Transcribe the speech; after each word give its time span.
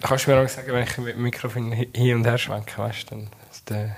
Kannst 0.00 0.26
du 0.26 0.30
mir 0.30 0.40
auch 0.42 0.48
sagen, 0.48 0.72
wenn 0.72 0.82
ich 0.84 0.98
mit 0.98 1.14
dem 1.14 1.22
Mikrofon 1.22 1.72
hi- 1.72 1.88
hin 1.94 2.16
und 2.16 2.24
her 2.24 2.38
schwenke, 2.38 2.78
weißt 2.78 3.10
du, 3.10 3.16
dann 3.16 3.28
ist 3.50 3.68
der, 3.70 3.96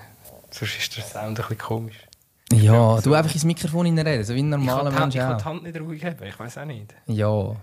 sonst 0.50 0.78
ist 0.78 0.96
der 0.96 1.04
Sound 1.04 1.24
ein 1.28 1.34
bisschen 1.34 1.58
komisch. 1.58 1.96
Ja, 2.52 3.00
du 3.00 3.14
einfach 3.14 3.32
ins 3.32 3.44
Mikrofon 3.44 3.86
reden, 3.98 4.24
so 4.24 4.34
wie 4.34 4.42
ein 4.42 4.48
normaler 4.48 4.90
die 4.90 4.98
Mensch 4.98 5.14
ich 5.14 5.20
kann 5.20 5.34
auch. 5.34 5.38
die 5.38 5.44
Hand 5.44 5.62
nicht 5.62 5.80
ruhig 5.80 6.04
haben, 6.04 6.16
ich 6.24 6.38
weiß 6.38 6.58
auch 6.58 6.64
nicht. 6.64 6.94
Ja. 7.06 7.56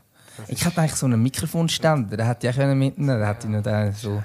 Ich 0.48 0.64
hätte 0.64 0.80
eigentlich 0.80 0.96
so 0.96 1.08
einen 1.08 1.22
Mikrofonständer, 1.22 2.16
den 2.16 2.26
hätte 2.26 2.48
ich 2.48 2.54
auch 2.54 2.58
können 2.58 2.78
mitnehmen 2.80 3.18
den 3.20 3.28
hätte 3.28 3.48
ich 3.48 3.54
noch 3.54 3.64
den 3.64 3.92
so... 3.94 4.12
Wir 4.12 4.24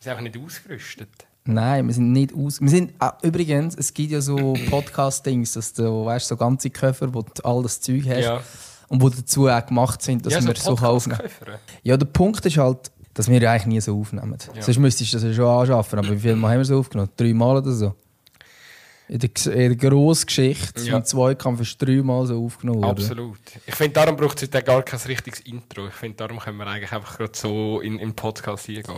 sind 0.00 0.10
einfach 0.10 0.22
nicht 0.22 0.38
ausgerüstet. 0.38 1.08
Nein, 1.44 1.86
wir 1.86 1.94
sind 1.94 2.12
nicht 2.12 2.34
aus. 2.34 2.60
Wir 2.60 2.68
sind, 2.68 2.92
ah, 2.98 3.14
übrigens, 3.22 3.76
es 3.76 3.94
gibt 3.94 4.10
ja 4.10 4.20
so 4.20 4.54
Podcast-Dings, 4.68 5.52
dass 5.52 5.72
du, 5.72 6.04
weißt, 6.04 6.26
so 6.28 6.36
ganze 6.36 6.70
Köpfe, 6.70 7.14
wo 7.14 7.22
du 7.22 7.30
all 7.44 7.62
das 7.62 7.80
Zeug 7.80 8.02
hast 8.08 8.24
Ja. 8.24 8.40
und 8.88 9.00
wo 9.00 9.08
dazu 9.08 9.48
auch 9.48 9.64
gemacht 9.64 10.02
sind, 10.02 10.26
dass 10.26 10.34
ja, 10.34 10.44
wir 10.44 10.54
so. 10.56 10.74
Podcast-Köpfe. 10.74 11.60
Ja, 11.84 11.96
der 11.96 12.06
Punkt 12.06 12.44
ist 12.44 12.58
halt, 12.58 12.90
dass 13.16 13.28
wir 13.30 13.50
eigentlich 13.50 13.66
nie 13.66 13.80
so 13.80 13.98
aufnehmen. 13.98 14.36
Ja. 14.54 14.62
Sonst 14.62 14.78
müsstest 14.78 15.12
du 15.12 15.16
das 15.16 15.24
ja 15.24 15.32
schon 15.32 15.46
anschaffen. 15.46 15.98
Aber 15.98 16.10
wie 16.10 16.18
viel 16.18 16.36
Mal 16.36 16.50
haben 16.52 16.58
wir 16.58 16.64
so 16.66 16.78
aufgenommen? 16.78 17.10
Drei 17.16 17.32
Mal 17.32 17.56
oder 17.56 17.72
so? 17.72 17.94
In 19.08 19.20
der, 19.20 19.54
in 19.54 19.78
der 19.78 19.90
grossen 19.90 20.26
Geschichte 20.26 20.82
Ja. 20.82 20.92
vom 20.94 21.04
Zweikampf 21.04 21.60
ist 21.60 21.80
drei 21.80 22.02
Mal 22.02 22.26
so 22.26 22.44
aufgenommen 22.44 22.82
worden. 22.82 22.98
Absolut. 22.98 23.38
Ich 23.66 23.74
finde, 23.74 23.92
darum 23.94 24.16
braucht 24.16 24.36
es 24.42 24.48
heute 24.48 24.62
gar 24.62 24.82
kein 24.82 25.00
richtiges 25.00 25.40
Intro. 25.40 25.86
Ich 25.86 25.94
finde, 25.94 26.16
darum 26.18 26.38
können 26.38 26.58
wir 26.58 26.66
eigentlich 26.66 26.92
einfach 26.92 27.16
gerade 27.16 27.32
so 27.34 27.80
in, 27.80 27.98
den 27.98 28.14
Podcast 28.14 28.66
hier 28.66 28.82
gehen. 28.82 28.96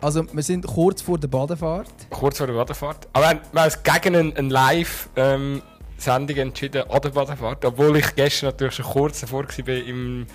Also, 0.00 0.24
wir 0.30 0.42
sind 0.42 0.66
kurz 0.66 1.00
vor 1.00 1.18
der 1.18 1.28
Badefahrt. 1.28 1.90
Kurz 2.10 2.38
vor 2.38 2.46
der 2.46 2.54
Badefahrt. 2.54 3.08
Aber 3.12 3.24
wir 3.24 3.28
haben 3.30 3.40
wir 3.52 3.60
haben 3.62 3.66
uns 3.72 3.82
gegen 3.82 4.14
eine, 4.16 4.36
eine 4.36 4.48
Live-Sendung 4.50 6.36
entschieden 6.36 6.82
an 6.90 7.00
der 7.00 7.08
Badefahrt. 7.10 7.64
Obwohl 7.64 7.96
ich 7.96 8.14
gestern 8.14 8.50
natürlich 8.50 8.74
schon 8.74 8.84
kurz 8.84 9.20
davor 9.20 9.44
war 9.48 9.74
im 9.74 10.26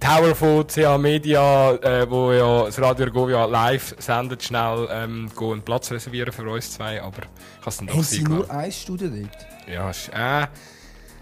Tower 0.00 0.34
von 0.36 0.66
CH 0.68 0.96
Media, 0.98 1.72
äh, 1.74 2.08
wo 2.08 2.30
ja 2.32 2.66
das 2.66 2.80
Radio 2.80 3.06
Ergovia 3.06 3.44
live 3.46 3.96
sendet, 3.98 4.44
schnell 4.44 4.86
ähm, 4.90 5.28
gehen 5.36 5.52
einen 5.52 5.62
Platz 5.62 5.90
reservieren 5.90 6.32
für 6.32 6.48
uns 6.48 6.70
zwei. 6.72 7.02
Aber 7.02 7.22
ich 7.22 7.60
habe 7.60 7.70
es 7.70 7.76
dann 7.78 7.86
doch 7.88 7.94
Haben 7.94 8.02
sie 8.04 8.22
nur 8.22 8.48
ein 8.48 8.70
Studio 8.70 9.08
dort? 9.08 9.46
Ja, 9.66 9.90
ist, 9.90 10.10
äh, 10.14 10.46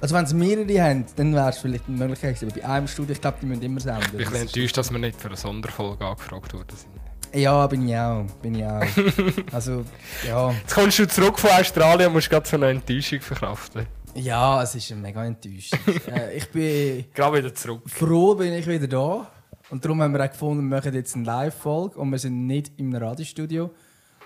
Also, 0.02 0.14
wenn 0.14 0.26
sie 0.26 0.34
mehrere 0.34 0.82
haben, 0.82 1.06
dann 1.16 1.34
wäre 1.34 1.48
es 1.48 1.56
vielleicht 1.58 1.88
eine 1.88 1.96
Möglichkeit 1.96 2.34
gewesen. 2.38 2.52
Aber 2.52 2.60
bei 2.60 2.68
einem 2.74 2.88
Studio, 2.88 3.14
ich 3.14 3.20
glaube, 3.22 3.38
die 3.40 3.46
müssen 3.46 3.62
immer 3.62 3.80
senden. 3.80 4.02
ich 4.04 4.10
bin 4.10 4.18
ein 4.18 4.30
bisschen 4.32 4.42
enttäuscht, 4.48 4.76
dass 4.76 4.90
wir 4.92 4.98
nicht 4.98 5.18
für 5.18 5.28
eine 5.28 5.38
Sonderfolge 5.38 6.04
angefragt 6.04 6.52
worden 6.52 6.76
sind. 6.76 7.05
Ja, 7.34 7.66
bin 7.66 7.88
ich 7.88 7.96
auch. 7.96 8.24
Bin 8.42 8.54
ich 8.54 8.64
auch. 8.64 8.82
also, 9.52 9.84
ja. 10.26 10.50
Jetzt 10.52 10.74
kommst 10.74 10.98
du 10.98 11.08
zurück 11.08 11.38
von 11.38 11.50
Australien 11.50 12.08
und 12.08 12.14
musst 12.14 12.30
gerade 12.30 12.48
so 12.48 12.56
eine 12.56 12.70
Enttäuschung 12.70 13.20
verkraften. 13.20 13.86
Ja, 14.14 14.62
es 14.62 14.74
ist 14.74 14.94
mega 14.96 15.24
enttäuschend. 15.24 15.80
äh, 16.08 16.36
ich 16.36 16.48
bin 16.50 17.04
Gerade 17.12 17.38
wieder 17.38 17.54
zurück. 17.54 17.82
froh, 17.86 18.34
bin 18.34 18.54
ich 18.54 18.66
wieder 18.66 18.86
da. 18.86 19.30
Und 19.68 19.84
darum 19.84 20.00
haben 20.00 20.12
wir 20.14 20.24
auch 20.24 20.30
gefunden, 20.30 20.68
wir 20.70 20.76
machen 20.76 20.94
jetzt 20.94 21.14
eine 21.16 21.24
Live-Folge. 21.24 21.98
Und 21.98 22.10
wir 22.10 22.18
sind 22.18 22.46
nicht 22.46 22.72
im 22.78 22.94
Radiostudio, 22.94 23.70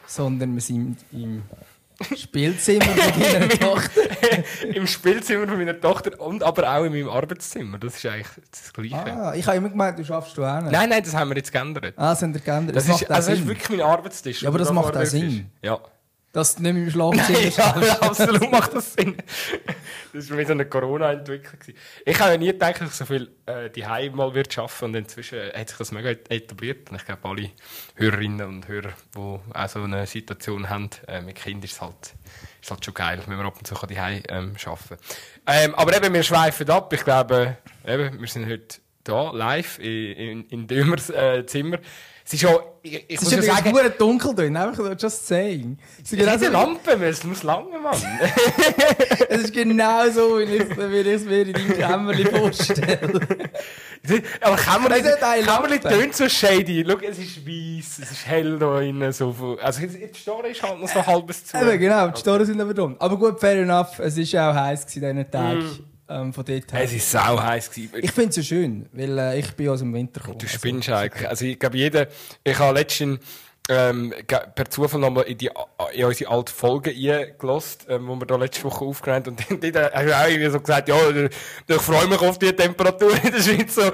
sondern 0.07 0.55
wir 0.55 0.61
sind 0.61 0.99
im 1.13 1.43
Spielzimmer 2.17 2.85
von 2.85 3.23
deiner 3.23 3.49
Tochter. 3.61 4.01
Im 4.75 4.87
Spielzimmer 4.87 5.47
von 5.47 5.59
meiner 5.59 5.79
Tochter 5.81 6.21
und 6.21 6.43
aber 6.43 6.71
auch 6.75 6.85
in 6.85 6.93
meinem 6.93 7.09
Arbeitszimmer. 7.09 7.79
Das 7.79 7.97
ist 7.97 8.07
eigentlich 8.07 8.29
das 8.51 8.73
Gleiche. 8.73 9.13
Ah, 9.13 9.35
ich 9.35 9.47
habe 9.47 9.57
immer 9.59 9.69
gemeint, 9.69 9.99
du 9.99 10.05
schaffst 10.05 10.37
du 10.37 10.45
auch 10.45 10.61
nicht. 10.63 10.73
Nein, 10.73 10.89
nein, 10.89 11.03
das 11.03 11.15
haben 11.15 11.29
wir 11.31 11.37
jetzt 11.37 11.53
geändert. 11.53 11.95
Ah, 11.97 12.11
das 12.11 12.23
haben 12.23 12.35
wir 12.35 12.41
geändert. 12.41 12.77
Das, 12.77 12.87
macht 12.89 13.03
ist, 13.03 13.11
also 13.11 13.31
das 13.31 13.41
ist 13.41 13.47
wirklich 13.47 13.69
mein 13.71 13.81
Arbeitstisch. 13.83 14.43
Ja, 14.43 14.49
aber 14.49 14.59
das 14.59 14.69
da 14.69 14.75
macht 14.75 14.97
auch 14.97 15.05
Sinn. 15.05 15.29
ist. 15.29 15.67
Ja. 15.67 15.79
Dass 16.33 16.55
du 16.55 16.63
nicht 16.63 16.75
mehr 16.75 16.83
im 16.85 16.91
Schlafzimmer 16.91 17.39
ja, 17.85 18.01
absolut 18.01 18.53
macht 18.53 18.73
das 18.75 18.95
Sinn. 18.95 19.17
Das 20.13 20.31
war 20.31 20.39
wie 20.39 20.45
so 20.45 20.53
eine 20.53 20.65
Corona-Entwicklung. 20.65 21.75
Ich 22.07 22.21
habe 22.21 22.33
ja 22.33 22.37
nie 22.37 22.47
gedacht, 22.47 22.81
dass 22.81 22.91
ich 22.91 22.97
so 22.97 23.05
viel 23.05 23.31
äh, 23.47 23.69
die 23.71 23.83
mal 24.11 24.33
wird 24.33 24.53
schaffen 24.53 24.87
und 24.87 24.95
inzwischen 24.95 25.39
hat 25.53 25.69
sich 25.69 25.79
das 25.79 25.91
mega 25.91 26.11
etabliert. 26.11 26.91
Und 26.91 26.97
ich 26.97 27.05
glaube, 27.05 27.29
alle 27.29 27.51
Hörerinnen 27.97 28.47
und 28.47 28.69
Hörer, 28.69 28.93
die 29.17 29.19
auch 29.19 29.69
so 29.69 29.83
eine 29.83 30.07
Situation 30.07 30.71
haben 30.71 30.91
äh, 31.09 31.21
mit 31.21 31.37
Kindern, 31.37 31.65
ist 31.65 31.73
es 31.73 31.81
halt, 31.81 32.15
ist 32.63 32.71
halt 32.71 32.85
schon 32.85 32.95
geil, 32.95 33.21
wenn 33.27 33.37
man 33.37 33.47
ab 33.47 33.57
und 33.59 33.67
zu 33.67 33.75
die 33.87 33.95
ähm, 33.95 34.55
arbeiten 34.65 34.97
ähm, 35.47 35.75
Aber 35.75 35.97
eben, 35.97 36.15
wir 36.15 36.23
schweifen 36.23 36.71
ab. 36.71 36.93
Ich 36.93 37.03
glaube, 37.03 37.57
eben, 37.85 38.21
wir 38.21 38.29
sind 38.29 38.49
heute 38.49 38.79
da 39.03 39.31
live 39.33 39.79
in, 39.79 40.13
in, 40.13 40.45
in 40.47 40.67
Dömers 40.69 41.11
äh, 41.11 41.45
Zimmer. 41.47 41.79
Es 42.25 42.35
ist 42.35 42.41
schon, 42.43 42.57
ich, 42.83 42.95
ich 43.09 43.17
Es 43.17 43.23
ist 43.23 43.33
ja 43.33 43.43
sagen, 43.43 43.71
nur 43.71 43.89
dunkel 43.91 44.35
drin, 44.35 44.57
einfach 44.57 44.85
just 44.99 45.27
saying. 45.27 45.79
Es 46.03 46.13
ist 46.13 46.19
genau 46.19 46.37
so- 46.39 46.49
Lampe, 46.51 46.93
es 47.07 47.25
muss 47.25 47.43
lange, 47.43 47.79
Mann. 47.79 47.97
es 49.29 49.43
ist 49.45 49.53
genau 49.53 50.09
so, 50.11 50.39
wie 50.39 50.45
ich 50.45 51.07
es 51.07 51.25
mir 51.25 51.43
in 51.47 51.53
deinem 51.53 51.73
Kämmerchen 51.77 52.27
vorstelle. 52.37 53.21
Aber 54.41 54.57
Kämmerli, 54.57 55.03
eine 55.23 55.43
Kämmerli 55.45 55.79
tönt 55.81 56.15
so 56.17 56.29
shady. 56.29 56.85
Schau, 56.89 56.99
es 56.99 57.19
ist 57.19 57.47
weiss, 57.47 57.99
es 58.03 58.11
ist 58.13 58.27
hell 58.27 58.59
da 58.59 58.81
innen. 58.81 59.13
So 59.13 59.33
viel. 59.33 59.59
Also 59.61 59.83
jetzt 59.83 60.17
Store 60.19 60.49
ist 60.49 60.63
halt 60.63 60.81
noch 60.81 60.89
so 60.89 61.05
halbes 61.05 61.45
zu. 61.45 61.57
Eben, 61.59 61.79
genau, 61.79 62.09
die 62.09 62.21
Storen 62.21 62.45
sind 62.47 62.61
aber 62.61 62.75
dumm. 62.75 62.97
Aber 62.99 63.17
gut, 63.19 63.41
fair 63.41 63.61
enough, 63.63 63.99
es 63.99 64.17
war 64.35 64.51
auch 64.51 64.55
heiß 64.55 64.85
an 64.85 64.89
diesen 64.95 65.31
Tag. 65.31 65.57
Ähm, 66.11 66.33
von 66.35 66.45
dort 66.45 66.73
her. 66.73 66.83
Es 66.83 67.15
war 67.15 67.37
sau 67.37 67.43
heiß. 67.43 67.71
gewesen. 67.71 67.91
Ich 68.03 68.11
finde 68.13 68.31
es 68.31 68.35
so 68.35 68.43
schön, 68.43 68.89
weil 68.93 69.17
äh, 69.19 69.39
ich 69.39 69.53
bin 69.55 69.69
aus 69.69 69.79
dem 69.79 69.95
Winter 69.95 70.21
gekommen. 70.21 70.39
Du 70.39 70.47
Also, 70.47 70.59
spinnst 70.59 70.89
eigentlich. 70.91 71.29
Also 71.29 71.45
ich 71.45 71.59
glaube, 71.59 71.77
jeder... 71.79 72.09
Ich 72.43 72.59
habe 72.59 72.77
letztens 72.79 73.21
ähm, 73.69 74.13
per 74.27 74.69
Zufall 74.69 75.01
nochmal 75.01 75.25
in, 75.25 75.39
die, 75.39 75.49
in 75.95 76.05
unsere 76.05 76.31
alte 76.33 76.53
Folge 76.53 76.91
eingelost, 76.91 77.87
ähm, 77.89 78.09
die 78.09 78.21
wir 78.21 78.27
da 78.27 78.35
letzte 78.37 78.65
Woche 78.65 78.85
aufgenommen 78.85 79.25
haben. 79.27 79.37
Und 79.61 79.63
dann 79.63 79.85
hast 79.93 80.07
du 80.07 80.19
auch 80.19 80.27
irgendwie 80.29 80.51
so 80.51 80.59
gesagt, 80.61 80.89
ja, 80.89 80.97
ich 81.69 81.77
freue 81.77 82.09
mich 82.09 82.19
auf 82.21 82.39
die 82.41 82.53
Temperatur 82.53 83.13
in 83.23 83.31
der 83.31 83.41
Schweiz. 83.41 83.75
So, 83.77 83.93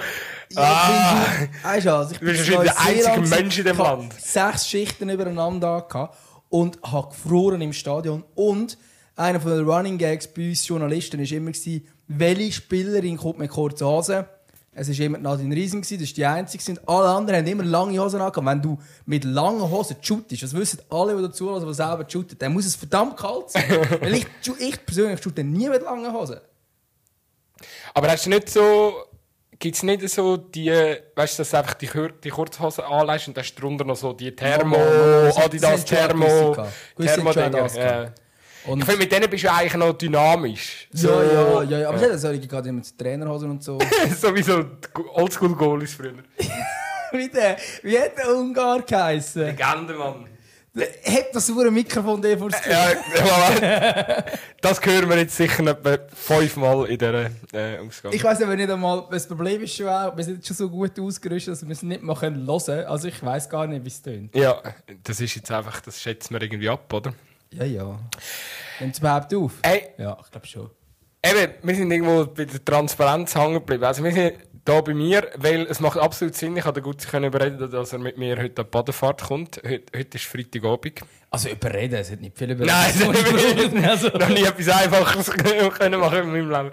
ah, 0.56 1.26
Weißt 1.65 1.87
du, 1.87 1.94
also 1.94 2.12
ich 2.12 2.19
Du 2.19 2.25
bist 2.25 2.49
in 2.49 2.55
wahrscheinlich 2.55 2.72
der 2.72 2.81
einzige 3.15 3.37
Mensch 3.37 3.59
in 3.59 3.65
dem 3.66 3.76
Land. 3.76 4.15
sechs 4.19 4.66
Schichten 4.69 5.10
übereinander 5.10 5.87
gehabt 5.87 6.16
und 6.49 6.78
habe 6.82 7.09
gefroren 7.09 7.60
im 7.60 7.75
Stadion. 7.75 8.25
Und 8.34 8.78
einer 9.16 9.38
den 9.38 9.69
Running 9.69 9.99
Gags 9.99 10.26
bei 10.28 10.49
uns 10.49 10.66
Journalisten 10.66 11.21
war 11.21 11.32
immer, 11.37 11.50
gewesen, 11.50 11.87
welche 12.09 12.53
Spielerin 12.53 13.17
kommt 13.17 13.39
mit 13.39 13.50
kurzen 13.50 13.87
Hosen? 13.87 14.25
Es 14.78 14.91
war 14.91 15.06
immer 15.06 15.17
Nadine 15.17 15.55
Riesen, 15.55 15.81
das 15.81 15.91
war 15.91 15.99
die 15.99 16.27
einzige. 16.27 16.71
Und 16.71 16.87
alle 16.87 17.09
anderen 17.09 17.39
haben 17.39 17.47
immer 17.47 17.65
lange 17.65 17.99
Hosen 17.99 18.21
angehabt. 18.21 18.47
Wenn 18.47 18.61
du 18.61 18.78
mit 19.06 19.25
langen 19.25 19.62
Hosen 19.71 19.97
shootest, 20.03 20.43
das 20.43 20.53
wissen 20.53 20.81
alle, 20.91 21.17
die 21.17 21.22
dazu 21.22 21.59
die 21.59 21.75
selber 21.75 22.05
shooten, 22.06 22.39
dann 22.39 22.53
muss 22.53 22.67
es 22.67 22.77
verdammt 22.77 23.17
kalt 23.17 23.50
sein. 23.50 23.65
Weil 24.00 24.17
ich, 24.17 24.27
ich 24.59 24.84
persönlich 24.84 25.22
shoote 25.22 25.43
nie 25.43 25.71
mit 25.71 25.83
langen 25.83 26.12
Hosen. 26.12 26.41
Aber 27.94 28.09
hast 28.09 28.27
du 28.27 28.31
nicht 28.31 28.50
so. 28.50 28.93
Gibt 29.59 29.77
es 29.77 29.83
nicht 29.83 30.06
so 30.11 30.37
die, 30.37 30.69
weißt 30.69 31.38
du, 31.38 31.41
dass 31.41 31.50
du 31.50 31.56
einfach 31.56 31.73
die, 31.73 31.88
die 32.23 32.28
Kurzhosen 32.28 32.84
anlegst 32.84 33.28
und 33.28 33.38
hast 33.38 33.55
drunter 33.55 33.84
noch 33.87 33.97
so 33.97 34.12
die 34.12 34.37
Thermo, 34.37 34.77
Adidas 35.34 35.83
Thermo, 35.87 36.55
gewisse 36.94 37.23
Und 38.66 38.81
Ich 38.81 38.84
finde, 38.84 39.00
mit 39.00 39.12
denen 39.12 39.31
bist 39.31 39.44
du 39.44 39.53
eigentlich 39.53 39.75
noch 39.75 39.93
dynamisch. 39.93 40.88
ja, 40.93 41.22
ja, 41.22 41.62
ja, 41.62 41.78
ja. 41.78 41.88
Aber 41.88 42.00
ja. 42.00 42.19
solche 42.19 42.47
gerade 42.47 42.69
immer 42.69 42.82
zu 42.82 42.97
Trainerhosen 42.97 43.50
und 43.50 43.62
so. 43.62 43.78
so 44.21 44.34
wie 44.34 44.43
so 44.43 44.65
Oldschool-Goalies 45.15 45.94
früher. 45.94 46.15
wie, 47.12 47.28
der, 47.28 47.56
wie 47.82 47.99
hat 47.99 48.19
der 48.19 48.34
Ungar 48.34 48.82
geheißen? 48.82 49.43
Legende, 49.43 49.94
Mann. 49.94 50.26
Hat 50.78 51.28
das 51.32 51.47
so 51.47 51.59
ein 51.59 51.72
Mikrofon 51.72 52.21
dir 52.21 52.37
vor 52.37 52.50
das 52.50 52.60
Ja, 52.66 52.91
ja, 53.62 54.25
das 54.60 54.84
hören 54.84 55.09
wir 55.09 55.16
jetzt 55.16 55.34
sicher 55.34 55.66
etwa 55.66 55.97
fünfmal 56.15 56.84
in 56.87 56.99
dieser 56.99 57.31
äh, 57.55 57.78
Ausgabe. 57.78 58.15
Ich 58.15 58.22
weiß 58.22 58.43
aber 58.43 58.56
nicht 58.56 58.69
einmal, 58.69 59.05
das 59.10 59.26
Problem 59.26 59.62
ist 59.62 59.75
schon 59.75 59.88
auch, 59.88 60.15
wir 60.15 60.22
sind 60.22 60.37
jetzt 60.37 60.49
schon 60.49 60.56
so 60.56 60.69
gut 60.69 61.00
ausgerüstet, 61.00 61.55
dass 61.55 61.66
wir 61.66 61.72
es 61.72 61.82
nicht 61.82 62.03
mal 62.03 62.21
hören 62.21 62.47
können. 62.47 62.87
Also 62.87 63.09
ich 63.09 63.22
weiß 63.22 63.49
gar 63.49 63.66
nicht, 63.66 63.84
wie 63.84 63.88
es 63.88 64.03
tönt. 64.03 64.34
ja, 64.34 64.60
das 65.03 65.19
ist 65.19 65.34
jetzt 65.37 65.50
einfach, 65.50 65.81
das 65.81 65.99
schätzen 66.03 66.34
wir 66.34 66.43
irgendwie 66.43 66.69
ab, 66.69 66.93
oder? 66.93 67.14
Ja, 67.56 67.64
ja. 67.64 67.99
Nimmt 68.81 68.93
es 68.93 68.99
überhaupt 68.99 69.35
auf? 69.35 69.53
Hey, 69.62 69.88
Ja, 69.97 70.17
ich 70.23 70.31
glaube 70.31 70.47
schon. 70.47 70.70
Eben, 71.25 71.55
wir 71.62 71.75
sind 71.75 71.91
irgendwo 71.91 72.26
bei 72.26 72.44
der 72.44 72.62
Transparenz 72.64 73.35
hängen 73.35 73.55
geblieben. 73.55 73.85
Also 73.85 74.05
wir 74.05 74.12
sind 74.12 74.35
hier 74.67 74.82
bei 74.82 74.94
mir, 74.94 75.31
weil 75.37 75.62
es 75.62 75.81
macht 75.81 75.99
absolut 75.99 76.35
Sinn, 76.35 76.56
ich 76.56 76.64
hatte 76.64 76.82
gut 76.82 77.00
sich 77.00 77.11
können 77.11 77.26
überreden, 77.26 77.70
dass 77.70 77.93
er 77.93 77.99
mit 77.99 78.19
mir 78.19 78.37
heute 78.37 78.61
an 78.61 78.67
die 78.67 78.70
Badefahrt 78.70 79.23
kommt. 79.23 79.61
Heute, 79.64 79.85
heute 79.97 80.19
ist 80.19 80.26
Freitagabend. 80.26 81.00
Also 81.31 81.49
überreden, 81.49 81.94
es 81.94 82.11
hat 82.11 82.20
nicht 82.20 82.37
viel 82.37 82.50
überreden. 82.50 82.75
Nein, 83.73 83.85
also. 83.88 84.08
noch 84.19 84.29
nie 84.29 84.44
etwas 84.44 84.69
Einfaches 84.69 85.31
können 85.79 86.00
machen 86.00 86.23
in 86.23 86.31
meinem 86.31 86.50
Leben. 86.50 86.70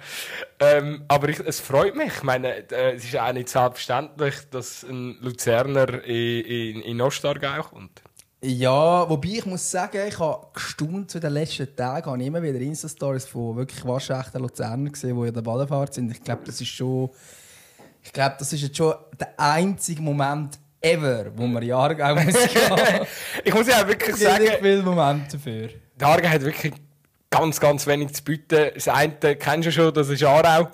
Ähm, 0.60 1.06
aber 1.08 1.30
ich, 1.30 1.40
es 1.40 1.60
freut 1.60 1.96
mich. 1.96 2.14
Ich 2.18 2.24
meine, 2.24 2.70
äh, 2.72 2.96
es 2.96 3.06
ist 3.06 3.18
auch 3.18 3.32
nicht 3.32 3.50
selbstverständlich, 3.50 4.36
dass 4.52 4.84
ein 4.84 5.18
Luzerner 5.22 6.04
in, 6.04 6.42
in, 6.46 6.82
in 6.82 7.02
Ostargau 7.02 7.62
kommt. 7.64 8.02
Ja, 8.46 9.10
wobei 9.10 9.30
ich 9.30 9.46
muss 9.46 9.72
sagen, 9.72 10.02
ich 10.06 10.20
habe 10.20 10.48
gestaunt 10.54 11.10
zu 11.10 11.18
den 11.22 11.32
letzten 11.32 11.74
Tagen, 11.78 12.12
habe 12.12 12.22
ich 12.22 12.28
immer 12.28 12.44
wieder 12.44 12.60
Insta-Stories 12.60 13.24
von 13.24 13.56
wirklich 13.56 13.86
waschechten 13.86 14.42
Luzernern 14.42 14.92
gesehen, 14.92 15.18
die 15.18 15.30
in 15.30 15.34
der 15.34 15.42
Badefahrt 15.42 15.94
sind. 15.94 16.12
Ich 16.12 16.22
glaube, 16.22 16.42
das 16.46 16.60
ist 16.60 16.68
schon, 16.68 17.10
ich 18.02 18.12
glaube, 18.12 18.36
das 18.38 18.52
ist 18.52 18.64
jetzt 18.64 18.76
schon 18.76 18.96
der 19.18 19.40
einzige 19.40 20.02
Moment 20.02 20.60
ever, 20.82 21.32
wo 21.38 21.48
wir 21.48 21.64
Jahrgau 21.64 22.16
muss 22.16 22.34
gehen. 22.34 23.08
Ich 23.46 23.54
muss 23.54 23.66
ja 23.66 23.82
auch 23.82 23.88
wirklich 23.88 24.18
sagen, 24.18 24.46
viele 24.60 24.84
Momente 24.84 25.38
dafür. 25.38 25.70
der 25.98 26.08
Aargau 26.10 26.28
hat 26.28 26.42
wirklich 26.42 26.74
ganz, 27.30 27.62
ganz 27.62 27.88
wenig 27.88 28.14
zu 28.14 28.26
bieten. 28.26 28.72
Das 28.76 28.90
eine 28.90 29.16
kennst 29.38 29.68
du 29.68 29.72
schon, 29.72 29.94
das 29.94 30.10
ist 30.10 30.22
Aarau. 30.22 30.68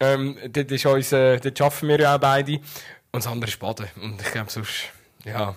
Ähm, 0.00 0.38
dort, 0.50 0.70
ist 0.70 0.86
uns, 0.86 1.12
äh, 1.12 1.38
dort 1.38 1.60
arbeiten 1.60 1.88
wir 1.88 2.00
ja 2.00 2.14
auch 2.14 2.18
beide. 2.18 2.54
Und 2.54 2.62
das 3.12 3.26
andere 3.26 3.50
ist 3.50 3.60
Baden. 3.60 3.88
Und 4.00 4.22
ich 4.22 4.32
glaube, 4.32 4.50
sonst, 4.50 4.84
ja... 5.26 5.54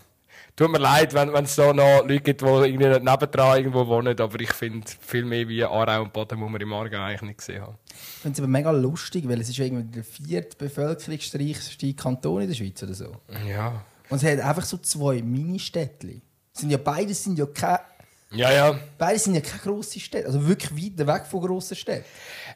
Tut 0.56 0.72
mir 0.72 0.78
leid, 0.78 1.16
wenn 1.16 1.34
es 1.34 1.56
da 1.56 1.74
noch 1.74 2.02
Leute 2.02 2.20
gibt, 2.20 2.42
die 2.42 2.46
irgendwie 2.46 2.88
nebendran 2.88 3.58
irgendwo 3.58 3.88
wohnen, 3.88 4.20
aber 4.20 4.40
ich 4.40 4.54
finde, 4.54 4.88
viel 5.02 5.26
mehr 5.26 5.48
wie 5.48 5.64
Aarau 5.64 6.04
und 6.04 6.14
Baden 6.14 6.40
muss 6.40 6.52
man 6.52 6.62
im 6.62 6.72
Aargau 6.72 7.00
eigentlich 7.00 7.22
nicht 7.24 7.38
gesehen 7.40 7.62
haben. 7.64 7.78
Ich 7.90 8.22
finde 8.22 8.36
es 8.36 8.40
aber 8.40 8.48
mega 8.48 8.70
lustig, 8.70 9.28
weil 9.28 9.42
es 9.42 9.50
ist 9.50 9.58
irgendwie 9.58 9.92
der 9.92 10.04
vierte 10.04 10.56
bevölkerungsreichste 10.56 11.94
Kanton 11.96 12.44
in 12.44 12.50
der 12.50 12.56
Schweiz 12.56 12.84
oder 12.84 12.94
so. 12.94 13.16
Ja. 13.50 13.84
Und 14.10 14.22
es 14.22 14.24
hat 14.24 14.40
einfach 14.42 14.66
so 14.66 14.78
zwei 14.78 15.24
Mini-Städtchen. 15.24 16.22
Sind 16.52 16.70
ja 16.70 16.78
beides 16.78 17.24
sind 17.24 17.40
ja 17.40 17.48
keine, 17.48 17.80
Ja, 18.34 18.52
ja. 18.52 18.80
beides 18.98 19.26
sind 19.26 19.36
ja 19.36 19.42
keine 19.42 19.62
grossen 19.62 20.00
Städte. 20.02 20.26
Also 20.28 20.48
wirklich 20.48 20.72
weit 20.98 21.08
weg 21.08 21.26
von 21.30 21.42
grossen 21.42 21.76
Städten. 21.76 22.04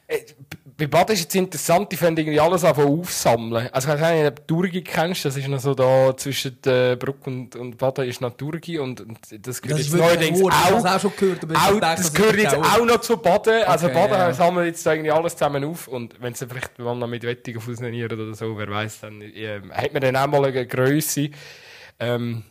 Äh, 0.08 0.20
Bei 0.78 0.88
Baden 0.88 1.14
ist 1.14 1.22
jetzt 1.24 1.36
interessant, 1.36 1.92
die 1.92 1.98
fangen 1.98 2.16
irgendwie 2.18 2.40
alles 2.40 2.64
an 2.64 2.76
aufsammeln. 2.76 3.68
Also, 3.72 3.94
ich 3.94 4.00
weiß 4.00 4.14
nicht, 4.14 4.28
ob 4.28 4.48
du 4.48 4.56
Durgi 4.62 4.82
kennst, 4.82 5.26
das 5.26 5.36
ist 5.36 5.48
noch 5.48 5.60
so 5.60 5.74
da 5.74 6.16
zwischen 6.16 6.58
der 6.64 6.96
Brücke 6.96 7.30
und, 7.30 7.56
und 7.56 7.78
Baden 7.78 8.08
ist 8.08 8.22
noch 8.22 8.32
Durgi 8.32 8.80
und, 8.80 9.02
und 9.02 9.18
das 9.46 9.62
gehört 9.62 9.80
jetzt 9.82 9.94
neuerdings. 9.94 10.40
Ich 10.40 10.46
auch. 10.46 10.78
es 10.78 10.86
auch 10.86 11.00
schon 11.00 11.12
gehört. 11.18 11.44
Aber 11.44 11.54
ich 11.54 11.60
Auch, 11.60 11.74
gedacht, 11.74 11.98
das 12.00 12.06
das 12.06 12.14
gehört 12.14 12.36
jetzt 12.38 12.56
auch- 12.56 12.78
auch 12.80 12.86
noch 12.86 13.02
zu 13.02 13.18
Baden. 13.18 13.64
Also 13.66 13.88
Okay, 13.88 13.96
Baden 13.96 14.12
ja. 14.18 14.34
sammeln 14.34 14.66
jetzt 14.68 14.86
da 14.86 14.94
irgendwie 14.94 15.12
alles 15.12 15.34
zusammen 15.34 15.64
auf. 15.66 15.88
Und 15.88 16.16
wenn 16.22 16.34
sie 16.34 16.48
vielleicht 16.48 16.80
mal 16.80 16.96
noch 16.96 17.08
mit 17.08 17.24
Wettigen 17.24 17.60
fusionieren 17.62 18.12
oder 18.20 18.34
so, 18.34 18.58
wer 18.58 18.70
weiß, 18.70 19.02
dann 19.02 19.22
ähm, 19.22 19.72
hat 19.74 19.92
man 19.94 20.02
dann 20.02 20.16
auch 20.16 20.28
mal 20.28 20.46
eine 20.46 20.66
Größe. 20.66 21.30
Ähm, 22.00 22.44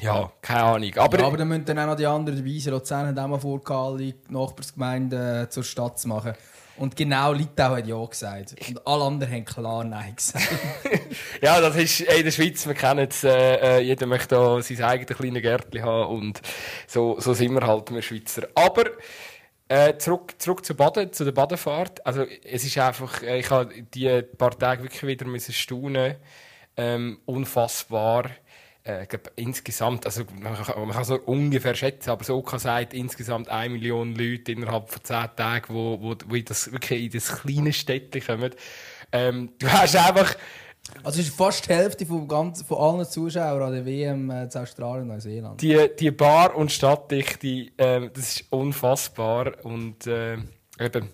ja, 0.00 0.30
keine 0.42 0.62
Ahnung. 0.62 0.96
Aber, 0.96 1.18
Ja, 1.18 1.26
aber 1.26 1.36
dann 1.36 1.48
müssen 1.48 1.64
dann 1.64 1.78
auch 1.78 1.86
noch 1.86 1.96
die 1.96 2.06
anderen 2.06 2.38
dabei 2.38 2.58
sein. 2.58 2.72
Luzern 2.72 3.06
hat 3.08 3.18
auch 3.18 3.28
mal 3.28 3.38
vorgehabt, 3.38 4.00
alle 4.00 4.14
Nachbarsgemeinden 4.28 5.44
äh, 5.44 5.48
zur 5.48 5.64
Stadt 5.64 5.98
zu 5.98 6.08
machen. 6.08 6.34
Und 6.78 6.94
genau 6.94 7.32
Litau 7.32 7.76
hat 7.76 7.86
ja 7.86 8.04
gesagt. 8.04 8.54
Und 8.68 8.86
alle 8.86 9.04
anderen 9.04 9.32
haben 9.32 9.44
klar 9.44 9.84
Nein 9.84 10.14
gesagt. 10.14 10.46
Ja, 11.42 11.60
das 11.60 11.76
ist 11.76 12.00
in 12.00 12.24
der 12.24 12.30
Schweiz, 12.30 12.66
wir 12.66 12.74
kennen 12.74 13.06
es, 13.08 13.24
äh, 13.24 13.78
äh, 13.78 13.80
jeder 13.80 14.06
möchte 14.06 14.34
da 14.34 14.60
sein 14.60 14.82
eigenes 14.82 15.16
kleines 15.16 15.42
Gärtchen 15.42 15.82
haben 15.82 16.16
und 16.16 16.40
so, 16.86 17.18
so 17.20 17.34
sind 17.34 17.52
wir 17.52 17.66
halt, 17.66 17.90
wir 17.90 18.02
Schweizer. 18.02 18.48
Aber 18.54 18.84
äh, 19.68 19.96
zurück, 19.96 20.34
zurück 20.38 20.64
zu 20.64 20.74
Baden, 20.74 21.12
zu 21.12 21.24
der 21.24 21.32
Badefahrt. 21.32 22.04
Also 22.06 22.24
es 22.44 22.64
ist 22.64 22.78
einfach, 22.78 23.22
äh, 23.22 23.38
ich 23.38 23.50
habe 23.50 23.82
die 23.94 24.22
paar 24.22 24.58
Tage 24.58 24.82
wirklich 24.82 25.02
wieder 25.06 25.26
müssen 25.26 25.52
staunen, 25.52 26.16
ähm, 26.76 27.18
unfassbar. 27.24 28.30
Äh, 28.86 29.02
ich 29.02 29.08
glaub, 29.08 29.30
insgesamt, 29.36 30.06
also 30.06 30.22
man 30.40 30.54
kann, 30.54 30.80
man 30.80 30.92
kann 30.92 31.04
so 31.04 31.18
ungefähr 31.18 31.74
schätzen, 31.74 32.10
aber 32.10 32.24
so 32.24 32.40
kann 32.42 32.58
sagt 32.58 32.94
insgesamt 32.94 33.48
eine 33.48 33.70
Million 33.70 34.14
Leute 34.14 34.52
innerhalb 34.52 34.88
von 34.88 35.02
zehn 35.02 35.26
Tagen, 35.34 35.74
wo, 35.74 36.00
wo, 36.00 36.14
wo 36.26 36.34
in 36.34 36.44
das, 36.44 36.70
wirklich 36.70 37.04
in 37.04 37.10
das 37.10 37.40
kleine 37.40 37.72
Städtchen 37.72 38.22
kommen. 38.24 38.54
Ähm, 39.12 39.50
du 39.58 39.70
hast 39.70 39.96
einfach 39.96 40.36
Also 41.02 41.20
es 41.20 41.28
ist 41.28 41.36
fast 41.36 41.68
die 41.68 41.74
Hälfte 41.74 42.06
von, 42.06 42.28
ganz, 42.28 42.62
von 42.62 42.78
allen 42.78 43.06
Zuschauern 43.06 43.62
an 43.62 43.72
der 43.72 43.84
WM 43.84 44.30
äh, 44.30 44.48
zu 44.48 44.60
Australien 44.60 45.02
und 45.02 45.08
Neuseeland. 45.08 45.60
die, 45.60 45.90
die 45.98 46.10
Bar- 46.12 46.54
und 46.54 46.70
Stadtdichte, 46.70 47.72
ähm, 47.78 48.10
das 48.14 48.36
ist 48.36 48.44
unfassbar. 48.50 49.64
Und 49.64 50.06
äh, 50.06 50.38
eben, 50.78 51.10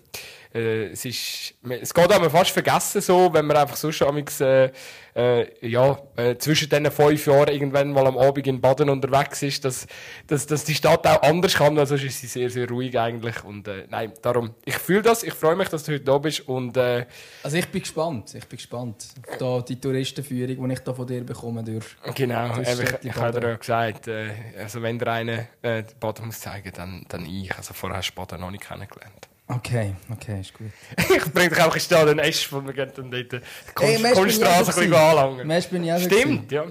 äh, 0.53 0.87
es, 0.87 1.05
ist, 1.05 1.55
es 1.67 1.93
geht 1.93 2.11
einem 2.11 2.29
fast 2.29 2.51
vergessen, 2.51 3.01
so, 3.01 3.33
wenn 3.33 3.45
man 3.45 3.57
einfach 3.57 3.75
so 3.75 3.91
schon 3.91 4.25
äh, 4.39 4.71
äh, 5.15 5.67
ja, 5.67 5.97
äh, 6.15 6.37
zwischen 6.37 6.69
diesen 6.69 6.91
fünf 6.91 7.25
Jahren 7.27 7.49
irgendwann 7.49 7.91
mal 7.91 8.07
am 8.07 8.17
Abend 8.17 8.47
in 8.47 8.61
Baden 8.61 8.89
unterwegs 8.89 9.41
ist, 9.43 9.65
dass, 9.65 9.87
dass, 10.27 10.45
dass 10.45 10.63
die 10.63 10.75
Stadt 10.75 11.05
auch 11.05 11.21
anders 11.21 11.55
kann. 11.55 11.77
Also 11.77 11.95
ist 11.95 12.19
sie 12.19 12.27
sehr, 12.27 12.49
sehr 12.49 12.67
ruhig 12.67 12.97
eigentlich. 12.97 13.43
Und 13.43 13.67
äh, 13.67 13.85
nein, 13.89 14.13
darum, 14.21 14.55
ich 14.65 14.75
fühle 14.75 15.01
das, 15.01 15.23
ich 15.23 15.33
freue 15.33 15.55
mich, 15.55 15.69
dass 15.69 15.83
du 15.83 15.93
heute 15.93 16.03
da 16.03 16.17
bist. 16.17 16.47
Und 16.47 16.77
äh, 16.77 17.05
Also 17.43 17.57
ich 17.57 17.67
bin 17.67 17.81
gespannt. 17.81 18.33
Ich 18.33 18.45
bin 18.47 18.57
gespannt. 18.57 19.07
Da 19.39 19.61
die 19.61 19.79
Touristenführung, 19.79 20.67
die 20.67 20.73
ich 20.73 20.79
da 20.79 20.93
von 20.93 21.07
dir 21.07 21.23
bekomme 21.23 21.63
durch. 21.63 21.85
Genau, 22.15 22.59
ist 22.59 22.81
ich, 22.81 23.09
ich 23.09 23.15
habe 23.15 23.39
dir 23.39 23.49
ja 23.49 23.55
gesagt, 23.55 24.07
äh, 24.07 24.29
also 24.59 24.81
wenn 24.81 24.97
der 24.99 25.07
eine 25.09 25.47
äh, 25.61 25.83
Baden 25.99 26.27
muss 26.27 26.39
zeigen, 26.39 26.71
dann, 26.75 27.05
dann 27.07 27.25
ich. 27.25 27.55
Also 27.55 27.73
vorher 27.73 27.99
hast 27.99 28.11
du 28.11 28.15
Baden 28.15 28.41
noch 28.41 28.51
nicht 28.51 28.63
kennengelernt. 28.63 29.32
Okay, 29.47 29.95
okay, 30.09 30.39
ist 30.39 30.53
gut. 30.53 30.71
ich 30.97 31.33
bringe 31.33 31.49
dich 31.49 31.59
einfach 31.59 31.75
in 31.75 31.81
Stadion 31.81 32.19
Esch, 32.19 32.51
wo 32.51 32.63
wir 32.65 32.73
gehen 32.73 32.91
dann 32.95 33.11
dort 33.11 33.31
die 33.33 33.37
auch 33.75 34.13
Kunststraße 34.13 34.71
ein 34.71 34.75
bisschen 34.75 34.93
anlangen. 34.93 35.47
Bin 35.69 35.83
ich 35.83 35.91
auch 35.91 35.99
Stimmt, 35.99 36.51
ja. 36.51 36.63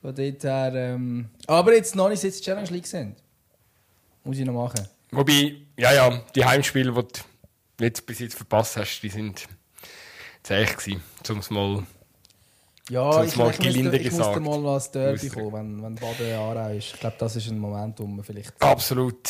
Von 0.00 0.14
dort 0.14 0.42
her, 0.44 0.72
ähm, 0.74 1.28
aber 1.46 1.74
jetzt 1.74 1.94
noch 1.94 2.08
nicht 2.08 2.22
die 2.22 2.30
Challenge 2.30 2.68
League 2.70 2.86
sind. 2.86 3.16
Muss 4.24 4.36
ich 4.36 4.44
noch 4.44 4.54
machen. 4.54 4.88
Wobei, 5.12 5.56
ja, 5.76 5.92
ja, 5.92 6.22
die 6.34 6.44
Heimspiele, 6.44 6.92
die 6.92 7.00
du 7.78 7.84
jetzt 7.84 8.04
bis 8.04 8.18
jetzt 8.18 8.34
verpasst 8.34 8.76
hast, 8.76 9.00
die 9.00 9.08
sind 9.08 9.46
zäh 10.42 10.64
gewesen, 10.64 11.02
um 11.28 11.38
es 11.38 11.50
mal... 11.50 11.86
Ja, 12.90 13.12
Sonst 13.12 13.32
ich, 13.32 13.36
mal 13.36 13.50
ich, 13.50 13.58
muss, 13.58 13.66
gelinde 13.66 13.96
ich 13.96 14.10
muss 14.10 14.18
gesagt. 14.18 14.36
dir 14.36 14.40
mal 14.40 14.64
was 14.64 14.90
Derby 14.90 15.28
kommen, 15.28 15.52
wenn, 15.52 15.82
wenn 15.82 15.94
Baden 15.94 16.34
Aarau 16.34 16.72
ist. 16.72 16.94
Ich 16.94 17.00
glaube, 17.00 17.16
das 17.18 17.36
ist 17.36 17.48
ein 17.48 17.58
Moment, 17.58 17.98
wo 18.00 18.06
man 18.06 18.24
vielleicht... 18.24 18.60
Absolut. 18.60 19.28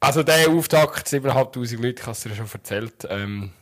Also 0.00 0.22
der 0.22 0.48
Auftakt, 0.48 1.08
7'500 1.08 1.76
Leute, 1.76 2.00
ich 2.00 2.02
habe 2.02 2.12
es 2.12 2.20
dir 2.20 2.34
schon 2.34 2.48
erzählt. 2.52 3.06
Ähm, 3.08 3.52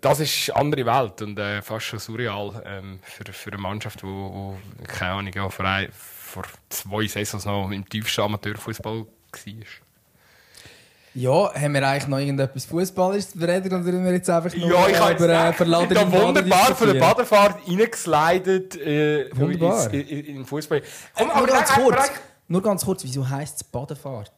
das 0.00 0.20
ist 0.20 0.50
eine 0.50 0.60
andere 0.60 0.86
Welt 0.86 1.22
und 1.22 1.38
äh, 1.38 1.62
fast 1.62 1.86
schon 1.86 1.98
surreal 1.98 2.62
ähm, 2.64 3.00
für, 3.02 3.24
für 3.32 3.50
eine 3.50 3.60
Mannschaft, 3.60 4.02
die, 4.02 4.06
wo, 4.06 4.56
keine 4.86 5.12
Ahnung, 5.12 5.32
ja, 5.34 5.48
vor, 5.48 5.64
ein, 5.64 5.88
vor 5.92 6.44
zwei 6.68 7.06
Saisons 7.06 7.44
noch 7.44 7.70
im 7.70 7.88
tiefsten 7.88 8.22
Amateurfußball 8.22 9.00
war. 9.00 9.06
Ja, 11.14 11.54
haben 11.54 11.74
wir 11.74 11.86
eigentlich 11.88 12.08
noch 12.08 12.18
irgendetwas 12.18 12.64
Fußballerisches 12.64 13.30
zu 13.30 13.38
bereden 13.38 13.72
oder 13.72 13.82
sind 13.84 14.04
wir 14.04 14.12
jetzt 14.12 14.28
einfach 14.28 14.52
nur 14.54 14.68
Ja, 14.68 14.88
ich 14.88 14.98
habe 14.98 15.12
über 15.12 15.24
äh, 15.24 15.28
gedacht, 15.28 15.54
verladene 15.56 15.94
da 15.94 16.12
wunderbar 16.12 16.74
von 16.74 16.86
der 16.88 16.94
diskutieren? 16.94 16.98
Badefahrt 17.00 17.68
reingeslidet 17.68 18.76
äh, 18.76 19.30
Wunderbar. 19.36 19.92
ins- 19.94 20.10
in, 20.10 20.24
in 20.24 20.34
den 20.36 20.44
Fußball. 20.44 20.82
Komm, 21.16 21.28
nur 21.28 21.46
ganz 21.46 21.70
kurz. 21.72 22.10
Nur 22.48 22.62
ganz 22.62 22.84
kurz, 22.84 23.04
wieso 23.04 23.28
heisst 23.28 23.56
es 23.58 23.64
Badefahrt? 23.64 24.32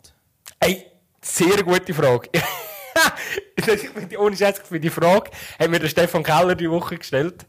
Ey, 0.61 0.85
sehr 1.23 1.63
gute 1.63 1.95
Frage. 1.95 2.29
Ohne 4.19 4.37
Scheiß, 4.37 4.61
für 4.61 4.81
die 4.81 4.91
Frage 4.91 5.31
hat 5.59 5.71
mir 5.71 5.79
der 5.81 5.89
Stefan 5.89 6.23
Keller 6.23 6.55
die 6.55 6.71
Woche 6.71 6.97
gestellt. 6.99 7.47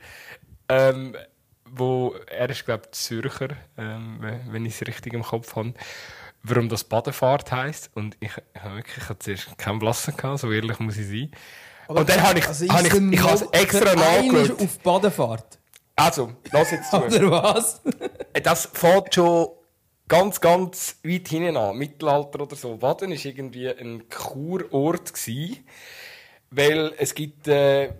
Ähm, 0.70 1.16
wo, 1.70 2.16
er 2.28 2.50
ist, 2.50 2.66
glaube 2.66 2.84
ich, 2.86 2.92
Zürcher, 2.92 3.50
ähm, 3.78 4.20
wenn 4.50 4.66
ich 4.66 4.80
es 4.82 4.88
richtig 4.88 5.14
im 5.14 5.24
Kopf 5.24 5.56
habe. 5.56 5.74
Warum 6.48 6.70
das 6.70 6.84
Badefahrt 6.84 7.52
heisst. 7.52 7.90
Und 7.94 8.16
ich, 8.20 8.32
ich 8.54 8.62
habe 8.62 8.76
wirklich 8.78 9.10
ich 9.10 9.20
zuerst 9.20 9.58
keinen 9.58 9.80
Blassen 9.80 10.16
gehabt, 10.16 10.40
so 10.40 10.52
ehrlich 10.52 10.80
muss 10.80 10.98
ich 10.98 11.08
sein. 11.08 11.32
Und 11.88 12.10
dann 12.10 12.22
habe 12.22 12.40
ich, 12.40 12.48
also 12.48 12.66
ist 12.66 12.74
ich, 12.86 12.92
der 12.92 13.02
ich 13.12 13.22
habe 13.24 13.34
es 13.34 13.42
extra 13.52 13.96
nachgeschaut. 13.96 14.62
auf 14.62 14.80
Badefahrt. 14.80 15.60
Also, 15.96 16.34
lass 16.52 16.72
jetzt 16.72 16.92
zu. 16.92 16.98
Oder 16.98 17.32
was? 17.32 17.82
Das 18.44 18.70
fängt 18.72 19.16
schon 19.16 19.48
ganz, 20.08 20.40
ganz 20.42 20.98
weit 21.04 21.28
hinten 21.28 21.58
an. 21.58 21.76
Mittelalter 21.78 22.42
oder 22.42 22.56
so. 22.56 22.76
Baden 22.78 23.10
war 23.12 23.26
irgendwie 23.26 23.70
ein 23.70 24.08
Kurort. 24.10 25.14
Gewesen, 25.14 25.66
weil 26.52 26.94
es 26.98 27.16
gibt. 27.16 27.48
Äh, 27.48 27.94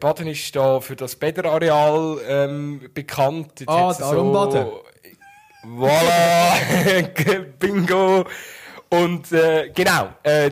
Baden 0.00 0.26
ist 0.28 0.56
da 0.56 0.80
für 0.80 0.96
das 0.96 1.16
Bäderareal 1.16 2.18
ähm, 2.26 2.88
bekannt. 2.94 3.60
Jetzt 3.60 3.68
Ah, 3.68 3.92
darum 3.92 4.32
Baden. 4.32 4.66
Voilà! 5.64 7.42
Bingo! 7.58 8.26
Und 8.88 9.32
äh, 9.32 9.70
genau, 9.74 10.12
äh, 10.22 10.50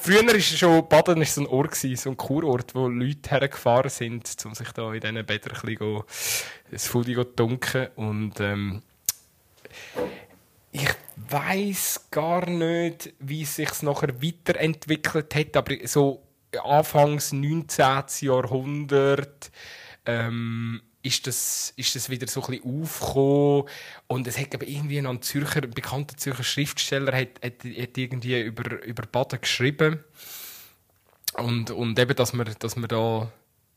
früher 0.00 0.34
ist 0.34 0.56
schon 0.56 0.88
Baden 0.88 1.22
ist 1.22 1.34
so 1.34 1.40
ein 1.40 1.46
Ort, 1.48 1.72
gewesen, 1.72 1.96
so 1.96 2.10
ein 2.10 2.16
Kurort, 2.16 2.72
wo 2.74 2.86
Leute 2.86 3.30
hergefahren 3.30 3.90
sind, 3.90 4.32
um 4.44 4.54
sich 4.54 4.70
da 4.70 4.94
in 4.94 5.00
diesen 5.00 5.26
Bädern 5.26 5.56
ein 5.56 5.74
bisschen 5.74 6.02
das 6.70 6.86
Foodie 6.86 7.16
zu 7.16 7.24
dunken. 7.24 7.88
Und 7.96 8.38
ähm, 8.38 8.82
ich 10.70 10.88
weiß 11.16 12.06
gar 12.12 12.48
nicht, 12.48 13.12
wie 13.18 13.42
es 13.42 13.56
sich 13.56 13.82
nachher 13.82 14.22
weiterentwickelt 14.22 15.34
hat, 15.34 15.56
aber 15.56 15.74
so 15.84 16.22
Anfangs 16.62 17.32
19. 17.32 18.04
Jahrhundert 18.20 19.50
ähm, 20.06 20.80
ist, 21.02 21.26
das, 21.26 21.72
ist 21.76 21.94
das 21.94 22.10
wieder 22.10 22.26
so 22.26 22.42
ein 22.42 22.58
bisschen 22.58 22.82
aufgekommen 22.82 23.64
und 24.06 24.26
es 24.26 24.38
hat 24.38 24.54
irgendwie 24.62 25.00
noch 25.00 25.10
ein 25.10 25.22
Zürcher, 25.22 25.62
ein 25.62 25.70
bekannter 25.70 26.16
Zürcher 26.16 26.44
Schriftsteller 26.44 27.12
hat, 27.12 27.42
hat, 27.42 27.64
hat 27.64 27.98
irgendwie 27.98 28.40
über, 28.40 28.82
über 28.84 29.04
Baden 29.06 29.40
geschrieben 29.40 30.04
und, 31.34 31.70
und 31.70 31.98
eben, 31.98 32.14
dass 32.14 32.32
man, 32.32 32.54
dass 32.58 32.76
man 32.76 32.88
da 32.88 33.32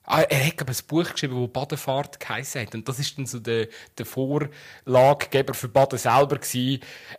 Ah, 0.05 0.21
er 0.21 0.47
hat 0.47 0.59
ein 0.59 0.75
Buch 0.87 1.09
geschrieben, 1.13 1.39
das 1.41 1.53
Badenfahrt 1.53 2.19
geheissen 2.19 2.61
hat. 2.61 2.75
Und 2.75 2.89
das 2.89 2.99
ist 2.99 3.17
dann 3.17 3.25
so 3.25 3.39
der, 3.39 3.69
der 3.97 4.05
Vorlagegeber 4.05 5.53
für 5.53 5.69
Baden 5.69 5.97
selber. 5.97 6.39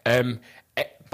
Ähm, 0.05 0.39
äh, 0.39 0.39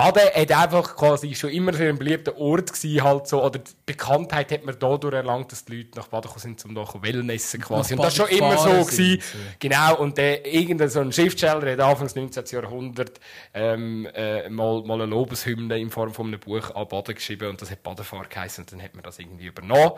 Baden 0.00 0.22
hat 0.34 0.52
einfach 0.52 0.96
quasi 0.96 1.34
schon 1.34 1.50
immer 1.50 1.74
so 1.74 1.82
ein 1.82 1.98
beliebter 1.98 2.34
Ort 2.38 2.72
gewesen, 2.72 3.04
halt 3.04 3.26
so, 3.26 3.44
oder 3.44 3.58
die 3.58 3.70
Bekanntheit 3.84 4.50
hat 4.50 4.64
man 4.64 4.74
dadurch 4.78 5.12
erlangt, 5.12 5.52
dass 5.52 5.66
die 5.66 5.76
Leute 5.76 5.98
nach 5.98 6.08
Baden 6.08 6.28
gekommen 6.32 6.56
sind, 6.56 6.64
um 6.64 6.74
da 6.74 7.02
Wellnessen 7.02 7.60
quasi. 7.60 7.92
Und 7.92 8.02
das 8.02 8.18
war 8.18 8.26
schon 8.26 8.38
immer 8.38 8.56
so 8.56 8.70
gewesen. 8.70 9.22
Genau, 9.58 9.96
und 9.96 10.18
äh, 10.18 10.36
irgendein 10.36 10.88
so 10.88 11.00
ein 11.00 11.12
Schriftsteller 11.12 11.70
hat 11.70 11.80
Anfangs 11.80 12.14
19. 12.14 12.44
Jahrhundert 12.46 13.20
ähm, 13.52 14.08
äh, 14.14 14.48
mal, 14.48 14.82
mal 14.84 15.02
eine 15.02 15.04
Lobeshymne 15.04 15.78
in 15.78 15.90
Form 15.90 16.14
von 16.14 16.28
einem 16.28 16.40
Buch 16.40 16.74
an 16.74 16.88
Baden 16.88 17.14
geschrieben 17.14 17.50
und 17.50 17.60
das 17.60 17.70
hat 17.70 17.82
Badenfahrt 17.82 18.30
geheißen 18.30 18.64
und 18.64 18.72
dann 18.72 18.82
hat 18.82 18.94
man 18.94 19.02
das 19.02 19.18
irgendwie 19.18 19.48
übernommen. 19.48 19.92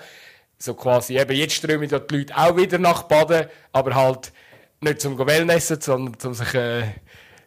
So 0.58 0.74
quasi, 0.74 1.16
eben, 1.16 1.36
jetzt 1.36 1.54
strömen 1.54 1.88
die 1.88 1.94
Leute 1.94 2.36
auch 2.36 2.56
wieder 2.56 2.78
nach 2.78 3.04
Baden, 3.04 3.46
aber 3.70 3.94
halt 3.94 4.32
nicht 4.80 5.00
zum 5.00 5.16
Wellnessen, 5.16 5.80
sondern 5.80 6.18
zum 6.18 6.34
sich... 6.34 6.54
Äh, 6.54 6.90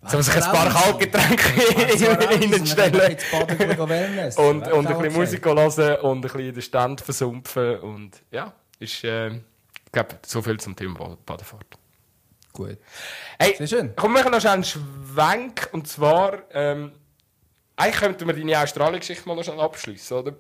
so 0.07 0.21
sich 0.21 0.35
ein 0.35 0.51
paar 0.51 0.69
Kaltgetränke 0.69 1.49
hinstellen. 2.37 3.17
und, 4.37 4.71
und 4.71 4.87
ein 4.87 4.97
bisschen 4.97 5.13
Musik 5.13 5.45
hören 5.45 5.97
und 6.01 6.17
ein 6.17 6.21
bisschen 6.21 6.53
den 6.53 6.61
Stand 6.61 7.01
versumpfen. 7.01 7.79
Und 7.79 8.23
ja, 8.31 8.53
ist, 8.79 9.03
äh, 9.03 9.29
ich 9.29 9.91
glaube, 9.91 10.15
so 10.25 10.41
viel 10.41 10.59
zum 10.59 10.75
Thema 10.75 11.17
Badefahrt. 11.25 11.77
Gut. 12.53 12.77
Hey, 13.37 13.55
Sehr 13.57 13.67
schön. 13.67 13.93
Komm, 13.95 14.13
wir 14.13 14.23
machen 14.23 14.31
noch 14.31 14.45
einen 14.45 14.63
Schwenk. 14.63 15.69
Und 15.73 15.87
zwar, 15.87 16.43
ähm, 16.51 16.93
eigentlich 17.75 17.99
könnten 17.99 18.27
wir 18.27 18.33
deine 18.33 18.59
Australien-Geschichte 18.59 19.27
mal 19.27 19.35
noch 19.35 19.43
schnell 19.43 19.59
abschließen, 19.59 20.17
oder? 20.17 20.33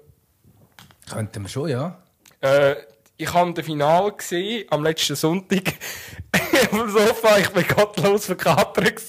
Könnten 1.11 1.43
wir 1.43 1.49
schon, 1.49 1.69
ja. 1.69 2.01
Äh, 2.39 2.75
ich 3.17 3.33
habe 3.33 3.53
das 3.53 3.65
Finale 3.65 4.11
gesehen 4.11 4.65
am 4.69 4.83
letzten 4.83 5.15
Sonntag 5.15 5.73
auf 6.53 6.69
dem 6.69 6.89
Sofa. 6.89 7.37
Ich 7.37 7.55
war 7.55 7.63
gottlos 7.63 8.25
verkatert. 8.25 9.01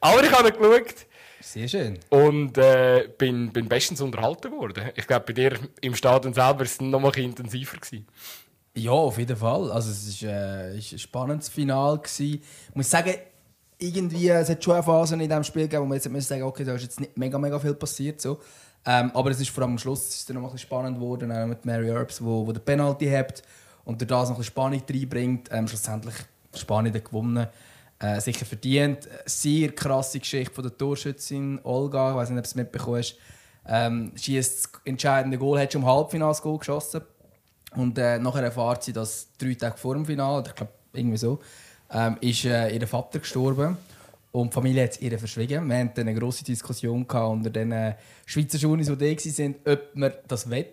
Aber 0.00 0.24
ich 0.24 0.32
habe 0.32 0.52
geschaut. 0.52 1.06
Sehr 1.40 1.68
schön. 1.68 1.98
Und 2.10 2.56
äh, 2.58 3.08
bin, 3.18 3.52
bin 3.52 3.68
bestens 3.68 4.00
unterhalten 4.00 4.52
worden. 4.52 4.90
Ich 4.96 5.06
glaube, 5.06 5.26
bei 5.26 5.32
dir 5.32 5.58
im 5.80 5.94
Stadion 5.94 6.32
selber 6.32 6.60
war 6.60 6.62
es 6.62 6.80
noch 6.80 7.00
mal 7.00 7.16
intensiver. 7.18 7.76
Gewesen. 7.76 8.06
Ja, 8.76 8.92
auf 8.92 9.18
jeden 9.18 9.36
Fall. 9.36 9.70
Also, 9.70 9.90
es 9.90 10.22
war 10.22 10.30
äh, 10.30 10.74
ein 10.74 10.98
spannendes 10.98 11.48
Finale. 11.48 12.00
Ich 12.18 12.40
muss 12.72 12.90
sagen, 12.90 13.14
irgendwie, 13.78 14.28
es 14.28 14.48
hat 14.48 14.64
schon 14.64 14.74
eine 14.74 14.82
Phase 14.82 15.14
in 15.14 15.20
diesem 15.20 15.44
Spiel 15.44 15.62
gegeben, 15.62 15.82
wo 15.82 15.86
man 15.86 15.96
jetzt 15.96 16.04
sagen 16.04 16.20
sagen 16.20 16.42
okay, 16.42 16.64
da 16.64 16.74
ist 16.74 16.82
jetzt 16.82 17.00
nicht 17.00 17.16
mega, 17.16 17.38
mega 17.38 17.58
viel 17.58 17.74
passiert. 17.74 18.20
So. 18.20 18.40
Ähm, 18.86 19.10
aber 19.14 19.30
es 19.30 19.40
ist 19.40 19.50
vor 19.50 19.62
allem 19.62 19.72
am 19.72 19.78
Schluss 19.78 20.08
ist 20.08 20.28
dann 20.28 20.40
noch 20.40 20.52
ein 20.52 20.58
spannend 20.58 20.96
geworden 20.96 21.30
äh, 21.30 21.46
mit 21.46 21.64
Mary 21.64 21.88
Earps, 21.88 22.22
wo, 22.22 22.46
wo 22.46 22.52
der 22.52 22.60
Penalty 22.60 23.08
hat 23.08 23.42
und 23.84 24.02
das 24.10 24.28
noch 24.28 24.38
ein 24.38 24.44
Spannung 24.44 24.82
reinbringt. 24.88 25.48
Ähm, 25.50 25.66
schlussendlich 25.68 26.14
Spanien 26.54 26.92
gewonnen. 26.92 27.46
Äh, 27.98 28.20
sicher 28.20 28.44
verdient. 28.44 29.08
Sehr 29.24 29.72
krasse 29.72 30.18
Geschichte 30.18 30.54
von 30.54 30.64
der 30.64 30.76
Torschützin 30.76 31.60
Olga. 31.62 32.10
Ich 32.10 32.16
weiß 32.16 32.30
nicht, 32.30 32.38
ob 32.38 32.44
du 32.44 32.48
es 32.48 32.54
mitbekommen 32.54 32.98
hast. 32.98 33.16
Ähm, 33.66 34.12
schießt 34.14 34.64
das 34.64 34.80
entscheidende 34.84 35.38
Goal, 35.38 35.58
hat 35.58 35.72
schon 35.72 35.82
im 35.82 35.88
Halbfinale 35.88 36.30
das 36.30 36.42
Goal 36.42 36.58
geschossen. 36.58 37.00
Und 37.76 37.98
äh, 37.98 38.18
nachher 38.18 38.42
erfahrt 38.42 38.84
sie, 38.84 38.92
dass 38.92 39.28
drei 39.38 39.54
Tage 39.54 39.76
vor 39.76 39.94
dem 39.94 40.04
Finale, 40.04 40.44
ich 40.46 40.54
glaube 40.54 40.72
irgendwie 40.92 41.16
so, 41.16 41.40
ähm, 41.90 42.16
ist 42.20 42.44
äh, 42.44 42.68
ihr 42.68 42.86
Vater 42.86 43.18
gestorben. 43.18 43.76
Und 44.34 44.50
die 44.50 44.54
Familie 44.54 44.82
hat 44.82 44.90
es 44.90 45.00
ihr 45.00 45.16
verschwiegen. 45.16 45.68
Wir 45.68 45.78
hatten 45.78 46.00
eine 46.00 46.12
grosse 46.12 46.42
Diskussion 46.42 47.04
unter 47.04 47.50
den 47.50 47.70
äh, 47.70 47.94
Schweizer 48.26 48.58
Journalisten, 48.58 48.98
die 48.98 49.14
da 49.14 49.38
waren, 49.38 49.54
ob 49.64 49.94
man 49.94 50.12
das 50.26 50.50
will, 50.50 50.66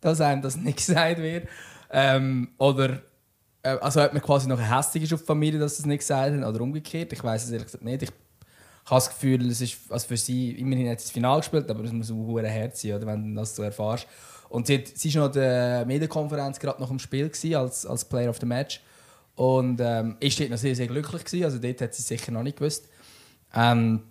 dass 0.00 0.22
einem 0.22 0.40
das 0.40 0.56
nicht 0.68 0.78
gesagt 0.78 1.18
wird. 1.18 1.46
Ähm, 1.90 2.52
oder 2.56 3.02
äh, 3.62 3.76
also 3.82 4.02
ob 4.02 4.14
man 4.14 4.22
quasi 4.22 4.48
noch 4.48 4.58
hässlich 4.58 5.02
ist 5.04 5.12
auf 5.12 5.20
die 5.20 5.26
Familie, 5.26 5.60
dass 5.60 5.76
sie 5.76 5.82
es 5.82 5.86
nicht 5.86 5.98
gesagt 5.98 6.32
haben, 6.32 6.42
oder 6.42 6.62
umgekehrt. 6.62 7.12
Ich 7.12 7.22
weiß 7.22 7.44
es 7.44 7.50
ehrlich 7.50 7.66
gesagt 7.66 7.84
nicht. 7.84 8.04
Ich 8.04 8.08
habe 8.86 8.96
das 8.96 9.10
Gefühl, 9.10 9.46
es 9.46 9.60
ist 9.60 9.76
also 9.90 10.08
für 10.08 10.16
sie, 10.16 10.52
immerhin 10.52 10.88
hat 10.88 10.96
das 10.96 11.10
Finale 11.10 11.40
gespielt, 11.40 11.68
aber 11.68 11.84
es 11.84 11.92
muss 11.92 12.10
ein 12.10 12.44
Herz 12.46 12.80
sein, 12.80 12.94
oder, 12.94 13.06
wenn 13.08 13.34
du 13.34 13.40
das 13.42 13.54
so 13.54 13.62
erfährst. 13.62 14.06
Und 14.48 14.68
sie, 14.68 14.78
hat, 14.78 14.88
sie 14.88 15.14
war 15.14 15.28
noch 15.28 15.34
in 15.34 15.40
der 15.42 15.84
Medienkonferenz 15.84 16.58
gerade 16.58 16.80
nach 16.80 16.88
dem 16.88 16.98
Spiel 16.98 17.28
gewesen, 17.28 17.56
als, 17.56 17.84
als 17.84 18.06
Player 18.06 18.30
of 18.30 18.38
the 18.40 18.46
Match. 18.46 18.80
Und 19.34 19.82
ähm, 19.82 20.16
ist 20.18 20.40
dort 20.40 20.48
noch 20.48 20.56
sehr, 20.56 20.74
sehr 20.74 20.86
glücklich 20.86 21.24
gewesen. 21.24 21.44
Also 21.44 21.58
dort 21.58 21.78
hat 21.82 21.94
sie 21.94 22.00
sicher 22.00 22.32
noch 22.32 22.42
nicht 22.42 22.56
gewusst. 22.56 22.88
Ähm, 23.54 24.02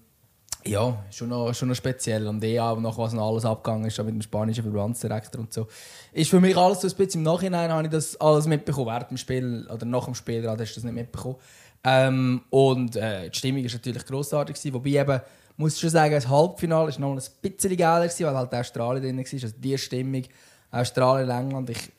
ja, 0.63 1.03
schon 1.09 1.29
noch, 1.29 1.53
schon 1.53 1.69
noch 1.69 1.75
speziell. 1.75 2.27
Und 2.27 2.43
eh 2.43 2.59
auch 2.59 2.79
nach 2.79 2.97
was 2.97 3.13
noch 3.13 3.29
alles 3.29 3.45
abgegangen 3.45 3.85
ist, 3.85 3.97
mit 3.97 4.09
dem 4.09 4.21
spanischen 4.21 4.63
Verbandsdirektor 4.63 5.41
und 5.41 5.51
so. 5.51 5.67
Ist 6.11 6.29
für 6.29 6.39
mich 6.39 6.55
alles 6.55 6.81
so 6.81 6.87
ein 6.87 6.95
bisschen 6.95 7.21
im 7.21 7.23
Nachhinein 7.23 7.71
habe 7.71 7.83
ich 7.83 7.89
das 7.89 8.19
alles 8.21 8.45
mitbekommen. 8.45 8.87
Während 8.87 9.09
dem 9.09 9.17
Spiel 9.17 9.67
oder 9.73 9.85
nach 9.85 10.05
dem 10.05 10.15
Spiel 10.15 10.47
hast 10.47 10.57
du 10.57 10.63
das 10.63 10.83
nicht 10.83 10.93
mitbekommen. 10.93 11.37
Ähm, 11.83 12.41
und 12.51 12.95
äh, 12.95 13.29
die 13.29 13.37
Stimmung 13.37 13.63
war 13.63 13.71
natürlich 13.71 14.05
grossartig. 14.05 14.55
Gewesen, 14.55 14.73
wobei 14.73 14.89
eben, 14.89 15.21
muss 15.57 15.75
ich 15.75 15.79
schon 15.79 15.89
sagen, 15.89 16.13
das 16.13 16.27
Halbfinale 16.27 16.91
war 16.91 16.99
noch 16.99 17.15
ein 17.15 17.23
bisschen 17.41 17.77
geiler, 17.77 18.05
gewesen, 18.05 18.25
weil 18.25 18.37
halt 18.37 18.53
Australien 18.53 19.03
drin 19.03 19.17
war. 19.17 19.25
Also 19.33 19.47
die 19.57 19.77
Stimmung, 19.77 20.23
Australien, 20.69 21.29
England, 21.29 21.71
ich 21.71 21.91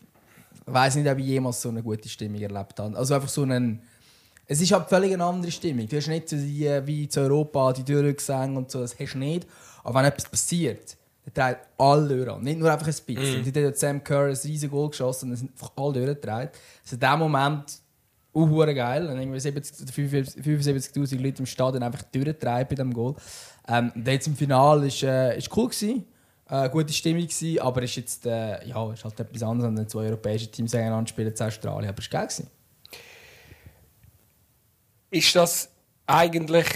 weiß 0.66 0.96
nicht, 0.96 1.10
ob 1.10 1.18
ich 1.18 1.26
jemals 1.26 1.60
so 1.60 1.68
eine 1.68 1.82
gute 1.82 2.08
Stimmung 2.08 2.40
erlebt 2.40 2.78
habe. 2.78 2.96
Also 2.96 3.14
einfach 3.14 3.28
so 3.28 3.42
einen 3.42 3.82
es 4.52 4.60
ist 4.60 4.70
halt 4.72 4.88
völlig 4.88 5.14
eine 5.14 5.24
andere 5.24 5.50
Stimmung. 5.50 5.88
Du 5.88 5.96
hast 5.96 6.08
nicht 6.08 6.28
so 6.28 6.36
die, 6.36 6.66
äh, 6.66 6.86
wie 6.86 7.04
in 7.04 7.10
Europa 7.16 7.72
die 7.72 7.84
Durchgesänge 7.84 8.58
und 8.58 8.70
so, 8.70 8.80
das 8.80 8.98
hast 8.98 9.14
du 9.14 9.18
nicht. 9.18 9.48
Aber 9.82 9.98
wenn 9.98 10.04
etwas 10.04 10.28
passiert, 10.28 10.96
dann 11.24 11.54
dreht 11.54 11.58
alle 11.78 12.32
an. 12.32 12.42
Nicht 12.42 12.58
nur 12.58 12.70
einfach 12.70 12.86
ein 12.86 12.92
bisschen. 12.92 13.40
Mm. 13.40 13.52
Die 13.52 13.66
hat 13.66 13.78
Sam 13.78 14.04
Kerr 14.04 14.26
ein 14.26 14.32
riesiges 14.32 14.70
Goal 14.70 14.90
geschossen 14.90 15.28
und 15.28 15.32
es 15.32 15.38
sind 15.40 15.52
einfach 15.52 15.72
alle 15.76 15.92
durchgedreht. 15.94 16.50
Also 16.82 16.94
in 16.94 17.00
dem 17.00 17.18
Moment 17.18 17.78
auch 18.34 18.66
geil. 18.66 19.06
Dann 19.06 19.18
irgendwie 19.18 19.38
75'000 19.38 21.22
Leute 21.22 21.38
im 21.38 21.46
Stadion 21.46 21.82
einfach 21.82 22.02
durchgedreht 22.02 22.68
bei 22.68 22.74
diesem 22.74 22.92
Goal. 22.92 23.14
Ähm, 23.68 23.90
jetzt 24.04 24.26
im 24.26 24.36
Finale 24.36 24.82
war 24.82 25.08
äh, 25.08 25.38
ist 25.38 25.56
cool. 25.56 25.68
Gewesen. 25.68 26.04
Äh, 26.50 26.68
gute 26.68 26.92
Stimmung 26.92 27.22
gewesen, 27.22 27.58
aber 27.60 27.82
ist 27.82 27.96
jetzt 27.96 28.26
äh, 28.26 28.66
ja, 28.66 28.92
ist 28.92 29.04
halt 29.04 29.18
etwas 29.18 29.42
anderes, 29.42 29.74
wenn 29.74 29.88
zwei 29.88 30.06
europäische 30.08 30.50
Teams 30.50 30.72
gegeneinander 30.72 31.08
spielen 31.08 31.32
in 31.32 31.46
Australien. 31.46 31.88
Aber 31.88 31.98
es 31.98 32.12
war 32.12 32.20
geil. 32.20 32.28
Gewesen 32.28 32.61
ist 35.12 35.36
das 35.36 35.70
eigentlich, 36.06 36.66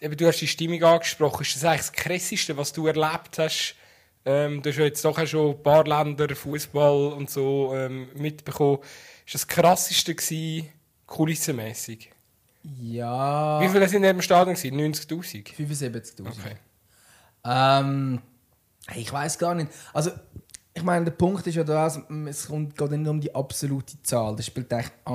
äh, 0.00 0.10
du 0.10 0.26
hast 0.26 0.40
die 0.40 0.48
Stimmung 0.48 0.82
angesprochen, 0.82 1.42
ist 1.42 1.56
das 1.56 1.64
eigentlich 1.64 1.80
das 1.80 1.92
Krasseste, 1.92 2.56
was 2.56 2.72
du 2.72 2.86
erlebt 2.86 3.38
hast? 3.38 3.76
Ähm, 4.24 4.60
du 4.60 4.70
hast 4.70 4.76
ja 4.76 4.84
jetzt 4.84 5.04
doch 5.04 5.24
schon 5.26 5.54
ein 5.54 5.62
paar 5.62 5.84
Länder, 5.84 6.34
Fußball 6.34 7.12
und 7.12 7.30
so 7.30 7.72
ähm, 7.74 8.08
mitbekommen. 8.14 8.80
Ist 9.24 9.34
das, 9.36 9.46
das 9.46 9.48
Krasseste 9.48 10.14
gewesen, 10.14 10.68
kulissenmäßig? 11.06 12.10
Ja. 12.82 13.60
Wie 13.60 13.68
viele 13.68 13.88
sind 13.88 14.02
in 14.02 14.16
dem 14.16 14.22
Stadion? 14.22 14.56
90.000? 14.56 15.54
75.000. 15.54 16.26
Okay. 16.26 16.56
Ähm, 17.44 18.20
ich 18.96 19.12
weiß 19.12 19.38
gar 19.38 19.54
nicht. 19.54 19.70
Also 19.92 20.10
ich 20.76 20.82
meine, 20.82 21.06
der 21.06 21.12
Punkt 21.12 21.46
ist 21.46 21.54
ja 21.54 21.64
das, 21.64 21.98
es 22.26 22.48
geht 22.48 22.90
nicht 22.90 23.08
um 23.08 23.18
die 23.18 23.34
absolute 23.34 23.94
Zahl. 24.02 24.36
Das 24.36 24.44
spielt 24.44 24.70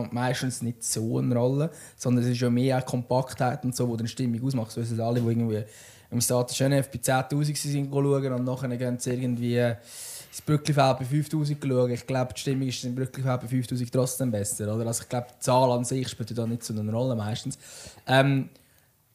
meistens 0.10 0.64
nicht 0.64 0.84
so 0.84 1.20
eine 1.20 1.36
Rolle, 1.36 1.70
sondern 1.96 2.24
es 2.24 2.32
ist 2.32 2.42
ja 2.42 2.50
mehr 2.50 2.78
eine 2.78 2.86
Kompaktheit 2.86 3.64
und 3.64 3.76
so, 3.76 3.96
die 3.96 4.02
die 4.02 4.10
Stimmung 4.10 4.44
ausmacht. 4.44 4.72
So 4.72 4.82
ist 4.82 4.90
es 4.90 5.00
alle, 5.00 5.22
die 5.22 5.28
irgendwie 5.28 5.64
im 6.10 6.20
Stade 6.20 6.52
Genève 6.52 6.88
bei 6.92 6.98
10'000 6.98 7.56
sind 7.56 7.92
schauen 7.92 8.34
und 8.34 8.44
nachher 8.44 8.76
gehen 8.76 8.98
sie 8.98 9.12
irgendwie 9.12 9.60
ins 9.60 10.42
Brücklifeld 10.44 10.98
bei 10.98 11.06
5000 11.06 11.64
schauen. 11.64 11.92
Ich 11.92 12.08
glaube, 12.08 12.34
die 12.34 12.42
Stimmung 12.42 12.68
ist 12.68 12.84
im 12.84 12.96
Brücklifeld 12.96 13.42
bei 13.42 13.48
5000 13.48 13.92
trotzdem 13.92 14.32
besser. 14.32 14.74
Oder? 14.74 14.88
Also 14.88 15.04
ich 15.04 15.10
glaube, 15.10 15.28
die 15.30 15.40
Zahl 15.42 15.72
an 15.72 15.86
sich 15.86 16.10
spielt 16.10 16.36
da 16.36 16.48
nicht 16.48 16.64
so 16.64 16.74
eine 16.74 16.92
Rolle 16.92 17.16
meistens. 17.16 17.60
Ähm, 18.08 18.50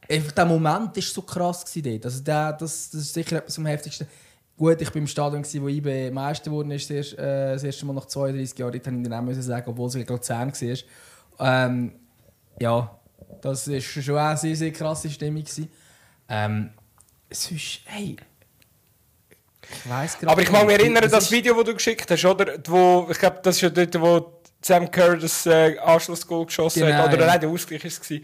einfach 0.08 0.30
der 0.30 0.46
Moment 0.46 0.94
war 0.94 1.02
so 1.02 1.22
krass. 1.22 1.64
Also 1.64 2.22
der, 2.22 2.52
das, 2.52 2.90
das 2.90 3.00
ist 3.00 3.14
sicher 3.14 3.38
etwas 3.38 3.58
am 3.58 3.66
heftigsten. 3.66 4.06
Gut, 4.56 4.80
ich 4.80 4.88
war 4.88 4.96
im 4.96 5.06
Stadion, 5.06 5.44
wo 5.44 5.68
IB 5.68 6.10
Meister 6.10 6.50
wurde, 6.50 6.74
ist 6.74 6.88
das, 6.88 6.96
erste, 6.96 7.16
äh, 7.18 7.52
das 7.52 7.64
erste 7.64 7.84
Mal 7.84 7.92
nach 7.92 8.06
32 8.06 8.58
Jahren. 8.58 8.72
Dort 8.72 8.86
musste 8.86 9.02
ich 9.02 9.10
dann 9.10 9.12
auch 9.12 9.22
müssen 9.22 9.42
sagen, 9.42 9.70
obwohl 9.70 9.88
es 9.88 9.94
gerade 9.94 10.20
10 10.20 10.36
war. 11.38 11.66
Ähm, 11.66 11.92
ja, 12.58 12.98
das 13.42 13.70
war 13.70 13.80
schon 13.80 14.16
eine 14.16 14.36
sehr, 14.36 14.56
sehr 14.56 14.72
krasse 14.72 15.10
Stimmung. 15.10 15.44
Ähm, 16.28 16.70
sonst, 17.30 17.80
hey, 17.84 18.16
ich 19.68 19.90
weiss 19.90 20.18
gerade 20.18 20.32
Aber 20.32 20.42
ich 20.42 20.48
kann 20.48 20.66
mich 20.66 20.78
erinnern, 20.78 21.02
das, 21.02 21.12
das 21.12 21.30
Video, 21.30 21.54
das 21.54 21.64
du 21.64 21.74
geschickt 21.74 22.10
hast, 22.10 22.24
oder? 22.24 22.58
Wo, 22.66 23.08
ich 23.10 23.18
glaube, 23.18 23.40
das 23.42 23.56
ist 23.56 23.62
ja 23.62 23.70
dort, 23.70 24.00
wo 24.00 24.40
Sam 24.62 24.90
Kerr 24.90 25.16
das 25.16 25.46
äh, 25.46 25.78
Anschlussgoal 25.78 26.46
geschossen 26.46 26.82
genau, 26.82 26.98
hat. 26.98 27.12
Oder 27.12 27.22
ja. 27.22 27.26
nein, 27.26 27.40
der 27.40 27.50
Ausgleich 27.50 27.84
war 27.84 27.88
es. 27.88 28.20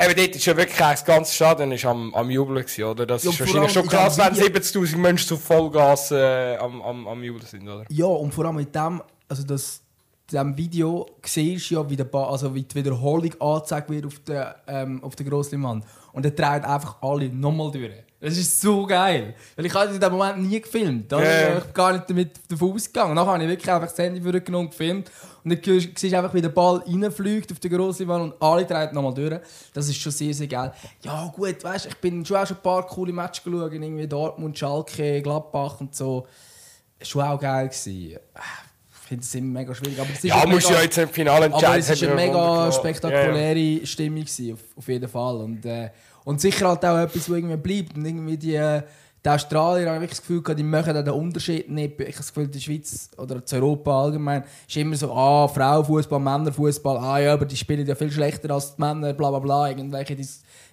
Eben 0.00 0.16
dort 0.16 0.34
ist 0.34 0.44
ja 0.44 0.56
wirklich 0.56 0.76
das 0.76 1.04
ganze 1.04 1.32
Stadion 1.32 1.70
ist 1.70 1.84
am, 1.84 2.12
am 2.14 2.28
Jubeln 2.28 2.64
gewesen, 2.64 2.84
oder? 2.84 3.06
Das 3.06 3.22
ja, 3.22 3.30
ist 3.30 3.38
wahrscheinlich 3.38 3.72
schon 3.72 3.86
krass, 3.86 4.18
wenn 4.18 4.34
70'000 4.34 4.96
Menschen 4.96 5.28
zu 5.28 5.36
Vollgas 5.36 6.10
äh, 6.10 6.56
am, 6.56 6.82
am, 6.82 7.06
am 7.06 7.22
Jubeln 7.22 7.46
sind, 7.46 7.68
oder? 7.68 7.84
Ja, 7.88 8.06
und 8.06 8.34
vor 8.34 8.44
allem 8.44 8.56
mit 8.56 8.74
dem, 8.74 9.02
also 9.28 9.44
das 9.44 9.83
diesem 10.30 10.56
Video 10.56 11.06
siehst 11.24 11.70
du 11.70 11.74
ja, 11.74 11.90
wie, 11.90 11.96
der 11.96 12.04
ba 12.04 12.28
also 12.28 12.54
wie 12.54 12.62
die 12.62 12.74
Wiederholung 12.74 13.32
angezeigt 13.40 13.90
wird 13.90 14.06
auf 14.06 14.18
der, 14.20 14.56
ähm, 14.66 15.02
auf 15.02 15.16
der 15.16 15.26
Grossleinwand. 15.26 15.84
Und 16.12 16.24
er 16.24 16.30
dreht 16.30 16.64
einfach 16.64 17.02
alle 17.02 17.28
nochmal 17.28 17.70
durch. 17.70 18.04
Das 18.20 18.38
ist 18.38 18.58
so 18.58 18.86
geil. 18.86 19.34
Weil 19.54 19.66
ich 19.66 19.74
habe 19.74 19.92
in 19.92 20.00
dem 20.00 20.12
Moment 20.12 20.48
nie 20.48 20.58
gefilmt. 20.58 21.12
Da 21.12 21.18
bin 21.18 21.58
ich 21.58 21.74
gar 21.74 21.92
nicht 21.92 22.08
damit 22.08 22.40
davon 22.48 22.72
ausgegangen. 22.72 23.14
Nachher 23.14 23.32
habe 23.32 23.42
ich 23.42 23.50
wirklich 23.50 23.70
einfach 23.70 23.88
das 23.88 23.98
Handy 23.98 24.22
vorgenommen 24.22 24.66
und 24.66 24.70
gefilmt. 24.70 25.10
Und 25.44 25.50
dann 25.50 25.60
siehst 25.62 26.02
du 26.02 26.16
einfach, 26.16 26.32
wie 26.32 26.40
der 26.40 26.48
Ball 26.48 26.82
reinfliegt 26.86 27.52
auf 27.52 27.60
die 27.60 27.68
grosse 27.68 28.08
Wand 28.08 28.32
und 28.32 28.42
alle 28.42 28.64
drehen 28.64 28.94
nochmal 28.94 29.12
durch. 29.12 29.40
Das 29.74 29.88
ist 29.88 29.96
schon 29.96 30.10
sehr, 30.10 30.32
sehr 30.32 30.46
geil. 30.46 30.72
Ja 31.02 31.30
gut, 31.36 31.62
weißt, 31.62 31.84
ich 31.84 31.96
bin 31.96 32.24
schon 32.24 32.38
auch 32.38 32.46
schon 32.46 32.56
ein 32.56 32.62
paar 32.62 32.86
coole 32.86 33.12
Matches 33.12 33.44
geschaut. 33.44 33.72
Irgendwie 33.74 34.06
Dortmund, 34.06 34.58
Schalke, 34.58 35.20
Gladbach 35.20 35.80
und 35.80 35.94
so. 35.94 36.26
Schon 37.02 37.24
auch 37.24 37.38
geil 37.38 37.68
gewesen. 37.68 38.18
Finde 39.14 39.24
es 39.24 39.34
immer 39.36 39.60
mega 39.60 39.74
schwierig. 39.74 40.00
Aber 40.00 40.08
es 40.10 40.16
ist 40.16 40.24
Ja, 40.24 40.44
musst 40.46 40.66
mega- 40.68 40.78
ja 40.78 40.84
jetzt 40.84 40.98
im 40.98 41.08
Finale 41.08 41.46
entscheiden. 41.46 41.66
aber 41.66 41.78
es 41.78 42.02
war 42.02 42.08
eine 42.08 42.14
mega 42.16 42.72
spektakuläre 42.72 43.86
Stimmung, 43.86 44.20
gewesen, 44.20 44.54
auf, 44.54 44.60
auf 44.76 44.88
jeden 44.88 45.08
Fall. 45.08 45.36
Und, 45.36 45.64
äh, 45.66 45.90
und 46.24 46.40
sicher 46.40 46.68
halt 46.68 46.84
auch 46.84 46.98
etwas, 46.98 47.28
was 47.30 47.36
irgendwie 47.36 47.56
bleibt. 47.56 47.96
Und 47.96 48.04
irgendwie 48.04 48.36
die, 48.36 48.54
äh, 48.56 48.82
die 49.24 49.30
Australier, 49.30 49.86
habe 49.86 49.96
ich 49.96 50.00
wirklich 50.02 50.18
das 50.18 50.26
Gefühl, 50.26 50.54
die 50.54 50.62
machen 50.62 50.94
den 50.94 51.08
Unterschied 51.08 51.70
nicht. 51.70 51.98
Ich 51.98 52.06
habe 52.08 52.16
das 52.18 52.28
Gefühl, 52.34 52.48
die 52.48 52.60
Schweiz 52.60 53.10
oder 53.16 53.42
zu 53.44 53.56
Europa 53.56 54.02
allgemein 54.02 54.44
ist 54.68 54.76
immer 54.76 54.96
so, 54.96 55.10
ah, 55.14 55.48
Frauenfußball, 55.48 56.20
Männerfußball, 56.20 56.98
ah 56.98 57.18
ja, 57.20 57.32
aber 57.32 57.46
die 57.46 57.56
spielen 57.56 57.86
ja 57.86 57.94
viel 57.94 58.10
schlechter 58.10 58.50
als 58.50 58.76
die 58.76 58.82
Männer, 58.82 59.14
bla 59.14 59.30
bla 59.30 59.38
bla, 59.38 59.68
irgendwelche, 59.70 60.14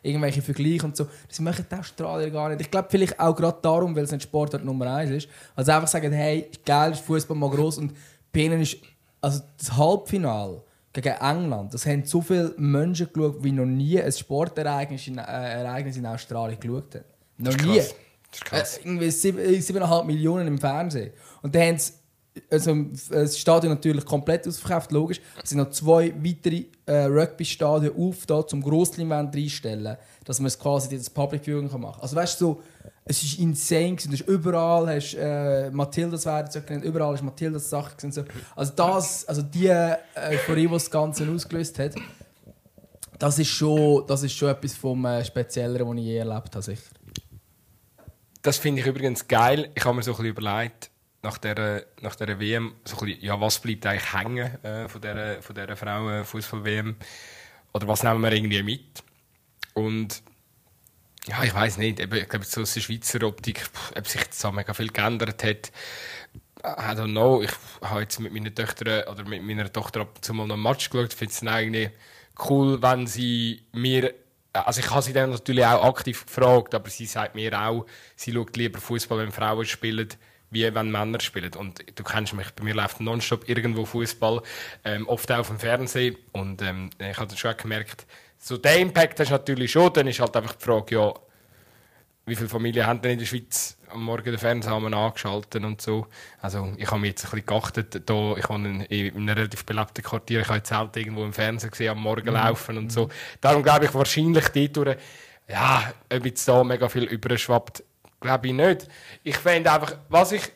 irgendwelche 0.03 0.41
Vergleiche 0.41 0.83
und 0.86 0.98
so. 0.98 1.07
Das 1.29 1.39
machen 1.39 1.65
die 1.71 1.75
Australier 1.75 2.29
gar 2.29 2.50
nicht. 2.50 2.60
Ich 2.60 2.69
glaube 2.69 2.89
vielleicht 2.91 3.17
auch 3.17 3.33
gerade 3.33 3.57
darum, 3.62 3.95
weil 3.95 4.03
es 4.03 4.12
nicht 4.12 4.24
Sportart 4.24 4.65
Nummer 4.65 4.95
eins 4.95 5.12
ist. 5.12 5.29
Also 5.55 5.71
einfach 5.71 5.88
sagen, 5.88 6.12
hey, 6.12 6.50
geil, 6.65 6.91
ist 6.91 7.05
Fußball 7.05 7.38
mal 7.38 7.50
und 7.57 7.93
bei 8.31 8.41
ihnen 8.41 8.61
ist, 8.61 8.77
also 9.21 9.41
das 9.57 9.75
Halbfinale 9.77 10.63
gegen 10.93 11.15
England, 11.19 11.73
das 11.73 11.85
haben 11.85 12.05
so 12.05 12.21
viele 12.21 12.53
Menschen 12.57 13.07
geschaut, 13.13 13.43
wie 13.43 13.51
noch 13.51 13.65
nie 13.65 14.01
ein 14.01 14.11
Sportereignis 14.11 15.07
in, 15.07 15.17
äh, 15.17 15.21
Ereignis 15.21 15.97
in 15.97 16.05
Australien 16.05 16.59
geschaut 16.59 16.95
haben. 16.95 17.05
Noch 17.38 17.57
nie. 17.57 17.77
krass. 17.79 17.95
Das 18.31 18.39
ist 18.39 18.45
krass. 18.45 18.77
Äh, 18.77 18.81
irgendwie 18.85 19.11
sieben- 19.11 19.39
äh, 19.39 19.61
7,5 19.61 20.03
Millionen 20.05 20.47
im 20.47 20.57
Fernsehen. 20.57 21.11
Und 21.41 21.53
dann 21.55 21.61
haben 21.63 21.77
sie 21.77 21.93
also, 22.50 22.73
das 23.09 23.38
Stadion 23.38 23.73
natürlich 23.73 24.05
komplett 24.05 24.47
ausverkauft, 24.47 24.91
logisch. 24.91 25.19
Es 25.43 25.50
sind 25.50 25.57
noch 25.57 25.69
zwei 25.71 26.13
weitere 26.23 26.63
äh, 26.85 27.03
Rugby-Stadien 27.03 27.93
auf, 27.97 28.25
da, 28.25 28.45
zum 28.47 28.61
Grossleinwand 28.61 29.35
reinstellen, 29.35 29.97
dass 30.23 30.39
man 30.39 30.47
es 30.47 30.57
quasi 30.57 30.95
das 30.97 31.09
Public 31.09 31.43
Viewing 31.43 31.65
machen 31.65 31.91
kann. 31.91 32.01
Also 32.01 32.15
weißt 32.15 32.39
du, 32.39 32.45
so, 32.45 32.61
es 33.05 33.24
ist 33.24 33.39
insane. 33.39 33.96
Du 33.96 34.12
hast 34.12 34.22
überall, 34.22 34.96
hast, 34.96 35.15
äh, 35.15 35.70
Matildas 35.72 36.25
werden 36.25 36.51
so 36.51 36.62
genannt, 36.62 36.86
überall 36.86 37.13
hast 37.13 37.24
Matildas 37.24 37.70
Sachen 37.70 37.96
gesehen. 37.96 38.12
So. 38.12 38.24
Also 38.55 38.74
das, 38.75 39.25
also 39.25 39.41
die 39.41 39.67
äh, 39.67 39.98
Euphorie, 40.15 40.67
die 40.67 40.74
das 40.74 40.89
Ganze 40.89 41.29
ausgelöst 41.29 41.79
hat, 41.79 41.96
das 43.17 43.39
ist 43.39 43.50
schon, 43.50 44.05
das 44.08 44.24
ist 44.24 44.34
schon 44.34 44.50
etwas 44.50 44.75
vom 44.75 45.05
äh, 45.05 45.24
Spezielleren, 45.24 45.88
was 45.88 45.98
ich 45.98 46.03
je 46.05 46.17
erlebt 46.17 46.55
habe, 46.55 46.62
sicher. 46.62 46.89
Das 48.41 48.58
finde 48.58 48.81
ich 48.81 48.88
übrigens 48.88 49.27
geil. 49.27 49.70
Ich 49.75 49.86
habe 49.86 49.96
mir 49.96 50.03
so 50.03 50.12
ein 50.12 50.17
bisschen 50.17 50.31
überlegt, 50.31 50.89
nach 51.22 51.38
dieser, 51.38 51.84
nach 52.01 52.15
dieser 52.15 52.39
WM, 52.39 52.74
so 52.84 52.98
ein 52.98 53.05
bisschen, 53.05 53.24
ja, 53.24 53.39
was 53.39 53.60
bleibt 53.60 53.86
eigentlich 53.86 54.13
hängen 54.13 54.63
äh, 54.63 54.88
von 54.88 55.01
dieser, 55.01 55.41
von 55.41 55.55
dieser 55.55 55.75
Frauen-Fußball-WM? 55.75 56.96
Oder 57.74 57.88
was 57.88 58.03
nehmen 58.03 58.22
wir 58.22 58.31
irgendwie 58.31 58.63
mit? 58.63 59.03
Und 59.74 60.24
ja, 61.27 61.43
ich 61.43 61.53
weiß 61.53 61.77
nicht, 61.77 61.99
eben, 61.99 62.15
ich 62.15 62.29
glaube, 62.29 62.45
so 62.45 62.61
aus 62.61 62.73
der 62.73 62.81
Schweizer 62.81 63.23
Optik, 63.23 63.63
ob 63.95 64.07
sich 64.07 64.21
jetzt 64.21 64.39
so 64.39 64.51
mega 64.51 64.73
viel 64.73 64.91
geändert 64.91 65.43
hat, 65.43 65.71
I 66.63 66.95
don't 66.95 67.11
know. 67.11 67.41
Ich 67.41 67.51
habe 67.81 68.01
jetzt 68.01 68.19
mit 68.19 68.33
meiner 68.33 68.53
Tochter 68.53 69.09
oder 69.09 69.23
mit 69.25 69.43
meiner 69.43 69.71
Tochter 69.71 70.01
ab 70.01 70.11
und 70.15 70.25
zu 70.25 70.33
mal 70.33 70.43
einen 70.43 70.61
Match 70.61 70.89
geschaut. 70.89 71.11
Ich 71.11 71.17
finde 71.17 71.33
es 71.33 71.43
eigentlich 71.43 71.89
cool, 72.49 72.81
wenn 72.81 73.07
sie 73.07 73.63
mir. 73.71 74.13
Also, 74.53 74.81
ich 74.81 74.89
habe 74.91 75.01
sie 75.01 75.13
dann 75.13 75.31
natürlich 75.31 75.65
auch 75.65 75.83
aktiv 75.83 76.25
gefragt, 76.25 76.75
aber 76.75 76.89
sie 76.89 77.05
sagt 77.05 77.35
mir 77.35 77.59
auch, 77.59 77.85
sie 78.15 78.33
schaut 78.33 78.55
lieber 78.57 78.79
Fußball, 78.79 79.19
wenn 79.19 79.31
Frauen 79.31 79.65
spielen, 79.65 80.09
wie 80.49 80.73
wenn 80.73 80.91
Männer 80.91 81.21
spielen. 81.21 81.53
Und 81.55 81.83
du 81.97 82.03
kennst 82.03 82.33
mich, 82.33 82.51
bei 82.51 82.63
mir 82.63 82.75
läuft 82.75 82.99
nonstop 82.99 83.47
irgendwo 83.47 83.85
Fußball, 83.85 84.41
ähm, 84.83 85.07
oft 85.07 85.31
auch 85.31 85.39
auf 85.39 85.47
dem 85.47 85.59
Fernsehen. 85.59 86.17
Und 86.33 86.61
ähm, 86.61 86.89
ich 86.99 87.17
habe 87.17 87.27
dann 87.27 87.37
schon 87.37 87.55
gemerkt, 87.57 88.05
so 88.41 88.57
den 88.57 88.88
Impact 88.88 89.19
hast 89.19 89.29
du 89.29 89.33
natürlich 89.33 89.71
schon. 89.71 89.93
Dann 89.93 90.07
ist 90.07 90.19
halt 90.19 90.36
einfach 90.36 90.55
die 90.55 90.65
Frage, 90.65 90.95
ja, 90.95 91.13
wie 92.25 92.36
viele 92.36 92.50
Familien 92.50 92.86
haben 92.88 93.01
denn 93.01 93.12
in 93.12 93.19
der 93.19 93.25
Schweiz 93.25 93.77
am 93.89 94.03
Morgen 94.03 94.24
den 94.24 94.38
Fernseher 94.38 94.74
angeschaltet 94.74 95.63
und 95.63 95.81
so. 95.81 96.07
Also 96.41 96.74
ich 96.77 96.88
habe 96.89 97.00
mich 97.01 97.12
jetzt 97.12 97.25
ein 97.25 97.31
bisschen 97.31 97.45
geachtet. 97.45 98.10
Da, 98.10 98.36
ich 98.38 98.50
wohne 98.50 98.86
in, 98.86 99.10
in 99.10 99.15
einem 99.15 99.29
relativ 99.29 99.65
belebten 99.65 100.03
Quartier. 100.03 100.41
Ich 100.41 100.48
habe 100.48 100.57
jetzt 100.57 100.69
selten 100.69 101.00
irgendwo 101.00 101.24
im 101.24 101.33
Fernsehen 101.33 101.69
gesehen, 101.69 101.89
am 101.89 102.01
Morgen 102.01 102.33
laufen 102.33 102.77
und 102.77 102.91
so. 102.91 103.10
Darum 103.41 103.62
glaube 103.62 103.86
ich 103.86 103.93
wahrscheinlich 103.93 104.48
dort, 104.48 104.77
durch, 104.77 104.98
ja, 105.48 105.93
ob 106.12 106.25
jetzt 106.25 106.48
da 106.48 106.63
mega 106.63 106.89
viel 106.89 107.03
überschwappt, 107.03 107.83
glaube 108.19 108.48
ich 108.48 108.53
nicht. 108.53 108.88
Ich 109.24 109.38
finde 109.38 109.71
einfach, 109.71 109.98
was 110.10 110.31
ich, 110.31 110.51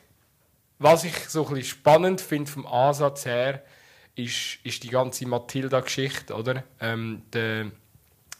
was 0.78 1.04
ich 1.04 1.16
so 1.28 1.46
ein 1.46 1.54
bisschen 1.54 1.78
spannend 1.78 2.20
finde 2.20 2.50
vom 2.50 2.66
Ansatz 2.66 3.26
her, 3.26 3.62
ist, 4.16 4.58
ist 4.64 4.82
die 4.82 4.88
ganze 4.88 5.26
Matilda-Geschichte, 5.26 6.34
oder? 6.34 6.64
Ähm, 6.80 7.22
der, 7.32 7.70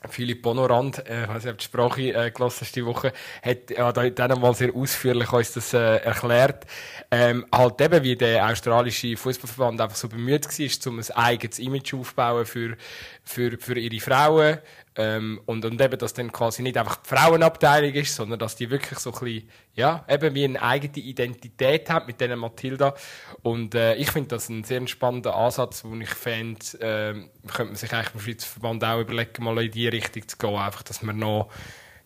Philipp 0.08 0.42
Bonorand, 0.42 1.06
äh, 1.08 1.22
ich 1.22 1.28
weiß 1.28 1.44
nicht, 1.44 1.52
ob 1.52 1.58
die 1.58 1.64
Sprache 1.64 2.02
äh, 2.02 2.30
gelesen 2.30 2.56
hast 2.60 2.76
die 2.76 2.84
Woche, 2.84 3.12
hat 3.42 3.70
ja, 3.70 3.92
da 3.92 4.10
dann 4.10 4.40
mal 4.40 4.54
sehr 4.54 4.74
ausführlich 4.74 5.32
uns 5.32 5.52
das 5.52 5.72
äh, 5.72 5.96
erklärt. 5.96 6.66
Ähm, 7.10 7.46
halt 7.52 7.80
eben, 7.80 8.02
wie 8.02 8.16
der 8.16 8.46
australische 8.46 9.16
Fußballverband 9.16 9.80
einfach 9.80 9.96
so 9.96 10.08
bemüht 10.08 10.46
war, 10.46 10.92
um 10.92 10.98
ein 10.98 11.10
eigenes 11.12 11.58
Image 11.58 11.94
aufzubauen 11.94 12.46
für, 12.46 12.76
für, 13.24 13.56
für 13.58 13.78
ihre 13.78 14.00
Frauen. 14.00 14.58
Ähm, 14.98 15.40
und, 15.44 15.64
und 15.64 15.78
eben, 15.80 15.98
dass 15.98 16.14
dann 16.14 16.32
quasi 16.32 16.62
nicht 16.62 16.78
einfach 16.78 16.96
die 16.96 17.08
Frauenabteilung 17.08 17.92
ist, 17.92 18.14
sondern 18.14 18.38
dass 18.38 18.56
die 18.56 18.70
wirklich 18.70 18.98
so 18.98 19.12
ein 19.12 19.20
bisschen, 19.20 19.50
ja, 19.74 20.04
eben 20.08 20.34
wie 20.34 20.44
eine 20.44 20.62
eigene 20.62 20.96
Identität 20.96 21.90
haben 21.90 22.06
mit 22.06 22.20
denen 22.20 22.38
Matilda. 22.38 22.94
Und 23.42 23.74
äh, 23.74 23.94
ich 23.96 24.10
finde 24.10 24.28
das 24.28 24.48
ein 24.48 24.64
sehr 24.64 24.86
spannender 24.86 25.36
Ansatz, 25.36 25.84
wo 25.84 25.94
ich 25.96 26.08
fände, 26.08 26.64
ähm, 26.80 27.28
könnte 27.46 27.72
man 27.72 27.76
sich 27.76 27.92
eigentlich 27.92 28.14
im 28.14 28.20
Schweizer 28.20 28.46
Verband 28.46 28.84
auch 28.84 29.00
überlegen, 29.00 29.44
mal 29.44 29.62
in 29.62 29.70
die 29.70 29.88
Richtung 29.88 30.26
zu 30.26 30.38
gehen. 30.38 30.56
Einfach, 30.56 30.82
dass 30.82 31.02
man 31.02 31.18
noch, 31.18 31.50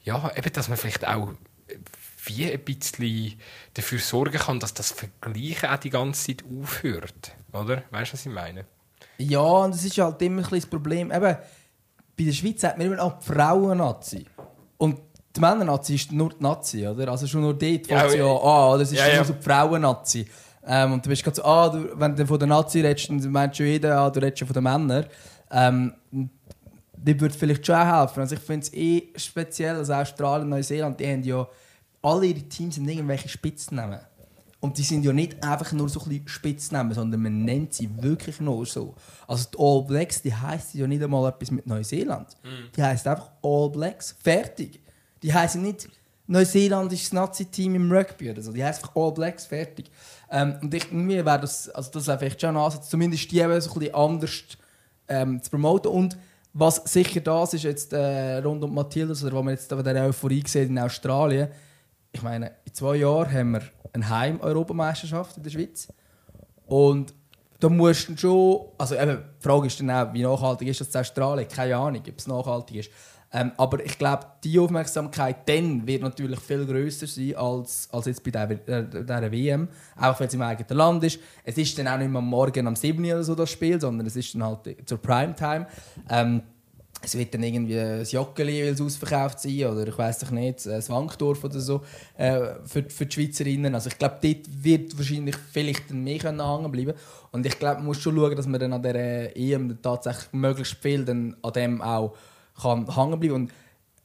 ja, 0.03 0.33
eben, 0.37 0.53
dass 0.53 0.69
man 0.69 0.77
vielleicht 0.77 1.07
auch 1.07 1.33
wie 2.25 2.51
ein 2.51 2.61
bisschen 2.61 3.41
dafür 3.75 3.99
sorgen 3.99 4.39
kann, 4.39 4.61
dass 4.61 4.75
das 4.75 4.91
Vergleichen 4.91 5.69
auch 5.69 5.79
die 5.79 5.91
ganze 5.91 6.27
Zeit 6.27 6.45
aufhört. 6.45 7.37
Oder? 7.53 7.85
Weißt 7.91 8.13
du, 8.13 8.15
was 8.15 8.27
ich 8.27 8.33
meine? 8.33 8.67
Ja, 9.19 9.41
und 9.41 9.75
das 9.75 9.85
ist 9.85 9.99
halt 9.99 10.21
immer 10.23 10.39
ein 10.39 10.43
bisschen 10.43 10.61
das 10.61 10.71
Problem. 10.71 11.13
Eben, 11.13 11.37
bei 12.21 12.27
der 12.27 12.33
Schweiz 12.33 12.63
hat 12.65 12.77
man 12.77 12.87
immer 12.87 12.97
noch 12.97 13.19
die 13.19 13.27
Frauen-Nazi. 13.33 14.27
Und 14.77 14.99
die 15.35 15.41
Männer-Nazi 15.41 15.95
ist 15.95 16.13
nur 16.13 16.29
die 16.31 16.43
Nazi, 16.43 16.87
oder? 16.87 17.09
Also 17.11 17.27
schon 17.27 17.41
nur 17.41 17.55
dort 17.55 17.87
Ja, 17.87 18.01
fängt 18.01 18.17
ja, 18.17 18.25
an, 18.27 18.75
oder? 18.75 18.83
Es 18.83 18.93
ist 18.93 18.99
Ja, 18.99 19.07
immer 19.07 19.15
ja. 19.15 19.25
so 19.25 19.33
die 19.33 19.43
Frauen-Nazi. 19.43 20.27
Ähm, 20.67 20.93
und 20.93 21.07
du 21.07 21.09
bist 21.09 21.25
gerade 21.25 21.37
so, 21.37 21.45
ah, 21.45 21.69
du, 21.71 21.99
wenn 21.99 22.15
du 22.15 22.27
von 22.27 22.39
der 22.39 22.49
Nazi 22.49 22.83
redest, 22.83 23.09
dann 23.09 23.33
meint 23.33 23.57
schon 23.57 23.67
jeder, 23.67 23.99
ah, 23.99 24.11
du 24.11 24.21
redest 24.21 24.41
schon 24.41 24.49
von 24.49 24.55
den 24.55 24.65
Männern. 24.65 25.07
Ähm, 25.51 25.95
die 26.11 27.19
würde 27.19 27.35
vielleicht 27.35 27.65
schon 27.65 27.77
auch 27.77 28.01
helfen. 28.01 28.21
Also 28.21 28.35
ich 28.35 28.43
finde 28.43 28.67
es 28.67 28.73
eh 28.75 29.09
speziell, 29.17 29.77
also 29.77 29.95
Australien 29.95 30.51
Neuseeland, 30.51 31.01
die 31.01 31.07
haben 31.07 31.23
ja 31.23 31.49
alle 32.03 32.27
ihre 32.27 32.43
Teams 32.43 32.75
sind 32.75 32.87
irgendwelche 32.87 33.29
Spitznamen. 33.31 34.01
Und 34.61 34.77
die 34.77 34.83
sind 34.83 35.05
ja 35.05 35.13
nicht 35.13 35.43
einfach 35.43 35.73
nur 35.73 35.89
so 35.89 36.01
ein 36.01 36.09
bisschen 36.11 36.29
Spitznamen, 36.29 36.93
sondern 36.93 37.23
man 37.23 37.45
nennt 37.45 37.73
sie 37.73 37.89
wirklich 38.03 38.41
nur 38.41 38.67
so. 38.67 38.95
Also 39.27 39.49
die 39.53 39.59
All 39.59 39.83
Blacks, 39.85 40.21
die 40.21 40.35
heisst 40.35 40.75
ja 40.75 40.87
nicht 40.87 41.03
einmal 41.03 41.31
etwas 41.31 41.51
mit 41.51 41.67
Neuseeland. 41.67 42.37
Die 42.77 42.83
heisst 42.83 43.07
einfach 43.07 43.31
All 43.43 43.71
Blacks. 43.71 44.15
Fertig. 44.23 44.81
Die 45.23 45.33
heißen 45.33 45.63
nicht 45.63 45.89
Neuseeland 46.31 46.93
ist 46.93 47.07
das 47.07 47.13
Nazi-Team 47.13 47.75
im 47.75 47.91
Rugby 47.91 48.31
oder 48.31 48.41
so. 48.41 48.53
Die 48.53 48.63
heisst 48.63 48.85
einfach 48.85 48.95
All 48.95 49.13
Blacks. 49.13 49.47
Fertig. 49.47 49.91
Ähm, 50.31 50.59
und 50.63 50.73
ich, 50.73 50.85
irgendwie 50.85 51.25
wäre 51.25 51.41
das, 51.41 51.69
also 51.71 51.91
das 51.91 52.07
wäre 52.07 52.19
vielleicht 52.19 52.41
schon 52.41 52.51
ein 52.51 52.63
Ansatz, 52.63 52.89
zumindest 52.89 53.33
die 53.33 53.41
eben 53.41 53.61
so 53.61 53.73
ein 53.73 53.79
bisschen 53.81 53.95
anders 53.95 54.43
ähm, 55.09 55.43
zu 55.43 55.51
promoten. 55.51 55.91
Und 55.91 56.17
was 56.53 56.77
sicher 56.85 57.21
das 57.21 57.55
ist 57.55 57.65
jetzt 57.65 57.93
äh, 57.93 58.39
rund 58.39 58.63
um 58.63 58.73
Matildas, 58.73 59.25
oder 59.25 59.37
was 59.37 59.45
man 59.45 59.55
jetzt 59.55 59.69
bei 59.71 59.83
der 59.83 60.05
Euphorie 60.05 60.45
sieht 60.47 60.69
in 60.69 60.79
Australien, 60.79 61.49
ich 62.13 62.23
meine, 62.23 62.53
in 62.65 62.75
zwei 62.75 62.97
Jahren 62.97 63.33
haben 63.33 63.51
wir 63.53 63.63
eine 63.93 64.09
Heim-Europameisterschaft 64.09 65.37
in 65.37 65.43
der 65.43 65.51
Schweiz. 65.51 65.89
Und 66.67 67.15
da 67.59 67.69
musst 67.69 68.09
du 68.09 68.17
schon, 68.17 68.61
also 68.79 68.95
eben, 68.95 69.19
die 69.39 69.43
Frage 69.43 69.67
ist 69.67 69.81
dann 69.81 69.91
auch, 69.91 70.13
wie 70.13 70.23
nachhaltig 70.23 70.69
ist 70.69 70.81
das 70.81 70.95
Australien? 70.97 71.49
Keine 71.49 71.77
Ahnung, 71.77 72.03
ob 72.07 72.19
es 72.19 72.27
nachhaltig 72.27 72.77
ist. 72.77 72.91
Ähm, 73.33 73.53
aber 73.59 73.85
ich 73.85 73.97
glaube, 73.97 74.27
die 74.43 74.59
Aufmerksamkeit 74.59 75.49
dann 75.49 75.87
wird 75.87 76.03
natürlich 76.03 76.41
viel 76.41 76.67
grösser 76.67 77.07
sein 77.07 77.37
als, 77.37 77.89
als 77.93 78.07
jetzt 78.07 78.25
bei 78.25 78.31
äh, 78.31 78.85
dieser 78.89 79.31
WM. 79.31 79.69
Auch 79.97 80.19
weil 80.19 80.27
es 80.27 80.35
im 80.35 80.43
eigenen 80.43 80.77
Land 80.77 81.05
ist. 81.05 81.21
Es 81.45 81.57
ist 81.57 81.79
dann 81.79 81.87
auch 81.87 81.99
nicht 81.99 82.11
mehr 82.11 82.19
am 82.19 82.27
Morgen 82.27 82.67
am 82.67 82.75
7. 82.75 83.05
oder 83.05 83.23
so 83.23 83.37
das 83.37 83.51
Spiel, 83.51 83.81
sondern 83.81 84.07
es 84.07 84.17
ist 84.17 84.35
dann 84.35 84.43
halt 84.43 84.77
zur 84.85 84.99
Primetime. 84.99 85.67
Ähm, 86.09 86.43
es 87.03 87.17
wird 87.17 87.33
dann 87.33 87.43
irgendwie 87.43 87.79
ein 87.79 88.05
Joggeli, 88.05 88.63
weil 88.63 88.73
es 88.73 88.81
ausverkauft 88.81 89.41
sein 89.41 89.65
oder 89.65 89.87
ich 89.87 89.97
weiß 89.97 90.19
doch 90.19 90.31
nicht, 90.31 90.67
ein 90.67 90.89
Wankdorf 90.89 91.43
oder 91.45 91.59
so 91.59 91.83
äh, 92.17 92.41
für, 92.65 92.85
für 92.89 93.07
die 93.07 93.15
Schweizerinnen. 93.15 93.75
Also 93.75 93.89
ich 93.89 93.99
glaube, 93.99 94.19
dort 94.23 94.47
wird 94.63 94.97
wahrscheinlich 94.99 95.37
vielleicht 95.53 95.91
mehr 95.91 96.19
können 96.19 96.45
hängen 96.45 96.71
bleiben. 96.71 96.95
Und 97.33 97.47
ich 97.47 97.59
glaube, 97.59 97.77
man 97.77 97.87
muss 97.87 98.01
schon 98.01 98.17
schauen, 98.17 98.37
dass 98.37 98.47
man 98.47 98.61
dann 98.61 98.73
an 98.73 98.83
der 98.83 99.37
EM 99.37 99.79
tatsächlich 99.81 100.33
möglichst 100.33 100.75
viel 100.75 101.05
dann 101.05 101.37
an 101.43 101.53
dem 101.53 101.81
auch 101.81 102.15
kann 102.61 102.95
hängen 102.95 103.19
bleiben. 103.19 103.35
Und 103.35 103.51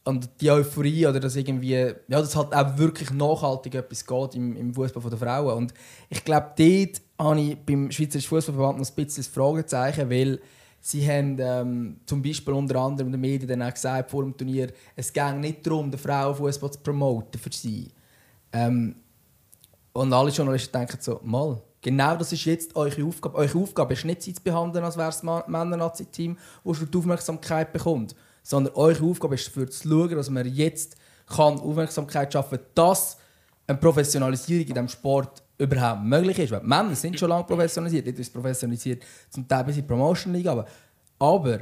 und 0.07 0.29
die 0.39 0.51
Euphorie 0.51 1.07
oder 1.07 1.19
dass 1.19 1.35
irgendwie 1.35 1.71
ja 1.73 1.93
das 2.07 2.35
halt 2.35 2.53
auch 2.53 2.77
wirklich 2.77 3.11
nachhaltig 3.11 3.73
etwas 3.73 4.05
geht 4.05 4.35
im, 4.35 4.55
im 4.55 4.73
Fußball 4.73 5.01
der 5.09 5.17
Frauen. 5.17 5.57
Und 5.57 5.73
ich 6.09 6.23
glaube 6.23 6.51
dort 6.55 7.01
habe 7.19 7.41
ich 7.41 7.57
beim 7.57 7.91
Schweizerischen 7.91 8.29
Fußballverband 8.29 8.79
noch 8.79 8.87
ein 8.87 8.95
bisschen 8.95 9.23
das 9.23 9.27
Fragezeichen, 9.33 10.09
weil 10.09 10.39
Sie 10.87 11.03
haben 11.09 11.37
ähm, 11.39 11.99
zum 12.05 12.21
Beispiel 12.21 12.53
unter 12.53 12.75
anderem 12.75 13.07
in 13.07 13.13
den 13.13 13.21
Medien 13.21 13.49
dann 13.49 13.63
auch 13.63 13.73
gesagt, 13.73 14.11
vor 14.11 14.21
dem 14.21 14.37
Turnier, 14.37 14.71
es 14.95 15.11
ging 15.11 15.39
nicht 15.39 15.65
darum, 15.65 15.89
den 15.89 15.99
Frauenfußball 15.99 16.73
zu 16.73 16.79
promoten 16.79 17.41
für 17.41 17.51
sie. 17.51 17.89
Ähm, 18.53 18.95
und 19.93 20.13
alle 20.13 20.29
Journalisten 20.29 20.77
denken 20.77 20.97
so, 21.01 21.19
mal, 21.23 21.59
genau 21.81 22.15
das 22.15 22.33
ist 22.33 22.45
jetzt 22.45 22.75
eure 22.75 23.03
Aufgabe. 23.03 23.35
Eure 23.35 23.57
Aufgabe 23.57 23.93
ist 23.95 24.05
nicht, 24.05 24.21
sie 24.21 24.35
zu 24.35 24.43
behandeln, 24.43 24.85
als 24.85 24.95
wäre 24.95 25.09
es 25.09 25.23
ein 25.23 25.41
Männer-Nazi-Team, 25.47 26.37
das 26.63 26.77
schon 26.77 26.91
die 26.91 26.97
Aufmerksamkeit 26.99 27.73
bekommt. 27.73 28.15
Sondern 28.43 28.75
eure 28.75 29.05
Aufgabe 29.05 29.33
ist 29.33 29.47
dafür 29.47 29.67
zu 29.67 29.89
schauen, 29.89 30.11
dass 30.11 30.29
man 30.29 30.45
jetzt 30.45 30.97
kann 31.25 31.59
Aufmerksamkeit 31.59 32.31
schaffen 32.31 32.59
kann, 32.59 32.67
dass 32.75 33.17
eine 33.65 33.79
Professionalisierung 33.79 34.67
in 34.67 34.73
diesem 34.75 34.89
Sport 34.89 35.41
überhaupt 35.57 36.03
möglich 36.03 36.39
ist. 36.39 36.51
Weil 36.51 36.61
Männer 36.61 36.95
sind 36.95 37.17
schon 37.19 37.29
lange 37.29 37.43
professionalisiert, 37.43 38.17
nicht 38.17 38.33
professionalisiert 38.33 39.03
zum 39.29 39.47
Teil 39.47 39.63
bis 39.63 39.77
in 39.77 39.81
die 39.81 39.87
Promotion 39.87 40.33
League, 40.33 40.47
aber, 40.47 40.65
aber 41.19 41.59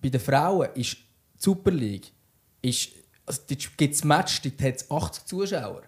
bei 0.00 0.08
den 0.08 0.20
Frauen 0.20 0.68
ist 0.74 0.96
die 0.96 1.02
Super 1.36 1.70
League, 1.70 2.12
ist, 2.62 2.90
also 3.26 3.40
gibt 3.76 3.94
es 3.94 4.04
Match, 4.04 4.42
dort 4.42 4.62
hat 4.62 4.76
es 4.76 4.90
80 4.90 5.24
Zuschauer. 5.24 5.82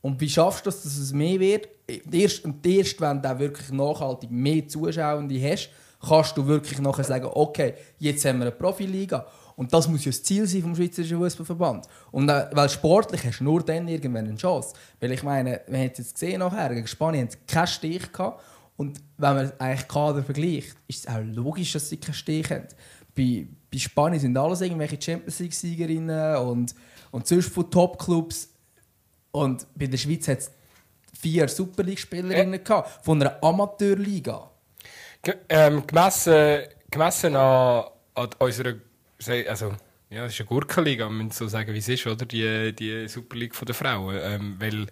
Und 0.00 0.20
wie 0.20 0.28
schaffst 0.28 0.66
du 0.66 0.70
das, 0.70 0.82
dass 0.82 0.98
es 0.98 1.12
mehr 1.12 1.38
wird? 1.38 1.68
Erst, 2.10 2.44
und 2.44 2.66
erst, 2.66 3.00
wenn 3.00 3.22
du 3.22 3.38
wirklich 3.38 3.70
nachhaltig 3.70 4.30
mehr 4.30 4.66
Zuschauende 4.66 5.40
hast, 5.40 5.70
kannst 6.00 6.36
du 6.36 6.46
wirklich 6.46 6.80
nachher 6.80 7.04
sagen, 7.04 7.28
okay, 7.32 7.74
jetzt 7.98 8.24
haben 8.24 8.38
wir 8.38 8.46
eine 8.46 8.52
Profiliga. 8.52 9.26
Und 9.56 9.72
das 9.72 9.88
muss 9.88 10.04
ja 10.04 10.10
das 10.10 10.22
Ziel 10.22 10.46
sein 10.46 10.62
vom 10.62 10.74
Schweizerischen 10.74 11.18
Fußballverband. 11.18 11.86
Und 12.10 12.28
äh, 12.28 12.46
weil 12.52 12.68
sportlich 12.68 13.24
hast 13.24 13.40
du 13.40 13.44
nur 13.44 13.62
dann 13.62 13.88
irgendwann 13.88 14.26
eine 14.26 14.36
Chance. 14.36 14.74
Weil 15.00 15.12
ich 15.12 15.22
meine, 15.22 15.60
wir 15.66 15.78
haben 15.78 15.90
es 15.92 15.98
jetzt 15.98 16.14
gesehen 16.14 16.40
nachher, 16.40 16.74
gegen 16.74 16.86
Spanien 16.86 17.26
haben 17.26 17.30
sie 17.30 17.38
keinen 17.46 17.66
Stich 17.66 18.12
gehabt. 18.12 18.42
Und 18.76 19.00
wenn 19.18 19.34
man 19.34 19.52
eigentlich 19.58 19.88
Kader 19.88 20.22
vergleicht, 20.22 20.76
ist 20.88 21.00
es 21.00 21.06
auch 21.06 21.20
logisch, 21.22 21.72
dass 21.72 21.88
sie 21.88 21.98
keinen 21.98 22.14
Stich 22.14 22.50
haben. 22.50 22.66
Bei, 23.14 23.46
bei 23.70 23.78
Spanien 23.78 24.20
sind 24.20 24.36
alles 24.36 24.60
irgendwelche 24.62 25.00
Champions 25.00 25.38
League-Siegerinnen 25.38 26.36
und, 26.36 26.74
und 27.10 27.26
sonst 27.26 27.50
von 27.50 27.70
Top-Clubs. 27.70 28.48
Und 29.30 29.66
bei 29.74 29.86
der 29.86 29.98
Schweiz 29.98 30.26
hat 30.28 30.38
es 30.38 30.50
vier 31.18 31.48
Super 31.48 31.82
League-Spielerinnen 31.82 32.60
ja. 32.66 32.82
von 33.02 33.20
einer 33.20 33.42
Amateurliga. 33.42 34.50
G 35.22 35.32
ähm, 35.48 35.86
gemessen, 35.86 36.62
gemessen 36.90 37.36
an, 37.36 37.84
an 38.14 38.28
unserer 38.38 38.74
also, 39.28 39.72
ja, 40.12 40.26
es 40.26 40.34
ist 40.34 40.40
eine 40.40 40.48
Gurkenliga, 40.48 41.08
man 41.08 41.26
muss 41.26 41.38
so 41.38 41.48
sagen, 41.48 41.72
wie 41.72 41.78
es 41.78 41.88
ist, 41.88 42.06
oder? 42.06 42.26
Die, 42.26 42.74
die 42.74 43.08
Super 43.08 43.36
League 43.36 43.58
der 43.58 43.74
Frauen. 43.74 44.18
Ähm, 44.20 44.56
weil, 44.58 44.86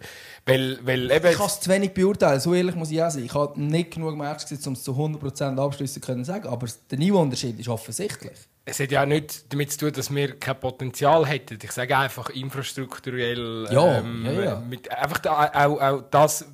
weil, 0.47 0.79
weil 0.81 1.11
eben 1.11 1.27
ich 1.27 1.37
kann 1.37 1.45
es 1.45 1.59
zu 1.59 1.69
wenig 1.69 1.93
beurteilen, 1.93 2.39
so 2.39 2.55
ehrlich 2.55 2.73
muss 2.73 2.89
ich 2.89 3.03
auch 3.03 3.11
sein. 3.11 3.25
Ich 3.25 3.33
habe 3.35 3.61
nicht 3.61 3.91
genug 3.91 4.17
Matches 4.17 4.49
gesehen, 4.49 4.69
um 4.69 4.73
es 4.73 4.83
zu 4.83 4.93
100% 4.93 5.63
abschließen 5.63 6.01
zu 6.01 6.23
sagen, 6.23 6.47
aber 6.47 6.67
der 6.89 6.97
Niveauunterschied 6.97 7.59
ist 7.59 7.69
offensichtlich. 7.69 8.37
Es 8.65 8.79
hat 8.79 8.91
ja 8.91 9.05
nichts 9.05 9.45
damit 9.47 9.71
zu 9.71 9.79
tun, 9.79 9.93
dass 9.93 10.13
wir 10.13 10.39
kein 10.39 10.59
Potenzial 10.59 11.27
hätten. 11.27 11.59
Ich 11.61 11.71
sage 11.71 11.95
einfach 11.95 12.29
infrastrukturell. 12.29 13.67
Ja, 13.71 13.99
ähm, 13.99 14.25
ja, 14.25 14.31
ja. 14.31 14.59
Mit, 14.59 14.89
einfach 14.91 15.19
da, 15.19 15.51
auch, 15.53 15.81
auch 15.81 16.01
das, 16.09 16.45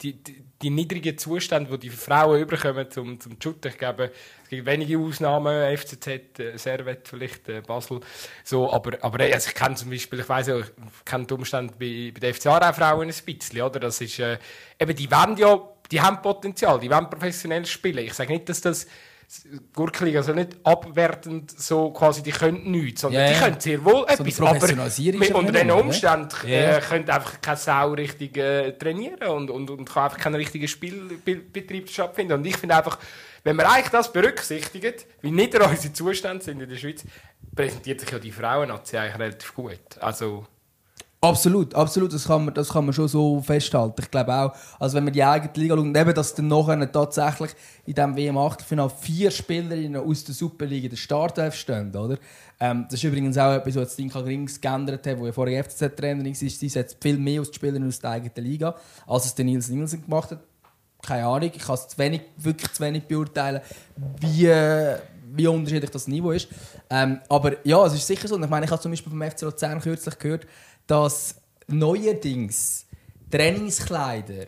die, 0.00 0.14
die 0.14 0.44
die 0.64 0.70
niedrigen 0.70 1.16
Zustände, 1.18 1.70
die 1.78 1.90
die 1.90 1.94
Frauen 1.94 2.40
überkommen 2.40 2.90
zum, 2.90 3.20
zum 3.20 3.36
Shooten. 3.40 3.70
Ich 3.70 3.78
glaube, 3.78 4.10
es 4.42 4.48
gibt 4.48 4.66
wenige 4.66 4.98
Ausnahmen, 4.98 5.76
FCZ, 5.76 6.38
äh, 6.38 6.56
Servet 6.56 7.06
vielleicht, 7.06 7.48
äh, 7.50 7.60
Basel. 7.60 8.00
So, 8.42 8.72
aber, 8.72 8.96
aber 9.02 9.24
also 9.24 9.48
ich 9.50 9.54
kenne 9.54 9.74
zum 9.74 9.90
Beispiel, 9.90 10.20
ich 10.20 10.28
weiß 10.28 10.46
ja, 10.46 10.58
ich 10.58 11.04
kenne 11.04 11.26
die 11.26 11.34
Umstände 11.34 11.74
bei, 11.78 12.12
bei 12.14 12.20
den 12.20 12.34
FCA 12.34 12.72
Frauen 12.72 13.08
ein 13.08 13.14
bisschen, 13.26 13.60
oder? 13.60 13.78
Das 13.78 14.00
ist, 14.00 14.18
äh, 14.18 14.38
eben, 14.80 14.96
die 14.96 15.10
wollen 15.10 15.36
ja, 15.36 15.60
die 15.90 16.00
haben 16.00 16.22
Potenzial, 16.22 16.80
die 16.80 16.90
wollen 16.90 17.10
professionell 17.10 17.66
spielen. 17.66 18.06
Ich 18.06 18.14
sage 18.14 18.32
nicht, 18.32 18.48
dass 18.48 18.62
das 18.62 18.86
Gurkli, 19.72 20.16
also 20.16 20.32
nicht 20.32 20.56
abwertend 20.64 21.50
so 21.50 21.90
quasi, 21.90 22.22
die 22.22 22.30
können 22.30 22.70
nichts, 22.70 23.02
sondern 23.02 23.22
ja, 23.22 23.32
die 23.32 23.38
können 23.38 23.60
sehr 23.60 23.84
wohl 23.84 24.06
so 24.16 24.24
etwas, 24.24 24.40
aber 24.40 24.88
mit, 24.96 25.34
unter 25.34 25.52
diesen 25.52 25.70
Umständen 25.70 26.28
ja. 26.46 26.76
äh, 26.76 26.80
können 26.80 27.08
einfach 27.08 27.40
keine 27.40 27.56
Sau 27.56 27.92
richtig 27.92 28.36
äh, 28.36 28.72
trainieren 28.72 29.28
und, 29.28 29.50
und, 29.50 29.70
und 29.70 29.84
kann 29.84 30.04
einfach 30.04 30.18
keinen 30.18 30.36
richtigen 30.36 30.68
Spielbetrieb 30.68 31.90
stattfinden. 31.90 32.34
Und 32.34 32.46
ich 32.46 32.56
finde 32.56 32.76
einfach, 32.76 32.98
wenn 33.42 33.56
man 33.56 33.66
eigentlich 33.66 33.90
das 33.90 34.12
berücksichtigt, 34.12 35.06
wie 35.20 35.30
nieder 35.30 35.68
unsere 35.68 35.92
Zustände 35.92 36.42
sind 36.42 36.60
in 36.60 36.68
der 36.68 36.76
Schweiz, 36.76 37.04
präsentiert 37.54 38.00
sich 38.00 38.10
ja 38.10 38.18
die 38.18 38.32
Frauennazi 38.32 38.96
eigentlich 38.96 39.18
relativ 39.18 39.54
gut. 39.54 39.98
Also 40.00 40.46
Absolut, 41.24 41.74
absolut, 41.74 42.12
das 42.12 42.26
kann, 42.26 42.44
man, 42.44 42.52
das 42.52 42.68
kann 42.68 42.84
man 42.84 42.92
schon 42.92 43.08
so 43.08 43.40
festhalten. 43.40 43.94
Ich 43.98 44.10
glaube 44.10 44.34
auch, 44.34 44.52
also 44.78 44.96
wenn 44.96 45.04
man 45.04 45.12
die 45.14 45.24
eigene 45.24 45.50
Liga 45.54 45.74
schaut, 45.74 45.96
eben, 45.96 46.14
dass 46.14 46.34
dann 46.34 46.48
nachher 46.48 46.92
tatsächlich 46.92 47.50
in 47.86 47.94
diesem 47.94 48.14
WM-Achtelfinale 48.14 48.90
vier 48.90 49.30
Spielerinnen 49.30 50.02
aus 50.02 50.24
der 50.24 50.34
Superliga 50.34 50.88
der 50.88 50.96
Startelf 50.96 51.54
stehen, 51.54 51.96
oder? 51.96 52.18
Ähm, 52.60 52.84
das 52.90 53.00
ist 53.00 53.04
übrigens 53.04 53.38
auch 53.38 53.54
etwas, 53.54 53.74
was 53.76 53.96
Dinka 53.96 54.20
Grings 54.20 54.60
geändert 54.60 55.06
hat, 55.06 55.18
wo 55.18 55.24
ja 55.24 55.32
vorher 55.32 55.64
FCZ-Trainerin 55.64 56.26
war. 56.26 56.34
Sie 56.34 56.68
setzt 56.68 56.98
viel 57.00 57.16
mehr 57.16 57.40
aus 57.40 57.50
den 57.50 57.54
Spielern 57.54 57.88
aus 57.88 57.98
der 58.00 58.10
eigenen 58.10 58.44
Liga, 58.44 58.74
als 59.06 59.24
es 59.24 59.38
Nils 59.38 59.70
Nielsen 59.70 60.02
gemacht 60.04 60.30
hat. 60.30 60.40
Keine 61.00 61.26
Ahnung, 61.26 61.50
ich 61.54 61.58
kann 61.58 61.74
es 61.74 61.88
zu 61.88 61.96
wenig, 61.96 62.20
wirklich 62.36 62.70
zu 62.70 62.82
wenig 62.82 63.04
beurteilen, 63.04 63.62
wie, 64.20 64.50
wie 65.32 65.46
unterschiedlich 65.46 65.90
das 65.90 66.06
Niveau 66.06 66.32
ist. 66.32 66.48
Ähm, 66.90 67.20
aber 67.28 67.66
ja, 67.66 67.84
es 67.86 67.94
ist 67.94 68.06
sicher 68.06 68.28
so. 68.28 68.38
Ich 68.38 68.48
meine, 68.48 68.66
ich 68.66 68.70
habe 68.70 68.80
zum 68.80 68.92
Beispiel 68.92 69.10
vom 69.10 69.22
FC 69.22 69.42
Luzern 69.42 69.80
kürzlich 69.80 70.18
gehört, 70.18 70.46
dass 70.86 71.36
neuerdings 71.66 72.86
Trainingskleider 73.30 74.46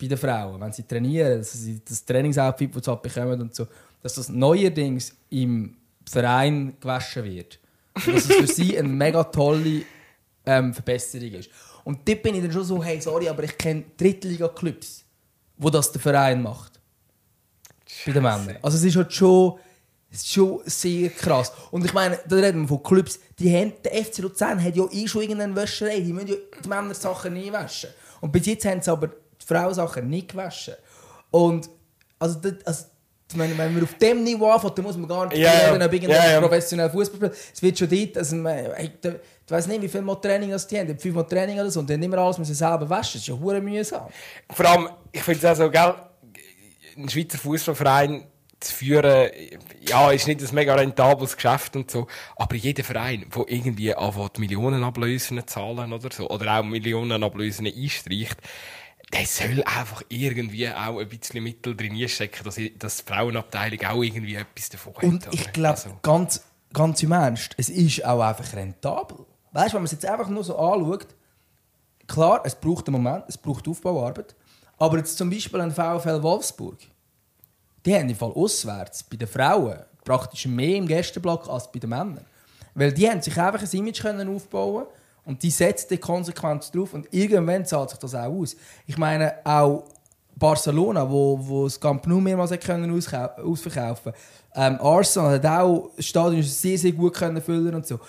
bei 0.00 0.06
den 0.06 0.16
Frauen, 0.16 0.60
wenn 0.60 0.72
sie 0.72 0.84
trainieren, 0.84 1.38
dass 1.38 1.52
sie 1.52 1.80
das 1.86 2.04
Trainingsoutfit, 2.04 2.74
das 2.74 2.84
sie 2.84 2.90
halt 2.90 3.02
bekommen 3.02 3.40
und 3.40 3.54
so, 3.54 3.66
dass 4.02 4.14
das 4.14 4.28
neuerdings 4.28 5.14
im 5.28 5.76
Verein 6.08 6.76
gewaschen 6.80 7.24
wird. 7.24 7.58
Und 7.94 8.14
dass 8.14 8.24
es 8.24 8.36
für 8.36 8.46
sie 8.46 8.78
eine 8.78 8.88
mega 8.88 9.24
tolle 9.24 9.82
ähm, 10.46 10.72
Verbesserung 10.72 11.32
ist. 11.32 11.50
Und 11.84 12.08
dort 12.08 12.22
bin 12.22 12.34
ich 12.34 12.42
dann 12.42 12.52
schon 12.52 12.64
so, 12.64 12.82
hey, 12.82 13.00
sorry, 13.00 13.28
aber 13.28 13.44
ich 13.44 13.56
kenne 13.58 13.84
Drittliga-Clubs, 13.96 15.04
wo 15.58 15.70
das 15.70 15.92
der 15.92 16.00
Verein 16.00 16.42
macht. 16.42 16.80
Bei 18.06 18.12
den 18.12 18.22
Männern. 18.22 18.56
Also 18.62 18.78
es 18.78 18.84
ist 18.84 18.96
halt 18.96 19.12
schon 19.12 19.58
das 20.10 20.22
ist 20.22 20.32
schon 20.32 20.60
sehr 20.64 21.10
krass. 21.10 21.52
Und 21.70 21.84
ich 21.84 21.92
meine, 21.92 22.18
da 22.28 22.36
reden 22.36 22.62
wir 22.62 22.68
von 22.68 22.82
Clubs, 22.82 23.20
die 23.38 23.54
haben, 23.54 23.72
der 23.84 24.04
FC 24.04 24.18
Luzern 24.18 24.62
hat 24.62 24.74
ja 24.74 24.84
eh 24.90 25.06
schon 25.06 25.22
irgendeine 25.22 25.54
Wäscherei, 25.54 26.00
die 26.00 26.12
müssen 26.12 26.28
ja 26.28 26.34
die 26.62 26.68
Männer 26.68 26.94
Sachen 26.94 27.34
nie 27.34 27.52
waschen. 27.52 27.90
Und 28.20 28.32
bis 28.32 28.46
jetzt 28.46 28.64
haben 28.64 28.82
sie 28.82 28.90
aber 28.90 29.08
die 29.08 29.46
Frauen 29.46 29.72
Sachen 29.72 30.08
nicht 30.08 30.28
gewaschen. 30.28 30.74
Und 31.30 31.70
also, 32.18 32.40
das, 32.40 32.54
also 32.64 32.84
wenn, 33.34 33.56
wenn 33.56 33.76
wir 33.76 33.84
auf 33.84 33.94
dem 33.94 34.24
Niveau 34.24 34.50
anfangen, 34.50 34.74
dann 34.74 34.84
muss 34.84 34.96
man 34.96 35.08
gar 35.08 35.26
nicht 35.26 35.38
yeah, 35.38 35.70
reden, 35.70 35.82
ob 35.82 35.92
irgendein 35.92 36.30
yeah, 36.30 36.40
professionell 36.40 36.90
Fußball 36.90 37.32
spielt. 37.32 37.54
Es 37.54 37.62
wird 37.62 37.78
schon 37.78 37.88
dort, 37.88 38.18
also, 38.18 38.48
hey, 38.48 38.90
du, 39.00 39.10
du 39.12 39.20
weißt 39.54 39.68
nicht, 39.68 39.82
wie 39.82 39.88
viel 39.88 40.02
Mal 40.02 40.16
Training 40.16 40.50
das 40.50 40.66
die 40.66 40.78
haben. 40.78 40.98
Fünfmal 40.98 41.26
Training 41.26 41.60
oder 41.60 41.70
so 41.70 41.78
und 41.78 41.90
haben 41.90 42.02
immer 42.02 42.18
alles 42.18 42.38
müssen 42.38 42.54
selber 42.54 42.90
waschen. 42.90 43.14
Das 43.14 43.22
ist 43.22 43.28
ja 43.28 43.38
hure 43.38 43.60
mühsam. 43.60 44.08
Vor 44.50 44.66
allem, 44.66 44.88
ich 45.12 45.22
finde 45.22 45.46
es 45.46 45.52
auch 45.52 45.64
so, 45.64 45.70
gell, 45.70 45.94
ein 46.96 47.08
Schweizer 47.08 47.38
Fußballverein 47.38 48.24
zu 48.60 48.74
führen, 48.74 49.30
ja, 49.88 50.10
ist 50.10 50.26
nicht 50.26 50.42
ein 50.42 50.54
mega 50.54 50.74
rentables 50.74 51.34
Geschäft 51.34 51.76
und 51.76 51.90
so, 51.90 52.06
aber 52.36 52.54
jeder 52.56 52.84
Verein, 52.84 53.26
der 53.34 53.44
irgendwie 53.48 53.94
anfängt, 53.94 54.38
Millionen 54.38 54.84
Ablösen 54.84 55.46
zahlen 55.46 55.92
oder 55.92 56.10
so, 56.12 56.28
oder 56.28 56.58
auch 56.58 56.62
Millionen 56.62 57.22
Ablösen 57.22 57.66
einstreicht, 57.66 58.36
der 59.12 59.26
soll 59.26 59.62
einfach 59.64 60.02
irgendwie 60.08 60.68
auch 60.68 60.98
ein 60.98 61.08
bisschen 61.08 61.42
Mittel 61.42 61.76
drin 61.76 62.08
stecken, 62.08 62.44
dass, 62.44 62.60
dass 62.78 63.04
die 63.04 63.12
Frauenabteilung 63.12 63.84
auch 63.86 64.02
irgendwie 64.02 64.36
etwas 64.36 64.68
davon 64.68 64.94
hat. 64.96 65.02
Und 65.02 65.28
ich 65.32 65.52
glaube, 65.52 65.70
also. 65.70 65.98
ganz, 66.02 66.44
ganz 66.72 67.02
im 67.02 67.12
Ernst, 67.12 67.54
es 67.56 67.68
ist 67.68 68.04
auch 68.04 68.20
einfach 68.20 68.52
rentabel. 68.54 69.26
Weißt 69.52 69.70
du, 69.70 69.74
wenn 69.74 69.82
man 69.82 69.86
es 69.86 69.92
jetzt 69.92 70.06
einfach 70.06 70.28
nur 70.28 70.44
so 70.44 70.56
anschaut, 70.56 71.08
klar, 72.06 72.42
es 72.44 72.54
braucht 72.54 72.86
einen 72.86 73.02
Moment, 73.02 73.24
es 73.28 73.36
braucht 73.36 73.66
Aufbauarbeit, 73.66 74.36
aber 74.78 74.98
jetzt 74.98 75.18
zum 75.18 75.28
Beispiel 75.28 75.60
ein 75.60 75.72
VfL 75.72 76.22
Wolfsburg, 76.22 76.78
die 77.84 77.94
haben 77.94 78.08
im 78.08 78.16
Fall 78.16 78.32
auswärts 78.32 79.02
bei 79.02 79.16
den 79.16 79.28
Frauen 79.28 79.78
praktisch 80.04 80.46
mehr 80.46 80.76
im 80.76 80.86
Gästeblock 80.86 81.48
als 81.48 81.70
bei 81.70 81.78
den 81.78 81.90
Männern. 81.90 82.24
Weil 82.74 82.92
die 82.92 83.08
haben 83.08 83.20
sich 83.20 83.38
einfach 83.38 83.62
ein 83.62 83.78
Image 83.78 84.00
können 84.00 84.34
aufbauen 84.34 84.86
und 85.24 85.42
die 85.42 85.50
setzen 85.50 86.00
konsequent 86.00 86.74
drauf 86.74 86.94
und 86.94 87.12
irgendwann 87.12 87.64
zahlt 87.66 87.90
sich 87.90 87.98
das 87.98 88.14
auch 88.14 88.32
aus. 88.32 88.56
Ich 88.86 88.96
meine, 88.96 89.34
auch 89.44 89.84
Barcelona, 90.36 91.08
wo, 91.08 91.38
wo 91.40 91.64
das 91.64 91.78
Camp 91.78 92.06
Nou 92.06 92.20
mehrmals 92.20 92.58
können 92.60 92.90
ausverkaufen 92.92 94.12
ähm, 94.54 94.78
Arsenal 94.80 95.34
hat 95.34 95.46
auch 95.46 95.90
das 95.96 96.06
Stadion 96.06 96.42
sehr, 96.42 96.76
sehr 96.76 96.92
gut 96.92 97.14
können 97.14 97.40
füllen 97.40 97.74
und 97.74 97.86
so. 97.86 98.00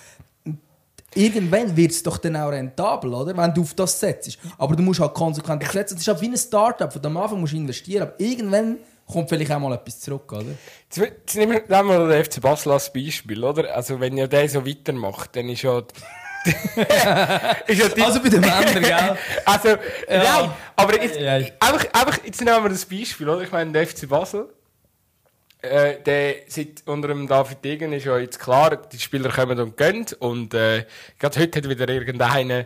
Irgendwann 1.14 1.76
wird 1.76 1.92
es 1.92 2.02
doch 2.02 2.18
dann 2.18 2.38
auch 2.38 2.50
rentabel, 2.50 3.14
oder? 3.14 3.36
wenn 3.36 3.54
du 3.54 3.62
auf 3.62 3.74
das 3.74 4.00
setzt. 4.00 4.40
Aber 4.58 4.76
du 4.76 4.82
musst 4.82 5.02
halt 5.02 5.14
konsequent 5.14 5.62
setzen. 5.70 5.96
Es 5.96 6.02
ist 6.02 6.08
halt 6.08 6.22
wie 6.22 6.30
ein 6.30 6.38
Start-up. 6.38 6.94
Von 6.94 7.06
am 7.06 7.18
Anfang 7.18 7.42
musst 7.42 7.52
du 7.52 7.58
investieren, 7.58 8.04
aber 8.04 8.14
irgendwann 8.18 8.78
kommt 9.12 9.30
vielleicht 9.30 9.52
auch 9.52 9.60
mal 9.60 9.74
etwas 9.74 10.00
zurück, 10.00 10.32
oder? 10.32 10.46
Jetzt, 10.94 11.36
nehmen 11.36 11.62
wir 11.68 11.84
wir 11.84 12.08
den 12.08 12.26
FC 12.26 12.42
Basel 12.42 12.72
als 12.72 12.92
Beispiel, 12.92 13.44
oder? 13.44 13.76
Also, 13.76 14.00
wenn 14.00 14.18
ja 14.18 14.28
der 14.28 14.50
so 14.50 14.66
weitermacht, 14.66 15.36
dann 15.36 15.50
ist 15.50 15.62
ja. 15.62 15.84
ja 16.76 17.88
Also 18.04 18.22
bei 18.22 18.30
den 18.30 18.42
Männern, 18.42 18.82
gell? 18.82 19.18
also, 19.46 19.70
nein, 20.10 20.52
aber 20.76 21.02
jetzt, 21.02 21.20
Ja, 21.20 21.38
ja. 21.38 21.48
Einfach, 21.60 21.86
einfach, 21.94 22.20
jetzt 22.26 22.42
nehmen 22.42 22.64
wir 22.64 22.70
das 22.70 22.86
Beispiel, 22.86 23.30
oder? 23.30 23.42
Ich 23.42 23.52
meine, 23.52 23.72
der 23.72 23.86
FC 23.86 24.10
Basel, 24.10 24.50
äh, 25.62 26.02
der 26.02 26.36
seit 26.48 26.84
unter 26.86 27.10
dem 27.10 27.28
David 27.28 27.64
Degen 27.64 27.94
ist 27.94 28.06
ja 28.06 28.18
jetzt 28.18 28.40
klar, 28.40 28.76
die 28.76 29.00
Spieler 29.00 29.30
kommen 29.30 29.60
und 29.60 29.78
gehen. 29.78 30.08
Und 30.20 30.54
äh, 30.54 30.86
gerade 31.20 31.40
heute 31.40 31.60
hat 31.60 31.70
wieder 31.70 31.88
irgendeiner, 31.88 32.66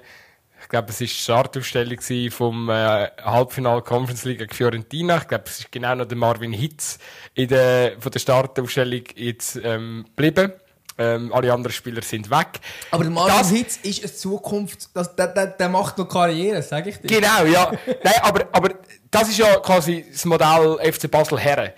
ich 0.66 0.70
glaube, 0.70 0.90
es 0.90 1.00
war 1.00 1.06
die 1.06 1.14
Startaufstellung 1.14 2.32
vom 2.32 2.70
äh, 2.72 3.08
Halbfinale 3.24 3.84
Conference 3.84 4.26
League 4.26 4.40
gegen 4.40 4.52
Fiorentina. 4.54 5.18
Ich 5.18 5.28
glaube, 5.28 5.44
es 5.46 5.60
ist 5.60 5.72
genau 5.72 5.94
noch 5.94 6.06
der 6.06 6.18
Marvin 6.18 6.54
Hitz 6.54 6.98
in 7.36 7.50
der, 7.50 7.94
von 8.00 8.12
der 8.12 8.18
Startaufstellung 8.20 9.04
jetzt 9.16 9.60
ähm, 9.64 10.06
geblieben. 10.16 10.54
Ähm, 10.98 11.32
alle 11.34 11.54
anderen 11.54 11.72
Spieler 11.72 12.02
sind 12.02 12.32
weg. 12.32 12.48
Aber 12.90 13.04
der 13.04 13.12
Marvin 13.12 13.38
Das- 13.38 13.52
Hitz 13.52 13.78
ist 13.84 14.04
eine 14.04 14.12
Zukunft, 14.14 14.90
das, 14.96 15.16
der, 15.16 15.28
der, 15.28 15.48
der 15.48 15.70
macht 15.70 16.00
noch 16.00 16.06
Karriere, 16.10 16.64
sage 16.64 16.90
ich 16.90 16.98
dir. 16.98 17.08
Genau, 17.10 17.44
ja. 17.46 17.72
Nein, 18.04 18.14
aber, 18.24 18.48
aber 18.52 18.70
das 19.12 19.30
ist 19.30 19.38
ja 19.38 19.58
quasi 19.58 20.04
das 20.12 20.26
Modell 20.26 20.80
FC 20.92 21.12
Basel 21.12 21.38
Herren. 21.40 21.74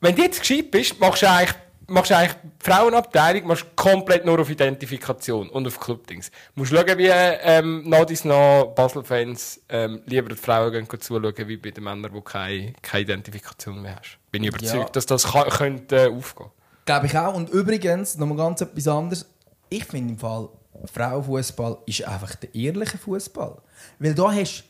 Wenn 0.00 0.16
du 0.16 0.22
jetzt 0.22 0.40
gescheit 0.40 0.72
bist, 0.72 0.98
machst 0.98 1.22
du 1.22 1.30
eigentlich, 1.30 1.54
machst 1.90 2.10
du 2.10 2.16
eigentlich 2.16 2.36
die 2.42 2.64
Frauenabteilung 2.70 3.46
machst 3.46 3.66
komplett 3.76 4.24
nur 4.24 4.38
auf 4.40 4.48
Identifikation 4.48 5.48
und 5.50 5.66
auf 5.66 5.78
Clubdings. 5.78 6.30
Du 6.54 6.60
musst 6.60 6.72
schauen, 6.72 6.98
wie 6.98 7.08
ähm, 7.10 7.88
noch 7.88 8.04
dies 8.04 8.24
noch 8.24 8.72
Basel-Fans 8.74 9.60
ähm, 9.68 10.02
lieber 10.06 10.28
die 10.28 10.36
Frauen 10.36 10.72
gehen 10.72 11.00
zuschauen, 11.00 11.48
wie 11.48 11.56
bei 11.56 11.70
den 11.70 11.84
Männern, 11.84 12.10
die 12.14 12.20
keine, 12.22 12.72
keine 12.82 13.02
Identifikation 13.02 13.82
mehr 13.82 13.96
hast. 13.96 14.18
Bin 14.30 14.42
ich 14.42 14.48
überzeugt, 14.50 14.74
Ja. 14.74 14.88
dass 14.92 15.06
das 15.06 15.24
kann, 15.24 15.48
könnte 15.48 15.96
äh, 16.06 16.08
aufgehen. 16.08 16.50
Glaube 16.86 17.06
ich 17.06 17.16
auch. 17.18 17.34
Und 17.34 17.50
übrigens, 17.50 18.16
noch 18.16 18.26
mal 18.26 18.36
ganz 18.36 18.60
etwas 18.60 18.88
anderes. 18.88 19.26
Ich 19.68 19.84
finde 19.84 20.12
im 20.14 20.18
Fall, 20.18 20.48
Frauenfußball 20.92 21.78
ist 21.86 22.04
einfach 22.04 22.34
der 22.36 22.54
ehrliche 22.54 22.98
Fußball. 22.98 23.60
Weil 23.98 24.14
da 24.14 24.32
hast 24.32 24.64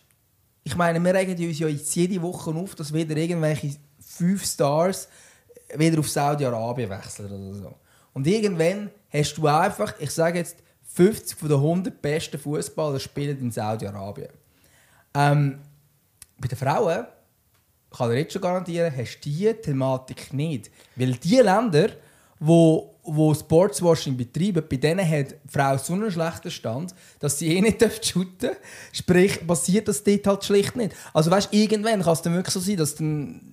ich 0.62 0.76
meine, 0.76 1.00
wir 1.02 1.14
regen 1.14 1.32
uns 1.48 1.58
ja 1.58 1.68
jetzt 1.68 1.94
jede 1.96 2.20
Woche 2.20 2.50
auf, 2.50 2.74
dass 2.74 2.92
wieder 2.92 3.16
irgendwelche 3.16 3.76
fünf 3.98 4.44
Stars 4.44 5.08
wieder 5.76 5.98
auf 5.98 6.08
Saudi-Arabien 6.08 6.90
wechseln 6.90 7.32
oder 7.32 7.54
so. 7.54 7.74
Und 8.12 8.26
irgendwann 8.26 8.90
hast 9.12 9.34
du 9.34 9.46
einfach, 9.46 9.94
ich 9.98 10.10
sage 10.10 10.38
jetzt, 10.38 10.56
50 10.92 11.38
von 11.38 11.48
den 11.48 11.58
100 11.58 12.02
besten 12.02 12.38
Fußballer 12.38 12.98
spielen 12.98 13.38
in 13.38 13.50
Saudi-Arabien. 13.50 14.30
Ähm, 15.14 15.60
bei 16.38 16.48
den 16.48 16.58
Frauen 16.58 17.06
kann 17.90 18.12
ich 18.12 18.18
jetzt 18.18 18.32
schon 18.32 18.42
garantieren, 18.42 18.92
hast 18.96 19.16
du 19.16 19.28
diese 19.28 19.60
Thematik 19.60 20.32
nicht. 20.32 20.70
Weil 20.96 21.12
die 21.12 21.36
Länder, 21.36 21.90
wo, 22.38 22.96
wo 23.02 23.34
Sportswashing 23.34 24.16
betreiben, 24.16 24.64
bei 24.68 24.76
denen 24.76 25.08
hat 25.08 25.32
die 25.32 25.48
Frau 25.48 25.76
so 25.76 25.92
einen 25.92 26.10
schlechten 26.10 26.50
Stand, 26.50 26.94
dass 27.18 27.38
sie 27.38 27.56
eh 27.56 27.60
nicht 27.60 27.80
dürfen 27.80 28.02
shooten 28.02 28.50
Sprich, 28.92 29.46
passiert 29.46 29.88
das 29.88 30.02
dort 30.02 30.26
halt 30.26 30.44
schlicht 30.44 30.76
nicht. 30.76 30.94
Also 31.12 31.30
weißt, 31.30 31.52
irgendwann 31.52 32.02
kann 32.02 32.12
es 32.12 32.22
dann 32.22 32.34
wirklich 32.34 32.54
so 32.54 32.60
sein, 32.60 32.76
dass 32.76 32.94
dann 32.94 33.49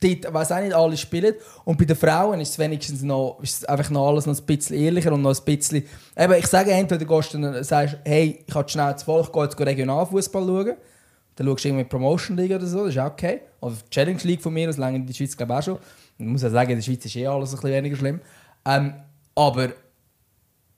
dort, 0.00 0.32
weiss 0.32 0.52
auch 0.52 0.60
nicht, 0.60 0.74
alle 0.74 0.96
spielen. 0.96 1.34
Und 1.64 1.78
bei 1.78 1.84
den 1.84 1.96
Frauen 1.96 2.40
ist 2.40 2.50
es 2.50 2.58
wenigstens 2.58 3.02
noch, 3.02 3.38
ist 3.42 3.62
es 3.62 3.64
einfach 3.64 3.90
noch 3.90 4.08
alles 4.08 4.26
noch 4.26 4.38
ein 4.38 4.46
bisschen 4.46 4.76
ehrlicher 4.76 5.12
und 5.12 5.22
noch 5.22 5.34
ein 5.36 5.44
bisschen... 5.44 5.84
Eben, 6.16 6.32
ich 6.34 6.46
sage 6.46 6.70
entweder 6.70 7.04
gehst 7.04 7.34
du 7.34 7.38
dann, 7.38 7.62
sagst, 7.64 7.96
hey, 8.04 8.44
ich 8.46 8.54
habe 8.54 8.68
schnell 8.68 8.96
zu 8.96 9.04
Volk, 9.04 9.26
ich 9.26 9.32
gehe 9.32 9.42
jetzt 9.44 9.60
Regionalfußball 9.60 10.44
schauen. 10.44 10.76
Dann 11.36 11.46
schaust 11.46 11.64
du 11.64 11.68
irgendwie 11.68 11.84
Promotion 11.84 12.36
League 12.36 12.52
oder 12.52 12.66
so, 12.66 12.84
das 12.84 12.94
ist 12.94 13.00
auch 13.00 13.12
okay. 13.12 13.40
Oder 13.60 13.76
Challenge 13.90 14.20
League 14.22 14.42
von 14.42 14.52
mir, 14.54 14.66
das 14.66 14.76
lange 14.76 14.96
in 14.96 15.06
der 15.06 15.14
Schweiz 15.14 15.36
glaube 15.36 15.52
ich 15.52 15.58
auch 15.58 15.62
schon. 15.62 15.78
Ich 16.18 16.24
muss 16.24 16.42
ja 16.42 16.50
sagen, 16.50 16.70
in 16.70 16.76
der 16.76 16.82
Schweiz 16.82 17.04
ist 17.04 17.16
eh 17.16 17.26
alles 17.26 17.50
ein 17.50 17.56
bisschen 17.56 17.70
weniger 17.70 17.96
schlimm. 17.96 18.20
Ähm, 18.64 18.94
aber, 19.34 19.68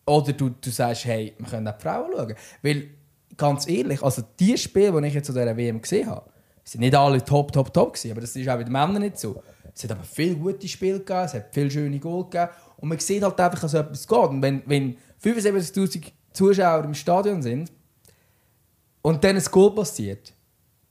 oder 0.05 0.33
du, 0.33 0.51
du 0.51 0.71
sagst, 0.71 1.05
hey, 1.05 1.35
wir 1.39 1.47
können 1.47 1.69
auch 1.69 1.77
die 1.77 1.83
Frauen 1.83 2.11
schauen. 2.13 2.35
Weil, 2.63 2.89
ganz 3.37 3.69
ehrlich, 3.69 4.03
also 4.03 4.23
die 4.41 4.59
Spiele, 4.59 5.01
die 5.01 5.07
ich 5.07 5.15
jetzt 5.15 5.27
zu 5.27 5.33
dieser 5.33 5.57
WM 5.57 5.81
gesehen 5.81 6.09
habe, 6.09 6.29
sind 6.69 6.81
nicht 6.81 6.95
alle 6.95 7.25
top, 7.25 7.53
top, 7.53 7.73
top 7.73 7.95
gewesen, 7.95 8.11
aber 8.11 8.21
das 8.21 8.37
ist 8.37 8.49
auch 8.49 8.57
bei 8.57 8.65
den 8.65 8.73
Männern 8.73 9.01
nicht 9.01 9.19
so. 9.19 9.43
Es 9.75 9.85
hat 9.85 9.93
aber 9.93 10.05
viele 10.05 10.35
gute 10.35 10.69
Spiele 10.69 10.99
gegeben, 10.99 11.21
es 11.21 11.35
hat 11.35 11.47
viele 11.53 11.71
schöne 11.71 11.99
Goal 11.99 12.25
gegeben 12.25 12.51
und 12.77 12.89
man 12.89 12.99
sieht 12.99 13.23
halt 13.23 13.41
einfach, 13.41 13.61
dass 13.61 13.75
etwas 13.75 14.07
geht. 14.07 14.19
Und 14.19 14.43
wenn, 14.43 14.63
wenn 14.67 14.97
75'000 15.23 16.13
Zuschauer 16.33 16.85
im 16.85 16.95
Stadion 16.95 17.43
sind 17.43 17.73
und 19.03 19.25
dann 19.25 19.37
ein 19.37 19.45
Goal 19.45 19.75
passiert, 19.75 20.33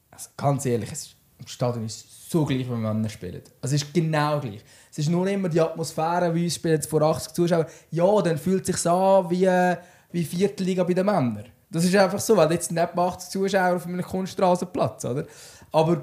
also 0.10 0.30
ganz 0.36 0.66
ehrlich, 0.66 0.92
es 0.92 1.02
ist, 1.08 1.16
im 1.40 1.48
Stadion 1.48 1.86
ist 1.86 2.06
es 2.06 2.30
so 2.30 2.44
gleich, 2.44 2.68
wenn 2.70 2.82
Männer 2.82 3.10
spielen. 3.10 3.44
Also 3.62 3.76
es 3.76 3.84
ist 3.84 3.94
genau 3.94 4.40
gleich. 4.40 4.63
Es 4.90 4.98
ist 4.98 5.10
nur 5.10 5.28
immer 5.28 5.50
die 5.50 5.62
Atmosphäre, 5.62 6.34
wie 6.34 6.46
uns 6.46 6.56
spielen 6.56 6.82
vor 6.82 7.04
80 7.04 7.34
Zuschauern. 7.34 7.68
Ja, 7.92 8.22
dann 8.22 8.38
fühlt 8.38 8.68
es 8.68 8.82
sich 8.82 8.92
an 8.92 9.30
wie, 9.30 9.46
äh, 9.46 9.78
wie 10.12 10.24
vierte 10.24 10.63
Liga 10.63 10.84
bei 10.84 10.94
den 10.94 11.06
Männern. 11.06 11.46
Das 11.69 11.84
ist 11.84 11.95
einfach 11.95 12.19
so, 12.19 12.38
weil 12.38 12.51
jetzt 12.51 12.71
etwa 12.71 13.08
80 13.08 13.30
Zuschauer 13.30 13.75
auf 13.75 13.86
einem 13.86 14.01
Kunststraßenplatz, 14.01 15.06
oder? 15.06 15.25
Aber 15.71 16.01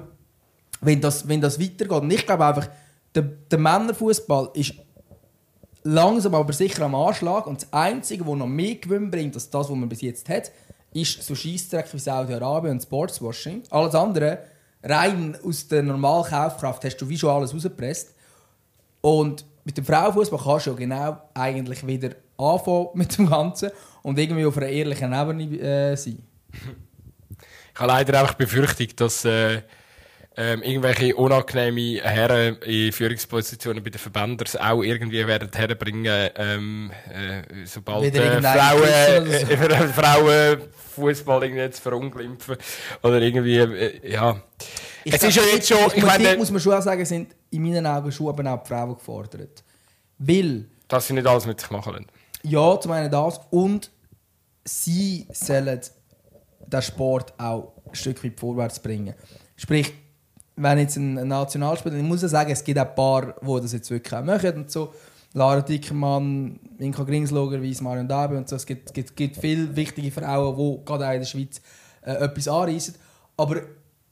wenn 0.81 1.01
das, 1.01 1.27
wenn 1.27 1.41
das 1.41 1.59
weitergeht, 1.59 2.01
und 2.01 2.11
ich 2.11 2.25
glaube 2.25 2.45
einfach, 2.45 2.69
der, 3.15 3.23
der 3.23 3.59
Männerfußball 3.59 4.51
ist 4.53 4.75
langsam 5.83 6.35
aber 6.35 6.53
sicher 6.53 6.83
am 6.83 6.95
Anschlag 6.95 7.47
und 7.47 7.61
das 7.61 7.73
Einzige, 7.73 8.27
was 8.27 8.35
noch 8.35 8.47
mehr 8.47 8.75
Gewinn 8.75 9.09
bringt 9.09 9.35
als 9.35 9.49
das, 9.49 9.69
was 9.69 9.75
man 9.75 9.89
bis 9.89 10.01
jetzt 10.01 10.27
hat, 10.29 10.51
ist 10.93 11.23
so 11.23 11.35
Scheissdreck 11.35 11.93
wie 11.93 11.99
Saudi-Arabien 11.99 12.73
und 12.73 12.81
Sportswashing. 12.81 13.63
Alles 13.69 13.95
andere, 13.95 14.39
rein 14.83 15.37
aus 15.43 15.67
der 15.67 15.83
normalen 15.83 16.25
Kaufkraft, 16.25 16.83
hast 16.85 16.97
du 16.97 17.09
wie 17.09 17.17
schon 17.17 17.29
alles 17.29 17.53
rausgepresst. 17.53 18.13
Und 19.01 19.45
mit 19.63 19.77
dem 19.77 19.85
Frauenfußball 19.85 20.39
kannst 20.41 20.67
du 20.67 20.71
ja 20.71 20.75
genau 20.75 21.17
eigentlich 21.33 21.85
wieder 21.85 22.11
anfangen 22.37 22.87
mit 22.93 23.17
dem 23.17 23.29
Ganzen 23.29 23.71
und 24.05 24.19
irgendwie 24.19 24.45
auf 24.45 24.55
einer 24.57 24.67
ehrlichen 24.67 25.11
Ebene 25.13 25.59
äh, 25.59 25.95
sein. 25.97 26.19
Ich 27.73 27.79
habe 27.79 27.91
leider 27.91 28.19
einfach 28.19 28.35
Befürchtung, 28.35 28.87
dass 28.97 29.25
äh, 29.25 29.63
ähm, 30.37 30.61
irgendwelche 30.61 31.15
unangenehme 31.15 32.01
Herren 32.03 32.57
in 32.57 32.91
Führungspositionen 32.91 33.83
bei 33.83 33.89
den 33.89 33.97
Verbändern 33.97 34.45
es 34.45 34.55
auch 34.57 34.83
irgendwie 34.83 35.25
werden 35.25 35.49
herbringen, 35.51 36.29
ähm, 36.35 36.91
äh, 37.11 37.65
sobald 37.65 38.15
äh, 38.15 38.41
Frauen, 38.41 38.83
äh, 38.83 39.53
äh, 39.53 39.87
Frauen 39.87 40.61
Fußball 40.93 41.43
irgendwie 41.43 41.71
zu 41.71 41.81
verunglimpfen 41.81 42.57
oder 43.01 43.19
irgendwie, 43.19 43.57
äh, 43.57 44.11
ja. 44.11 44.39
es 45.03 45.23
ist 45.23 45.35
ja 45.35 45.43
jetzt 45.51 45.67
schon, 45.67 45.79
ich 45.95 46.05
meine, 46.05 46.37
muss 46.37 46.51
man 46.51 46.61
schon 46.61 46.73
auch 46.73 46.81
sagen, 46.81 47.03
sind 47.05 47.33
in 47.49 47.63
meinen 47.63 47.87
Augen 47.87 48.11
schon 48.11 48.29
eben 48.29 48.47
auch 48.47 48.61
die 48.61 48.69
Frauen 48.69 48.93
gefordert. 48.93 49.63
Weil 50.19 50.65
dass 50.87 51.07
sie 51.07 51.13
nicht 51.13 51.25
alles 51.25 51.47
mit 51.47 51.59
sich 51.59 51.71
machen 51.71 51.93
lassen. 51.93 52.07
Ja, 52.43 52.79
zum 52.79 52.91
einen 52.91 53.09
das. 53.09 53.41
Und 53.49 53.89
sie 54.65 55.27
sollen 55.31 55.79
den 56.67 56.81
Sport 56.81 57.33
auch 57.39 57.73
ein 57.87 57.95
Stück 57.95 58.23
weit 58.23 58.39
vorwärts 58.39 58.79
bringen. 58.79 59.13
Sprich, 59.55 59.93
wenn 60.55 60.79
jetzt 60.79 60.97
ein 60.97 61.27
Nationalspieler, 61.27 61.95
ich 61.95 62.03
muss 62.03 62.21
ja 62.21 62.27
sagen, 62.27 62.51
es 62.51 62.63
gibt 62.63 62.79
auch 62.79 62.87
ein 62.87 62.95
paar, 62.95 63.35
die 63.41 63.61
das 63.61 63.73
jetzt 63.73 63.89
wirklich 63.91 64.13
auch 64.13 64.23
machen 64.23 64.53
und 64.55 64.71
so. 64.71 64.93
Lara 65.33 65.61
Dickermann, 65.61 66.59
Inka 66.79 67.03
Gringsloger, 67.03 67.61
Weiss 67.61 67.81
Marion 67.81 68.07
Dabe 68.07 68.37
und 68.37 68.47
so. 68.47 68.55
Es 68.55 68.65
gibt, 68.65 68.93
gibt, 68.93 69.15
gibt 69.17 69.35
viele 69.35 69.75
wichtige 69.75 70.09
Frauen, 70.09 70.55
die 70.55 70.85
gerade 70.85 71.07
auch 71.07 71.13
in 71.13 71.19
der 71.19 71.27
Schweiz 71.27 71.61
äh, 72.03 72.13
etwas 72.13 72.47
anreissen. 72.47 72.95
Aber 73.35 73.61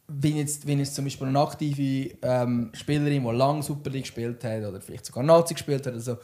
wenn 0.08 0.36
jetzt, 0.36 0.68
wenn 0.68 0.80
jetzt 0.80 0.96
zum 0.96 1.06
Beispiel 1.06 1.28
eine 1.28 1.40
aktive 1.40 2.14
ähm, 2.22 2.72
Spielerin, 2.74 3.24
die 3.24 3.30
lange 3.32 3.64
Super 3.64 3.90
League 3.90 4.04
gespielt 4.04 4.44
hat 4.44 4.64
oder 4.64 4.82
vielleicht 4.82 5.06
sogar 5.06 5.24
Nazi 5.24 5.54
gespielt 5.54 5.88
hat, 5.88 5.94
oder 5.94 6.02
so, 6.02 6.18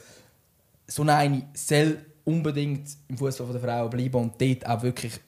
so 0.86 1.04
eine 1.04 1.48
soll 1.54 1.98
unbedingt 2.26 2.90
im 3.08 3.18
Fußball 3.18 3.52
der 3.52 3.62
Frauen 3.62 3.90
bleiben 3.90 4.16
und 4.16 4.42
dort 4.42 4.68
auch 4.68 4.84
wirklich 4.84 5.20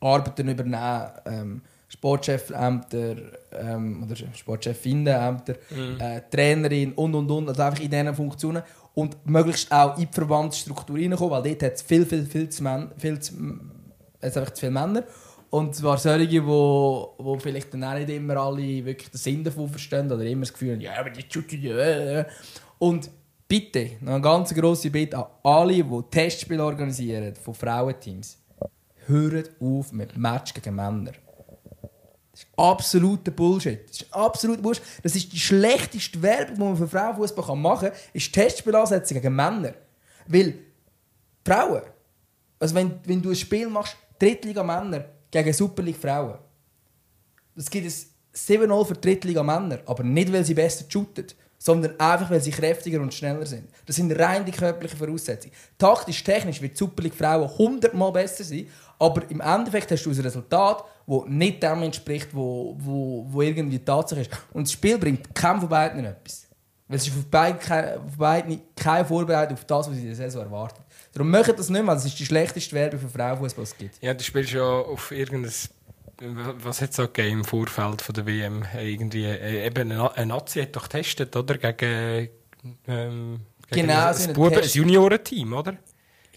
Arbeiten 0.00 0.48
übernehmen. 0.48 1.10
Ähm, 1.26 1.62
Sportchefämter 1.88 3.16
ähm, 3.52 4.02
oder 4.04 4.14
Sportchefinnenämter, 4.34 5.54
äh, 5.98 6.20
Trainerin 6.30 6.92
und 6.92 7.14
und 7.14 7.30
und. 7.30 7.48
Also 7.48 7.62
einfach 7.62 7.80
in 7.80 7.90
diesen 7.90 8.14
Funktionen. 8.14 8.62
Und 8.94 9.16
möglichst 9.26 9.70
auch 9.72 9.96
in 9.96 10.06
die 10.06 10.12
Verbandsstruktur 10.12 10.96
reinkommen, 10.96 11.30
weil 11.30 11.42
dort 11.42 11.62
hat 11.62 11.74
es 11.74 11.82
viel, 11.82 12.04
viel, 12.04 12.26
viel 12.26 12.48
zu, 12.48 12.62
Män 12.62 12.90
viel 12.98 13.18
zu, 13.20 13.32
es 14.20 14.36
einfach 14.36 14.52
zu 14.52 14.60
viele 14.60 14.72
Männer. 14.72 15.04
Und 15.50 15.74
zwar 15.74 15.96
solche, 15.96 16.44
wo, 16.46 17.14
wo 17.16 17.38
vielleicht 17.38 17.72
dann 17.72 17.84
auch 17.84 17.94
nicht 17.94 18.10
immer 18.10 18.36
alle 18.36 18.84
wirklich 18.84 19.10
den 19.10 19.18
Sinn 19.18 19.44
davon 19.44 19.68
verstehen 19.68 20.12
oder 20.12 20.24
immer 20.24 20.42
das 20.42 20.52
Gefühl 20.52 20.74
haben, 20.74 20.80
ja, 20.80 20.98
aber 20.98 21.10
die. 21.10 22.24
Und 22.78 23.10
bitte, 23.48 23.92
noch 24.00 24.12
eine 24.12 24.20
ganz 24.20 24.54
grosse 24.54 24.90
Bitte 24.90 25.16
an 25.16 25.26
alle, 25.42 25.82
die 25.82 26.02
Testspiele 26.10 26.62
organisieren 26.62 27.34
von 27.34 27.54
Frauenteams. 27.54 28.38
Hört 29.06 29.50
auf 29.60 29.92
mit 29.92 30.16
Match 30.16 30.52
gegen 30.52 30.76
Männer. 30.76 31.12
Das 32.30 32.42
ist 32.42 32.48
absoluter 32.56 33.30
Bullshit. 33.30 33.88
Das 33.88 34.02
ist 34.02 34.14
absoluter 34.14 34.62
Bullshit. 34.62 34.84
Das 35.02 35.16
ist 35.16 35.32
die 35.32 35.38
schlechteste 35.38 36.20
Werbung, 36.20 36.54
die 36.54 36.60
man 36.60 36.76
für 36.76 36.88
Frauenfußball 36.88 37.56
machen 37.56 37.88
kann, 37.88 37.98
ist 38.12 38.32
Testspielansätze 38.32 39.14
gegen 39.14 39.34
Männer. 39.34 39.74
Weil 40.26 40.54
Frauen, 41.44 41.82
also 42.60 42.74
wenn, 42.74 43.00
wenn 43.04 43.22
du 43.22 43.30
ein 43.30 43.36
Spiel 43.36 43.68
machst, 43.68 43.96
Drittliga 44.18 44.62
Männer 44.62 45.06
gegen 45.30 45.52
Superliga 45.52 45.98
Frauen, 45.98 46.38
es 47.56 47.70
gibt 47.70 47.86
ein 47.86 47.92
7-0 48.34 48.84
für 48.84 48.94
Drittliga 48.94 49.42
Männer, 49.42 49.80
aber 49.86 50.04
nicht, 50.04 50.32
weil 50.32 50.44
sie 50.44 50.54
besser 50.54 50.84
shooten, 50.86 51.26
sondern 51.58 51.98
einfach, 51.98 52.30
weil 52.30 52.40
sie 52.40 52.52
kräftiger 52.52 53.00
und 53.00 53.12
schneller 53.12 53.44
sind. 53.44 53.68
Das 53.84 53.96
sind 53.96 54.12
rein 54.18 54.44
die 54.44 54.52
körperlichen 54.52 54.98
Voraussetzungen. 54.98 55.54
Taktisch, 55.76 56.22
technisch 56.22 56.62
wird 56.62 56.72
die 56.72 56.78
Superliga 56.78 57.16
Frauen 57.16 57.50
100 57.50 57.94
Mal 57.94 58.12
besser 58.12 58.44
sein, 58.44 58.68
aber 58.98 59.28
im 59.28 59.40
Endeffekt 59.40 59.90
hast 59.90 60.04
du 60.04 60.10
ein 60.10 60.20
Resultat, 60.20 60.84
das 61.06 61.22
nicht 61.26 61.62
dem 61.62 61.82
entspricht, 61.82 62.28
wo, 62.32 62.76
wo, 62.78 63.26
wo 63.28 63.42
irgendwie 63.42 63.78
die 63.78 63.84
Tatsache 63.84 64.20
ist. 64.20 64.30
Und 64.52 64.66
das 64.66 64.72
Spiel 64.72 64.98
bringt 64.98 65.34
keinem 65.34 65.60
von 65.60 65.68
beiden 65.68 66.04
etwas. 66.04 66.46
Weil 66.86 66.96
es 66.96 67.06
ist 67.06 67.16
auf 67.16 67.26
beiden, 67.26 67.58
auf 67.60 68.16
beiden 68.16 68.60
keine 68.74 69.04
Vorbereitung 69.04 69.56
auf 69.56 69.64
das, 69.64 69.88
was 69.88 69.94
sie 69.94 70.02
in 70.02 70.06
der 70.06 70.16
Saison 70.16 70.42
erwarten. 70.42 70.82
Darum 71.12 71.30
machen 71.30 71.54
das 71.56 71.68
nicht 71.68 71.84
mehr. 71.84 71.94
Das 71.94 72.04
ist 72.04 72.18
die 72.18 72.24
schlechteste 72.24 72.74
Werbung 72.74 73.00
für 73.00 73.08
Frauenfußball, 73.08 73.64
die 73.64 73.70
es 73.70 73.76
gibt. 73.76 74.02
Ja, 74.02 74.14
du 74.14 74.24
spielst 74.24 74.52
ja 74.52 74.62
auf 74.62 75.10
irgendein 75.10 75.52
was 76.20 76.80
hat 76.80 76.90
es 76.90 77.00
auch 77.00 77.16
im 77.16 77.44
Vorfeld 77.44 78.02
von 78.02 78.14
der 78.14 78.26
WM? 78.26 78.64
Irgendwie, 78.78 79.24
äh, 79.24 79.66
eben 79.66 79.92
ein 79.92 80.28
Nazi 80.28 80.60
hat 80.60 80.74
doch 80.74 80.88
getestet, 80.88 81.34
oder? 81.36 81.56
Gegen, 81.56 82.28
ähm, 82.86 83.40
gegen 83.70 83.86
genau, 83.86 84.08
ein, 84.08 84.36
ein, 84.36 84.54
ein 84.54 84.68
Juniorenteam, 84.68 85.52
oder? 85.52 85.76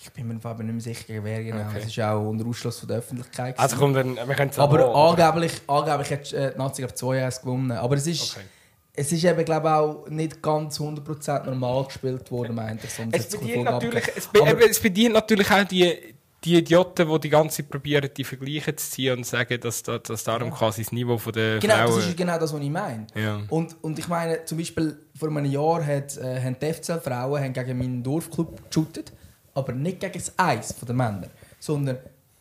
Ich 0.04 0.12
bin 0.12 0.28
mir 0.28 0.39
aber 0.44 0.63
nicht 0.63 0.74
mehr 0.74 0.96
sicher, 0.96 1.24
wer 1.24 1.44
genau. 1.44 1.67
Okay. 1.70 1.80
Es 1.80 1.86
ist 1.86 2.00
auch 2.00 2.28
unter 2.28 2.46
Ausschluss 2.48 2.80
von 2.80 2.88
der 2.88 2.98
Öffentlichkeit. 2.98 3.58
Also 3.60 3.78
kommt 3.78 3.96
dann, 3.96 4.15
wir 4.15 4.36
können 4.36 4.52
Aber 4.58 4.96
angeblich, 4.96 5.62
angeblich 5.67 6.12
hat 6.12 6.34
äh, 6.34 6.52
die 6.54 6.58
Nazi 6.58 6.84
auf 6.86 6.96
2 6.96 7.30
gewonnen. 7.41 7.72
Aber 7.72 7.96
es 7.96 8.08
ist... 8.08 8.36
Okay. 8.36 8.46
Es 8.94 9.10
ist 9.13 9.24
eben, 9.24 9.46
glaube 9.46 9.67
ich, 9.67 9.74
auch 9.74 10.10
nicht 10.10 10.41
ganz 10.41 10.78
100% 10.78 11.46
normal 11.46 11.86
gespielt 11.86 12.30
worden, 12.30 12.56
meinte 12.56 12.88
ich. 12.88 13.13
Es 13.13 13.30
bedient, 13.30 13.63
natürlich, 13.63 14.04
es, 14.17 14.28
be 14.28 14.41
es 14.70 14.80
bedient 14.82 15.13
natürlich 15.13 15.50
auch 15.50 15.63
die, 15.63 16.13
die 16.43 16.58
Idioten, 16.58 17.08
die 17.08 17.19
die 17.19 17.30
ganze 17.30 17.58
Zeit 17.58 17.69
probieren, 17.69 18.10
die 18.15 18.23
Vergleiche 18.23 18.75
zu 18.75 18.89
ziehen 18.89 19.17
und 19.17 19.25
sagen, 19.25 19.60
dass, 19.60 19.84
dass, 19.84 20.01
dass 20.04 20.23
darum 20.23 20.49
ja. 20.49 20.56
quasi 20.56 20.84
das 20.84 20.91
Niveau 20.91 21.17
von 21.17 21.34
der 21.34 21.60
genau, 21.60 21.75
Frauen... 21.75 21.86
Genau, 21.86 21.97
das 21.97 22.08
ist 22.08 22.17
genau 22.17 22.39
das, 22.39 22.54
was 22.54 22.62
ich 22.62 22.69
meine. 22.69 23.08
Ja. 23.13 23.41
Und, 23.49 23.75
und 23.84 23.99
ich 23.99 24.08
meine, 24.08 24.43
zum 24.45 24.58
Beispiel 24.58 24.97
vor 25.15 25.30
einem 25.30 25.45
Jahr 25.45 25.86
hat, 25.86 26.17
äh, 26.17 26.41
haben 26.41 26.58
die 26.60 26.73
FCL-Frauen 26.73 27.43
haben 27.43 27.54
gegen 27.54 27.77
meinen 27.77 28.04
Dorfclub 28.04 28.69
geshootet, 28.69 29.13
aber 29.54 29.73
nicht 29.73 29.99
gegen 29.99 30.13
das 30.13 30.34
Eis 30.38 30.75
der 30.75 30.95
Männer, 30.95 31.27
sondern 31.60 31.97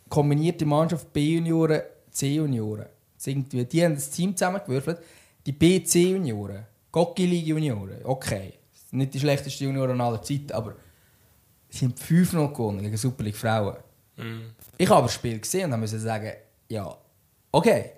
kombinierte 0.09 0.65
Mannschaft 0.65 1.13
B-Junioren, 1.13 1.83
C-Junioren. 2.11 2.87
Die 3.27 3.85
haben 3.85 3.95
das 3.95 4.11
Team 4.11 4.35
zusammengewürfelt. 4.35 4.99
Die 5.45 5.53
B-C-Junioren, 5.53 6.65
Gocki 6.91 7.27
League 7.27 7.47
Junioren, 7.47 8.01
okay, 8.05 8.55
nicht 8.93 9.13
die 9.13 9.21
schlechtesten 9.21 9.65
Junioren 9.65 10.01
aller 10.01 10.23
Zeiten, 10.23 10.53
aber 10.53 10.75
sie 11.69 11.85
haben 11.85 11.95
5-0 11.95 12.53
gewonnen 12.53 12.83
gegen 12.83 12.97
Super 12.97 13.25
League 13.25 13.37
Frauen. 13.37 13.77
Mm. 14.21 14.55
Ich 14.79 14.89
habe 14.89 15.03
das 15.03 15.15
Spiel 15.15 15.39
gesehen 15.41 15.73
und 15.73 15.81
musste 15.81 15.99
sagen, 15.99 16.33
ja, 16.69 16.95
okay. 17.53 17.93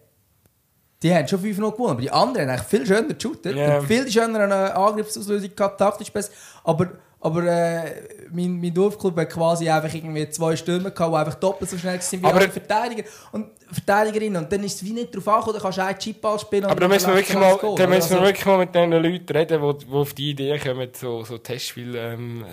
Die 1.02 1.12
haben 1.12 1.26
schon 1.26 1.40
5 1.40 1.58
0 1.58 1.72
gewonnen, 1.72 1.90
aber 1.90 2.00
die 2.00 2.10
anderen 2.10 2.48
haben 2.48 2.58
eigentlich 2.58 2.68
viel 2.68 2.86
schöner 2.86 3.14
geshootet. 3.14 3.56
Yeah. 3.56 3.82
Viel 3.82 4.10
schöner 4.10 4.40
eine 4.40 4.74
Angriffsauslösung 4.74 5.54
gehabt, 5.54 5.78
taktisch 5.78 6.12
besser. 6.12 6.32
Aber 6.62 6.92
aber 7.22 7.44
äh, 7.44 7.94
mein, 8.32 8.60
mein 8.60 8.74
Dorfclub 8.74 9.16
hat 9.16 9.30
quasi 9.30 9.68
einfach 9.68 9.94
irgendwie 9.94 10.28
zwei 10.30 10.56
Stürmer 10.56 10.90
gehabt, 10.90 11.12
die 11.12 11.16
einfach 11.16 11.34
doppelt 11.34 11.70
so 11.70 11.78
schnell 11.78 12.00
sind 12.00 12.22
wie 12.22 12.26
aber 12.26 12.40
Verteidiger 12.40 13.04
und 13.30 13.46
Verteidigerinnen. 13.70 14.42
Und 14.42 14.52
dann 14.52 14.64
ist 14.64 14.76
es 14.76 14.84
wie 14.84 14.92
nicht 14.92 15.14
darauf 15.14 15.28
angekommen, 15.28 15.54
dann 15.54 15.62
kannst 15.62 15.78
du 15.78 15.82
einen 15.82 15.98
Chipball 15.98 16.38
spielen. 16.38 16.64
Aber 16.64 16.80
da 16.80 16.88
müssen 16.88 17.08
wir 17.08 17.14
wirklich, 17.14 17.38
mal, 17.38 17.56
da 17.76 17.86
müssen 17.86 18.10
wir 18.10 18.16
also, 18.16 18.20
wirklich 18.20 18.44
mal 18.44 18.58
mit 18.58 18.74
den 18.74 18.90
Leuten 18.90 19.36
reden, 19.36 19.62
die, 19.62 19.86
die 19.86 19.92
auf 19.92 20.14
die 20.14 20.30
Idee 20.30 20.58
kommen, 20.58 20.88
so, 20.92 21.24
so 21.24 21.38
Testspiele 21.38 22.12
ähm, 22.12 22.44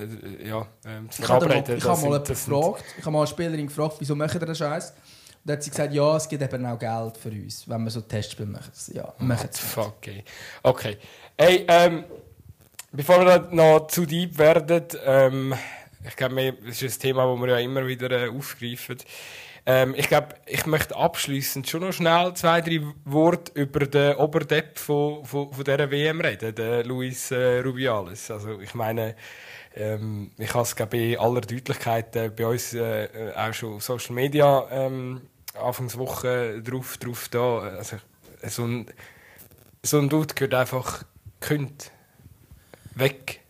äh, 0.44 0.48
ja, 0.48 0.68
ähm, 0.86 1.10
zu. 1.10 1.24
Ich 1.24 1.30
habe 1.30 1.48
mal, 1.48 1.62
gefragt, 1.62 1.80
ich 1.80 1.86
habe 3.06 3.12
mal 3.12 3.18
eine 3.18 3.28
Spielerin 3.28 3.68
gefragt, 3.68 3.96
wieso 4.00 4.16
machen 4.16 4.40
ihr 4.40 4.46
den 4.46 4.56
Scheiß? 4.56 4.92
Und 4.92 4.96
dann 5.46 5.56
hat 5.56 5.64
sie 5.64 5.72
gesagt, 5.72 5.94
ja, 5.94 6.16
es 6.16 6.30
gibt 6.30 6.44
eben 6.44 6.66
auch 6.68 6.78
Geld 6.78 7.18
für 7.18 7.30
uns, 7.30 7.68
wenn 7.68 7.84
wir 7.84 7.90
so 7.90 8.02
Testspiele 8.02 8.50
machen. 8.50 8.72
Ja, 8.94 9.14
machen 9.18 9.50
es. 9.52 9.60
Fuck, 9.60 10.08
ey. 10.08 10.24
Okay. 10.62 10.98
Hey, 11.38 11.66
ähm, 11.68 12.04
Bevor 12.92 13.24
wir 13.24 13.50
noch 13.52 13.86
zu 13.88 14.08
deep 14.08 14.40
werden, 14.40 14.84
ähm, 15.06 15.54
ich 16.08 16.16
glaube, 16.16 16.54
das 16.66 16.82
ist 16.82 16.98
ein 16.98 17.02
Thema, 17.02 17.32
das 17.32 17.40
wir 17.40 17.50
ja 17.50 17.60
immer 17.60 17.86
wieder 17.86 18.10
äh, 18.10 18.30
aufgreifen. 18.30 18.98
Ähm, 19.68 19.94
ich 19.96 20.08
glaube, 20.08 20.30
ich 20.48 20.66
möchte 20.66 20.96
abschließend 20.96 21.70
schon 21.70 21.82
noch 21.82 21.94
schnell 21.94 22.34
zwei, 22.34 22.62
drei 22.62 22.82
Worte 23.06 23.52
über 23.54 23.86
den 23.86 24.16
Oberdepp 24.16 24.80
von, 24.80 25.24
von, 25.24 25.54
von 25.54 25.64
dieser 25.64 25.92
WM 25.92 26.20
reden, 26.20 26.56
den 26.56 26.88
Luis 26.88 27.30
äh, 27.30 27.60
Rubiales. 27.60 28.32
Also, 28.32 28.60
ich 28.60 28.74
meine, 28.74 29.16
ähm, 29.76 30.32
ich 30.40 30.52
habe 30.56 30.64
es 30.64 30.76
glaube 30.76 30.98
in 30.98 31.20
aller 31.20 31.42
Deutlichkeit 31.42 32.16
äh, 32.16 32.30
bei 32.30 32.48
uns 32.48 32.74
äh, 32.74 33.08
auch 33.36 33.54
schon 33.54 33.76
auf 33.76 33.84
Social 33.84 34.16
Media 34.16 34.66
ähm, 34.72 35.22
Anfangswoche 35.54 36.60
drauf, 36.64 36.98
drauf 36.98 37.28
da. 37.30 37.60
Also, 37.60 37.98
so 38.48 38.64
ein, 38.66 38.88
so 39.84 40.00
ein 40.00 40.10
Dude 40.10 40.34
gehört 40.34 40.56
einfach 40.56 41.04
gekündigt 41.40 41.92
weg. 42.96 43.42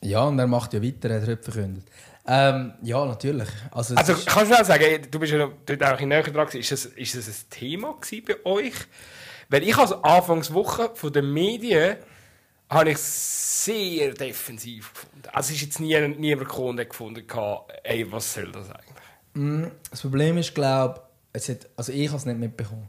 Ja, 0.00 0.24
und 0.24 0.38
er 0.38 0.46
macht 0.46 0.72
ja 0.72 0.82
weiter, 0.82 1.10
er 1.10 1.20
hat 1.20 1.28
heute 1.28 1.42
verkündet. 1.42 1.84
Ähm, 2.26 2.74
ja, 2.82 3.04
natürlich. 3.04 3.48
Also, 3.72 3.94
also 3.96 4.14
kannst 4.24 4.52
du 4.52 4.60
auch 4.60 4.64
sagen, 4.64 5.06
du 5.10 5.18
bist 5.18 5.32
ja 5.32 5.50
dort 5.66 5.82
auch 5.82 6.00
in 6.00 6.08
näher 6.08 6.22
dran, 6.22 6.48
ist 6.48 6.70
das, 6.70 6.84
ist 6.86 7.16
das 7.16 7.28
ein 7.28 7.50
Thema 7.50 7.96
bei 8.26 8.36
euch? 8.44 8.74
Weil 9.48 9.64
ich 9.64 9.76
als 9.76 9.92
Anfangswoche 9.92 10.90
von 10.94 11.12
den 11.12 11.32
Medien 11.32 11.96
habe 12.70 12.90
ich 12.90 12.98
sehr 12.98 14.14
defensiv 14.14 14.94
gefunden. 14.94 15.22
Also 15.32 15.50
es 15.50 15.56
ist 15.56 15.62
jetzt 15.62 15.80
nie, 15.80 15.98
niemand 16.08 16.48
gefunden, 16.48 16.88
gefunden 16.88 17.26
ey, 17.82 18.10
was 18.10 18.34
soll 18.34 18.50
das 18.52 18.70
eigentlich? 18.70 18.92
Mm, 19.34 19.64
das 19.90 20.00
Problem 20.00 20.38
ist, 20.38 20.54
glaube 20.54 21.02
ich, 21.34 21.56
also 21.76 21.92
ich 21.92 22.08
habe 22.08 22.18
es 22.18 22.24
nicht 22.24 22.38
mitbekommen. 22.38 22.88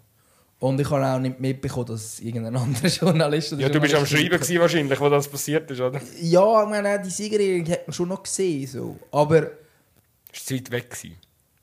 Und 0.63 0.79
ich 0.79 0.89
habe 0.89 1.05
auch 1.05 1.19
nicht 1.19 1.41
mitbekommen, 1.41 1.87
dass 1.87 2.21
irgendein 2.21 2.55
anderer 2.63 2.87
Journalist 2.87 3.51
oder 3.51 3.63
Ja, 3.63 3.67
du 3.67 3.81
bist 3.81 3.95
am 3.95 4.05
Schreiben 4.05 4.29
gewesen, 4.29 4.61
wahrscheinlich, 4.61 4.97
wo 4.97 5.09
das 5.09 5.27
passiert 5.27 5.69
ist, 5.69 5.81
oder? 5.81 5.99
Ja, 6.21 6.63
ich 6.63 6.69
meine, 6.69 7.01
die 7.01 7.09
Siegerehrung 7.09 7.69
hat 7.69 7.85
man 7.85 7.93
schon 7.93 8.07
noch 8.07 8.23
gesehen. 8.23 8.65
So. 8.65 8.97
Aber... 9.11 9.51
Ist 10.31 10.49
die 10.49 10.63
Zeit 10.63 10.71
weg 10.71 10.89
gewesen? 10.89 11.17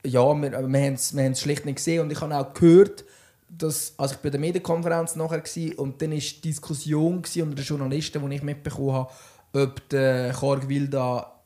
Ja, 0.05 0.21
wir, 0.39 0.51
wir 0.51 0.59
haben 0.59 0.93
es 0.93 1.17
wir 1.17 1.35
schlicht 1.35 1.65
nicht 1.65 1.77
gesehen. 1.77 2.01
Und 2.01 2.11
ich 2.11 2.21
habe 2.21 2.35
auch 2.37 2.53
gehört, 2.53 3.03
dass... 3.49 3.95
Also 3.97 4.13
ich 4.13 4.17
war 4.17 4.21
bei 4.21 4.29
der 4.29 4.39
Medienkonferenz 4.39 5.15
nachher 5.15 5.39
gewesen, 5.39 5.73
und 5.79 5.99
dann 5.99 6.11
war 6.11 6.19
die 6.19 6.41
Diskussion 6.41 7.15
unter 7.15 7.43
den 7.43 7.65
Journalisten, 7.65 8.29
die 8.29 8.35
ich 8.35 8.43
mitbekommen 8.43 8.93
habe, 8.93 9.11
ob 9.53 9.89
der 9.89 10.31
Korg 10.33 10.69
Wilda 10.69 11.40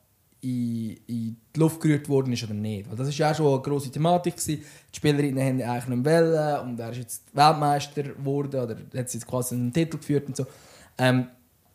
in, 0.46 0.96
in 1.06 1.36
die 1.54 1.60
Luft 1.60 1.80
gerührt 1.80 2.08
worden 2.08 2.32
ist 2.32 2.44
oder 2.44 2.54
nicht. 2.54 2.88
Weil 2.88 2.96
das 2.96 3.08
war 3.08 3.14
ja 3.28 3.34
schon 3.34 3.52
eine 3.52 3.62
grosse 3.62 3.90
Thematik. 3.90 4.36
Gewesen. 4.36 4.62
Die 4.92 4.96
Spielerinnen 4.96 5.44
haben 5.44 5.62
eigentlich 5.62 5.88
nicht 5.88 6.04
wollen 6.04 6.60
und 6.60 6.80
er 6.80 6.90
ist 6.90 6.98
jetzt 6.98 7.22
Weltmeister 7.32 8.02
geworden 8.02 8.60
oder 8.60 8.76
hat 8.76 9.12
jetzt 9.12 9.26
quasi 9.26 9.54
einen 9.54 9.72
Titel 9.72 9.98
geführt 9.98 10.28
und 10.28 10.36
so. 10.36 10.46
Ähm, 10.98 11.28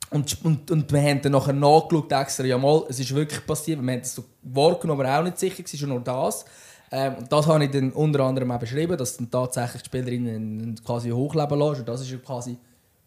und, 0.10 0.38
und, 0.44 0.72
und 0.72 0.92
wir 0.92 1.02
haben 1.02 1.22
dann 1.22 1.32
nachher 1.32 1.54
nachgeschaut, 1.54 2.12
extra, 2.12 2.44
ja 2.44 2.58
mal, 2.58 2.84
es 2.90 3.00
ist 3.00 3.16
wirklich 3.16 3.46
passiert, 3.46 3.82
wir 3.82 3.94
haben 3.94 4.02
es 4.02 4.14
so 4.14 4.26
wahrgenommen, 4.42 5.06
aber 5.06 5.20
auch 5.20 5.24
nicht 5.24 5.40
sicher, 5.40 5.64
es 5.64 5.74
ist 5.74 5.82
nur 5.84 6.02
das. 6.02 6.44
Ähm, 6.92 7.16
und 7.16 7.32
das 7.32 7.48
habe 7.48 7.64
ich 7.64 7.72
dann 7.72 7.92
unter 7.92 8.22
anderem 8.22 8.52
auch 8.52 8.60
beschrieben, 8.60 8.98
dass 8.98 9.16
dann 9.16 9.32
tatsächlich 9.32 9.84
die 9.84 9.88
Spielerinnen 9.88 10.76
quasi 10.84 11.10
hochleben 11.12 11.60
lassen. 11.60 11.82
Und 11.82 11.90
das 11.90 12.12
war 12.12 12.20
quasi 12.20 12.58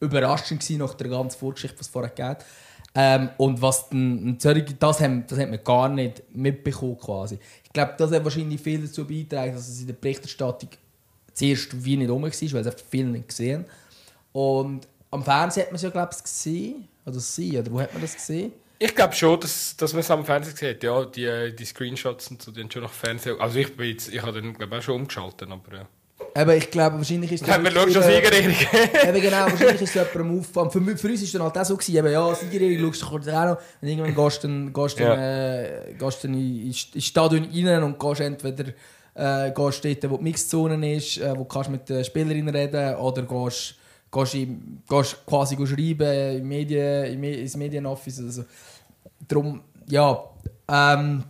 überraschend 0.00 0.68
nach 0.78 0.94
der 0.94 1.08
ganzen 1.08 1.38
Vorgeschichte, 1.38 1.78
was 1.78 1.86
es 1.86 1.92
vorher 1.92 2.10
gegeben 2.10 2.36
ähm, 2.94 3.30
und 3.38 3.60
was 3.60 3.88
dann, 3.88 4.38
das, 4.38 5.00
haben, 5.00 5.26
das 5.26 5.38
hat 5.38 5.50
man 5.50 5.64
gar 5.64 5.88
nicht 5.88 6.22
mitbekommen 6.32 6.96
quasi. 6.98 7.38
Ich 7.64 7.72
glaube, 7.72 7.94
das 7.98 8.12
hat 8.12 8.22
wahrscheinlich 8.22 8.60
viel 8.60 8.82
dazu 8.82 9.04
beigetragen, 9.04 9.52
dass 9.54 9.68
es 9.68 9.80
in 9.80 9.88
der 9.88 9.94
Berichterstattung 9.94 10.70
zuerst 11.32 11.84
wie 11.84 11.96
nicht 11.96 12.10
rum 12.10 12.22
war, 12.22 12.30
weil 12.30 12.66
es 12.66 12.82
viele 12.88 13.08
nicht 13.08 13.28
gesehen 13.28 13.64
Und 14.32 14.86
am 15.10 15.24
Fernsehen 15.24 15.64
hat 15.64 15.72
man 15.72 15.76
es 15.76 15.82
ja, 15.82 15.90
glaube 15.90 16.10
ich, 16.16 16.22
gesehen. 16.22 16.88
Oder 17.04 17.20
sie, 17.20 17.58
oder 17.58 17.70
wo 17.72 17.80
hat 17.80 17.92
man 17.92 18.00
das 18.00 18.14
gesehen? 18.14 18.52
Ich 18.78 18.94
glaube 18.94 19.14
schon, 19.14 19.40
dass, 19.40 19.76
dass 19.76 19.92
man 19.92 20.00
es 20.00 20.10
am 20.10 20.24
Fernsehen 20.24 20.54
gesehen 20.54 20.74
hat. 20.74 20.82
Ja, 20.82 21.04
die, 21.04 21.56
die 21.56 21.64
Screenshots 21.64 22.30
und 22.30 22.42
so, 22.42 22.52
die 22.52 22.60
haben 22.60 22.70
schon 22.70 22.82
nach 22.82 22.92
Fernsehen. 22.92 23.40
Also 23.40 23.58
ich, 23.58 23.76
ich 23.78 24.22
habe 24.22 24.40
dann 24.40 24.54
glaube 24.54 24.78
auch 24.78 24.82
schon 24.82 25.00
umgeschaltet, 25.00 25.50
aber 25.50 25.76
ja. 25.76 25.88
Aber 26.36 26.56
ich 26.56 26.68
glaube, 26.68 26.96
wahrscheinlich 26.96 27.30
ist 27.30 27.46
das. 27.46 27.62
wir 27.62 27.70
schauen 27.70 27.92
schon 27.92 28.02
Siegerehrung. 28.02 28.50
eben 29.08 29.20
genau, 29.20 29.46
wahrscheinlich 29.46 29.82
ist 29.82 29.94
es 29.94 29.94
jemandem 29.94 30.40
aufgefallen. 30.40 30.70
Für, 30.70 30.96
für 30.96 31.08
uns 31.08 31.22
war 31.22 31.38
dann 31.38 31.42
halt 31.42 31.58
auch 31.58 31.64
so, 31.64 31.76
gewesen, 31.76 31.96
eben, 31.96 32.12
ja, 32.12 32.34
Siegerehrung 32.34 32.92
schaust 32.92 33.02
du 33.02 33.06
kurz 33.06 33.28
auch 33.28 33.44
noch. 33.44 33.58
Und 33.80 33.88
irgendwann 33.88 34.14
gehst 34.14 34.42
du 34.42 34.48
dann, 34.48 34.72
gehst 34.72 34.98
ja. 34.98 35.08
dann, 35.10 35.18
äh, 35.20 35.94
gehst 35.96 36.24
dann 36.24 36.34
in, 36.34 36.66
ins 36.66 37.04
Stadion 37.04 37.48
rein 37.68 37.82
und 37.84 38.00
gehst 38.00 38.20
entweder 38.20 38.64
äh, 39.14 39.52
gehst 39.52 39.84
dort, 39.84 40.10
wo 40.10 40.16
die 40.16 40.24
Mixzone 40.24 40.96
ist, 40.96 41.18
äh, 41.18 41.34
wo 41.36 41.44
du 41.44 41.70
mit 41.70 41.88
den 41.88 42.04
Spielerinnen 42.04 42.54
reden 42.54 42.96
oder 42.96 43.22
gehst, 43.22 43.76
gehst, 44.10 44.34
in, 44.34 44.82
gehst 44.88 45.24
quasi 45.26 45.54
schreiben 45.54 46.38
im 46.38 46.48
Medien, 46.48 47.22
ins 47.22 47.56
Medienoffice. 47.56 48.18
Also, 48.20 48.44
darum, 49.28 49.62
ja. 49.88 50.24
Ähm, 50.68 51.22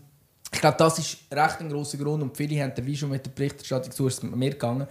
ich 0.55 0.61
glaube, 0.61 0.77
das 0.79 0.99
ist 0.99 1.19
recht 1.33 1.61
ein 1.61 1.69
grosser 1.69 1.99
Grund 1.99 2.23
und 2.23 2.37
viele 2.37 2.63
haben 2.63 2.73
wie 2.87 2.97
schon 2.97 3.11
mit 3.11 3.27
der 3.27 3.31
Berichterstattung 3.33 3.93
zuerst 3.93 4.23
mit 4.23 4.37
mir 4.37 4.51
gegangen. 4.51 4.87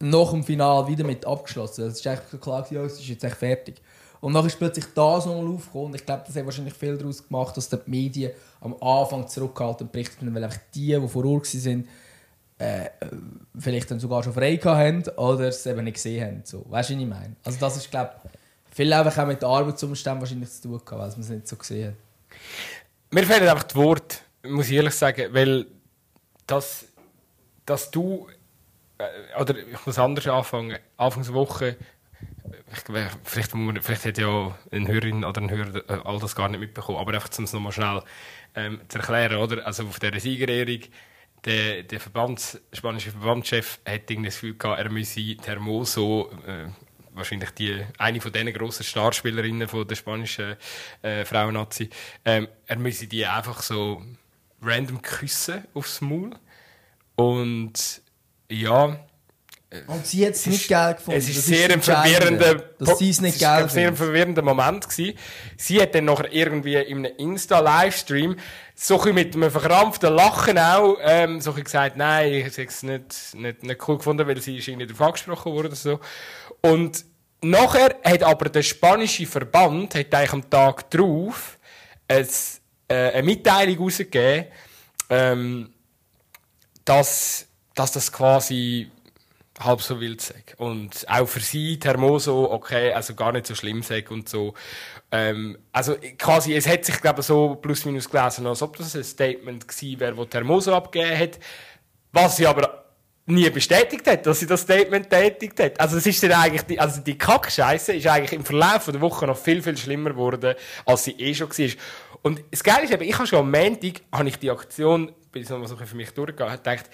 nach 0.00 0.30
dem 0.30 0.42
Finale 0.42 0.88
wieder 0.88 1.04
mit 1.04 1.24
abgeschlossen. 1.24 1.86
Es 1.86 2.00
ist 2.00 2.06
eigentlich 2.06 2.40
klar, 2.40 2.66
ja, 2.70 2.82
es 2.82 2.94
ist 2.94 3.08
jetzt 3.08 3.24
echt 3.24 3.36
fertig. 3.36 3.80
Und 4.20 4.32
dann 4.32 4.46
ist 4.46 4.58
plötzlich 4.58 4.86
das 4.94 5.26
nochmal 5.26 5.46
aufgekommen. 5.46 5.86
Und 5.88 5.94
ich 5.96 6.06
glaube, 6.06 6.24
das 6.26 6.34
hat 6.34 6.44
wahrscheinlich 6.44 6.74
viel 6.74 6.96
daraus 6.96 7.26
gemacht, 7.26 7.56
dass 7.56 7.68
die 7.68 7.78
Medien 7.86 8.32
am 8.60 8.74
Anfang 8.82 9.28
zurückgehalten 9.28 9.90
berichten, 9.90 10.34
weil 10.34 10.44
einfach 10.44 10.58
die, 10.74 10.98
die 10.98 11.08
vor 11.08 11.24
Ort 11.26 11.54
waren, 11.54 11.88
äh, 12.58 12.88
vielleicht 13.58 13.90
dann 13.90 14.00
sogar 14.00 14.22
schon 14.22 14.32
frei 14.32 14.56
haben 14.56 15.02
oder 15.16 15.48
es 15.48 15.66
eben 15.66 15.84
nicht 15.84 15.94
gesehen 15.94 16.24
haben. 16.24 16.40
So. 16.44 16.64
Weißt 16.68 16.90
du, 16.90 16.94
was 16.94 17.02
ich 17.02 17.08
meine? 17.08 17.36
Also 17.44 17.58
das 17.60 17.76
ist, 17.76 17.90
glaube 17.90 18.12
ich, 18.24 18.30
viel 18.74 18.92
einfach 18.92 19.22
auch 19.22 19.26
mit 19.26 19.42
den 19.42 19.48
Arbeitsumständen 19.48 20.20
wahrscheinlich 20.20 20.50
zu 20.50 20.62
tun 20.62 20.80
gehabt, 20.84 20.90
weil 20.92 21.10
man 21.10 21.20
es 21.20 21.28
nicht 21.28 21.48
so 21.48 21.56
gesehen 21.56 21.88
hat. 21.88 21.94
Mir 23.10 23.24
fehlen 23.24 23.48
einfach 23.48 23.64
die 23.64 23.76
Worte, 23.76 24.16
muss 24.44 24.68
ich 24.68 24.76
ehrlich 24.76 24.94
sagen, 24.94 25.32
weil 25.32 25.66
das, 26.46 26.86
dass 27.66 27.90
du 27.90 28.28
äh, 28.98 29.40
oder 29.40 29.56
ich 29.56 29.86
muss 29.86 29.98
anders 29.98 30.26
anfangen. 30.26 30.78
Anfangswoche, 30.96 31.76
ich, 32.72 32.80
vielleicht, 33.24 33.52
vielleicht 33.82 34.04
hat 34.04 34.18
ja 34.18 34.56
ein 34.72 34.88
Hörerin 34.88 35.24
oder 35.24 35.40
ein 35.40 35.50
Hörer 35.50 35.76
äh, 35.88 36.00
all 36.04 36.18
das 36.18 36.34
gar 36.34 36.48
nicht 36.48 36.60
mitbekommen, 36.60 36.98
aber 36.98 37.14
einfach 37.14 37.30
um 37.38 37.44
es 37.44 37.52
nochmal 37.52 37.72
schnell 37.72 38.02
ähm, 38.54 38.80
zu 38.88 38.98
erklären, 38.98 39.36
oder? 39.38 39.66
Also 39.66 39.84
auf 39.84 39.98
dieser 39.98 40.18
Siegerehrung, 40.18 40.80
der, 41.44 41.82
der 41.82 42.00
Verbands, 42.00 42.60
spanische 42.72 43.10
Verbandschef 43.10 43.80
hat 43.86 44.08
das 44.08 44.16
Gefühl 44.16 44.56
gehabt, 44.56 44.80
er 44.80 44.90
müsse 44.90 45.36
Hermoso, 45.44 46.30
äh, 46.46 46.68
wahrscheinlich 47.12 47.50
die, 47.50 47.84
eine 47.98 48.20
von 48.20 48.32
diesen 48.32 48.52
grossen 48.52 48.84
Starspielerinnen 48.84 49.68
von 49.68 49.86
der 49.86 49.94
spanischen 49.94 50.56
äh, 51.02 51.24
Frauennazi, 51.24 51.90
ähm, 52.24 52.48
er 52.66 52.78
müsse 52.78 53.06
die 53.06 53.26
einfach 53.26 53.62
so 53.62 54.02
random 54.64 55.02
küssen 55.02 55.64
aufs 55.74 56.00
Maul. 56.00 56.30
Und 57.16 58.02
ja. 58.50 58.98
Und 59.88 60.06
sie 60.06 60.24
hat 60.24 60.34
es 60.34 60.46
nicht 60.46 60.68
geil 60.68 60.94
gefunden. 60.94 61.18
Es 61.18 61.28
ist 61.28 61.46
sehr 61.46 61.70
ein 61.72 61.82
verwirrender, 61.82 62.54
dass 62.78 62.98
sie 62.98 63.10
es 63.10 63.20
nicht 63.20 63.40
geil 63.40 63.68
sehr 63.68 63.88
ein 63.88 63.96
verwirrender 63.96 64.42
Moment 64.42 64.88
gewesen. 64.88 65.18
Sie 65.56 65.82
hat 65.82 65.94
dann 65.94 66.04
nachher 66.04 66.32
irgendwie 66.32 66.76
in 66.76 66.98
einem 66.98 67.16
Insta-Livestream 67.16 68.36
so 68.76 69.00
ein 69.02 69.14
mit 69.14 69.34
einem 69.34 69.50
verkrampften 69.50 70.14
Lachen 70.14 70.58
auch 70.58 70.98
ähm, 71.02 71.40
so 71.40 71.52
ein 71.52 71.64
gesagt, 71.64 71.96
nein, 71.96 72.32
ich 72.32 72.44
habe 72.44 72.62
es 72.62 72.82
nicht, 72.84 73.34
nicht, 73.34 73.62
nicht 73.64 73.88
cool 73.88 73.98
gefunden, 73.98 74.26
weil 74.28 74.40
sie 74.40 74.58
ist 74.58 74.68
irgendwie 74.68 74.86
darauf 74.86 75.08
angesprochen 75.08 75.52
wurde 75.52 75.68
oder 75.68 75.76
so. 75.76 75.98
Und 76.60 77.04
nachher 77.40 77.96
hat 78.04 78.22
aber 78.22 78.48
der 78.48 78.62
spanische 78.62 79.26
Verband 79.26 79.94
hat 79.96 80.14
eigentlich 80.14 80.32
am 80.32 80.50
Tag 80.50 80.88
darauf 80.90 81.58
ein, 82.06 82.28
äh, 82.88 83.12
eine 83.12 83.22
Mitteilung 83.22 83.78
rausgegeben, 83.78 84.46
ähm, 85.10 85.72
dass 86.84 87.48
dass 87.74 87.92
das 87.92 88.12
quasi 88.12 88.90
halb 89.60 89.82
so 89.82 90.00
wild 90.00 90.20
sei. 90.20 90.42
Und 90.56 91.06
auch 91.08 91.26
für 91.26 91.40
sie, 91.40 91.78
Hermoso, 91.82 92.50
okay, 92.50 92.92
also 92.92 93.14
gar 93.14 93.32
nicht 93.32 93.46
so 93.46 93.54
schlimm 93.54 93.82
sei 93.82 94.04
und 94.08 94.28
so. 94.28 94.54
Ähm, 95.12 95.58
also 95.72 95.96
quasi, 96.18 96.54
es 96.54 96.66
hat 96.66 96.84
sich, 96.84 97.00
glaube 97.00 97.20
ich, 97.20 97.26
so 97.26 97.54
plus 97.56 97.84
minus 97.84 98.08
gelesen, 98.08 98.46
als 98.46 98.62
ob 98.62 98.76
das 98.76 98.96
ein 98.96 99.04
Statement 99.04 99.68
gewesen 99.68 100.00
wäre, 100.00 100.14
das 100.14 100.34
Hermoso 100.34 100.74
abgegeben 100.74 101.18
hat. 101.18 101.38
Was 102.12 102.36
sie 102.36 102.46
aber 102.46 102.84
nie 103.26 103.48
bestätigt 103.48 104.06
hat, 104.06 104.26
dass 104.26 104.40
sie 104.40 104.46
das 104.46 104.62
Statement 104.62 105.08
tätigt 105.08 105.58
hat. 105.58 105.80
Also 105.80 105.96
es 105.96 106.06
ist 106.06 106.22
dann 106.22 106.32
eigentlich, 106.32 106.62
die, 106.62 106.78
also 106.78 107.00
die 107.00 107.16
Kackscheiße 107.16 107.94
ist 107.94 108.06
eigentlich 108.06 108.32
im 108.32 108.44
Verlauf 108.44 108.84
der 108.84 109.00
Woche 109.00 109.26
noch 109.26 109.38
viel, 109.38 109.62
viel 109.62 109.76
schlimmer 109.76 110.10
geworden, 110.10 110.54
als 110.84 111.04
sie 111.04 111.12
eh 111.12 111.34
schon 111.34 111.48
war. 111.48 111.70
Und 112.24 112.42
das 112.50 112.64
Geile 112.64 112.84
ist 112.84 112.90
eben, 112.90 113.02
ich 113.02 113.14
habe 113.18 113.26
schon 113.26 113.40
am 113.40 113.50
Montag, 113.50 114.00
habe 114.10 114.26
ich 114.30 114.38
die 114.38 114.50
Aktion, 114.50 115.12
bin 115.30 115.42
ich 115.42 115.48
so 115.48 115.62
für 115.62 115.94
mich 115.94 116.10
durchgegangen, 116.12 116.56
gedacht, 116.56 116.88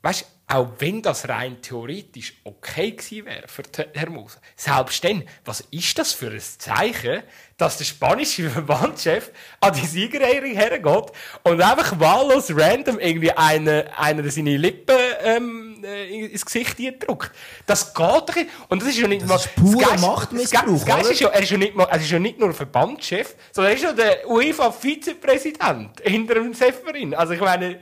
weißt, 0.00 0.26
auch 0.48 0.68
wenn 0.78 1.02
das 1.02 1.28
rein 1.28 1.60
theoretisch 1.60 2.40
okay 2.42 2.92
gewesen 2.92 3.26
wäre 3.26 3.46
für 3.46 3.62
Hermosa, 3.92 4.40
selbst 4.56 5.04
dann, 5.04 5.24
was 5.44 5.60
ist 5.70 5.98
das 5.98 6.14
für 6.14 6.30
ein 6.30 6.40
Zeichen, 6.40 7.22
dass 7.58 7.76
der 7.76 7.84
spanische 7.84 8.48
Verbandschef 8.48 9.32
an 9.60 9.74
die 9.74 9.86
Siegerehrung 9.86 10.52
hergeht 10.52 11.12
und 11.42 11.60
einfach 11.60 12.00
wahllos 12.00 12.50
random 12.56 12.98
irgendwie 13.00 13.32
einer, 13.32 13.98
einer 13.98 14.30
seine 14.30 14.56
Lippen 14.56 14.96
ähm, 15.22 15.71
äh, 15.84 16.26
ins 16.26 16.44
Gesicht 16.44 16.78
drückt. 16.78 17.30
Das 17.66 17.92
geht 17.94 18.06
doch 18.06 18.34
nicht. 18.34 18.50
Und 18.68 18.82
das 18.82 18.88
ist 18.90 18.98
ja 18.98 19.08
nicht 19.08 19.22
das 19.22 19.28
mal... 19.28 19.36
Ist 19.36 19.54
pure 19.54 19.98
Machtmissbrauch, 19.98 20.84
das 20.84 21.10
ist 21.10 21.20
ja, 21.20 21.28
er 21.28 21.42
ist 21.42 21.50
ja 21.50 21.58
nicht 21.58 21.74
mal, 21.74 21.84
er 21.84 21.98
ist 21.98 22.10
ja 22.10 22.18
nicht 22.18 22.38
nur 22.38 22.52
Verbandschef, 22.52 23.34
sondern 23.52 23.72
er 23.72 23.76
ist 23.76 23.84
ja 23.84 23.92
der 23.92 24.28
UEFA-Vizepräsident 24.28 26.00
hinter 26.02 26.34
dem 26.34 26.54
Seferin. 26.54 27.14
Also 27.14 27.34
ich 27.34 27.40
meine, 27.40 27.80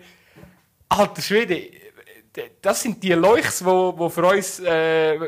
alter 0.88 1.22
Schwede, 1.22 1.62
das 2.62 2.82
sind 2.82 3.02
die 3.02 3.12
Leuchs, 3.12 3.58
die 3.58 3.64
wo, 3.64 3.92
wo 3.96 4.08
für 4.08 4.24
uns, 4.24 4.60
äh, 4.60 5.18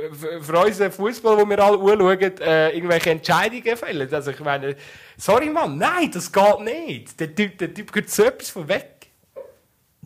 für 0.40 0.58
unseren 0.58 0.92
Fußball, 0.92 1.36
wo 1.36 1.48
wir 1.48 1.58
alle 1.58 1.78
anschauen, 1.78 2.38
äh, 2.40 2.70
irgendwelche 2.70 3.10
Entscheidungen 3.10 3.76
fällen. 3.76 4.12
Also 4.14 4.30
ich 4.30 4.40
meine, 4.40 4.76
sorry 5.16 5.50
Mann, 5.50 5.78
nein, 5.78 6.10
das 6.12 6.30
geht 6.30 6.60
nicht. 6.60 7.18
Der 7.18 7.34
Typ, 7.34 7.58
der 7.58 7.74
Typ 7.74 7.92
geht 7.92 8.10
so 8.10 8.24
etwas 8.24 8.50
von 8.50 8.68
weg. 8.68 9.08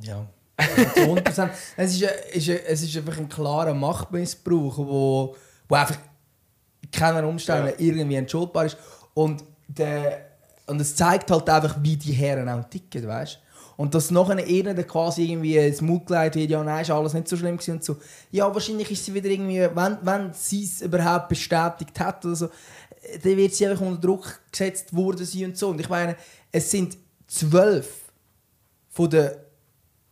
Ja. 0.01 0.27
100%. 0.59 1.51
es, 1.77 1.95
ist, 1.95 2.03
ist, 2.03 2.49
es 2.49 2.83
ist 2.83 2.97
einfach 2.97 3.19
ein 3.19 3.29
klarer 3.29 3.75
Machtmissbrauch, 3.75 4.79
wo, 4.79 5.37
wo 5.69 5.75
einfach 5.75 5.99
keiner 6.93 7.27
Umständen 7.27 7.69
ja. 7.69 7.75
irgendwie 7.79 8.17
entschuldbar 8.17 8.67
ist. 8.67 8.77
Und, 9.15 9.45
der, 9.69 10.27
und 10.67 10.81
es 10.81 10.97
zeigt 10.97 11.31
halt 11.31 11.49
einfach, 11.49 11.77
wie 11.83 11.97
die 11.97 12.13
Herren 12.13 12.49
auch 12.49 12.65
ticken, 12.69 13.07
weißt 13.07 13.41
und 13.77 13.95
dass 13.95 14.11
nachher 14.11 14.37
dann 14.37 14.87
quasi 14.87 15.31
irgendwie 15.31 15.57
ins 15.57 15.81
Mut 15.81 16.07
gelegt 16.07 16.35
wird, 16.35 16.51
ja, 16.51 16.65
nein, 16.65 16.83
ist 16.83 16.91
alles 16.91 17.13
nicht 17.13 17.29
so 17.29 17.37
schlimm 17.37 17.57
gewesen 17.57 17.73
und 17.73 17.85
so. 17.85 17.97
Ja, 18.31 18.53
wahrscheinlich 18.53 18.91
ist 18.91 19.05
sie 19.05 19.13
wieder 19.13 19.29
irgendwie, 19.29 19.69
wenn, 19.75 19.99
wenn 20.03 20.33
sie 20.33 20.65
es 20.65 20.81
überhaupt 20.81 21.29
bestätigt 21.29 21.99
hat 22.01 22.25
oder 22.25 22.35
so, 22.35 22.49
dann 23.23 23.37
wird 23.37 23.55
sie 23.55 23.67
einfach 23.67 23.85
unter 23.85 24.01
Druck 24.01 24.41
gesetzt 24.51 24.97
worden 24.97 25.25
sein 25.25 25.45
und 25.47 25.59
so. 25.59 25.69
Und 25.69 25.81
ich 25.81 25.89
meine, 25.89 26.17
es 26.51 26.71
sind 26.71 26.97
zwölf 27.27 27.87
von 28.91 29.11
den 29.11 29.31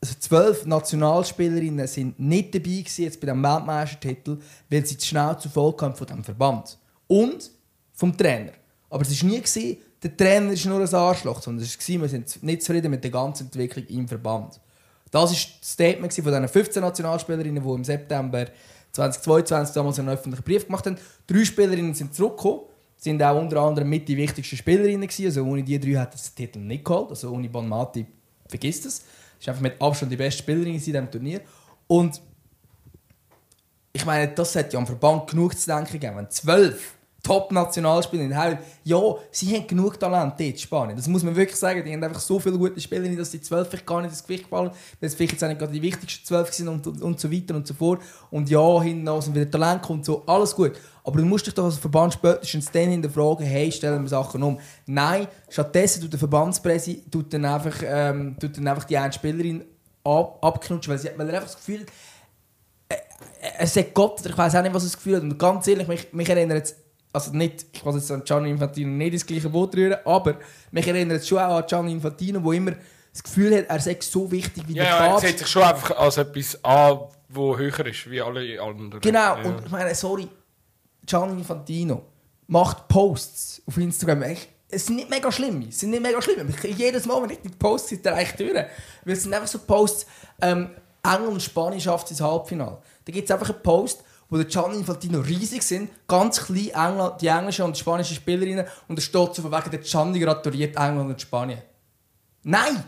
also 0.05 0.19
zwölf 0.19 0.67
Nationalspielerinnen 0.67 1.87
sind 1.87 2.21
nicht 2.21 2.55
dabei 2.55 2.65
gewesen, 2.65 3.05
jetzt 3.05 3.21
bei 3.21 3.27
dem 3.27 3.43
Weltmeistertitel, 3.43 4.37
weil 4.69 4.85
sie 4.85 4.99
zu 4.99 5.07
schnell 5.07 5.39
zu 5.39 5.49
voll 5.49 5.75
kamen 5.75 5.95
von 5.95 6.07
dem 6.07 6.23
Verband. 6.23 6.77
Und 7.07 7.51
vom 7.95 8.15
Trainer. 8.15 8.53
Aber 8.91 9.03
es 9.03 9.23
war 9.23 9.31
nie, 9.31 9.39
gewesen, 9.39 9.79
der 10.03 10.15
Trainer 10.15 10.53
ist 10.53 10.67
nur 10.67 10.79
ein 10.79 10.95
Arschloch, 10.95 11.41
sondern 11.41 11.65
es 11.65 11.89
war, 11.89 12.03
wir 12.03 12.09
sind 12.09 12.43
nicht 12.43 12.63
zufrieden 12.63 12.91
mit 12.91 13.03
der 13.03 13.11
ganzen 13.11 13.45
Entwicklung 13.45 13.87
im 13.87 14.07
Verband. 14.07 14.61
Das 15.11 15.31
war 15.31 15.39
das 15.61 15.71
Statement 15.73 16.13
von 16.13 16.25
diesen 16.25 16.49
15 16.49 16.83
Nationalspielerinnen, 16.83 17.63
die 17.63 17.71
im 17.71 17.85
September 17.85 18.45
2022 18.93 19.75
damals 19.75 19.99
einen 19.99 20.11
öffentlichen 20.11 20.45
Brief 20.45 20.67
gemacht 20.67 20.85
haben. 20.85 20.99
Drei 21.27 21.45
Spielerinnen 21.47 21.95
sind 21.95 22.15
zurückgekommen, 22.15 22.61
sind 22.99 23.23
auch 23.23 23.41
unter 23.41 23.63
anderem 23.63 23.89
mit 23.89 24.07
die 24.07 24.19
wichtigsten 24.19 24.57
Spielerinnen 24.57 25.09
gewesen. 25.09 25.27
Also 25.27 25.45
ohne 25.45 25.63
die 25.63 25.81
drei 25.81 25.99
hat 25.99 26.15
es 26.15 26.35
den 26.35 26.45
Titel 26.45 26.59
nicht 26.59 26.85
geholt. 26.85 27.09
Also 27.09 27.31
ohne 27.31 27.49
Bonmati 27.49 28.05
vergisst 28.49 28.85
es. 28.85 29.05
Ist 29.45 29.51
einfach 29.51 29.61
mit 29.61 29.79
Abstand 29.79 30.11
die 30.11 30.17
beste 30.17 30.43
Spielerin 30.43 30.73
in 30.73 30.81
diesem 30.81 31.11
Turnier. 31.11 31.43
Und 31.87 32.19
ich 33.93 34.07
meine, 34.07 34.33
das 34.33 34.57
hat 34.57 34.73
ja 34.73 34.79
am 34.79 34.87
Verband 34.87 35.29
genug 35.29 35.59
zu 35.59 35.67
denken 35.67 35.93
gegeben. 35.93 36.17
Wenn 36.17 36.31
zwölf 36.31 36.95
Top-Nationalspielerin. 37.25 38.59
Ja, 38.85 39.01
sie 39.31 39.57
haben 39.57 39.67
genug 39.67 39.99
Talent 39.99 40.33
dort 40.33 40.41
in 40.41 40.59
Spanien. 40.59 40.97
Das 40.97 41.09
muss 41.09 41.25
man 41.25 41.35
wirklich 41.35 41.59
sagen. 41.59 41.83
Die 41.85 41.93
haben 41.93 42.05
einfach 42.05 42.21
so 42.21 42.39
viele 42.39 42.57
gute 42.59 42.81
Spielerinnen, 42.81 43.17
dass 43.17 43.31
die 43.31 43.41
zwölf 43.41 43.69
vielleicht 43.69 43.87
gar 43.87 44.03
nicht 44.03 44.11
ins 44.11 44.23
Gewicht 44.23 44.47
fallen, 44.47 44.71
weil 45.01 45.07
es 45.09 45.15
vielleicht 45.15 45.33
jetzt 45.33 45.43
nicht 45.43 45.59
gerade 45.59 45.73
die 45.73 45.83
wichtigsten 45.83 46.25
zwölf 46.25 46.53
sind 46.53 46.69
und, 46.69 46.87
und, 46.87 47.03
und, 47.03 47.19
so 47.19 47.33
weiter 47.33 47.57
und 47.57 47.67
so 47.67 47.75
fort. 47.75 48.03
Und 48.31 48.49
ja, 48.51 48.83
hinten 48.83 49.23
sind 49.23 49.35
wieder 49.35 49.51
Talent 49.51 49.83
kommt, 49.83 50.05
so, 50.05 50.23
alles 50.27 50.55
gut. 50.55 50.73
Aber 51.03 51.19
du 51.19 51.25
musst 51.25 51.47
dich 51.47 51.55
doch 51.55 51.65
als 51.65 51.79
Verband 51.79 52.13
spätestens 52.13 52.71
dann 52.71 52.91
hinterfragen, 52.91 53.45
hey, 53.45 53.73
stellen 53.73 54.03
wir 54.03 54.09
Sachen 54.09 54.43
um. 54.43 54.61
Nein, 54.87 55.27
stattdessen 55.49 56.03
tut 56.03 56.13
der 56.13 56.19
Verbandspräsi 56.19 57.05
tut 57.11 57.33
dann 57.33 57.47
einfach, 57.47 57.77
ähm, 57.85 58.37
tut 58.39 58.57
dann 58.57 58.69
einfach 58.69 58.85
die 58.85 58.97
eine 58.97 59.13
Spielerin 59.13 59.65
ab, 60.05 60.39
abknutschen, 60.43 60.93
weil, 60.93 60.99
sie, 60.99 61.09
weil 61.17 61.29
er 61.29 61.37
einfach 61.37 61.49
das 61.49 61.57
Gefühl 61.57 61.81
hat, 61.81 61.89
äh, 62.89 62.95
äh, 62.95 63.51
er 63.59 63.67
sagt 63.67 63.95
Gott, 63.95 64.25
ich 64.25 64.37
weiß 64.37 64.55
auch 64.57 64.63
nicht, 64.63 64.75
was 64.75 64.83
er 64.83 64.89
das 64.89 64.97
Gefühl 64.97 65.17
hat. 65.17 65.23
Und 65.23 65.39
ganz 65.39 65.67
ehrlich, 65.67 65.89
mich, 65.89 66.13
mich 66.13 66.29
erinnert 66.29 66.65
es 66.65 66.77
also 67.15 67.31
nicht, 67.33 67.67
ich 67.73 67.85
will 67.87 67.95
jetzt 67.95 68.11
an 68.11 68.25
Gianni 68.25 68.51
Infantino 68.51 68.91
nicht 68.91 69.13
ins 69.13 69.27
gleiche 69.27 69.49
Boot 69.49 69.77
rühren, 69.77 69.99
aber 70.05 70.37
mich 70.73 70.87
erinnert 70.87 71.19
es 71.19 71.29
schon 71.29 71.39
auch 71.39 71.59
an 71.59 71.65
Gianni 71.67 71.93
Infantino, 71.93 72.41
der 72.41 72.53
immer 72.53 72.73
das 73.13 73.23
Gefühl 73.23 73.57
hat, 73.57 73.67
er 73.69 73.79
sei 73.79 73.97
so 74.01 74.29
wichtig 74.31 74.65
wie 74.67 74.75
ja, 74.75 74.83
der 74.83 74.93
ja, 74.93 74.99
Papst. 74.99 75.25
Er 75.25 75.31
sieht 75.31 75.39
sich 75.39 75.49
schon 75.49 75.63
einfach 75.63 75.97
als 75.97 76.17
etwas 76.17 76.65
an, 76.65 76.99
wo 77.29 77.57
höher 77.57 77.87
ist, 77.87 78.11
wie 78.11 78.21
alle 78.21 78.61
anderen. 78.61 79.01
Genau, 79.01 79.37
ja. 79.37 79.43
und 79.45 79.65
ich 79.65 79.71
meine, 79.71 79.95
sorry, 79.95 80.27
Gianni 81.07 81.39
Infantino 81.39 82.03
macht 82.49 82.89
Posts 82.89 83.63
auf 83.67 83.77
Instagram. 83.77 84.25
Es 84.69 84.87
sind 84.87 84.97
nicht 84.97 85.09
mega 85.09 85.31
schlimm, 85.31 85.67
es 85.69 85.79
sind 85.79 85.91
nicht 85.91 86.03
mega 86.03 86.21
schlimm. 86.21 86.53
Jedes 86.77 87.07
Mal, 87.07 87.23
wenn 87.23 87.31
ich 87.31 87.39
die 87.41 87.49
Posts 87.49 87.91
sehe, 87.91 88.01
reiche 88.05 88.33
ich 88.33 88.53
durch. 88.53 88.65
Weil 89.05 89.15
es 89.15 89.23
sind 89.23 89.33
einfach 89.33 89.47
so 89.47 89.61
Posts, 89.61 90.07
ähm, 90.43 90.71
England 91.05 91.35
und 91.35 91.43
Spanien 91.43 91.81
schafft 91.81 92.11
ins 92.11 92.21
Halbfinale. 92.21 92.79
Da 93.05 93.13
gibt 93.13 93.29
es 93.29 93.31
einfach 93.31 93.51
einen 93.51 93.63
Post, 93.63 94.03
wo 94.35 94.39
der 94.39 94.47
Gianni 94.47 94.79
Infantino 94.79 95.21
riesig 95.21 95.63
sind, 95.63 95.91
ganz 96.09 96.45
klein 96.45 96.71
England, 96.71 97.23
die 97.23 97.29
englischen 97.29 97.65
und 97.67 97.77
die 97.77 97.79
spanischen 97.79 98.17
Spielerinnen 98.17 98.67
und 98.89 98.99
da 98.99 99.01
steht 99.01 99.33
so 99.33 99.43
von 99.43 99.53
wegen, 99.53 99.71
der 99.71 99.79
Gianni 99.79 100.19
gratuliert 100.19 100.75
England 100.75 101.11
und 101.11 101.21
Spanien. 101.21 101.61
Nein! 102.43 102.83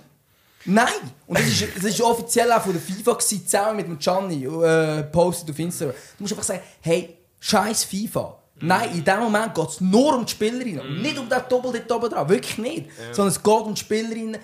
Nein! 0.64 0.88
Und 1.28 1.38
das 1.38 1.46
ist, 1.46 1.76
das 1.76 1.84
ist 1.84 2.00
offiziell 2.00 2.50
auch 2.50 2.62
von 2.62 2.72
der 2.72 2.82
FIFA 2.82 3.12
gewesen, 3.12 3.46
zusammen 3.46 3.76
mit 3.76 3.86
dem 3.86 3.96
Gianni, 3.96 4.44
äh, 4.44 5.04
postet 5.04 5.50
auf 5.50 5.58
Instagram. 5.60 5.94
Du 6.18 6.24
musst 6.24 6.32
einfach 6.32 6.44
sagen, 6.44 6.62
hey, 6.80 7.16
scheiß 7.38 7.84
FIFA. 7.84 8.38
Nein, 8.58 8.90
in 8.94 9.04
dem 9.04 9.20
Moment 9.20 9.54
geht 9.54 9.68
es 9.68 9.80
nur 9.80 10.16
um 10.16 10.26
die 10.26 10.32
Spielerinnen. 10.32 10.80
Und 10.80 11.00
nicht 11.02 11.16
um 11.16 11.28
den 11.28 11.42
Doppel 11.48 11.84
dort 11.86 11.92
oben 11.92 12.10
dran. 12.10 12.28
Wirklich 12.28 12.58
nicht. 12.58 12.86
Sondern 13.12 13.28
es 13.28 13.40
geht 13.40 13.54
um 13.54 13.74
die 13.74 13.80
Spielerinnen. 13.80 14.40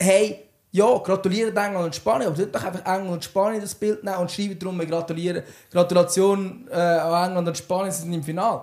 Hey, 0.00 0.49
ja, 0.72 0.98
gratulieren 0.98 1.56
England 1.56 1.86
und 1.86 1.94
Spanien. 1.94 2.28
Aber 2.28 2.36
tut 2.36 2.54
doch 2.54 2.64
einfach 2.64 2.84
England 2.84 3.10
und 3.10 3.24
Spanien 3.24 3.60
das 3.60 3.74
Bild 3.74 4.04
nehmen 4.04 4.18
und 4.18 4.30
schreiben 4.30 4.58
darum, 4.58 4.78
wir 4.78 4.86
gratulieren. 4.86 5.42
Gratulation 5.70 6.68
äh, 6.70 6.74
an 6.74 7.28
England 7.28 7.48
und 7.48 7.58
Spanien, 7.58 7.92
sie 7.92 8.02
sind 8.02 8.12
im 8.12 8.22
Finale. 8.22 8.62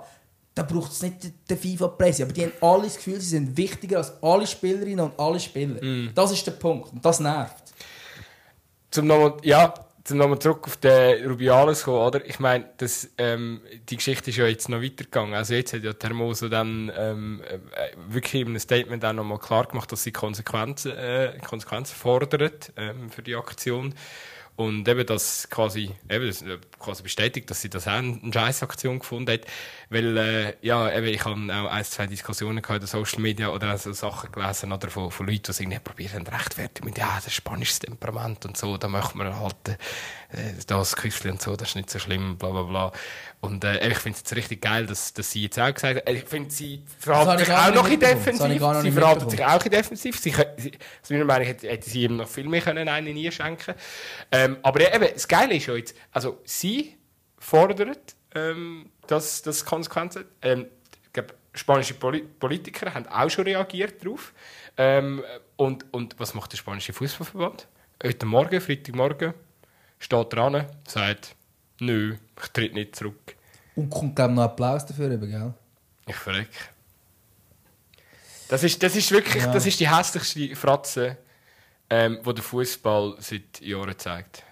Da 0.55 0.64
braucht 0.64 0.91
es 0.91 1.01
nicht 1.01 1.18
den 1.49 1.58
FIFA-Presse. 1.58 2.24
Aber 2.24 2.34
die 2.34 2.43
haben 2.43 2.53
alle 2.62 2.84
das 2.84 2.95
Gefühl, 2.95 3.20
sie 3.20 3.30
sind 3.30 3.55
wichtiger 3.55 3.97
als 3.97 4.14
alle 4.24 4.47
Spielerinnen 4.47 5.05
und 5.05 5.20
alle 5.20 5.39
Spieler. 5.39 5.80
Das 6.16 6.32
ist 6.32 6.47
der 6.47 6.53
Punkt. 6.53 6.91
Und 6.93 7.05
das 7.05 7.20
nervt. 7.20 7.64
Zum 8.89 9.05
nochmal, 9.05 9.34
ja, 9.43 9.74
zum 10.08 10.20
nochmal 10.20 10.39
zurück 10.39 10.66
auf 10.68 10.78
den 10.78 11.28
Rubiales 11.28 11.84
kommen, 11.84 11.97
oder? 11.97 12.26
Ich 12.26 12.39
meine, 12.39 12.70
das, 12.78 13.10
ähm, 13.18 13.60
die 13.89 13.97
Geschichte 13.97 14.30
ist 14.30 14.38
ja 14.38 14.47
jetzt 14.47 14.70
noch 14.70 14.82
weitergegangen. 14.82 15.34
Also 15.34 15.53
jetzt 15.53 15.74
hat 15.74 15.84
ja 15.84 15.91
Hermoso 16.01 16.47
dann 16.47 16.89
ähm, 16.97 17.41
äh, 17.45 17.60
wirklich 18.08 18.41
in 18.41 18.47
einem 18.47 18.60
Statement 18.60 19.03
auch 19.03 19.12
nochmal 19.12 19.39
klar 19.39 19.66
gemacht, 19.66 19.91
dass 19.91 20.03
sie 20.03 20.14
Konsequenzen, 20.14 20.95
äh, 20.95 21.38
Konsequenzen 21.45 21.95
fordert 21.95 22.72
ähm, 22.78 23.10
für 23.10 23.22
die 23.22 23.36
Aktion. 23.36 23.93
Und 24.58 24.88
eben 24.88 25.05
das 25.05 25.47
quasi, 25.51 25.91
eben 26.10 26.26
das 26.26 26.41
äh, 26.41 26.58
quasi 26.80 27.03
bestätigt, 27.03 27.47
dass 27.47 27.62
sie 27.62 27.70
das 27.70 27.88
auch 27.88 27.91
eine 27.91 28.20
Scheißaktion 28.34 28.97
gefunden 28.97 29.32
hat. 29.32 29.41
Weil, 29.91 30.18
äh, 30.18 30.53
ja, 30.62 30.91
eben, 30.91 31.05
ich 31.05 31.24
habe 31.26 31.36
auch 31.36 31.72
ein, 31.72 31.86
zwei 31.86 32.08
Diskussionen 32.08 32.64
gehabt 32.64 32.82
in 32.82 32.88
Social 32.88 33.22
Media 33.22 33.49
oder 33.49 33.70
also 33.70 33.93
Sachen 33.93 34.32
gelesen 34.32 34.72
oder 34.72 34.89
von, 34.89 35.12
von 35.12 35.28
Leuten, 35.28 35.43
die 35.43 35.51
es 35.51 35.60
irgendwie 35.60 35.78
probieren, 35.78 36.26
rechtfertigen 36.26 36.88
mit, 36.88 36.97
ja, 36.97 37.20
das 37.24 37.32
spanisches 37.32 37.80
Temperament 37.80 38.47
und 38.47 38.58
so, 38.58 38.78
da 38.78 38.88
möchte 38.88 39.16
man 39.16 39.39
halt, 39.39 39.55
äh, 39.70 40.53
das 40.66 40.95
Küsschen 40.95 41.32
und 41.32 41.41
so, 41.41 41.55
das 41.55 41.70
ist 41.70 41.76
nicht 41.76 41.91
so 41.91 41.99
schlimm, 41.99 42.38
bla, 42.39 42.49
bla, 42.49 42.64
bla. 42.64 42.91
Und, 43.39 43.63
äh, 43.63 43.88
ich 43.88 43.97
finde 43.99 44.19
es 44.23 44.35
richtig 44.35 44.61
geil, 44.61 44.88
dass, 44.88 45.13
dass 45.13 45.31
sie 45.31 45.43
jetzt 45.43 45.59
auch 45.59 45.71
gesagt 45.71 45.97
hat, 45.97 46.09
ich 46.09 46.23
finde, 46.23 46.49
sie 46.49 46.81
verhalten 46.99 47.31
habe 47.31 47.45
sich 47.45 47.53
auch 47.53 47.73
noch 47.73 47.88
in 47.88 47.99
defensiv, 47.99 48.59
noch 48.59 48.81
sie 48.81 48.91
verhalten 48.91 49.29
sich 49.29 49.45
auch 49.45 49.63
in 49.63 49.71
defensiv. 49.71 50.19
Sie, 50.19 50.33
meiner 51.09 51.25
Meinung 51.25 51.45
hätte, 51.45 51.67
hätte 51.69 51.89
sie 51.89 52.03
ihm 52.03 52.17
noch 52.17 52.27
viel 52.27 52.47
mehr 52.47 52.61
können 52.61 52.89
einen 52.89 53.13
nie 53.13 53.31
schenken 53.31 53.75
ähm, 54.31 54.57
Aber 54.63 54.93
eben, 54.93 55.07
das 55.13 55.27
Geile 55.27 55.55
ist 55.55 55.67
ja 55.67 55.75
jetzt, 55.75 55.95
also 56.11 56.41
sie 56.45 56.97
fordert, 57.38 58.15
ähm, 58.33 58.89
dass 59.05 59.43
das 59.43 59.63
Konsequenzen 59.63 60.25
ähm, 60.41 60.65
ich 61.05 61.13
glaube, 61.13 61.35
spanische 61.53 61.93
Poli 61.93 62.21
Politiker 62.21 62.93
haben 62.93 63.07
auch 63.07 63.29
schon 63.29 63.45
reagiert 63.45 64.03
darauf. 64.03 64.33
Ähm, 64.77 65.23
und, 65.55 65.85
und 65.93 66.19
was 66.19 66.33
macht 66.33 66.51
der 66.53 66.57
spanische 66.57 66.93
Fußballverband? 66.93 67.67
Heute 68.03 68.25
Morgen, 68.25 68.61
Freitagmorgen, 68.61 69.33
steht 69.99 70.33
dran, 70.33 70.65
sagt, 70.88 71.35
nö, 71.80 72.15
ich 72.41 72.47
tritt 72.49 72.73
nicht 72.73 72.95
zurück. 72.95 73.36
Und 73.75 73.89
kommt, 73.89 74.15
glaube 74.15 74.34
noch 74.34 74.43
Applaus 74.43 74.86
dafür, 74.86 75.11
eben, 75.11 75.30
gell? 75.30 75.53
Ich 76.07 76.15
verreck. 76.15 76.49
Das 78.47 78.63
ist, 78.63 78.82
das 78.82 78.95
ist 78.95 79.11
wirklich 79.11 79.43
Ja. 79.43 79.51
das 79.51 79.65
ist 79.65 79.80
die 79.80 79.89
hässlichste 79.93 80.55
Fratze, 80.55 81.17
ähm, 81.89 82.19
die 82.25 82.34
der 82.34 82.43
Fußball 82.43 83.15
seit 83.19 83.59
Jahren 83.61 83.97
zeigt. 83.97 84.43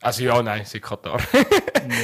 Also 0.00 0.22
ja, 0.24 0.42
nein, 0.42 0.64
seit 0.64 0.82
Katar. 0.82 1.20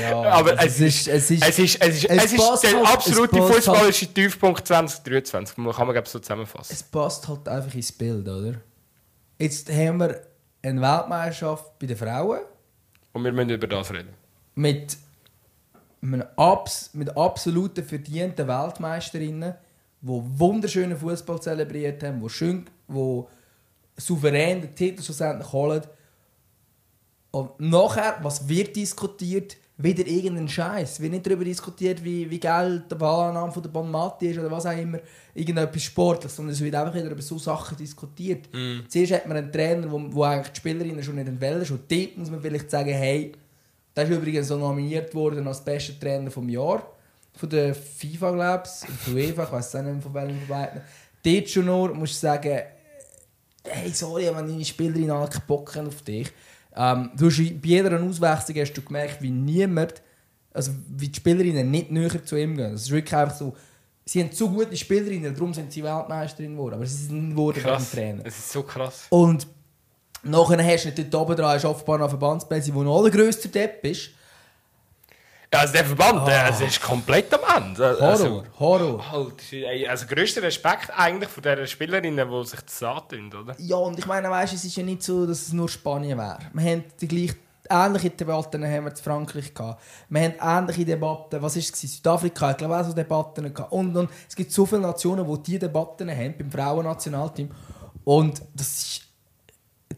Ja, 0.01 0.23
Aber 0.33 0.59
also 0.59 0.85
es, 0.85 1.07
ist, 1.07 1.09
es 1.09 1.31
ist, 1.31 1.43
es 1.43 1.59
ist, 1.59 1.81
es 1.81 1.97
ist, 1.97 2.05
es 2.11 2.33
ist 2.33 2.63
der 2.63 2.77
halt- 2.79 2.87
absolute 2.89 3.37
passt 3.37 3.55
fußballische 3.55 4.07
Tiefpunkt 4.13 4.67
2023. 4.67 5.57
Kann 5.57 5.65
man 5.65 5.75
glaube 5.93 6.09
so 6.09 6.19
zusammenfassen. 6.19 6.73
es 6.75 6.83
passt 6.83 7.27
halt 7.29 7.49
einfach 7.49 7.75
ins 7.75 7.93
Bild, 7.93 8.27
oder? 8.29 8.61
Jetzt 9.39 9.71
haben 9.71 9.99
wir 10.01 10.23
eine 10.63 10.81
Weltmeisterschaft 10.81 11.79
bei 11.79 11.87
den 11.87 11.97
Frauen 11.97 12.41
Und 13.13 13.25
wir 13.25 13.33
müssen 13.33 13.51
über 13.51 13.67
das 13.67 13.91
reden. 13.93 14.15
Mit, 14.55 14.97
einem 16.03 16.25
Abs 16.37 16.91
mit 16.95 17.17
absoluten 17.17 17.85
verdienten 17.85 18.47
Weltmeisterinnen, 18.47 19.55
die 20.01 20.09
wunderschönen 20.09 20.97
Fußball 20.97 21.41
zelebriert 21.41 22.03
haben, 22.03 22.21
die 22.21 22.29
schön, 22.29 22.67
die 22.89 23.23
souverän 23.97 24.61
den 24.61 24.75
Titel 24.75 25.03
schlussendlich 25.03 25.53
holen. 25.53 25.83
Und 27.31 27.59
nachher, 27.61 28.19
was 28.23 28.47
wird 28.49 28.77
diskutiert? 28.77 29.57
Wieder 29.79 30.07
irgendein 30.07 30.49
Scheiß. 30.49 31.01
Wird 31.01 31.13
nicht 31.13 31.27
darüber 31.27 31.45
diskutiert, 31.45 32.05
wie, 32.05 32.31
wie 32.31 32.39
geil 32.39 32.85
der 32.91 32.97
Ballannahme 32.97 33.51
von 33.51 33.63
der 33.63 33.71
Bonmati 33.71 34.29
ist 34.29 34.39
oder 34.39 34.51
was 34.51 34.67
auch 34.67 34.77
immer. 34.77 34.99
Irgendetwas 35.35 35.83
Sportliches. 35.83 36.37
Sondern 36.37 36.53
es 36.53 36.61
wird 36.61 36.75
einfach 36.75 36.95
wieder 36.95 37.11
über 37.11 37.23
so 37.23 37.39
Sachen 37.39 37.77
diskutiert. 37.77 38.49
Zuerst 38.89 39.13
hat 39.13 39.27
man 39.27 39.39
einen 39.39 39.51
Trainer, 39.51 39.91
wo, 39.91 40.01
wo 40.11 40.25
eigentlich 40.25 40.53
die 40.53 40.59
Spielerinnen 40.59 41.03
schon 41.03 41.17
nicht 41.17 41.41
wählen. 41.41 41.65
Schon 41.65 41.81
dort 41.89 42.19
muss 42.19 42.31
man 42.31 42.43
vielleicht 42.43 42.71
sagen, 42.71 42.93
hey, 42.93 43.33
der 43.95 44.05
ist 44.05 44.11
übrigens 44.11 44.49
so 44.49 44.57
nominiert 44.57 45.15
worden 45.15 45.47
als 45.47 45.63
bester 45.63 45.99
Trainer 45.99 46.31
vom 46.31 46.49
Jahr. 46.49 46.87
Von 47.35 47.49
der 47.49 47.75
FIFA, 47.75 48.31
glaube 48.33 48.63
ich. 48.65 48.89
Und 48.89 48.99
von 48.99 49.15
UEFA, 49.15 49.45
ich 49.45 49.53
weiß 49.53 49.77
auch 49.77 49.83
nicht 49.83 49.93
mehr 49.93 50.03
von 50.03 50.15
welchen 50.15 50.39
von 50.39 50.49
beiden. 50.49 50.81
Dort 51.25 51.49
schon 51.49 51.67
nur 51.67 51.95
musst 51.95 52.15
du 52.15 52.19
sagen, 52.19 52.63
hey, 53.65 53.91
sorry, 53.91 54.27
wenn 54.27 54.49
deine 54.49 54.65
Spielerin 54.65 55.11
haben 55.11 55.87
auf 55.87 56.03
dich. 56.03 56.31
Ähm, 56.75 57.11
du 57.17 57.27
hast, 57.27 57.39
bei 57.39 57.69
jeder 57.69 58.01
Auswechslung 58.03 58.59
hast 58.59 58.73
du 58.73 58.83
gemerkt, 58.83 59.23
wie 59.23 59.31
niemand, 59.31 60.03
also 60.53 60.73
wie 60.89 61.09
die 61.09 61.17
Spielerinnen 61.17 61.71
nicht 61.71 61.91
näher 61.91 62.25
zu 62.25 62.37
ihm 62.37 62.57
gehen. 62.57 62.73
Das 62.73 62.83
ist 62.83 62.91
wirklich 62.91 63.15
einfach 63.15 63.37
so, 63.37 63.55
sie 64.05 64.21
haben 64.21 64.33
zu 64.33 64.51
gute 64.51 64.77
Spielerinnen, 64.77 65.35
darum 65.35 65.53
sind 65.53 65.73
sie 65.73 65.83
Weltmeisterin 65.83 66.53
geworden, 66.53 66.75
aber 66.75 66.87
sie 66.87 67.07
sind 67.07 67.25
nicht 67.25 67.37
geworden 67.37 67.61
Krass. 67.61 67.91
Trainer. 67.91 68.23
Es 68.25 68.39
ist 68.39 68.53
so 68.53 68.63
krass. 68.63 69.07
Und 69.11 69.47
nachher 70.23 70.65
hast 70.65 70.85
du 70.85 70.89
nicht 70.89 71.13
dort 71.13 71.31
oben 71.31 71.37
dran, 71.37 71.61
du 71.61 71.69
offenbar 71.69 71.99
noch 71.99 72.05
einen 72.09 72.19
Verbandsplätze, 72.19 72.75
wo 72.75 72.83
noch 72.83 72.99
allergrößter 72.99 73.49
Depp 73.49 73.85
ist. 73.85 74.11
Ja, 75.53 75.61
also 75.61 75.75
der 75.75 75.85
Verband, 75.85 76.27
der, 76.27 76.47
also 76.47 76.65
ist 76.65 76.81
komplett 76.81 77.33
am 77.35 77.63
Ende. 77.63 77.95
Horror, 78.01 78.03
Also, 78.09 78.45
Horror. 78.59 79.13
halt, 79.13 79.35
also 79.87 80.07
grösster 80.07 80.43
Respekt 80.43 80.91
eigentlich 80.97 81.29
von 81.29 81.43
dieser 81.43 81.67
Spielerinnen, 81.67 82.27
die 82.27 82.47
sich 82.47 82.61
das 82.61 82.83
antun, 82.83 83.31
oder? 83.35 83.55
Ja, 83.59 83.77
und 83.77 83.99
ich 83.99 84.07
meine, 84.07 84.31
weißt, 84.31 84.55
es 84.55 84.65
ist 84.65 84.77
ja 84.77 84.83
nicht 84.83 85.03
so, 85.03 85.27
dass 85.27 85.43
es 85.43 85.53
nur 85.53 85.69
Spanien 85.69 86.17
wäre. 86.17 86.39
Wir 86.55 86.71
haben 86.73 86.85
die 86.99 87.07
gleich, 87.07 87.35
ähnliche 87.69 88.09
Debatten 88.11 88.65
haben 88.65 88.85
wir 88.85 88.91
in 88.93 88.97
Frankreich 88.97 89.53
gehabt. 89.53 89.83
Wir 90.09 90.23
haben 90.23 90.35
ähnliche 90.41 90.87
Debatten, 90.87 91.43
was 91.43 91.55
war 91.55 91.61
es? 91.61 91.69
Südafrika, 91.69 92.53
ich 92.53 92.57
glaube 92.57 92.81
auch 92.81 92.85
so 92.85 92.95
Debatten 92.95 93.53
gehabt. 93.53 93.73
Und, 93.73 93.95
und 93.95 94.09
es 94.27 94.35
gibt 94.35 94.53
so 94.53 94.65
viele 94.65 94.81
Nationen, 94.81 95.31
die 95.31 95.43
diese 95.43 95.59
Debatten 95.59 96.11
haben, 96.11 96.35
beim 96.39 96.51
Frauennationalteam. 96.51 97.51
Und 98.05 98.41
das 98.55 98.69
ist... 98.69 99.12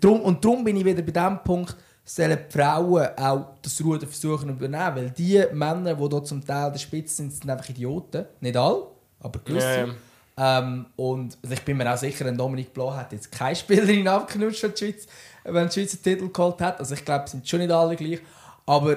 Drum, 0.00 0.20
und 0.20 0.44
darum 0.44 0.64
bin 0.64 0.76
ich 0.76 0.84
wieder 0.84 1.02
bei 1.02 1.12
dem 1.12 1.38
Punkt, 1.44 1.76
sollen 2.04 2.38
die 2.48 2.52
Frauen 2.52 3.08
auch 3.16 3.54
das 3.62 3.82
Ruder 3.82 4.06
versuchen 4.06 4.48
zu 4.48 4.54
übernehmen. 4.54 4.96
Weil 4.96 5.10
die 5.10 5.44
Männer, 5.52 5.94
die 5.94 6.08
dort 6.08 6.26
zum 6.26 6.44
Teil 6.44 6.70
der 6.70 6.78
Spitze 6.78 7.16
sind, 7.16 7.32
sind 7.32 7.50
einfach 7.50 7.68
Idioten. 7.68 8.26
Nicht 8.40 8.56
alle, 8.56 8.86
aber 9.20 9.40
gewisse. 9.40 9.88
Ja. 10.36 10.58
Ähm, 10.58 10.86
und 10.96 11.38
also 11.42 11.54
ich 11.54 11.62
bin 11.62 11.76
mir 11.76 11.92
auch 11.92 11.96
sicher, 11.96 12.26
ein 12.26 12.36
Dominik 12.36 12.72
Blanc 12.74 12.96
hat 12.96 13.12
jetzt 13.12 13.30
keine 13.30 13.54
Spielerin 13.54 14.08
abknutscht, 14.08 14.62
wenn 14.64 14.72
die 14.72 14.78
Schweiz, 14.78 15.06
wenn 15.44 15.68
die 15.68 15.72
Schweiz 15.72 15.90
den 15.92 16.02
Titel 16.02 16.28
geholt 16.28 16.60
hat. 16.60 16.80
Also 16.80 16.94
ich 16.94 17.04
glaube, 17.04 17.24
es 17.24 17.30
sind 17.30 17.48
schon 17.48 17.60
nicht 17.60 17.70
alle 17.70 17.96
gleich. 17.96 18.20
Aber 18.66 18.96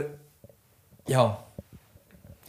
ja. 1.07 1.43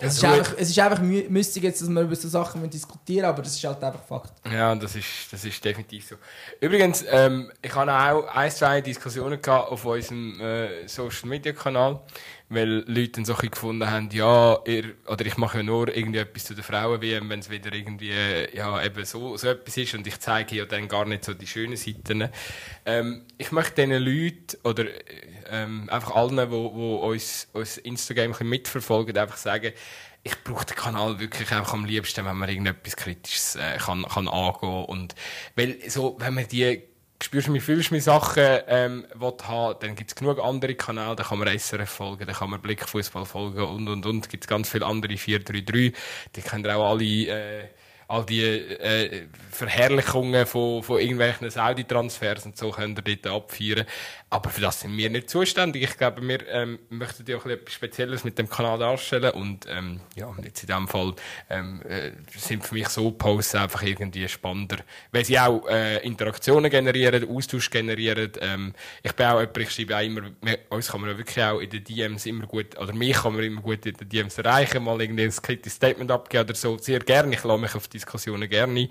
Es 0.01 0.17
ist, 0.17 0.25
einfach, 0.25 0.55
es 0.57 0.71
ist 0.71 0.79
einfach 0.79 1.01
mü- 1.03 1.29
müßig 1.29 1.63
jetzt, 1.63 1.83
dass 1.83 1.89
wir 1.89 2.01
über 2.03 2.15
so 2.15 2.29
Sachen 2.29 2.71
diskutieren 2.71 3.25
aber 3.27 3.43
das 3.43 3.55
ist 3.57 3.65
halt 3.65 3.83
einfach 3.83 4.03
Fakt. 4.05 4.33
Ja, 4.51 4.75
das 4.77 4.95
ist, 4.95 5.07
das 5.31 5.45
ist 5.45 5.65
definitiv 5.65 6.07
so. 6.09 6.17
Übrigens, 6.61 7.05
ähm, 7.11 7.51
ich 7.61 7.75
hatte 7.75 7.93
auch 7.93 8.27
ein, 8.35 8.51
zwei 8.51 8.81
Diskussionen 8.81 9.43
gehabt 9.43 9.73
auf 9.73 9.85
unserem 9.85 10.41
äh, 10.41 10.87
Social 10.87 11.29
Media 11.29 11.53
Kanal, 11.53 12.01
weil 12.49 12.85
Leute 12.87 13.13
dann 13.13 13.25
so 13.25 13.37
ein 13.37 13.51
gefunden 13.51 13.91
haben, 13.91 14.09
ja, 14.11 14.59
ihr, 14.67 14.95
oder 15.07 15.27
ich 15.27 15.37
mache 15.37 15.59
ja 15.59 15.63
nur 15.63 15.95
irgendwie 15.95 16.19
etwas 16.19 16.45
zu 16.45 16.55
der 16.55 16.65
Frauen 16.65 17.03
WM, 17.03 17.29
wenn 17.29 17.41
es 17.41 17.51
wieder 17.51 17.73
irgendwie 17.73 18.11
äh, 18.11 18.57
ja, 18.57 18.83
eben 18.83 19.05
so, 19.05 19.37
so 19.37 19.49
etwas 19.49 19.77
ist 19.77 19.95
und 19.95 20.07
ich 20.07 20.19
zeige 20.19 20.57
ja 20.57 20.65
dann 20.65 20.89
gar 20.89 21.05
nicht 21.05 21.25
so 21.25 21.35
die 21.35 21.47
schönen 21.47 21.77
Seiten. 21.77 22.31
Ähm, 22.87 23.27
ich 23.37 23.53
möchte 23.53 23.87
diesen 23.87 24.03
Leuten 24.03 24.57
oder 24.65 24.85
äh, 24.85 24.93
ähm, 25.51 25.89
einfach 25.91 26.15
allen, 26.15 26.37
die 26.37 26.57
uns, 26.57 27.49
uns 27.53 27.79
Instagram 27.79 28.35
mitverfolgen, 28.41 29.17
einfach 29.17 29.37
sagen, 29.37 29.73
ich 30.23 30.43
brauche 30.43 30.67
den 30.67 30.77
Kanal 30.77 31.21
wirklich 31.21 31.51
einfach 31.53 31.75
am 31.75 31.85
liebsten, 31.85 32.25
wenn 32.25 32.37
man 32.37 32.49
irgendetwas 32.49 32.97
Kritisches 32.97 33.57
äh, 33.57 33.79
kann, 33.79 34.05
kann 34.05 34.29
angehen 34.29 34.85
und 34.85 35.15
weil 35.55 35.79
so, 35.89 36.17
wenn 36.19 36.35
man 36.35 36.49
die 36.49 36.83
spürst 37.23 37.49
du 37.49 37.53
mich, 37.53 37.63
fühlst 37.63 37.91
du 37.91 37.95
mich 37.95 38.05
Sachen 38.05 38.61
ähm, 38.69 39.07
will 39.15 39.35
haben, 39.43 39.77
dann 39.81 39.95
gibt 39.97 40.11
es 40.11 40.15
genug 40.15 40.39
andere 40.39 40.75
Kanäle, 40.75 41.17
da 41.17 41.25
kann 41.25 41.39
man 41.39 41.59
SRF 41.59 41.89
folgen, 41.89 42.27
da 42.27 42.33
kann 42.33 42.51
man 42.51 42.61
Blickfußball 42.61 43.25
folgen 43.25 43.63
und 43.63 43.89
und 43.89 44.07
und, 44.07 44.29
gibt 44.29 44.45
es 44.45 44.49
ganz 44.49 44.69
viele 44.69 44.87
andere 44.87 45.17
433, 45.17 45.95
die 46.37 46.43
kennt 46.43 46.67
ihr 46.67 46.77
auch 46.77 46.91
alle, 46.91 47.05
äh, 47.05 47.69
all 48.09 48.25
die 48.25 48.43
äh, 48.43 49.27
Verherrlichungen 49.51 50.47
von, 50.47 50.83
von 50.83 50.99
irgendwelchen 50.99 51.51
Saudi-Transfers 51.51 52.47
und 52.47 52.57
so 52.57 52.71
können 52.71 52.95
dort 52.95 53.27
abfeiern. 53.27 53.85
Aber 54.31 54.51
für 54.51 54.61
das 54.61 54.81
sind 54.81 54.97
wir 54.97 55.09
nicht 55.09 55.31
zuständig. 55.31 55.83
Ich 55.83 55.97
glaube, 55.97 56.27
wir 56.27 56.47
ähm, 56.49 56.79
möchten 56.89 57.25
ja 57.27 57.37
auch 57.37 57.47
etwas 57.47 57.75
Spezielles 57.75 58.25
mit 58.25 58.39
dem 58.39 58.49
Kanal 58.49 58.79
darstellen 58.79 59.33
und 59.33 59.67
ähm, 59.69 60.01
ja, 60.17 60.35
jetzt 60.43 60.63
in 60.63 60.67
diesem 60.67 60.89
Fall 60.89 61.15
ähm, 61.49 61.83
äh, 61.83 62.13
sind 62.37 62.65
für 62.65 62.75
mich 62.75 62.89
so 62.89 63.11
Posts 63.11 63.55
einfach 63.55 63.83
irgendwie 63.83 64.29
spannender, 64.29 64.79
weil 65.13 65.25
sie 65.25 65.39
auch 65.39 65.67
äh, 65.69 65.99
Interaktionen 65.99 66.71
generieren, 66.71 67.29
Austausch 67.29 67.71
generieren. 67.71 68.33
Ähm, 68.41 68.75
ich 69.03 69.13
bin 69.13 69.27
auch 69.27 69.41
jemand, 69.41 69.59
ich 69.59 69.71
schreibe 69.71 69.97
auch 69.97 70.03
immer, 70.03 70.23
uns 70.71 70.89
kann 70.89 71.01
man 71.01 71.17
wirklich 71.17 71.45
auch 71.45 71.61
in 71.61 71.71
den 71.71 71.85
DMs 71.85 72.27
immer 72.27 72.47
gut, 72.47 72.79
oder 72.79 72.93
mich 72.93 73.17
kann 73.17 73.35
man 73.35 73.43
immer 73.43 73.63
gut 73.63 73.85
in 73.87 73.95
den 73.95 74.09
DMs 74.09 74.37
erreichen, 74.39 74.85
mal 74.85 75.01
irgendwie 75.01 75.25
ein 75.25 75.31
kritisches 75.31 75.77
Statement 75.77 76.11
abgeben 76.11 76.45
oder 76.45 76.55
so. 76.55 76.77
Sehr 76.79 77.01
gerne, 77.01 77.35
ich 77.35 77.45
lasse 77.45 77.61
mich 77.61 77.75
auf 77.75 77.89
Diskussionen 77.99 78.49
gerne. 78.49 78.89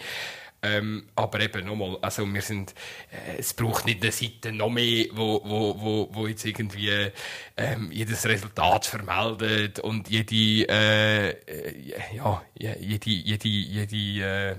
Ähm, 0.63 1.03
aber 1.15 1.39
eben 1.39 1.65
nochmal, 1.65 1.97
also 2.01 2.25
wir 2.25 2.41
sind, 2.41 2.73
äh, 3.11 3.37
es 3.37 3.53
braucht 3.53 3.85
nicht 3.85 4.01
eine 4.01 4.11
Seite 4.11 4.51
noch 4.51 4.71
mehr, 4.71 5.05
wo, 5.11 5.41
wo, 5.45 5.79
wo, 5.79 6.09
wo 6.11 6.27
jetzt 6.27 6.45
irgendwie 6.45 7.11
ähm, 7.55 7.91
jedes 7.91 8.25
Resultat 8.25 8.87
vermeldet 8.87 9.79
und 9.79 10.09
jede, 10.09 10.67
äh, 10.67 11.29
äh 11.29 12.15
ja, 12.15 12.41
jede, 12.57 13.09
jede, 13.09 13.47
jede 13.47 14.25
äh, 14.25 14.55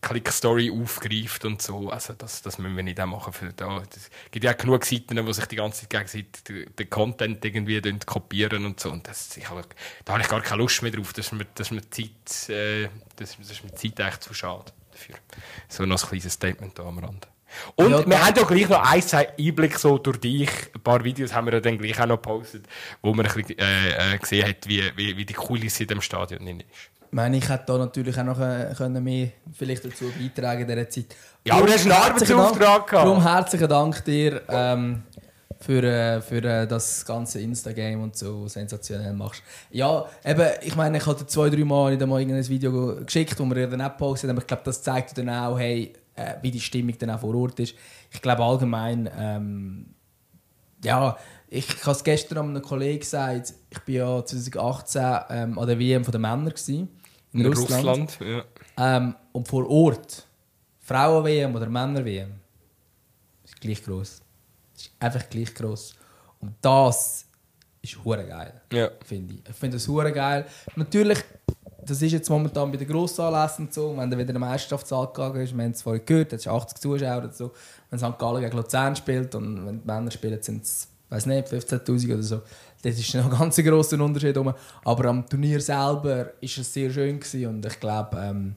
Click-Story 0.00 0.70
aufgreift 0.70 1.44
und 1.44 1.60
so. 1.60 1.90
Also 1.90 2.12
das, 2.12 2.42
das 2.42 2.58
müssen 2.58 2.76
wir 2.76 2.82
nicht 2.82 3.00
auch 3.00 3.06
machen. 3.06 3.32
Für 3.32 3.52
da. 3.52 3.82
Es 3.94 4.10
gibt 4.30 4.44
ja 4.44 4.52
genug 4.52 4.84
Seiten, 4.84 5.16
die 5.16 5.32
sich 5.32 5.46
die 5.46 5.56
ganze 5.56 5.82
Zeit 5.82 5.90
gegenseitig 5.90 6.68
den 6.78 6.90
Content 6.90 7.44
irgendwie 7.44 7.80
kopieren 8.06 8.64
und 8.64 8.80
so. 8.80 8.90
Und 8.90 9.08
das, 9.08 9.36
ich 9.36 9.48
habe, 9.48 9.62
da 10.04 10.12
habe 10.12 10.22
ich 10.22 10.28
gar 10.28 10.40
keine 10.40 10.62
Lust 10.62 10.82
mehr 10.82 10.92
drauf. 10.92 11.12
Das 11.12 11.26
ist 11.26 11.32
mir, 11.32 11.46
das 11.54 11.68
ist 11.68 11.72
mir 11.72 11.90
Zeit, 11.90 12.48
äh, 12.48 12.88
das, 13.16 13.36
das 13.38 13.50
ist 13.50 13.64
mir 13.64 13.74
Zeit 13.74 13.98
echt 14.00 14.22
zu 14.22 14.34
schade 14.34 14.72
dafür. 14.92 15.16
So 15.68 15.84
noch 15.84 16.02
ein 16.02 16.08
kleines 16.08 16.32
Statement 16.32 16.76
hier 16.76 16.86
am 16.86 16.98
Rand. 16.98 17.28
Und 17.76 17.90
ja, 17.90 18.06
wir 18.06 18.24
haben 18.24 18.36
ja 18.36 18.44
gleich 18.44 18.68
noch 18.68 18.82
einen 18.82 19.26
Einblick 19.38 19.78
so 19.78 19.98
durch 19.98 20.18
dich. 20.18 20.50
Ein 20.74 20.80
paar 20.82 21.02
Videos 21.02 21.32
haben 21.32 21.46
wir 21.46 21.54
ja 21.54 21.60
dann 21.60 21.78
gleich 21.78 21.98
auch 22.00 22.06
noch 22.06 22.16
gepostet, 22.16 22.66
wo 23.00 23.14
man 23.14 23.26
ein 23.26 23.32
bisschen, 23.34 23.58
äh, 23.58 24.14
äh, 24.14 24.18
gesehen 24.18 24.46
hat, 24.46 24.68
wie, 24.68 24.82
wie, 24.96 25.16
wie 25.16 25.24
die 25.24 25.34
Kulisse 25.34 25.84
in 25.84 25.88
dem 25.88 26.02
Stadion 26.02 26.46
ist. 26.46 26.90
Ich 27.10 27.14
meine, 27.14 27.38
ich 27.38 27.48
hätte 27.48 27.64
da 27.66 27.78
natürlich 27.78 28.18
auch 28.18 28.24
noch 28.24 28.38
äh, 28.38 28.72
können 28.76 29.02
mehr 29.02 29.28
vielleicht 29.52 29.84
dazu 29.84 30.04
beitragen 30.18 30.62
in 30.62 30.68
dieser 30.68 30.90
Zeit. 30.90 31.16
Ja, 31.44 31.54
aber 31.54 31.66
du 31.66 31.72
hast 31.72 31.82
einen 31.84 31.92
Arbeitsauftrag 31.92 32.86
gehabt. 32.86 33.06
Darum 33.06 33.22
herzlichen 33.22 33.68
Dank 33.68 34.04
dir 34.04 34.42
ähm, 34.48 35.02
für, 35.58 35.82
äh, 35.82 36.20
für 36.20 36.44
äh, 36.44 36.66
das 36.66 37.06
ganze 37.06 37.40
Insta-Game 37.40 38.02
und 38.02 38.14
so 38.14 38.46
sensationell 38.46 39.14
machst. 39.14 39.42
Ja, 39.70 40.04
eben, 40.22 40.46
ich 40.60 40.76
meine, 40.76 40.98
ich 40.98 41.06
hatte 41.06 41.26
zwei, 41.26 41.48
drei 41.48 41.64
Mal 41.64 41.94
in 41.94 42.08
mal 42.08 42.20
irgendein 42.20 42.46
Video 42.46 42.96
geschickt, 43.02 43.40
wo 43.40 43.44
wir 43.46 43.66
dann 43.66 43.80
auch 43.80 43.96
postet 43.96 44.28
aber 44.28 44.40
ich 44.40 44.46
glaube, 44.46 44.64
das 44.66 44.82
zeigt 44.82 45.16
dann 45.16 45.30
auch, 45.30 45.58
hey, 45.58 45.94
wie 46.42 46.50
die 46.50 46.60
Stimmung 46.60 46.98
dann 46.98 47.10
auch 47.10 47.20
vor 47.20 47.34
Ort 47.34 47.60
ist. 47.60 47.74
Ich 48.10 48.20
glaube 48.20 48.42
allgemein, 48.42 49.08
ähm, 49.16 49.94
ja, 50.84 51.16
ich, 51.48 51.68
ich 51.68 51.82
habe 51.82 51.92
es 51.92 52.04
gestern 52.04 52.38
einem 52.38 52.62
Kollegen 52.62 53.00
gesagt, 53.00 53.54
ich 53.70 53.78
war 53.78 53.94
ja 54.18 54.24
2018 54.24 55.02
ähm, 55.30 55.58
an 55.58 55.66
der 55.66 55.78
WM 55.78 56.02
der 56.02 56.20
Männer 56.20 56.50
gewesen, 56.50 56.88
in, 57.32 57.40
in 57.40 57.46
Russland. 57.46 57.86
Russland 57.86 58.18
ja. 58.20 58.96
ähm, 58.96 59.14
und 59.32 59.48
vor 59.48 59.68
Ort, 59.68 60.26
Frauen-WM 60.80 61.54
oder 61.54 61.68
Männer-WM, 61.68 62.32
ist 63.44 63.60
gleich 63.60 63.82
groß. 63.84 64.22
ist 64.76 64.90
einfach 64.98 65.28
gleich 65.28 65.54
groß. 65.54 65.94
Und 66.40 66.54
das 66.60 67.26
ist 67.82 68.04
hure 68.04 68.24
geil, 68.26 68.60
ja. 68.72 68.90
finde 69.04 69.34
ich. 69.34 69.40
Ich 69.48 69.56
finde 69.56 69.76
das 69.76 69.88
hure 69.88 70.12
geil. 70.12 70.46
Natürlich 70.76 71.24
das 71.88 72.02
ist 72.02 72.12
jetzt 72.12 72.28
momentan 72.28 72.70
bei 72.70 72.76
den 72.76 72.86
Grossanlässen 72.86 73.68
so, 73.70 73.96
wenn 73.96 74.10
dann 74.10 74.18
wieder 74.18 74.30
eine 74.30 74.38
Meisterschaftszahl 74.38 75.06
gegangen 75.06 75.40
ist, 75.40 75.56
wir 75.56 75.64
haben 75.64 75.70
es 75.70 75.82
vorhin 75.82 76.04
gehört, 76.04 76.32
es 76.32 76.46
80 76.46 76.78
Zuschauer 76.78 77.18
oder 77.18 77.32
so, 77.32 77.52
wenn 77.90 77.98
St. 77.98 78.18
Gallen 78.18 78.42
gegen 78.42 78.56
Luzern 78.56 78.94
spielt 78.94 79.34
und 79.34 79.66
wenn 79.66 79.80
die 79.80 79.86
Männer 79.86 80.10
spielen, 80.10 80.42
sind 80.42 80.64
es, 80.64 80.88
weiß 81.08 81.26
nicht, 81.26 81.48
15'000 81.48 82.14
oder 82.14 82.22
so. 82.22 82.42
Das 82.82 82.98
ist 82.98 83.14
noch 83.14 83.24
ein 83.24 83.38
ganz 83.38 83.56
grosser 83.56 84.00
Unterschied. 84.00 84.36
Aber 84.36 85.04
am 85.08 85.28
Turnier 85.28 85.60
selber 85.60 86.16
war 86.16 86.26
es 86.40 86.72
sehr 86.72 86.90
schön 86.90 87.20
und 87.46 87.66
ich 87.66 87.80
glaube, 87.80 88.16
ähm, 88.20 88.54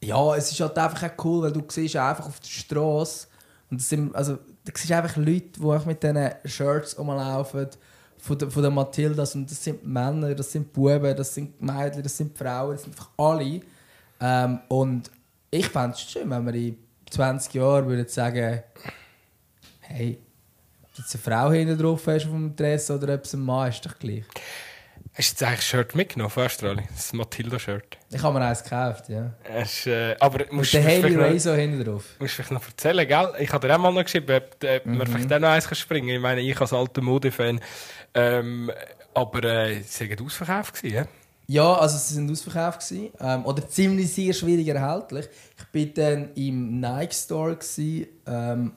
ja, 0.00 0.36
es 0.36 0.52
ist 0.52 0.60
halt 0.60 0.78
einfach 0.78 1.02
auch 1.02 1.24
cool, 1.24 1.42
weil 1.42 1.52
du 1.52 1.62
siehst 1.68 1.96
einfach 1.96 2.26
auf 2.26 2.40
der 2.40 2.48
Straße 2.48 3.26
und 3.70 3.80
das 3.80 3.88
sind, 3.88 4.14
also, 4.14 4.34
du 4.34 4.72
siehst 4.74 4.92
einfach 4.92 5.16
Leute, 5.16 5.58
die 5.58 5.86
mit 5.86 6.02
diesen 6.02 6.30
Shirts 6.44 6.98
rumlaufen 6.98 7.68
von 8.18 8.38
der, 8.38 8.50
von 8.50 8.62
der 8.62 8.70
Mathildas 8.70 9.34
und 9.34 9.50
das 9.50 9.62
sind 9.62 9.86
Männer, 9.86 10.34
das 10.34 10.52
sind 10.52 10.72
Buben, 10.72 11.16
das 11.16 11.34
sind 11.34 11.60
Mädchen, 11.60 12.02
das 12.02 12.16
sind 12.16 12.36
Frauen, 12.36 12.72
das 12.72 12.82
sind 12.82 12.92
einfach 12.92 13.10
alle. 13.16 13.60
Ähm, 14.20 14.60
und 14.68 15.10
ich 15.50 15.68
fände 15.68 15.92
es 15.92 16.02
schön, 16.02 16.30
wenn 16.30 16.46
wir 16.46 16.54
in 16.54 16.78
20 17.10 17.54
Jahren 17.54 17.86
würden 17.86 18.08
sagen, 18.08 18.62
hey, 19.80 20.18
ob 20.96 21.04
jetzt 21.04 21.14
eine 21.14 21.22
Frau 21.22 21.50
hinten 21.52 21.78
drauf 21.78 22.06
hast 22.06 22.24
auf 22.24 22.32
dem 22.32 22.56
Dress 22.56 22.90
oder 22.90 23.14
ob 23.14 23.24
es 23.24 23.34
ein 23.34 23.40
Mann 23.40 23.68
ist, 23.68 23.84
doch 23.84 23.98
gleich. 23.98 24.24
Hast 25.14 25.30
du 25.30 25.32
jetzt 25.32 25.42
eigentlich 25.42 25.58
ein 25.58 25.62
Shirt 25.62 25.94
mitgenommen 25.94 26.30
von 26.30 26.44
Australien? 26.44 26.88
Das 26.94 27.12
Matilda-Shirt. 27.12 27.96
Ich 28.10 28.22
habe 28.22 28.38
mir 28.38 28.44
eins 28.44 28.62
gekauft, 28.62 29.08
ja. 29.08 29.32
Es, 29.44 29.86
äh, 29.86 30.14
aber 30.20 30.44
musst 30.50 30.74
der 30.74 30.84
Haley 30.84 31.16
Razor 31.16 31.54
hinten 31.54 31.82
drauf. 31.84 32.04
Musst 32.18 32.32
du 32.32 32.42
vielleicht 32.42 32.50
noch 32.50 32.66
erzählen, 32.66 33.08
gell? 33.08 33.32
Ich 33.38 33.50
habe 33.52 33.66
dir 33.66 33.74
auch 33.74 33.78
mal 33.78 33.92
noch 33.92 34.04
geschrieben, 34.04 34.36
ob, 34.36 34.62
ob 34.62 34.86
mhm. 34.86 34.98
man 34.98 35.06
vielleicht 35.06 35.32
auch 35.32 35.38
noch 35.38 35.48
eins 35.48 35.78
springen 35.78 36.08
kann. 36.08 36.16
Ich 36.16 36.22
meine, 36.22 36.40
ich 36.42 36.60
als 36.60 36.72
alter 36.72 37.00
Modefan. 37.00 37.60
Ähm, 38.12 38.70
aber 39.14 39.44
äh, 39.44 39.82
sie 39.82 40.10
waren 40.10 40.26
ausverkauft, 40.26 40.74
gewesen, 40.74 40.94
ja? 40.94 41.06
Ja, 41.48 41.74
also 41.74 41.96
sie 41.96 42.14
sind 42.14 42.30
ausverkauft 42.30 42.86
gewesen, 42.86 43.12
ähm, 43.20 43.46
oder 43.46 43.66
ziemlich 43.68 44.12
sehr 44.12 44.32
schwierig 44.32 44.68
erhältlich. 44.68 45.26
Ich 45.56 45.80
war 45.96 46.04
dann 46.04 46.34
im 46.34 46.80
Nike 46.80 47.14
Store 47.14 47.56
gewesen, 47.56 48.06
ähm, 48.26 48.72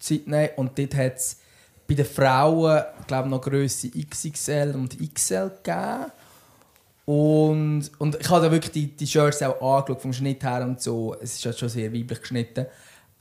Sydney 0.00 0.50
und 0.56 0.78
dort 0.78 0.94
hat 0.94 1.16
es 1.16 1.40
bei 1.86 1.94
den 1.94 2.04
Frauen, 2.04 2.82
glaube 3.06 3.28
noch 3.28 3.40
Größe 3.40 3.90
XXL 3.90 4.74
und 4.74 4.96
XL 5.14 5.50
gegeben. 5.62 6.12
Und, 7.04 7.90
und 7.98 8.16
ich 8.16 8.28
habe 8.28 8.46
da 8.46 8.50
wirklich 8.50 8.72
die, 8.72 8.96
die 8.96 9.06
Shirts 9.06 9.40
auch 9.42 9.78
angeschaut, 9.78 10.02
vom 10.02 10.12
Schnitt 10.12 10.42
her 10.42 10.64
und 10.64 10.82
so. 10.82 11.14
Es 11.20 11.36
ist 11.36 11.46
halt 11.46 11.58
schon 11.58 11.68
sehr 11.68 11.92
weiblich 11.92 12.20
geschnitten. 12.20 12.66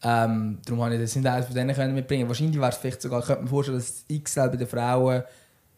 Ähm, 0.01 0.59
darum 0.65 0.83
habe 0.83 0.95
ich 0.95 1.01
das 1.01 1.15
nicht 1.15 1.27
eines 1.27 1.45
von 1.45 1.55
denen 1.55 1.75
können 1.75 1.93
mitbringen. 1.93 2.27
Wahrscheinlich 2.27 2.59
wäre 2.59 2.69
es 2.69 2.77
vielleicht 2.77 3.01
sogar, 3.01 3.19
ich 3.19 3.27
könnte 3.27 3.43
mir 3.43 3.49
vorstellen, 3.49 3.77
dass 3.77 4.03
das 4.07 4.23
XL 4.23 4.49
bei 4.49 4.57
den 4.57 4.67
Frauen, 4.67 5.23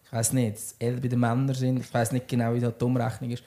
ich 0.06 0.14
weiß 0.14 0.34
nicht, 0.34 0.56
das 0.56 0.76
L 0.80 1.02
bei 1.02 1.08
den 1.10 1.20
Männern 1.20 1.54
sind. 1.54 1.80
Ich 1.80 1.94
weiß 1.94 2.14
nicht 2.14 2.30
genau, 2.30 2.54
wie 2.54 2.60
die 2.60 2.84
Umrechnung 2.84 3.32
ist. 3.32 3.44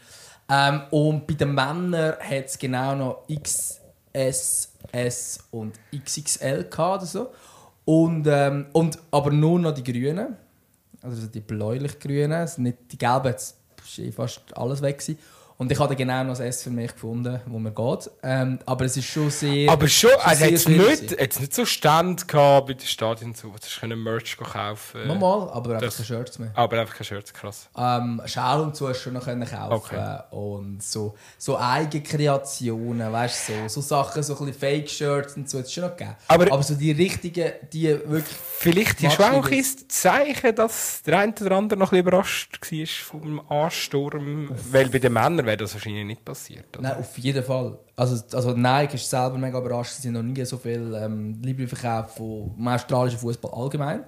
Ähm, 0.50 0.82
und 0.90 1.26
bei 1.26 1.34
den 1.34 1.54
Männern 1.54 2.14
hat 2.20 2.46
es 2.46 2.58
genau 2.58 2.94
noch 2.94 3.26
XS, 3.28 4.72
S 4.92 5.38
und 5.50 5.74
XXL 5.94 6.64
gehabt 6.64 7.02
oder 7.02 7.06
so. 7.06 7.30
Und, 7.84 8.26
ähm, 8.28 8.66
und, 8.72 8.98
aber 9.10 9.30
nur 9.30 9.58
noch 9.58 9.72
die 9.72 9.84
Grünen. 9.84 10.36
Also 11.02 11.26
die 11.26 11.40
bläulich-grünen. 11.40 12.48
Nicht 12.58 12.78
die 12.92 12.98
gelben, 12.98 13.28
jetzt 13.28 13.56
war 13.98 14.12
fast 14.12 14.56
alles 14.56 14.82
weg. 14.82 14.98
Gewesen. 14.98 15.18
Und 15.60 15.70
ich 15.70 15.78
habe 15.78 15.94
genau 15.94 16.24
noch 16.24 16.30
das 16.30 16.40
S 16.40 16.62
für 16.62 16.70
mich 16.70 16.90
gefunden, 16.90 17.38
wo 17.44 17.58
man 17.58 17.74
geht. 17.74 18.10
Ähm, 18.22 18.60
aber 18.64 18.86
es 18.86 18.96
ist 18.96 19.04
schon 19.04 19.28
sehr. 19.28 19.70
Aber 19.70 19.88
schon, 19.88 20.08
also 20.22 20.46
jetzt 20.46 20.66
nicht, 20.66 21.10
jetzt 21.10 21.38
nicht 21.38 21.54
so 21.54 21.66
Stand 21.66 22.26
gehabt 22.26 22.68
bei 22.68 22.72
den 22.72 22.86
Stadien 22.86 23.34
so, 23.34 23.48
du 23.48 23.80
können 23.80 24.02
Merch 24.02 24.38
kaufen. 24.38 25.06
Normal, 25.06 25.50
aber 25.52 25.74
einfach 25.74 25.94
keine 25.94 26.06
Shirts 26.06 26.38
mehr. 26.38 26.50
Aber 26.54 26.80
einfach 26.80 26.94
keine 26.94 27.04
Shirts, 27.04 27.34
krass. 27.34 27.68
Ähm, 27.76 28.22
Schal 28.24 28.62
und 28.62 28.74
so 28.74 28.88
hast 28.88 29.00
du 29.00 29.02
schon 29.02 29.12
noch 29.12 29.24
können 29.26 29.46
kaufen 29.46 29.74
okay. 29.74 30.20
und 30.30 30.82
so, 30.82 31.14
so 31.36 31.58
Eigenkreationen, 31.58 33.12
weißt 33.12 33.50
du, 33.50 33.52
so, 33.68 33.68
so 33.68 33.80
Sachen, 33.82 34.22
so 34.22 34.32
ein 34.32 34.46
bisschen 34.46 34.60
Fake-Shirts 34.60 35.36
und 35.36 35.50
so, 35.50 35.58
hat 35.58 35.66
es 35.66 35.74
schon 35.74 35.84
noch 35.84 35.94
gegeben. 35.94 36.16
Aber, 36.28 36.50
aber 36.50 36.62
so 36.62 36.74
die 36.74 36.92
richtigen, 36.92 37.52
die 37.70 37.88
wirklich. 38.06 38.34
Vielleicht 38.60 39.02
ist 39.02 39.12
schon 39.12 39.26
auch 39.26 39.46
ein 39.46 39.64
Zeichen, 39.88 40.54
dass 40.54 41.02
der 41.02 41.18
eine 41.18 41.34
oder 41.38 41.56
andere 41.56 41.78
noch 41.78 41.92
ein 41.92 42.02
bisschen 42.02 42.06
überrascht 42.06 42.58
war 42.62 42.86
vom 42.86 43.50
Ansturm, 43.50 44.48
weil 44.70 44.88
bei 44.88 44.98
den 44.98 45.12
Männern 45.12 45.49
wäre 45.50 45.56
das 45.56 45.74
wahrscheinlich 45.74 46.04
nicht 46.04 46.24
passiert. 46.24 46.78
Oder? 46.78 46.88
Nein, 46.88 47.00
auf 47.00 47.18
jeden 47.18 47.42
Fall. 47.42 47.78
Also, 47.96 48.22
also 48.36 48.52
Nike 48.52 48.94
ist 48.94 49.10
selber 49.10 49.36
mega 49.36 49.58
überrascht. 49.58 49.92
Sie 49.92 50.02
sind 50.02 50.12
noch 50.12 50.22
nie 50.22 50.44
so 50.44 50.56
viel 50.56 50.94
ähm, 50.94 51.40
Liebe 51.42 51.66
verkauft 51.66 52.16
vom 52.16 52.68
australischen 52.68 53.18
Fußball 53.18 53.52
allgemein. 53.52 54.04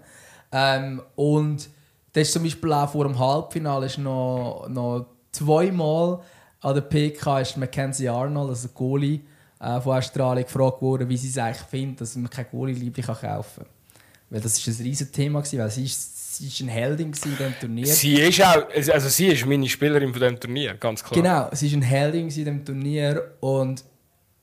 Ähm, 0.53 1.03
und 1.17 1.69
das 2.13 2.29
ist 2.29 2.33
zum 2.33 2.45
Beispiel 2.45 2.73
auch 2.73 2.91
vor 2.91 3.05
dem 3.05 3.19
Halbfinale 3.19 3.87
ist 3.87 3.99
noch, 3.99 4.67
noch 4.69 5.07
zweimal 5.33 6.21
an 6.61 6.75
der 6.75 6.83
PK 6.83 7.41
ist 7.41 7.57
Mackenzie 7.57 8.09
Arnold, 8.09 8.51
also 8.51 8.69
Goalie 8.69 9.21
äh, 9.59 9.81
von 9.81 9.97
Australien, 9.97 10.45
gefragt 10.45 10.81
worden, 10.81 11.09
wie 11.09 11.17
sie 11.17 11.29
es 11.29 11.39
eigentlich 11.39 11.67
findet, 11.67 12.03
dass 12.03 12.15
man 12.15 12.31
keine 12.31 12.49
Goalie-Liebe 12.51 13.03
kaufen 13.03 13.65
kann. 13.65 13.67
Weil 14.31 14.41
das 14.41 14.57
ist 14.57 14.67
ein 14.69 14.85
riesiges 14.85 15.13
Thema 15.13 15.43
weil 15.43 15.71
sie 15.71 15.85
ist 15.85 16.12
sie 16.33 16.47
ist 16.47 16.61
eine 16.63 16.71
Heldin 16.71 17.09
in 17.09 17.13
diesem 17.13 17.59
Turnier. 17.61 17.87
Sie 17.87 18.15
ist 18.15 18.43
auch, 18.43 18.69
also 18.75 19.09
sie 19.09 19.29
ist 19.29 19.47
meine 19.47 19.69
Spielerin 19.69 20.13
von 20.13 20.21
diesem 20.21 20.41
Turnier, 20.41 20.75
ganz 20.75 21.05
klar. 21.05 21.23
Genau, 21.23 21.49
sie 21.53 21.67
ist 21.67 21.75
eine 21.75 21.85
Heldin 21.85 22.23
in 22.23 22.29
diesem 22.29 22.65
Turnier 22.65 23.37
und 23.41 23.85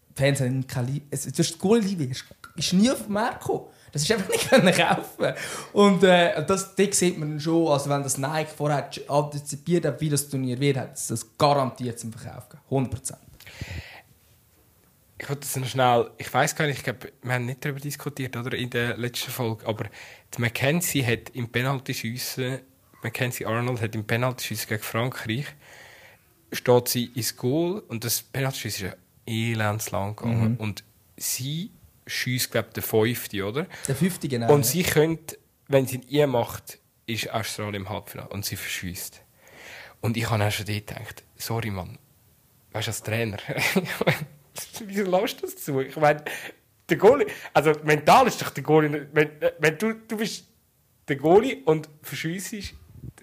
die 0.10 0.22
Fans 0.22 0.42
haben 0.42 0.68
keine 0.68 0.88
Liebe. 0.92 1.06
Also, 1.12 1.32
das 1.36 1.58
Goal 1.58 1.80
Liebe 1.80 2.08
ist 2.56 2.74
nie 2.74 2.92
auf 2.92 3.08
Marco. 3.08 3.72
Das 3.92 4.04
ist 4.04 4.12
einfach 4.12 4.30
nicht 4.30 4.50
können 4.50 4.72
kaufen. 4.72 5.34
Und 5.74 6.04
äh, 6.04 6.46
das, 6.46 6.76
das 6.76 7.00
sieht 7.00 7.18
man 7.18 7.40
schon, 7.40 7.68
also 7.68 7.90
wenn 7.90 8.04
das 8.04 8.18
Nike 8.18 8.52
vorher 8.56 8.88
antizipiert 9.08 9.86
hat, 9.86 10.00
wie 10.00 10.10
das 10.10 10.30
Turnier 10.30 10.60
wird, 10.60 10.78
hat 10.78 10.96
es 10.96 11.08
das 11.08 11.26
garantiert 11.38 12.00
zum 12.00 12.14
Verkauf 12.14 12.48
gegeben. 12.50 12.90
100%. 12.94 13.14
Ich 15.20 15.28
wollte 15.28 15.42
das 15.42 15.56
noch 15.58 15.68
schnell, 15.68 16.10
ich 16.18 16.34
weiß 16.34 16.56
gar 16.56 16.66
nicht, 16.66 16.78
ich 16.78 16.84
glaube, 16.84 17.12
wir 17.22 17.34
haben 17.34 17.46
nicht 17.46 17.64
darüber 17.64 17.80
diskutiert, 17.80 18.38
oder, 18.38 18.58
in 18.58 18.70
der 18.70 18.98
letzten 18.98 19.32
Folge, 19.32 19.68
aber 19.68 19.86
die 20.34 20.42
Mackenzie 20.42 21.06
hat 21.06 21.30
im 21.34 21.50
Penaltyschiessen, 21.50 22.60
Mackenzie 23.04 23.46
Arnold 23.46 23.82
hat 23.82 23.96
im 23.96 24.06
Penaltyschiessen 24.06 24.70
gegen 24.70 24.82
Frankreich, 24.82 25.46
steht 26.54 26.88
sie 26.88 27.06
ins 27.16 27.36
Goal 27.36 27.84
und 27.90 28.06
das 28.06 28.22
Penaltyschiessen 28.22 28.88
ist 28.88 28.94
ja 28.94 28.98
elends 29.28 29.92
lang 29.92 30.16
gegangen 30.16 30.56
und 30.58 30.84
sie 31.18 31.72
schießt, 32.08 32.52
glaube 32.52 32.70
ich, 32.70 32.74
der 32.76 32.84
Fünfte, 32.84 33.46
oder? 33.46 33.68
Der 33.88 33.96
fünfte, 33.96 34.28
genau. 34.28 34.52
Und 34.54 34.66
sie 34.66 34.84
könnte, 34.84 35.38
wenn 35.68 35.86
sie 35.86 35.98
ihn 35.98 36.06
ihr 36.08 36.28
macht, 36.28 36.80
ist 37.06 37.30
Australien 37.30 37.76
im 37.76 37.90
Halbfinale 37.90 38.30
und 38.30 38.46
sie 38.46 38.56
verschießt. 38.56 39.22
Und 40.02 40.16
ich 40.16 40.30
habe 40.30 40.44
auch 40.44 40.52
schon 40.52 40.66
dort 40.66 40.88
gedacht, 40.88 41.24
sorry 41.36 41.72
Mann, 41.72 41.98
weißt 42.72 42.88
du, 42.88 42.92
als 42.92 43.04
Trainer, 43.04 43.38
wieso 44.86 45.04
lässt 45.04 45.42
du 45.42 45.46
das 45.46 45.56
zu? 45.58 45.80
Ich 45.82 45.96
meine, 45.96 46.24
der 46.90 46.98
Goalie, 46.98 47.28
also 47.54 47.74
mental 47.84 48.28
ist 48.28 48.42
doch 48.42 48.50
der 48.50 48.64
Goalie, 48.64 49.08
wenn, 49.14 49.30
wenn 49.60 49.78
du, 49.78 49.94
du 49.94 50.18
bist 50.18 50.46
der 51.08 51.16
Goalie 51.16 51.58
und 51.66 51.90
verschiessest, 52.02 52.74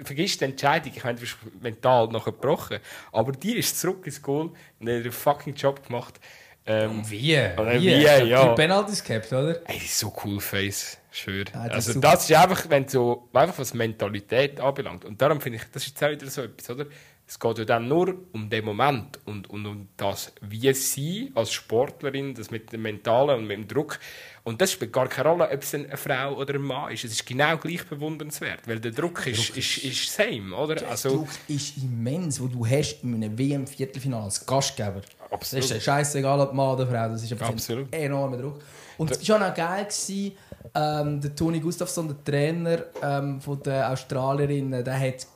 vergisst 0.03 0.41
die 0.41 0.45
Entscheidung, 0.45 0.93
ich 0.95 1.05
meine, 1.05 1.17
du 1.17 1.21
bist 1.23 1.37
mental 1.61 2.09
noch 2.09 2.25
gebrochen, 2.25 2.79
aber 3.13 3.33
die 3.33 3.57
ist 3.57 3.79
zurück 3.79 4.07
ins 4.07 4.21
Goal 4.21 4.51
und 4.81 4.89
hat 4.89 4.97
einen 4.97 5.13
fucking 5.13 5.55
Job 5.55 5.85
gemacht. 5.87 6.21
Ähm, 6.69 7.03
wie? 7.09 7.37
Oder 7.37 7.75
wie? 7.75 7.87
wie, 7.87 8.03
ja. 8.03 8.45
drei 8.45 8.55
Penalties 8.55 9.05
gehabt, 9.05 9.33
oder? 9.33 9.61
Ey, 9.69 9.77
das 9.77 9.85
ist 9.85 9.99
so 10.01 10.13
cool 10.25 10.41
Face, 10.41 10.99
schwöre. 11.13 11.45
Ja, 11.55 11.69
das 11.69 11.87
ist 11.87 11.89
also 11.89 11.93
super. 11.93 12.11
das 12.11 12.29
ist 12.29 12.37
einfach, 12.37 12.71
wenn 12.71 12.89
so, 12.89 13.29
einfach 13.33 13.59
was 13.59 13.73
Mentalität 13.73 14.61
anbelangt. 14.61 15.05
Und 15.05 15.23
darum 15.23 15.41
finde 15.41 15.59
ich, 15.59 15.65
das 15.71 15.85
ist 15.85 15.91
jetzt 15.91 16.03
auch 16.03 16.11
wieder 16.11 16.29
so 16.29 16.43
etwas, 16.43 16.69
oder? 16.71 16.87
Es 17.29 17.41
geht 17.41 17.59
ja 17.59 17.65
dann 17.65 17.89
nur 17.89 18.15
um 18.33 18.49
den 18.49 18.65
Moment 18.65 19.19
und, 19.25 19.51
und 19.51 19.67
um 19.67 19.89
das, 19.97 20.33
wie 20.43 20.73
sie 20.75 21.33
als 21.35 21.53
Sportlerin, 21.53 22.35
das 22.35 22.53
mit 22.53 22.73
dem 22.73 22.83
Mentalen 22.83 23.41
und 23.41 23.47
mit 23.49 23.57
dem 23.57 23.67
Druck. 23.67 23.99
Und 24.45 24.61
das 24.61 24.71
spielt 24.71 24.93
gar 24.93 25.09
keine 25.09 25.31
Rolle, 25.31 25.51
ob 25.51 25.61
es 25.61 25.75
eine 25.75 25.97
Frau 25.97 26.37
oder 26.37 26.55
ein 26.55 26.63
Mann 26.63 26.93
ist. 26.93 27.05
Es 27.05 27.11
ist 27.11 27.27
genau 27.27 27.57
gleich 27.57 27.85
bewundernswert, 27.85 28.69
weil 28.69 28.79
der 28.79 28.93
Druck, 28.93 29.27
ist, 29.27 29.57
ist, 29.57 29.79
ist 29.79 30.13
same, 30.15 30.55
oder? 30.55 30.77
Der 30.77 30.91
Also, 30.91 31.09
Druck 31.17 31.29
ist 31.49 31.77
immens, 31.79 32.41
wo 32.41 32.47
du 32.47 32.65
hast 32.65 33.03
in 33.03 33.15
einem 33.17 33.37
WM-Viertelfinale 33.37 34.23
als 34.23 34.47
Gastgeber. 34.47 35.01
Absolut. 35.29 35.65
Das 35.65 35.77
ist 35.77 35.83
scheißegal, 35.83 36.39
ob 36.39 36.53
Mann 36.53 36.75
oder 36.75 36.87
Frau, 36.87 37.09
das 37.09 37.25
ist 37.25 37.33
einfach 37.33 37.49
Absolut. 37.49 37.93
ein 37.93 38.03
enormer 38.03 38.37
Druck. 38.37 38.61
Und 38.99 39.11
es 39.11 39.29
war 39.29 39.51
auch 39.51 39.55
geil, 39.55 39.85
gewesen, 39.85 40.37
ähm, 40.75 41.21
der 41.21 41.35
Toni 41.35 41.59
Gustafsson, 41.59 42.07
der 42.07 42.25
Trainer 42.25 42.85
ähm, 43.03 43.41
von 43.41 43.61
der 43.65 43.91
Australierin, 43.91 44.71
der 44.71 45.01
hat 45.01 45.27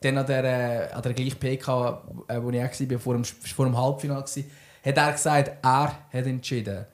dann 0.00 0.18
an 0.18 0.26
der, 0.26 0.44
äh, 0.44 0.92
an 0.92 1.02
der 1.02 1.14
gleichen 1.14 1.38
PK, 1.38 2.02
äh, 2.28 2.42
wo 2.42 2.50
ich 2.50 2.60
war, 2.90 2.98
vor 2.98 3.14
dem, 3.14 3.24
vor 3.24 3.64
dem 3.64 3.76
Halbfinale, 3.76 4.22
war, 4.22 4.44
hat 4.84 4.96
er 4.96 5.12
gesagt, 5.12 5.52
er 5.62 5.92
hat 6.12 6.26
entschieden, 6.26 6.86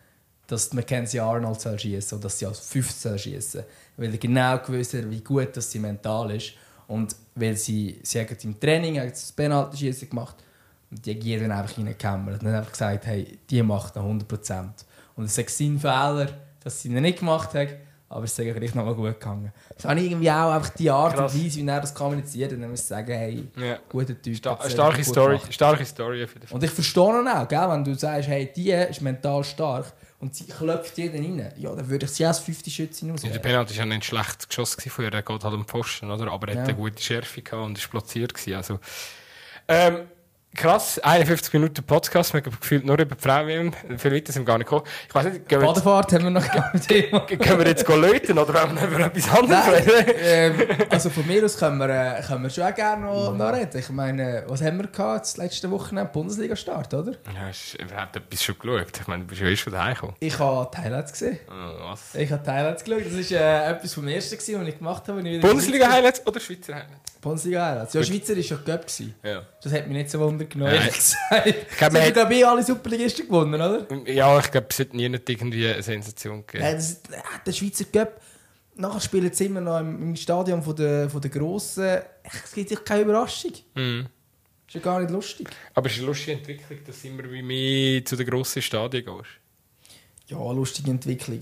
dass 0.47 0.73
Mackenzie 0.73 1.21
Arnold 1.21 1.61
soll 1.61 1.79
schießen 1.79 2.17
und 2.17 2.25
dass 2.25 2.39
sie 2.39 2.47
als 2.47 2.61
15 2.61 3.19
schießen, 3.19 3.63
weil 3.97 4.13
er 4.13 4.19
genau 4.19 4.59
gewusst 4.59 4.95
hat, 4.95 5.11
wie 5.11 5.21
gut 5.21 5.57
dass 5.57 5.71
sie 5.71 5.79
mental 5.79 6.31
ist. 6.31 6.53
Und 6.89 7.17
weil 7.35 7.57
sie 7.57 8.01
sie 8.03 8.21
haben 8.21 8.37
im 8.43 8.61
Training 8.61 9.01
haben 9.01 9.09
das 9.09 9.33
Penalty 9.33 9.79
schießen 9.79 10.11
gemacht 10.11 10.37
und 10.91 11.05
die 11.05 11.15
haben 11.15 11.21
jeden 11.23 11.51
einfach 11.51 11.79
reingekämmert 11.79 12.43
und 12.43 12.49
haben 12.49 12.57
einfach 12.57 12.73
gesagt, 12.73 13.07
hey, 13.07 13.39
die 13.49 13.63
macht 13.63 13.97
noch 13.97 14.05
100%. 14.05 14.69
Und 15.17 15.25
es 15.25 15.39
ist 15.39 15.59
sein 15.59 15.79
Fehler, 15.79 16.29
dass 16.63 16.83
sie 16.83 16.89
ihn 16.89 17.01
nicht 17.01 17.21
gemacht 17.21 17.55
hat, 17.55 17.69
aber 18.13 18.25
es 18.25 18.39
ist 18.39 18.55
gleich 18.57 18.75
noch 18.75 18.85
mal 18.85 18.95
gut 18.95 19.19
gegangen. 19.19 19.53
Das 19.75 19.85
habe 19.87 20.01
ich 20.01 20.11
irgendwie 20.11 20.31
auch 20.31 20.53
einfach 20.53 20.71
die 20.71 20.91
Art 20.91 21.15
Krass. 21.15 21.35
und 21.35 21.45
Weise, 21.45 21.57
wie 21.61 21.67
er 21.67 21.81
das 21.81 21.95
kommuniziert, 21.95 22.53
und 22.53 22.61
dann 22.61 22.71
muss 22.71 22.81
ich 22.81 22.87
sagen, 22.87 23.13
hey, 23.13 23.49
ja. 23.57 23.79
guter 23.89 24.21
Typ. 24.21 24.37
Sta 24.37 24.59
starke 24.69 25.03
Story, 25.05 25.37
gemacht. 25.37 25.55
starke 25.55 25.85
Story. 25.85 26.27
Und 26.51 26.63
ich 26.63 26.71
verstehe 26.71 27.03
auch, 27.03 27.49
gell? 27.49 27.69
wenn 27.69 27.85
du 27.85 27.95
sagst, 27.95 28.29
hey, 28.29 28.51
die 28.55 28.71
ist 28.71 29.01
mental 29.01 29.43
stark 29.45 29.93
und 30.21 30.35
sie 30.35 30.47
klopft 30.47 30.97
jeden 30.99 31.25
rein, 31.41 31.53
ja, 31.57 31.75
dann 31.75 31.89
würde 31.89 32.07
ich 32.07 32.13
sie 32.13 32.25
als 32.25 32.39
fünfte 32.39 32.71
Schützin 32.71 33.09
Ja, 33.09 33.31
der. 33.31 33.39
Penalty 33.41 33.77
war 33.77 33.87
ja 33.87 33.87
nicht 33.87 34.05
schlecht 34.05 34.49
geschossen 34.49 34.91
von 34.91 35.05
ihr. 35.05 35.13
Er 35.13 35.23
geht 35.23 35.45
halt 35.45 35.55
um 35.55 35.61
den 35.63 35.65
Pfosten, 35.67 36.11
oder? 36.11 36.31
Aber 36.31 36.49
er 36.49 36.55
Ja. 36.55 36.61
hat 36.61 36.69
eine 36.69 36.77
gute 36.77 37.03
Schärfe 37.03 37.43
gehabt 37.43 37.65
und 37.65 37.79
ist 37.79 37.91
platziert 37.91 38.35
gewesen. 38.35 38.55
Also, 38.57 38.79
ähm, 39.69 40.01
krass, 40.55 40.99
51 40.99 41.53
Minuten 41.55 41.83
Podcast. 41.83 42.33
Wir 42.35 42.43
haben 42.43 42.51
gefühlt 42.61 42.85
nur 42.85 42.99
über 42.99 43.15
die 43.15 43.23
Frau 43.23 43.47
WM. 43.47 43.73
Viel 43.97 44.13
weiter 44.13 44.33
sind 44.33 44.43
wir 44.43 44.47
gar 44.47 44.59
nicht 44.59 44.69
gekommen. 44.69 44.87
Ich 45.09 45.15
weiß 45.15 45.25
nicht, 45.25 45.49
gehen 45.49 45.61
wir 45.61 45.69
jetzt, 45.69 45.85
Badefahrt 45.85 46.13
haben 46.13 46.25
wir 46.25 46.31
noch 46.31 46.53
gar 46.53 46.73
nicht 46.73 46.89
Thema. 46.89 47.21
können 47.21 47.59
wir 47.59 47.67
jetzt 47.67 47.89
läuten 47.89 48.39
oder 48.39 48.55
wollen 48.55 48.77
wir 48.77 48.89
über 48.89 49.07
etwas 49.07 49.31
anderes 49.31 49.67
reden? 49.69 50.15
ähm, 50.23 50.69
also 50.91 51.11
von 51.11 51.27
mir 51.27 51.45
aus 51.45 51.57
können 51.57 51.79
wir, 51.79 51.89
äh, 51.89 52.23
können 52.23 52.43
wir 52.43 52.51
schon 52.51 52.65
auch 52.65 52.75
gerne 52.75 53.07
noch, 53.07 53.37
noch 53.37 53.53
reden. 53.53 53.79
Ich 53.79 53.89
meine, 53.91 54.45
was 54.47 54.63
haben 54.63 54.79
wir 54.79 54.87
gehabt 54.89 55.37
letzte 55.39 55.71
Wochenende? 55.71 56.11
Bundesliga-Start, 56.13 56.93
oder? 56.95 57.13
Ja, 57.13 57.47
hast 57.49 57.75
überhaupt 57.75 58.17
etwas 58.17 58.43
schon 58.43 58.59
geschaut? 58.59 59.01
Ich 59.01 59.07
meine, 59.07 59.25
du 59.25 59.29
bist 59.29 59.41
ja 59.41 59.57
von 59.57 59.73
daheim 59.73 59.95
gekommen. 59.95 60.15
Ich 60.21 60.39
habe 60.39 60.77
Highlights 60.77 61.13
gesehen. 61.13 61.39
Oh, 61.49 61.91
was? 61.91 62.15
Ich 62.15 62.31
habe 62.31 62.51
Highlights 62.51 62.85
geschaut. 62.85 63.05
Das 63.07 63.31
war 63.31 63.41
äh, 63.41 63.71
etwas 63.71 63.95
vom 63.95 64.09
Ersten, 64.09 64.37
was 64.37 64.69
ich 64.69 64.79
gemacht 64.79 65.09
habe. 65.09 65.23
Bundesliga-Highlights 65.23 66.27
oder 66.27 66.41
Schweizer 66.41 66.75
Highlights? 66.75 67.12
Bundesliga-Highlights. 67.23 67.95
Ja, 67.95 68.03
Schweizer 68.03 68.37
war 68.37 68.43
ja 68.43 68.57
Göpp. 68.57 68.87
Ja. 69.23 69.47
Das 69.63 69.73
hat 69.73 69.87
mich 69.87 69.97
nicht 69.97 70.11
so 70.11 70.19
wundern 70.19 70.49
genommen, 70.49 70.73
Nein. 70.73 70.81
ehrlich 70.81 70.95
gesagt. 70.95 71.47
Ich 71.47 71.79
glaube, 71.79 71.93
man 71.95 72.15
haben, 72.15 72.45
alle 72.45 72.63
Superligisten 72.63 73.27
gewonnen, 73.27 73.55
oder? 73.55 73.87
ja, 74.07 74.39
ich 74.39 74.51
glaube, 74.51 74.67
es 74.69 74.79
hat 74.81 74.93
nie 74.93 75.05
irgendwie 75.05 75.69
eine 75.69 75.83
Sensation 75.83 76.45
gegeben. 76.47 76.65
Ja, 76.65 76.75
das, 76.75 77.01
der 77.47 77.53
Schweizer 77.53 77.85
Cup. 77.85 78.21
Nachher 78.75 79.01
spielen 79.01 79.33
sie 79.33 79.47
immer 79.47 79.61
noch 79.61 79.81
im, 79.81 80.03
im 80.03 80.17
Stadion 80.17 80.63
von 80.63 80.75
der, 80.75 81.09
von 81.09 81.21
der 81.21 81.31
Grossen. 81.31 82.01
Es 82.45 82.53
gibt 82.53 82.71
sich 82.71 82.85
keine 82.85 83.03
Überraschung. 83.03 83.53
Mhm. 83.75 84.07
Ist 84.67 84.75
ja 84.75 84.81
gar 84.81 85.01
nicht 85.01 85.11
lustig. 85.11 85.49
Aber 85.75 85.87
es 85.87 85.93
ist 85.93 85.99
eine 85.99 86.09
lustige 86.09 86.33
Entwicklung, 86.33 86.79
dass 86.87 87.03
du 87.03 87.09
immer 87.09 87.31
wie 87.31 87.43
mehr 87.43 88.05
zu 88.05 88.17
den 88.17 88.27
grossen 88.27 88.63
Stadien 88.63 89.05
gehst. 89.05 89.29
Ja, 90.27 90.39
lustige 90.51 90.91
Entwicklung. 90.91 91.41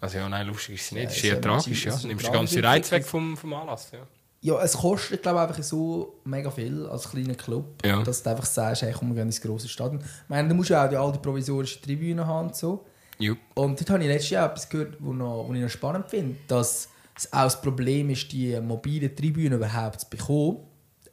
Also 0.00 0.18
ja, 0.18 0.28
nein, 0.28 0.46
lustig 0.46 0.76
ist 0.76 0.88
sie 0.88 0.94
nicht. 0.94 1.04
Ja, 1.04 1.08
das 1.08 1.16
es 1.16 1.24
ist 1.24 1.30
eher 1.30 1.40
tragisch, 1.40 1.84
ja. 1.84 1.94
es 1.94 2.02
Du 2.02 2.08
nimmst 2.08 2.26
den 2.26 2.32
ganzen 2.32 2.64
Reiz 2.64 2.90
weg 2.92 3.04
vom, 3.04 3.36
vom 3.36 3.52
Anlass, 3.52 3.90
ja. 3.92 4.06
Ja, 4.46 4.62
es 4.62 4.74
kostet, 4.76 5.22
glaube 5.22 5.38
ich, 5.42 5.48
einfach 5.48 5.62
so 5.64 6.20
mega 6.24 6.50
viel 6.52 6.86
als 6.86 7.10
kleiner 7.10 7.34
Club, 7.34 7.84
Ja. 7.84 8.00
dass 8.04 8.22
du 8.22 8.30
einfach 8.30 8.44
sagst, 8.46 8.82
hey, 8.82 8.92
komm, 8.96 9.08
wir 9.08 9.16
gehen 9.16 9.26
ins 9.26 9.40
grosse 9.40 9.66
Stadion. 9.68 10.00
Ich 10.00 10.28
meine, 10.28 10.48
du 10.48 10.54
musst 10.54 10.70
ja 10.70 10.84
auch 10.84 10.88
die 10.88 10.96
alte 10.96 11.18
provisorische 11.18 11.80
Tribüne 11.82 12.24
haben 12.24 12.46
und 12.46 12.54
so. 12.54 12.84
Jupp. 13.18 13.38
Und 13.54 13.80
dort 13.80 13.90
habe 13.90 14.02
ich 14.04 14.08
letztes 14.08 14.30
Jahr 14.30 14.48
etwas 14.50 14.68
gehört, 14.68 14.96
was 15.00 15.14
noch, 15.16 15.50
ich 15.52 15.60
noch 15.60 15.68
spannend 15.68 16.08
finde, 16.08 16.36
dass 16.46 16.88
es 17.16 17.32
auch 17.32 17.42
das 17.44 17.60
Problem 17.60 18.08
ist, 18.10 18.30
die 18.30 18.60
mobilen 18.60 19.16
Tribünen 19.16 19.54
überhaupt 19.54 20.02
zu 20.02 20.06
bekommen, 20.10 20.58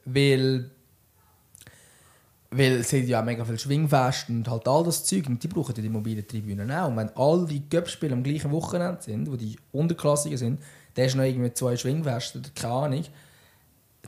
weil, 0.04 0.70
weil 2.50 2.72
es 2.76 2.92
hat 2.92 3.00
ja 3.04 3.20
auch 3.20 3.24
mega 3.24 3.44
viel 3.44 3.58
Schwingfest 3.58 4.28
und 4.28 4.48
halt 4.48 4.68
all 4.68 4.84
das 4.84 5.04
Zeug 5.04 5.26
und 5.26 5.42
die 5.42 5.48
brauchen 5.48 5.74
ja 5.74 5.82
die 5.82 5.88
mobilen 5.88 6.24
Tribünen 6.28 6.70
auch. 6.70 6.86
Und 6.88 6.96
wenn 6.98 7.10
all 7.16 7.46
die 7.46 7.68
Cup-Spiele 7.68 8.12
am 8.12 8.22
gleichen 8.22 8.52
Wochenende 8.52 9.02
sind, 9.02 9.28
wo 9.28 9.34
die 9.34 9.56
Unterklassigen 9.72 10.38
sind, 10.38 10.60
dann 10.94 11.04
hast 11.06 11.14
du 11.14 11.18
noch 11.18 11.24
irgendwie 11.24 11.52
zwei 11.52 11.76
Schwingfeste 11.76 12.38
oder 12.38 12.50
keine 12.54 12.72
Ahnung, 12.74 13.04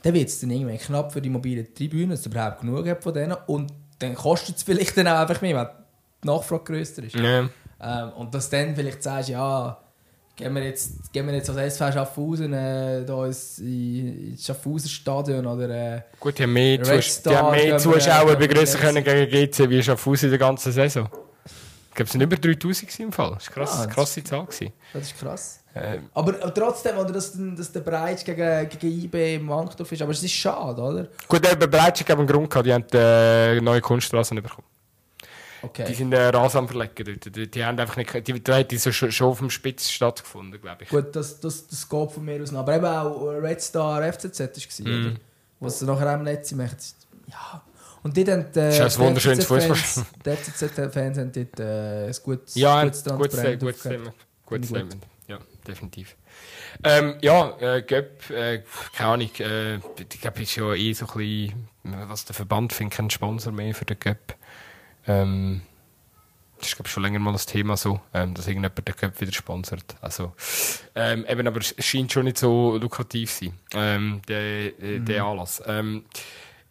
dann 0.03 0.13
wird 0.13 0.29
es 0.29 0.39
dann 0.39 0.49
irgendwann 0.51 0.77
knapp 0.77 1.11
für 1.11 1.21
die 1.21 1.29
mobilen 1.29 1.73
Tribünen, 1.73 2.11
dass 2.11 2.21
es 2.21 2.25
überhaupt 2.27 2.61
genug 2.61 2.87
hat 2.87 3.03
von 3.03 3.13
denen 3.13 3.35
und 3.47 3.71
dann 3.99 4.13
kostet 4.15 4.57
es 4.57 4.63
vielleicht 4.63 4.95
dann 4.97 5.07
auch 5.07 5.19
einfach 5.19 5.41
mehr, 5.41 5.55
weil 5.55 5.69
die 6.23 6.27
Nachfrage 6.27 6.63
grösser 6.65 7.03
ist. 7.03 7.15
Ja. 7.15 7.49
Ähm, 7.79 8.09
und 8.17 8.33
dass 8.33 8.49
dann 8.49 8.75
vielleicht 8.75 9.01
sagst, 9.03 9.29
ja, 9.29 9.77
gehen 10.35 10.53
wir 10.53 10.63
jetzt, 10.63 11.11
gehen 11.13 11.25
wir 11.27 11.33
jetzt 11.33 11.49
als 11.49 11.57
SV 11.73 11.91
Schaffhausen 11.91 12.53
äh, 12.53 13.03
da 13.05 13.25
ins, 13.25 13.57
in- 13.59 14.31
ins 14.31 14.45
Schaffhauser 14.45 14.87
Stadion 14.89 15.45
oder 15.47 15.69
äh, 15.97 16.01
Gut, 16.19 16.37
die 16.37 16.43
haben 16.43 16.53
mehr, 16.53 16.83
Star 17.01 17.33
die 17.33 17.37
haben 17.37 17.51
mehr 17.55 17.65
wir- 17.71 17.77
Zuschauer 17.79 18.35
begrüßen 18.35 18.79
können 18.79 19.03
gegen 19.03 19.31
GC 19.51 19.69
wie 19.69 19.81
Schaffhausen 19.81 20.25
in 20.27 20.31
der 20.31 20.39
ganzen 20.39 20.71
Saison. 20.71 21.09
Ich 21.89 21.95
glaube, 21.95 22.05
es 22.05 22.11
sind 22.11 22.21
über 22.21 22.35
3000 22.35 22.81
gewesen 22.87 23.01
im 23.03 23.11
Fall. 23.11 23.31
Das 23.33 23.47
war 23.47 23.53
krass, 23.55 23.79
Ah, 23.79 23.85
das- 23.85 23.95
krasse 23.95 24.23
Zahl. 24.23 24.45
Gewesen. 24.45 24.73
das 24.93 25.03
ist 25.03 25.17
krass. 25.19 25.59
Ähm, 25.81 26.09
Aber, 26.13 26.33
aber 26.41 26.53
trotzdem, 26.53 26.97
oder, 26.97 27.11
dass, 27.11 27.33
dass 27.55 27.71
der 27.71 27.79
Breitsch 27.81 28.23
gegen, 28.25 28.69
gegen 28.69 29.03
IB 29.03 29.35
im 29.35 29.47
Wankdorf 29.49 29.91
ist, 29.91 30.01
aber 30.01 30.11
es 30.11 30.23
ist 30.23 30.31
schade, 30.33 30.81
oder? 30.81 31.07
gut, 31.27 31.43
der 31.43 31.55
Bereitschung 31.55 32.07
haben 32.09 32.19
einen 32.19 32.27
Grund 32.27 32.49
gehabt. 32.49 32.65
Die 32.65 32.73
haben 32.73 32.85
äh, 32.93 33.59
neue 33.61 33.81
Kunststraßen 33.81 34.41
bekommen. 34.41 34.67
Die 35.63 35.65
Okay. 35.65 35.91
sind 35.93 36.13
äh, 36.13 36.27
Rasen 36.27 36.59
am 36.59 36.67
Verlegen 36.67 37.03
dort. 37.03 37.35
Die, 37.35 37.49
die 37.49 37.65
haben 37.65 37.79
einfach 37.79 37.97
nicht... 37.97 38.13
Die, 38.27 38.39
die 38.39 38.53
hätte 38.53 38.77
so 38.77 38.91
schon, 38.91 39.27
auf 39.27 39.39
dem 39.39 39.49
Spitz 39.49 39.89
stattgefunden, 39.89 40.61
glaube 40.61 40.83
ich. 40.83 40.89
Gut, 40.89 41.15
das, 41.15 41.39
das, 41.39 41.67
das 41.67 41.89
geht 41.89 42.11
von 42.11 42.23
mir 42.23 42.41
aus 42.43 42.51
noch. 42.51 42.59
Aber 42.59 42.75
eben 42.75 42.85
auch 42.85 43.29
Red 43.41 43.59
Star 43.59 44.01
FCZ 44.13 44.39
war, 44.39 44.85
oder? 44.85 45.15
Was 45.59 45.79
sie 45.79 45.85
nachher 45.85 46.11
am 46.11 46.23
Netz 46.23 46.51
macht. 46.51 46.77
Ja. 47.27 47.63
Und 48.03 48.15
die 48.15 48.23
dann... 48.23 48.45
Äh, 48.55 48.69
ist 48.69 48.79
ein 48.99 49.05
wunderschönes 49.05 49.39
die 49.47 49.53
FCZ-Fans- 49.53 49.67
Fußball. 49.95 50.05
Die 50.25 50.29
FCZ-Fans 50.31 51.17
haben 51.17 51.31
dort 51.31 51.59
äh, 51.59 52.05
ein 52.05 52.15
gutes, 52.23 52.55
Ja, 52.55 52.83
gutes 52.83 53.03
Transparent 53.03 53.59
gutes. 53.59 53.83
Gutes 54.45 54.69
Statement. 54.69 55.03
Ja, 55.03 55.07
definitiv. 55.67 56.15
Ähm, 56.83 57.15
ja, 57.21 57.55
äh, 57.59 57.81
Göpp, 57.81 58.29
äh, 58.29 58.63
keine 58.95 59.09
Ahnung, 59.09 59.29
äh, 59.39 59.75
ich 59.75 60.21
glaube, 60.21 60.41
ist 60.41 60.55
ja 60.55 60.73
eh 60.73 60.93
so 60.93 61.05
ein 61.07 61.13
bisschen, 61.17 61.67
was 61.83 62.25
der 62.25 62.35
Verband 62.35 62.73
findet, 62.73 62.97
kein 62.97 63.09
Sponsor 63.09 63.51
mehr 63.51 63.73
für 63.75 63.85
den 63.85 63.99
Göpp. 63.99 64.35
Ähm, 65.07 65.61
das 66.57 66.69
ist, 66.69 66.75
glaube 66.75 66.87
ich, 66.87 66.93
schon 66.93 67.03
länger 67.03 67.19
mal 67.19 67.33
das 67.33 67.45
Thema 67.45 67.77
so, 67.77 67.99
ähm, 68.13 68.33
dass 68.33 68.47
irgendjemand 68.47 68.87
den 68.87 68.95
Göpp 68.95 69.21
wieder 69.21 69.31
sponsert. 69.31 69.95
Also, 70.01 70.33
ähm, 70.95 71.25
eben, 71.29 71.47
aber 71.47 71.59
es 71.59 71.75
scheint 71.79 72.11
schon 72.11 72.23
nicht 72.25 72.37
so 72.37 72.77
lukrativ 72.77 73.31
zu 73.31 73.45
sein, 73.45 73.53
ähm, 73.73 74.21
der, 74.27 74.81
äh, 74.81 74.99
der 74.99 75.23
Anlass. 75.23 75.61
Ähm, 75.67 76.05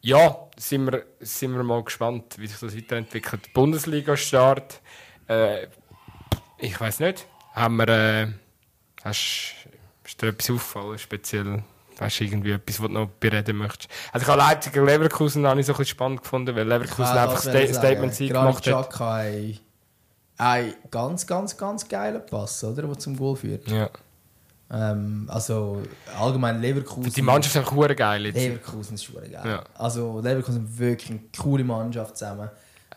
Ja, 0.02 0.36
sind 0.56 0.86
wir, 0.92 1.04
sind 1.18 1.52
wir 1.56 1.64
mal 1.64 1.82
gespannt, 1.82 2.36
wie 2.38 2.46
sich 2.46 2.60
das 2.60 2.76
weiterentwickelt. 2.76 3.52
Bundesliga-Start. 3.54 4.80
Äh, 5.28 5.66
ich 6.58 6.80
weiß 6.80 7.00
nicht. 7.00 7.26
Haben 7.54 7.76
wir. 7.78 7.88
Äh, 7.88 8.28
hast, 9.06 9.54
ist 10.04 10.22
dir 10.22 10.28
etwas 10.28 10.50
auffallen, 10.50 10.98
speziell? 10.98 11.62
Weißt 11.98 12.20
du, 12.20 12.24
irgendwie 12.24 12.50
etwas, 12.50 12.78
was 12.80 12.88
du 12.88 12.92
noch 12.92 13.08
bereden 13.08 13.56
möchtest? 13.56 13.88
Also, 14.12 14.24
ich 14.24 14.28
habe 14.30 14.38
Leipzig 14.38 14.76
und 14.76 14.84
Leverkusen 14.84 15.46
habe 15.46 15.60
ich 15.60 15.66
so 15.66 15.72
ein 15.72 15.78
bisschen 15.78 15.92
spannend 15.92 16.22
gefunden, 16.22 16.54
weil 16.54 16.68
Leverkusen 16.68 17.14
Ja, 17.14 17.24
einfach 17.24 17.40
Sta. 17.40 17.66
Statement-Sieg 17.66 18.32
gemacht 18.32 18.66
hat. 18.66 18.90
Xhaka 18.90 19.22
ein, 20.38 20.74
ganz, 20.90 21.26
ganz, 21.26 21.56
ganz 21.56 21.88
geiler 21.88 22.18
Pass, 22.18 22.62
oder? 22.62 22.82
Der 22.82 22.98
zum 22.98 23.16
Goal 23.16 23.36
führt. 23.36 23.66
Ja. 23.68 23.88
Ähm, 24.70 25.26
also 25.28 25.82
allgemein 26.18 26.60
Leverkusen. 26.60 27.12
Die 27.12 27.22
Mannschaft 27.22 27.56
ist 27.56 27.70
hure 27.72 27.94
geil 27.94 28.26
jetzt. 28.26 28.36
Leverkusen 28.36 28.94
ist 28.94 29.04
schon 29.04 29.14
geil. 29.14 29.42
Ja. 29.44 29.64
Also 29.74 30.20
Leverkusen 30.20 30.66
ist 30.66 30.78
wirklich 30.78 31.10
eine 31.10 31.20
coole 31.38 31.64
Mannschaft 31.64 32.18
zusammen. 32.18 32.50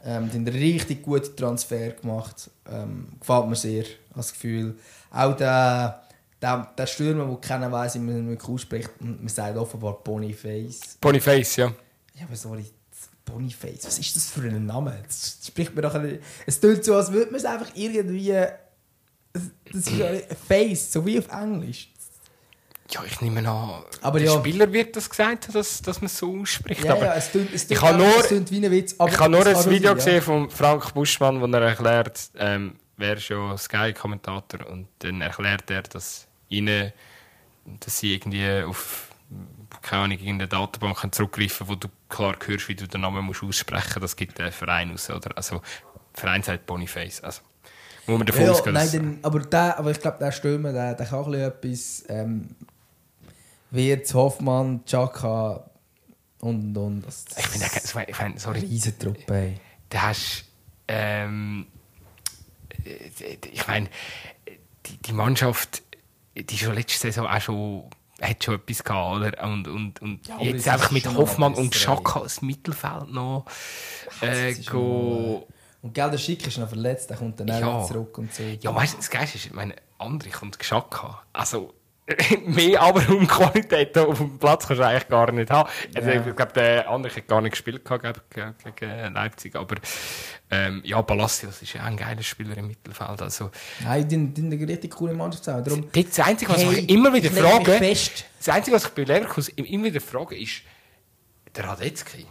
Ähm, 0.04 0.30
die 0.30 0.38
haben 0.38 0.48
einen 0.48 0.58
richtig 0.58 1.04
guten 1.04 1.36
Transfer 1.36 1.92
gemacht. 1.92 2.50
Ähm, 2.70 3.08
gefällt 3.20 3.48
mir 3.48 3.56
sehr, 3.56 3.86
das 4.16 4.34
Gefühl. 4.34 4.76
Auch 5.12 5.36
der, 5.36 6.04
der, 6.42 6.72
der 6.78 6.86
Stürmer, 6.88 7.26
der 7.26 7.38
keiner 7.38 7.72
weiß, 7.72 7.96
wie 7.96 8.00
man 8.00 8.32
ihn 8.32 8.40
ausspricht, 8.42 8.90
man 9.00 9.28
sagt 9.28 9.58
offenbar 9.58 9.94
Boniface. 10.04 10.98
Boniface, 11.02 11.56
ja. 11.58 11.68
Ja, 12.16 12.26
aber 12.26 12.36
sorry, 12.36 12.66
Boniface, 13.26 13.86
was 13.86 14.00
ist 14.00 14.16
das 14.16 14.30
für 14.30 14.42
ein 14.42 14.66
Name? 14.66 15.02
Das 15.06 15.38
spricht 15.46 15.76
mir 15.76 15.82
doch 15.82 15.96
ein, 15.96 16.20
Es 16.46 16.60
tut 16.60 16.84
so, 16.84 16.96
als 16.96 17.12
würde 17.12 17.32
man 17.32 17.40
es 17.40 17.46
einfach 17.46 17.70
irgendwie. 17.76 18.34
Das 19.32 19.44
ist 19.74 19.92
ja 19.92 20.08
ein 20.08 20.22
Face, 20.48 20.92
so 20.92 21.06
wie 21.06 21.20
auf 21.20 21.28
Englisch. 21.32 21.90
Ja, 22.92 23.04
ich 23.06 23.22
nehme 23.22 23.48
an, 23.48 23.84
Aber 24.02 24.18
der 24.18 24.30
ja. 24.30 24.40
Spieler 24.40 24.74
wird 24.74 24.96
das 24.96 25.08
gesagt, 25.08 25.54
dass, 25.54 25.80
dass 25.84 26.02
man 26.02 26.08
es 26.08 26.18
so 26.18 26.40
ausspricht. 26.42 26.84
Ja, 26.84 26.94
aber 26.94 27.06
ja, 27.06 27.14
es 27.14 27.32
tut, 27.32 27.54
es 27.54 27.68
tut 27.68 27.78
ich 27.78 27.82
habe 27.84 28.00
nur- 28.00 28.08
es 28.26 28.52
wie 28.52 28.66
ein 28.66 28.72
Witz. 28.72 28.94
ich 28.94 29.20
habe 29.20 29.30
nur 29.30 29.46
ein 29.46 29.70
Video 29.70 29.94
gesehen 29.94 30.24
von 30.24 30.50
Frank 30.50 30.92
Buschmann, 30.96 31.40
wo 31.40 31.46
er 31.46 31.62
erklärt, 31.62 32.20
ähm, 32.36 32.78
wer 33.00 33.18
ist 33.18 33.30
ja 33.30 33.58
Sky-Kommentator 33.58 34.68
und 34.68 34.88
dann 35.00 35.22
erklärt 35.22 35.70
er, 35.72 35.82
dass 35.84 36.28
ihnen, 36.50 36.94
dass 37.80 38.00
sie 38.00 38.14
irgendwie 38.14 38.64
auf 38.64 39.10
keine 39.82 40.04
Ahnung, 40.04 40.18
irgendeine 40.18 40.48
Datenbank 40.48 40.98
können 40.98 41.14
zurückgreifen 41.14 41.68
wo 41.68 41.76
du 41.76 41.88
klar 42.10 42.36
hörst, 42.44 42.68
wie 42.68 42.76
du 42.76 42.88
den 42.88 43.02
Namen 43.02 43.24
musst 43.24 43.44
aussprechen 43.44 44.02
musst. 44.02 44.04
Das 44.04 44.16
gibt 44.16 44.40
der 44.40 44.52
Verein 44.52 44.92
raus. 44.92 45.10
Oder? 45.10 45.38
Also, 45.38 45.62
der 46.16 46.22
Verein 46.22 46.42
sagt 46.42 46.66
Boniface. 46.66 47.22
Also, 47.24 47.42
muss 48.08 48.18
man 48.18 48.26
davon 48.26 48.44
Ja, 48.44 48.52
ausgehen, 48.52 48.74
nein, 48.74 48.90
dann, 48.92 49.20
aber, 49.22 49.40
der, 49.42 49.78
aber 49.78 49.92
ich 49.92 50.00
glaube, 50.00 50.18
der 50.20 50.32
Stürmer, 50.32 50.74
der, 50.74 50.96
der 50.96 51.06
kann 51.06 51.34
etwas. 51.34 52.04
Ähm, 52.10 52.56
Wirtz, 53.72 54.16
Hoffmann, 54.16 54.84
Chaka 54.86 55.70
und 56.40 56.76
und. 56.76 57.02
Das, 57.06 57.26
ich 57.38 57.46
finde, 57.46 58.08
ich 58.08 58.42
sorry, 58.42 58.60
Riesentruppe. 58.62 59.56
da 59.90 60.02
hast 60.02 60.46
ähm, 60.88 61.68
äh, 61.68 61.79
ich 63.52 63.68
meine, 63.68 63.90
die, 64.86 64.98
die 64.98 65.14
Mannschaft, 65.14 65.84
die 66.36 66.58
schon 66.58 66.74
letzte 66.76 67.00
Saison 67.00 67.28
auch 67.28 67.42
schon 67.42 67.84
hat 68.22 68.44
schon 68.44 68.56
etwas 68.56 68.84
gehabt, 68.84 69.18
oder? 69.18 69.44
Und, 69.46 69.68
und, 69.68 70.02
und 70.02 70.28
Ja, 70.28 70.42
jetzt 70.42 70.68
einfach 70.68 70.92
mit 70.92 71.06
Hoffmann 71.16 71.54
und 71.54 71.74
Schaka 71.74 72.22
ins 72.24 72.42
Mittelfeld 72.42 73.12
noch 73.12 73.46
äh, 74.22 74.54
go. 74.56 75.48
Und 75.82 75.94
gell, 75.94 76.12
der 76.12 76.18
Schick 76.18 76.46
ist 76.46 76.58
noch 76.58 76.68
verletzt, 76.68 77.10
der 77.10 77.16
kommt 77.18 77.40
dann 77.40 77.48
Ja. 77.48 77.86
zurück 77.86 78.18
und 78.18 78.34
so. 78.34 78.44
Ja, 78.44 78.76
weißt 78.76 78.94
du, 78.96 78.98
das 78.98 79.10
Geilste 79.10 79.38
ist, 79.38 79.46
ich 79.46 79.54
meine, 79.54 79.76
andere 79.98 80.30
kommt 80.30 80.60
Geschaka. 80.60 81.24
Also, 81.32 81.74
mehr 82.46 82.82
aber 82.82 83.08
um 83.10 83.28
Qualität 83.28 83.98
auf 83.98 84.18
dem 84.18 84.38
Platz 84.40 84.68
kannst 84.68 84.82
du 84.82 84.86
eigentlich 84.86 85.08
gar 85.08 85.32
nicht 85.32 85.52
haben. 85.52 85.70
Also, 85.96 86.10
Ja. 86.10 86.26
Ich 86.26 86.36
glaube, 86.36 86.54
der 86.54 86.90
andere 86.90 87.16
hat 87.16 87.28
gar 87.28 87.42
nicht 87.42 87.52
gespielt 87.52 87.86
gehabt, 87.86 88.22
gegen, 88.30 89.14
Leipzig. 89.14 89.56
Aber 89.56 89.76
ähm, 90.52 90.82
ja, 90.84 91.02
Palacios 91.02 91.62
ist 91.62 91.74
ja 91.74 91.82
auch 91.82 91.86
ein 91.86 91.98
geiler 91.98 92.24
Spieler 92.24 92.58
im 92.58 92.68
Mittelfeld. 92.68 93.22
Also, 93.22 93.52
Nein, 93.84 94.08
die, 94.08 94.18
die 94.34 94.42
haben 94.42 94.52
eine 94.52 94.68
richtig 94.68 94.92
coole 94.92 95.14
Mannschaft. 95.14 95.48
Darum, 95.48 95.86
das, 95.92 96.06
das 96.16 96.28
Einzige, 96.28 96.52
was 96.52 96.64
Hey, 96.64 96.80
ich 96.80 96.90
immer 96.90 97.14
wieder 97.14 97.30
frage, 97.30 97.80
das 97.80 98.50
Einzige, 98.50 98.76
was 98.76 98.86
ich 98.86 98.92
bei 98.92 99.04
Leverkusen 99.04 99.56
immer 99.58 99.86
wieder 99.86 100.02
frage, 100.02 100.38
ist, 100.38 100.62
der 101.56 101.66
Radetzky. 101.66 102.26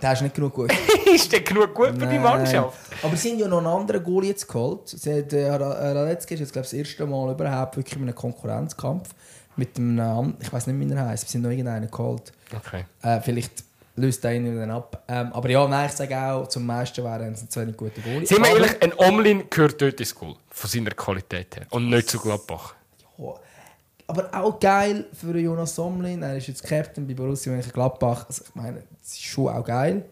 Der 0.00 0.12
ist 0.12 0.22
nicht 0.22 0.34
genug 0.34 0.54
gut. 0.54 0.72
ist 1.14 1.32
der 1.32 1.40
genug 1.40 1.74
gut 1.74 1.98
für 1.98 2.06
die. 2.06 2.18
Mannschaft? 2.18 2.78
Aber 3.02 3.16
sie 3.16 3.32
haben 3.32 3.38
ja 3.38 3.48
noch 3.48 3.58
einen 3.58 3.66
anderen 3.66 4.02
Goal 4.04 4.24
jetzt 4.24 4.46
geholt. 4.46 4.88
Sie 4.88 5.18
hat, 5.18 5.32
äh, 5.32 5.48
Ra- 5.50 5.92
Radetzky 5.92 6.34
ist 6.34 6.40
jetzt 6.40 6.52
glaube 6.52 6.64
ich, 6.66 6.70
das 6.70 6.78
erste 6.78 7.06
Mal 7.06 7.32
überhaupt 7.32 7.76
wirklich 7.76 7.96
in 7.96 8.02
einem 8.02 8.14
Konkurrenzkampf 8.14 9.10
mit 9.56 9.76
einem, 9.76 10.34
ich 10.40 10.52
weiß 10.52 10.66
nicht, 10.68 10.88
wie 10.88 10.92
er 10.94 11.06
heißt. 11.06 11.28
Sie 11.28 11.38
haben 11.38 11.42
noch 11.42 11.50
irgendeinen 11.50 11.90
geholt. 11.90 12.32
Okay. 12.56 12.84
Äh, 13.02 13.20
vielleicht 13.20 13.64
löst 13.96 14.22
der 14.24 14.32
ihn 14.34 14.56
dann 14.58 14.70
ab. 14.70 15.02
Ähm, 15.08 15.32
aber 15.32 15.50
ja, 15.50 15.66
nein, 15.68 15.86
ich 15.86 15.92
sage 15.92 16.16
auch, 16.18 16.46
zum 16.48 16.64
meisten 16.64 17.04
wären 17.04 17.32
es 17.34 17.46
zwei 17.48 17.64
gute 17.66 18.00
Goalie. 18.00 18.26
Sind 18.26 18.38
wir 18.42 18.48
ehrlich, 18.50 18.80
ein 18.82 18.92
Omlin 18.96 19.44
gehört 19.50 19.80
dort 19.82 20.00
ins 20.00 20.14
Goal. 20.14 20.36
Von 20.50 20.70
seiner 20.70 20.90
Qualität 20.92 21.56
her. 21.56 21.66
Und 21.70 21.90
nicht 21.90 22.08
zu 22.08 22.18
Gladbach. 22.18 22.74
Ja. 24.16 24.22
Aber 24.22 24.28
auch 24.32 24.58
geil 24.58 25.06
für 25.12 25.38
Jonas 25.38 25.74
Somlin. 25.74 26.22
Er 26.22 26.36
ist 26.36 26.48
jetzt 26.48 26.62
Captain 26.62 27.06
bei 27.06 27.14
Borussia 27.14 27.52
Mönchengladbach. 27.52 28.26
Also 28.26 28.44
ich 28.48 28.54
meine, 28.54 28.82
das 28.98 29.12
ist 29.12 29.22
schon 29.22 29.48
auch 29.48 29.64
geil. 29.64 30.04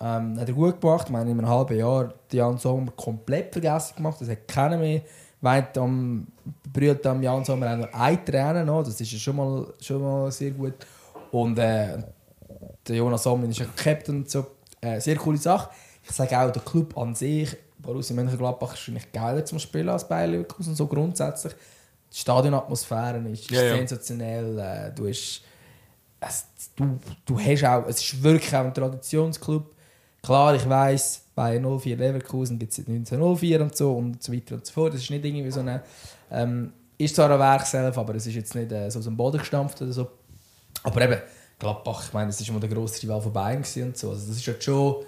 Ähm, 0.00 0.38
hat 0.38 0.48
er 0.48 0.54
gut 0.54 0.80
gemacht. 0.80 1.06
Ich 1.06 1.12
meine, 1.12 1.30
in 1.30 1.38
einem 1.38 1.48
halben 1.48 1.78
Jahr 1.78 2.12
die 2.30 2.36
Jan 2.36 2.58
Sommer 2.58 2.92
komplett 2.92 3.52
vergessen 3.52 3.96
gemacht. 3.96 4.20
Das 4.20 4.28
hat 4.28 4.46
keiner 4.48 4.76
mehr. 4.78 5.02
Weint 5.40 5.76
am, 5.78 6.26
brüllt 6.72 7.06
am 7.06 7.22
Jan 7.22 7.44
Sommer 7.44 7.72
auch 7.72 7.76
nur 7.76 7.94
ein 7.94 8.24
Tränen 8.24 8.66
noch. 8.66 8.82
Das 8.82 9.00
ist 9.00 9.12
ja 9.12 9.18
schon 9.18 9.36
mal, 9.36 9.66
schon 9.80 10.02
mal 10.02 10.30
sehr 10.30 10.50
gut. 10.50 10.74
Und 11.30 11.58
äh, 11.58 11.98
der 12.86 12.96
Jonas 12.96 13.22
Somlin 13.22 13.50
ist 13.50 13.60
ein 13.60 13.68
Captain 13.76 14.24
so. 14.26 14.46
Äh, 14.80 15.00
sehr 15.00 15.16
coole 15.16 15.38
Sache. 15.38 15.70
Ich 16.04 16.12
sage 16.12 16.38
auch, 16.38 16.50
der 16.50 16.62
Club 16.62 16.96
an 16.96 17.14
sich, 17.14 17.56
Borussia 17.78 18.14
Mönchengladbach, 18.14 18.68
ist 18.68 18.72
wahrscheinlich 18.74 19.12
geiler 19.12 19.44
zum 19.44 19.58
Spielen 19.58 19.88
als 19.88 20.06
Bayer 20.06 20.28
Leverkusen, 20.28 20.74
so 20.74 20.86
grundsätzlich. 20.86 21.54
Die 22.12 22.18
Stadionatmosphäre 22.18 23.18
ist 23.28 23.50
Ja, 23.50 23.62
ja. 23.62 23.76
sensationell. 23.76 24.58
Äh, 24.58 24.94
du, 24.94 25.08
hast, 25.08 25.42
es, 26.20 26.46
du, 26.74 26.98
du 27.24 27.38
hast 27.38 27.64
auch, 27.64 27.86
es 27.86 28.00
ist 28.00 28.22
wirklich 28.22 28.54
auch 28.54 28.64
ein 28.64 28.74
Traditionsclub. 28.74 29.74
Klar, 30.22 30.54
ich 30.54 30.68
weiss, 30.68 31.22
bei 31.34 31.60
04 31.60 31.96
Leverkusen 31.96 32.58
gibt 32.58 32.70
es 32.70 32.76
seit 32.76 32.88
1904 32.88 33.60
und 33.60 33.76
so 33.76 33.92
und 33.92 34.22
so 34.22 34.32
weiter 34.32 34.54
und 34.56 34.66
so 34.66 34.72
fort. 34.72 34.94
Das 34.94 35.02
ist 35.02 35.10
nicht 35.10 35.24
irgendwie 35.24 35.50
so 35.50 35.60
eine. 35.60 35.82
Ähm, 36.30 36.72
ist 36.98 37.14
zwar 37.14 37.30
ein 37.30 37.38
Werk 37.38 37.66
selbst, 37.66 37.98
aber 37.98 38.14
es 38.14 38.26
ist 38.26 38.34
jetzt 38.34 38.54
nicht 38.54 38.72
äh, 38.72 38.90
so 38.90 38.98
aus 38.98 39.04
dem 39.04 39.16
Boden 39.16 39.38
gestampft 39.38 39.80
oder 39.82 39.92
so. 39.92 40.08
Aber 40.82 41.02
eben, 41.02 41.20
Gladbach, 41.58 42.04
ich 42.06 42.12
meine, 42.12 42.28
das 42.28 42.46
war 42.46 42.54
mal 42.54 42.60
der 42.60 42.70
grosse 42.70 43.02
Rival 43.02 43.20
von 43.20 43.32
Bayern 43.32 43.58
und 43.58 43.96
so. 43.96 44.10
Also 44.10 44.26
das 44.26 44.36
ist 44.36 44.46
halt 44.46 44.62
schon. 44.62 45.04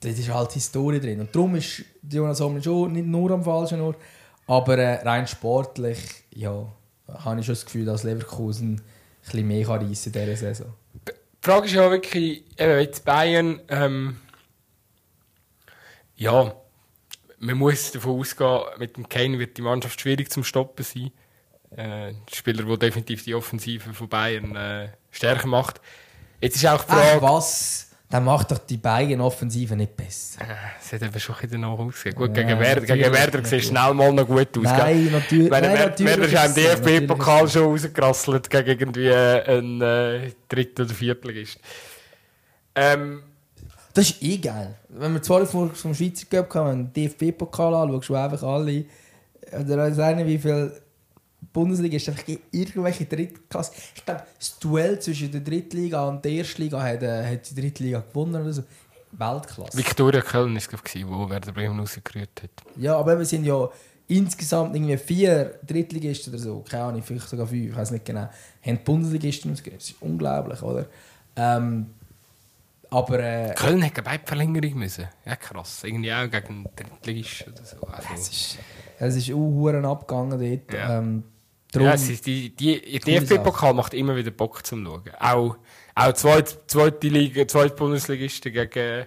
Das 0.00 0.16
ist 0.16 0.32
halt 0.32 0.52
Historie 0.52 1.00
drin. 1.00 1.20
Und 1.20 1.34
darum 1.34 1.56
ist 1.56 1.82
Jonas 2.08 2.40
Omlin 2.40 2.62
schon 2.62 2.92
nicht 2.92 3.06
nur 3.06 3.30
am 3.32 3.42
falschen 3.42 3.80
Ort. 3.80 3.96
Aber 4.48 4.78
äh, 4.78 5.02
rein 5.02 5.26
sportlich, 5.26 6.24
ja, 6.34 6.66
habe 7.06 7.40
ich 7.40 7.46
schon 7.46 7.54
das 7.54 7.66
Gefühl, 7.66 7.84
dass 7.84 8.02
Leverkusen 8.02 8.76
ein 8.76 8.82
bisschen 9.22 9.46
mehr 9.46 9.66
kann 9.66 9.86
reissen 9.86 10.12
in 10.12 10.20
dieser 10.20 10.36
Saison. 10.36 10.74
Die 11.06 11.12
Frage 11.42 11.66
ist 11.66 11.74
ja 11.74 11.90
wirklich, 11.90 12.44
eben 12.58 12.80
jetzt 12.80 13.04
Bayern, 13.04 13.60
ähm, 13.68 14.16
ja, 16.16 16.54
man 17.38 17.58
muss 17.58 17.92
davon 17.92 18.18
ausgehen, 18.18 18.60
mit 18.78 18.96
dem 18.96 19.08
Kane 19.08 19.38
wird 19.38 19.56
die 19.56 19.62
Mannschaft 19.62 20.00
schwierig 20.00 20.32
zum 20.32 20.42
Stoppen 20.42 20.84
sein. 20.84 21.12
Äh, 21.76 22.08
ein 22.08 22.22
Spieler, 22.32 22.64
der 22.64 22.76
definitiv 22.78 23.24
die 23.24 23.34
Offensive 23.34 23.92
von 23.92 24.08
Bayern 24.08 24.56
äh, 24.56 24.88
stärker 25.10 25.46
macht. 25.46 25.80
Jetzt 26.40 26.56
ist 26.56 26.66
auch 26.66 26.84
die 26.84 26.90
Ach 26.92 27.04
Frage, 27.04 27.22
was? 27.22 27.87
Dann 28.10 28.24
macht 28.24 28.50
doch 28.50 28.58
die 28.58 28.78
Bayern-Offensive 28.78 29.76
nicht 29.76 29.94
besser. 29.94 30.40
Äh, 30.40 30.44
es 30.80 30.92
hat 30.94 31.02
eben 31.02 31.20
schon 31.20 31.34
ein 31.34 31.40
bisschen 31.42 31.60
danach 31.62 31.78
ausgesehen. 31.78 32.14
Gut, 32.14 32.34
Ja, 32.34 32.42
gegen 32.42 32.58
Werder, 32.58 32.80
gegen 32.80 33.12
Werder 33.12 33.44
sieht 33.44 33.64
schnell 33.64 33.92
mal 33.92 34.12
noch 34.12 34.26
gut 34.26 34.48
aus. 34.56 34.62
Nein, 34.64 34.78
gell? 35.04 35.12
natürlich- 35.12 35.50
nein, 35.50 35.62
Werder, 35.62 36.04
natürlich 36.04 36.32
ist 36.32 36.46
im 36.46 36.54
DFB-Pokal 36.54 37.48
schon 37.50 37.62
rausgerasselt 37.64 38.48
gegen 38.48 38.68
irgendwie 38.68 39.12
einen 39.12 39.82
äh, 39.82 40.30
Dritt- 40.48 40.80
oder 40.80 40.94
Viertligist. 40.94 41.58
Ähm, 42.74 43.22
Das 43.92 44.08
ist 44.10 44.22
eh 44.22 44.38
geil. 44.38 44.74
Wenn 44.88 45.12
wir 45.12 45.22
zwar 45.22 45.44
vom, 45.44 45.74
vom 45.74 45.94
Schweizer 45.94 46.26
Cup 46.30 46.54
haben, 46.54 46.70
wenn 46.70 46.84
du 46.86 46.92
den 46.92 47.08
DFB-Pokal 47.10 47.74
anschaust, 47.74 48.08
wo 48.10 48.14
einfach 48.14 48.42
alle. 48.42 48.84
Oder 49.52 49.76
weiß 49.96 50.16
nicht, 50.16 50.26
wie 50.26 50.38
viel 50.38 50.72
Bundesliga 51.52 51.96
ist 51.96 52.08
einfach 52.08 52.24
irgendwelche 52.50 53.04
Drittklasse. 53.04 53.72
Ich 53.94 54.04
glaube, 54.04 54.24
das 54.38 54.58
Duell 54.58 54.98
zwischen 55.00 55.30
der 55.30 55.40
Drittliga 55.40 56.06
und 56.06 56.24
der 56.24 56.32
Erstliga 56.32 56.82
hat, 56.82 57.02
äh, 57.02 57.32
hat 57.32 57.50
die 57.50 57.54
Drittliga 57.54 58.00
gewonnen 58.00 58.42
oder 58.42 58.52
so. 58.52 58.64
Weltklasse. 59.12 59.76
Viktoria 59.76 60.20
Köln 60.20 60.54
war 60.54 60.58
es, 60.58 61.06
wo 61.06 61.30
Werder 61.30 61.52
Bremen 61.52 61.80
rausgerührt 61.80 62.42
hat. 62.42 62.50
Ja, 62.76 62.96
aber 62.96 63.18
wir 63.18 63.24
sind 63.24 63.44
ja 63.44 63.68
insgesamt 64.06 64.74
irgendwie 64.74 64.96
vier 64.96 65.58
Drittligisten 65.66 66.32
oder 66.32 66.42
so, 66.42 66.64
keine 66.68 66.84
Ahnung, 66.84 67.02
vielleicht 67.02 67.28
sogar 67.28 67.46
fünf, 67.46 67.70
ich 67.70 67.76
weiß 67.76 67.90
nicht 67.92 68.04
genau, 68.04 68.20
haben 68.20 68.30
die 68.64 68.84
Bundesligisten 68.84 69.52
ausgegeben. 69.52 69.78
Das 69.78 69.90
ist 69.90 70.02
unglaublich, 70.02 70.62
oder? 70.62 70.86
Ähm, 71.36 71.86
aber 72.90 73.18
äh, 73.20 73.54
Köln 73.54 73.82
hätte 73.82 74.02
beide 74.02 74.26
Verlängerung 74.26 74.78
müssen. 74.78 75.08
Ja, 75.26 75.36
krass. 75.36 75.84
Irgendwie 75.84 76.12
auch 76.12 76.30
gegen 76.30 76.64
den 76.64 76.70
Drittligist 76.74 77.46
oder 77.48 77.64
so. 77.64 77.86
Also, 77.86 78.08
es 78.14 78.28
ist, 78.28 78.58
es 78.98 79.16
ist 79.16 79.32
auch 79.32 79.90
abgegangen 79.90 80.30
dort. 80.30 80.72
Ja. 80.72 80.98
Ähm, 80.98 81.24
drum, 81.72 81.84
ja, 81.84 81.94
es 81.94 82.08
ist 82.08 82.26
die, 82.26 82.54
die, 82.54 82.98
der 83.00 83.20
DFB-Pokal 83.20 83.74
macht 83.74 83.94
immer 83.94 84.16
wieder 84.16 84.30
Bock 84.30 84.64
zum 84.66 84.84
Schauen. 84.84 85.02
Auch, 85.20 85.56
auch 85.94 86.12
zweite, 86.12 86.58
zweite 86.66 87.08
Liga, 87.08 87.46
zweite 87.46 87.74
Bundesligisten 87.74 88.52
gegen 88.52 89.06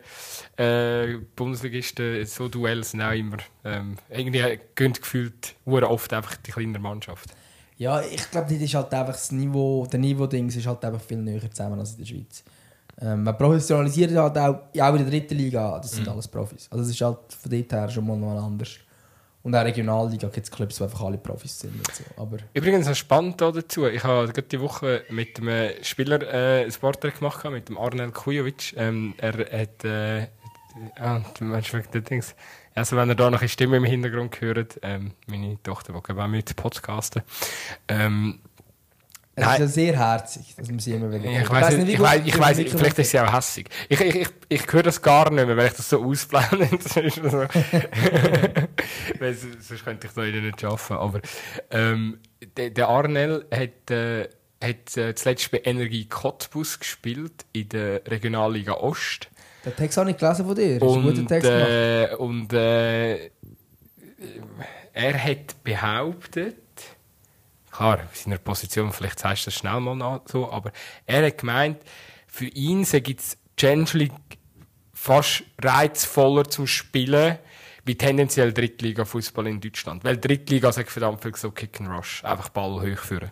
äh, 0.58 1.18
Bundesligisten, 1.36 2.26
so 2.26 2.48
Duelle 2.48 2.84
sind 2.84 3.02
auch 3.02 3.12
immer 3.14 3.38
ähm, 3.64 3.98
irgendwie 4.10 4.60
gönnt 4.76 5.02
gefühlt 5.02 5.56
oft 5.66 6.14
einfach 6.14 6.36
die 6.38 6.52
kleinere 6.52 6.82
Mannschaft. 6.82 7.30
Ja, 7.78 8.02
ich 8.02 8.30
glaube, 8.30 8.54
das 8.54 8.62
ist 8.62 8.76
halt 8.76 8.94
einfach 8.94 9.14
das 9.14 9.32
Niveau, 9.32 9.88
der 9.88 10.00
Niveau-Dings 10.00 10.56
ist 10.56 10.68
halt 10.68 10.86
einfach 10.86 11.02
viel 11.02 11.18
näher 11.18 11.50
zusammen 11.50 11.80
als 11.80 11.94
in 11.94 11.98
der 11.98 12.06
Schweiz. 12.06 12.44
Ähm, 13.02 13.24
man 13.24 13.36
professionalisiert 13.36 14.16
halt 14.16 14.38
auch, 14.38 14.60
ja, 14.74 14.88
auch 14.88 14.94
in 14.94 15.00
der 15.00 15.10
dritten 15.10 15.36
Liga, 15.36 15.80
das 15.80 15.92
sind 15.92 16.06
mhm. 16.06 16.12
alles 16.12 16.28
Profis. 16.28 16.68
Also 16.70 16.84
das 16.84 16.94
ist 16.94 17.02
halt 17.02 17.18
von 17.30 17.52
dort 17.52 17.72
her 17.72 17.90
schon 17.90 18.06
mal 18.06 18.18
noch 18.18 18.44
anders. 18.44 18.78
Und 19.44 19.56
auch 19.56 19.64
Regionalliga 19.64 20.28
gibt 20.28 20.46
es 20.46 20.52
Clubs, 20.52 20.78
die 20.78 20.84
einfach 20.84 21.02
alle 21.02 21.18
Profis 21.18 21.60
sind. 21.60 21.74
So. 21.92 22.04
Aber 22.22 22.38
Übrigens, 22.54 22.88
noch 22.88 22.96
spannend 22.96 23.42
dazu, 23.42 23.88
ich 23.88 24.04
habe 24.04 24.28
gerade 24.28 24.48
die 24.48 24.60
Woche 24.60 25.04
mit 25.10 25.40
einem 25.40 25.72
Spieler 25.84 26.22
äh, 26.22 26.66
ein 26.66 26.74
Porträt 26.80 27.12
gemacht, 27.12 27.44
mit 27.50 27.70
dem 27.70 27.78
Arnel 27.78 28.12
Kujovic. 28.12 28.74
Ähm, 28.78 29.16
er 29.18 29.34
hat... 29.34 29.84
Äh, 29.84 30.28
ah, 31.00 31.22
du 31.40 32.02
Dings... 32.02 32.36
Also 32.74 32.96
wenn 32.96 33.10
ihr 33.10 33.16
da 33.16 33.30
noch 33.30 33.42
eine 33.42 33.50
Stimme 33.50 33.78
im 33.78 33.84
Hintergrund 33.84 34.40
hört, 34.40 34.80
ähm, 34.82 35.12
meine 35.28 35.62
Tochter, 35.62 35.92
die 35.92 36.20
auch 36.22 36.28
mit 36.28 36.56
podcasten, 36.56 37.22
ähm, 37.90 38.40
es 39.36 39.48
ist 39.48 39.60
ja 39.60 39.68
sehr 39.68 39.98
herzig, 39.98 40.56
dass 40.58 40.68
man 40.70 40.80
sie 40.80 40.92
immer 40.92 41.12
wieder. 41.12 41.42
Ich 41.42 41.50
weiß 41.50 41.78
nicht, 41.78 41.94
ich 41.94 42.00
weiß, 42.00 42.22
ich 42.26 42.38
weiß, 42.38 42.58
vielleicht 42.58 43.00
ist 43.00 43.12
sie 43.12 43.20
auch 43.20 43.34
hässig. 43.34 43.70
Ich, 43.88 44.02
ich, 44.02 44.16
ich, 44.16 44.30
ich 44.50 44.74
höre 44.74 44.84
das 44.84 45.02
gar 45.02 45.32
nicht 45.32 45.46
mehr, 45.46 45.56
weil 45.56 45.68
ich 45.68 45.74
das 45.74 45.90
so 45.90 46.04
ausblende. 46.04 46.68
so. 47.30 47.48
sonst 49.60 49.86
könnte 49.86 50.08
ich 50.08 50.14
da 50.14 50.22
nicht 50.24 50.64
arbeiten. 50.66 50.94
Aber 50.94 51.22
ähm, 51.72 52.20
der, 52.58 52.72
der 52.72 52.90
Arnel 52.90 53.46
hat, 53.52 53.90
äh, 53.90 54.28
hat 54.62 54.98
äh, 54.98 55.16
zuletzt 55.16 55.50
bei 55.52 55.62
Energie 55.64 56.06
Cottbus 56.06 56.80
gespielt 56.80 57.46
in 57.54 57.70
der 57.70 58.02
Regionalliga 58.08 58.74
Ost. 58.74 59.30
Den 59.66 59.76
Text 59.76 59.98
habe 59.98 60.12
ich 60.12 60.18
gelesen 60.18 60.46
von 60.46 60.56
dir. 60.56 60.74
Ein 60.74 61.04
guter 61.04 61.26
Text 61.26 61.50
äh, 61.50 62.16
und 62.18 62.52
äh, 62.52 63.30
er 64.94 65.24
hat 65.24 65.64
behauptet, 65.64 66.58
klar, 67.82 68.00
in 68.02 68.08
seiner 68.14 68.38
Position, 68.38 68.92
vielleicht 68.92 69.20
sagst 69.20 69.46
du 69.46 69.50
das 69.50 69.56
schnell 69.56 69.80
mal 69.80 70.22
so, 70.26 70.52
aber 70.52 70.72
er 71.06 71.26
hat 71.26 71.40
gemeint, 71.40 71.78
für 72.28 72.46
ihn 72.46 72.84
gibt 72.84 73.20
es 73.20 73.38
Challenge 73.58 73.90
League 73.94 74.14
fast 74.94 75.44
reizvoller 75.62 76.46
zum 76.46 76.68
Spielen 76.68 77.40
wie 77.84 77.96
tendenziell 77.96 78.54
Drittliga-Fußball 78.54 79.48
in 79.48 79.60
Deutschland. 79.60 80.04
Weil 80.04 80.18
Drittliga 80.18 80.72
sagt 80.72 80.92
verdammt 80.92 81.24
viel 81.24 81.36
so 81.36 81.50
Kick 81.50 81.82
and 81.82 81.90
Rush, 81.90 82.24
einfach 82.24 82.50
Ball 82.50 82.80
hochführen. 82.80 83.32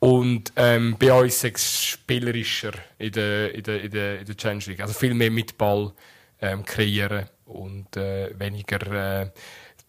Und 0.00 0.52
ähm, 0.56 0.96
bei 0.98 1.12
uns 1.12 1.44
ist 1.44 1.56
es 1.56 1.84
spielerischer 1.84 2.72
in 2.98 3.12
der, 3.12 3.54
in, 3.54 3.62
der, 3.62 3.84
in, 3.84 3.90
der, 3.92 4.18
in 4.18 4.26
der 4.26 4.36
Challenge 4.36 4.64
League. 4.66 4.80
Also 4.80 4.94
viel 4.94 5.14
mehr 5.14 5.30
mit 5.30 5.56
Ball 5.56 5.92
ähm, 6.40 6.64
kreieren 6.64 7.28
und 7.44 7.96
äh, 7.96 8.36
weniger 8.36 9.22
äh, 9.22 9.30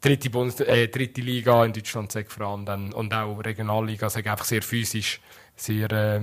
dritte, 0.03 0.29
Bundes 0.29 0.59
äh, 0.59 0.87
dritte 0.87 1.21
Liga 1.21 1.63
in 1.65 1.73
Deutschland 1.73 2.11
sagt 2.11 2.31
vor 2.31 2.45
allem 2.47 2.65
dann, 2.65 2.93
und 2.93 3.13
auch 3.13 3.39
Regionalliga 3.39 4.09
sagt 4.09 4.27
einfach 4.27 4.45
sehr 4.45 4.61
physisch, 4.61 5.21
sehr 5.55 5.91
äh, 5.91 6.21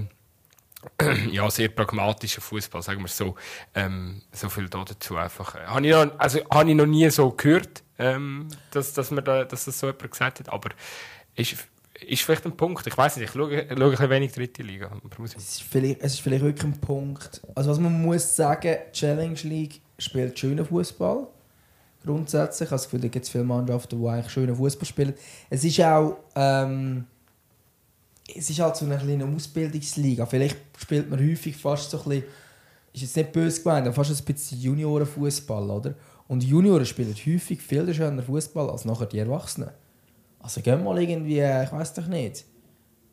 ja, 1.31 1.51
sehr 1.51 1.68
pragmatischer 1.68 2.41
Fußball, 2.41 2.83
sagen 2.83 3.01
wir 3.01 3.09
so. 3.09 3.35
Ähm, 3.74 4.22
so 4.33 4.49
viel 4.49 4.68
da 4.68 4.85
dazu 4.85 5.16
einfach. 5.16 5.55
Äh, 5.55 5.66
habe 5.66 5.87
ich, 5.87 5.93
noch, 5.93 6.18
also, 6.18 6.41
hab 6.51 6.66
ich 6.66 6.74
noch 6.74 6.87
nie 6.87 7.09
so 7.11 7.31
gehört, 7.31 7.83
ähm, 7.99 8.49
dass, 8.70 8.93
dass, 8.93 9.11
man 9.11 9.24
da, 9.24 9.45
dass 9.45 9.64
das 9.64 9.78
so 9.78 9.89
jemand 9.89 10.11
gesagt 10.11 10.41
hat, 10.41 10.49
aber 10.49 10.70
ist, 11.35 11.57
ist 12.01 12.22
vielleicht 12.22 12.47
ein 12.47 12.57
Punkt. 12.57 12.87
Ich 12.87 12.97
weiß 12.97 13.16
nicht, 13.16 13.26
ich 13.26 13.33
schaue, 13.33 13.66
schaue 13.68 13.85
ein 13.85 13.91
bisschen 13.91 14.11
wenig 14.11 14.33
dritte 14.33 14.62
Liga. 14.62 14.91
Es 15.22 15.35
ist, 15.35 15.62
vielleicht, 15.62 16.01
es 16.01 16.14
ist 16.14 16.20
vielleicht 16.20 16.45
wirklich 16.45 16.64
ein 16.64 16.81
Punkt. 16.81 17.43
Also 17.55 17.70
was 17.70 17.78
man 17.78 18.01
muss 18.01 18.37
sagen, 18.37 18.76
Challenge 18.93 19.39
League 19.43 19.83
spielt 19.99 20.39
schönen 20.39 20.64
Fußball 20.64 21.28
grundsätzlich. 22.05 22.66
Ich 22.66 22.70
habe 22.70 22.76
das 22.76 22.84
Gefühl, 22.84 23.01
da 23.01 23.09
gibt 23.09 23.24
es 23.24 23.30
viele 23.30 23.44
Mannschaften, 23.44 24.01
die 24.01 24.09
eigentlich 24.09 24.32
schönen 24.32 24.57
Fußball 24.57 24.86
spielen. 24.86 25.14
Es 25.48 25.64
ist 25.64 25.80
auch 25.80 26.16
ähm, 26.34 27.07
es 28.36 28.51
ist 28.51 28.61
halt 28.61 28.76
so 28.76 28.84
eine 28.84 28.98
kleine 28.98 29.24
Ausbildungsliga. 29.24 30.26
Vielleicht 30.26 30.57
spielt 30.78 31.11
man 31.11 31.20
häufig 31.20 31.57
fast 31.57 31.90
so 31.90 31.98
ein 31.98 32.05
bisschen, 32.05 32.24
ist 32.92 33.03
jetzt 33.03 33.16
nicht 33.16 33.32
böse 33.32 33.62
gemeint, 33.62 33.86
aber 33.86 33.94
fast 33.94 34.11
ein 34.11 34.24
bisschen 34.24 34.61
Juniorenfußball, 34.61 35.70
oder? 35.70 35.94
Und 36.28 36.44
Junioren 36.44 36.86
spielen 36.86 37.14
häufig 37.14 37.61
viel 37.61 37.92
schöner 37.92 38.22
Fußball 38.22 38.70
als 38.70 38.84
nachher 38.84 39.07
die 39.07 39.18
Erwachsenen. 39.18 39.70
Also 40.38 40.61
gehen 40.61 40.82
mal 40.84 41.01
irgendwie, 41.01 41.40
ich 41.40 41.72
weiß 41.72 41.94
doch 41.94 42.07
nicht, 42.07 42.44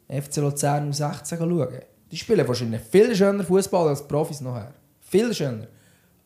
FC 0.07 0.38
Luzern 0.38 0.85
um 0.85 0.93
16 0.93 1.38
schauen. 1.38 1.67
Die 2.11 2.17
spielen 2.17 2.47
wahrscheinlich 2.47 2.81
viel 2.81 3.15
schöner 3.15 3.43
Fußball 3.43 3.89
als 3.89 4.07
Profis 4.07 4.41
nachher. 4.41 4.73
Viel 5.01 5.33
schöner. 5.33 5.67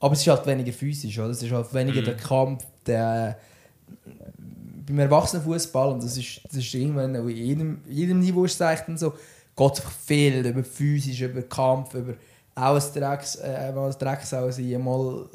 Aber 0.02 0.14
es 0.14 0.22
ist 0.22 0.28
halt 0.28 0.45
weniger 0.47 0.74
physisch, 0.74 1.18
oder? 1.20 1.30
Es 1.30 1.43
ist 1.43 1.52
halt 1.52 1.74
weniger 1.74 2.02
mhm. 2.02 2.06
der 2.06 2.18
Kampf, 2.18 2.66
der 2.86 3.38
beim 4.88 4.99
Erwachsenenfußball 4.99 5.91
und 5.91 6.04
das 6.04 6.18
ist, 6.18 6.41
das 6.45 6.58
ist 6.58 6.74
irgendwann 6.74 7.14
in 7.14 7.30
jedem, 7.30 7.82
jedem 7.88 8.20
Niveau 8.20 8.43
ist 8.45 8.56
es 8.56 8.62
eigentlich 8.62 8.99
so, 8.99 9.12
geht 9.56 9.74
es 9.74 9.84
viel 10.06 10.45
über 10.45 10.64
physisch, 10.64 11.22
über 11.22 11.43
Kampf, 11.43 11.93
über 11.93 12.16
auch 12.56 12.76
ein 12.76 12.93
Drecks, 12.93 13.36
äh, 13.36 13.72
mal 13.72 13.91
ein 13.91 13.95
Drecksau 13.97 14.49
sein, 14.49 14.84
mal 14.84 15.30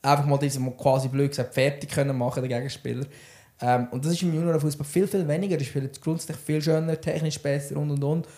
einfach 0.00 0.24
mal 0.24 0.38
diese 0.38 0.58
mal 0.58 0.72
quasi 0.72 1.08
blöd 1.08 1.30
gesagt 1.30 1.52
fertig 1.52 1.90
können 1.90 2.16
machen 2.16 2.42
der 2.42 2.48
Gegenspieler. 2.48 3.04
Ähm, 3.60 3.88
und 3.90 4.04
das 4.04 4.12
ist 4.12 4.22
im 4.22 4.34
Juniorenfußball 4.34 4.86
viel 4.86 5.06
viel 5.06 5.26
weniger. 5.28 5.56
Die 5.56 5.64
spielen 5.64 5.90
grundsätzlich 6.00 6.38
viel 6.38 6.62
schöner, 6.62 6.98
technisch 7.00 7.40
besser 7.40 7.76
und 7.76 7.90
und 7.90 8.02
und. 8.02 8.28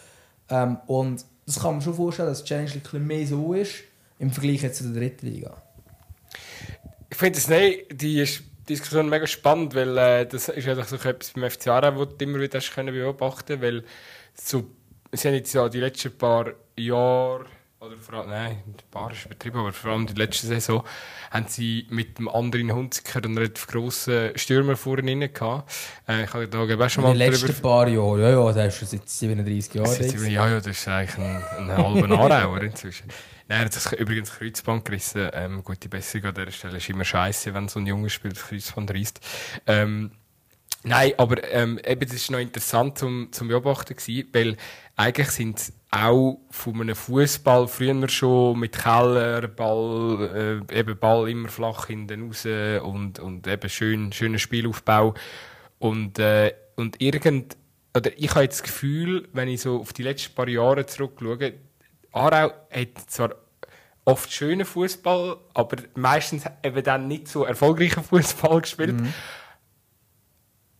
Ähm, 0.49 0.79
und 0.87 1.25
das 1.47 1.61
kann 1.61 1.73
man 1.73 1.83
schon 1.83 1.95
vorstellen, 1.95 2.29
dass 2.29 2.43
die 2.43 2.49
Challenge 2.49 2.73
ein 2.73 2.81
bisschen 2.81 3.07
mehr 3.07 3.27
so 3.27 3.53
ist 3.55 3.75
im 4.21 4.31
Vergleich 4.31 4.63
jetzt 4.63 4.79
zu 4.79 4.85
der 4.85 5.01
dritten 5.01 5.27
Liga. 5.27 5.61
Ich 7.09 7.17
finde 7.17 7.39
es 7.39 7.49
nicht, 7.49 8.01
die 8.01 8.25
Diskussion 8.69 9.09
mega 9.09 9.27
spannend, 9.27 9.75
weil 9.75 9.99
äh, 9.99 10.27
das 10.27 10.49
ist 10.49 10.65
ja 10.65 10.81
so 10.85 10.97
etwas 10.97 11.33
beim 11.33 11.51
FC 11.51 11.69
Aarau, 11.69 11.97
wo 11.97 12.05
du 12.05 12.25
immer 12.25 12.39
wieder 12.39 12.59
hast 12.59 12.73
können 12.73 12.95
beobachten 12.95 13.61
weil 13.61 13.83
so, 14.35 14.71
sie 15.11 15.29
haben 15.29 15.35
jetzt 15.35 15.53
ja 15.53 15.69
die 15.69 15.81
letzten 15.81 16.17
paar 16.17 16.53
Jahre 16.77 17.47
oder 17.81 17.97
vor 17.97 18.19
allem, 18.19 18.29
nein, 18.29 18.63
ein 18.67 18.75
paar 18.91 19.11
ist 19.11 19.25
übertrieben, 19.25 19.59
aber 19.59 19.73
vor 19.73 19.93
allem 19.93 20.07
die 20.07 20.13
letzte 20.13 20.47
Saison 20.47 20.85
haben 21.31 21.47
sie 21.49 21.87
mit 21.89 22.19
dem 22.19 22.29
anderen 22.29 22.75
Hunziker 22.75 23.25
einen 23.25 23.39
relativ 23.39 23.67
grossen 23.69 24.37
Stürmer 24.37 24.77
vorne 24.77 25.11
rein 25.11 25.33
gehabt. 25.33 25.73
Äh, 26.07 26.25
ich 26.25 26.35
habe 26.35 26.47
da 26.47 26.59
auch 26.59 26.89
schon 26.91 27.05
mal 27.05 27.13
In 27.13 27.19
den 27.19 27.31
letzten 27.31 27.63
paar 27.63 27.89
Jahren, 27.89 28.21
ja, 28.21 28.31
ja, 28.31 28.53
das 28.53 28.75
ist 28.75 28.79
schon 28.81 28.89
seit 28.89 29.09
37 29.09 29.75
Jahren. 29.75 30.31
Ja, 30.31 30.49
ja, 30.49 30.57
das 30.57 30.67
ist 30.67 30.89
eigentlich 30.89 31.17
ein, 31.17 31.43
ein 31.71 31.77
halber 31.77 32.19
Aarauer 32.19 32.61
inzwischen. 32.61 33.09
Nein, 33.51 33.69
das 33.69 33.93
übrigens 33.95 34.31
Kreuzband 34.31 34.85
gerissen. 34.85 35.29
Ähm, 35.33 35.65
gute 35.65 35.89
Besserung 35.89 36.29
an 36.29 36.35
dieser 36.37 36.53
Stelle 36.53 36.77
ist 36.77 36.89
immer 36.89 37.05
scheiße, 37.05 37.53
wenn 37.53 37.67
so 37.67 37.81
ein 37.81 37.87
Junge 37.87 38.09
spielt, 38.09 38.37
das 38.37 38.47
Kreuzband 38.47 38.95
reißt. 38.95 39.19
Ähm, 39.67 40.13
nein, 40.85 41.15
aber 41.17 41.43
ähm, 41.53 41.81
eben, 41.85 42.01
das 42.03 42.15
ist 42.15 42.31
noch 42.31 42.39
interessant 42.39 42.99
zum, 42.99 43.33
zum 43.33 43.49
Beobachten 43.49 43.97
gewesen, 43.97 44.29
weil 44.33 44.57
eigentlich 44.95 45.31
sind 45.31 45.73
auch 45.91 46.39
von 46.51 46.81
einem 46.81 46.95
Fußball 46.95 47.67
früher 47.67 48.09
schon 48.09 48.61
mit 48.61 48.79
Keller, 48.79 49.49
Ball, 49.49 50.63
äh, 50.71 50.79
eben 50.79 50.97
Ball 50.97 51.29
immer 51.29 51.49
flach 51.49 51.87
hinten 51.87 52.29
raus 52.29 52.47
und, 52.47 53.19
und 53.19 53.49
eben 53.49 53.69
schön, 53.69 54.13
schöner 54.13 54.39
Spielaufbau. 54.39 55.15
Und, 55.81 56.21
äh, 56.21 56.55
und 56.77 57.03
irgend, 57.03 57.57
oder 57.97 58.17
ich 58.17 58.31
habe 58.31 58.43
jetzt 58.43 58.61
das 58.61 58.63
Gefühl, 58.63 59.29
wenn 59.33 59.49
ich 59.49 59.63
so 59.63 59.81
auf 59.81 59.93
die 59.93 60.05
letzten 60.05 60.37
paar 60.37 60.47
Jahre 60.47 60.87
zurückschaue, 60.87 61.55
Aarau 62.13 62.53
hat 62.71 62.89
zwar 63.09 63.35
oft 64.05 64.33
schönen 64.33 64.67
Fußball, 64.67 65.37
aber 65.55 65.77
meistens 65.95 66.45
eben 66.63 66.83
dann 66.83 67.09
nicht 67.09 67.29
so 67.29 67.45
erfolgreichen 67.45 68.03
Fußball 68.03 68.61
gespielt. 68.63 69.01
Mhm. 69.01 69.13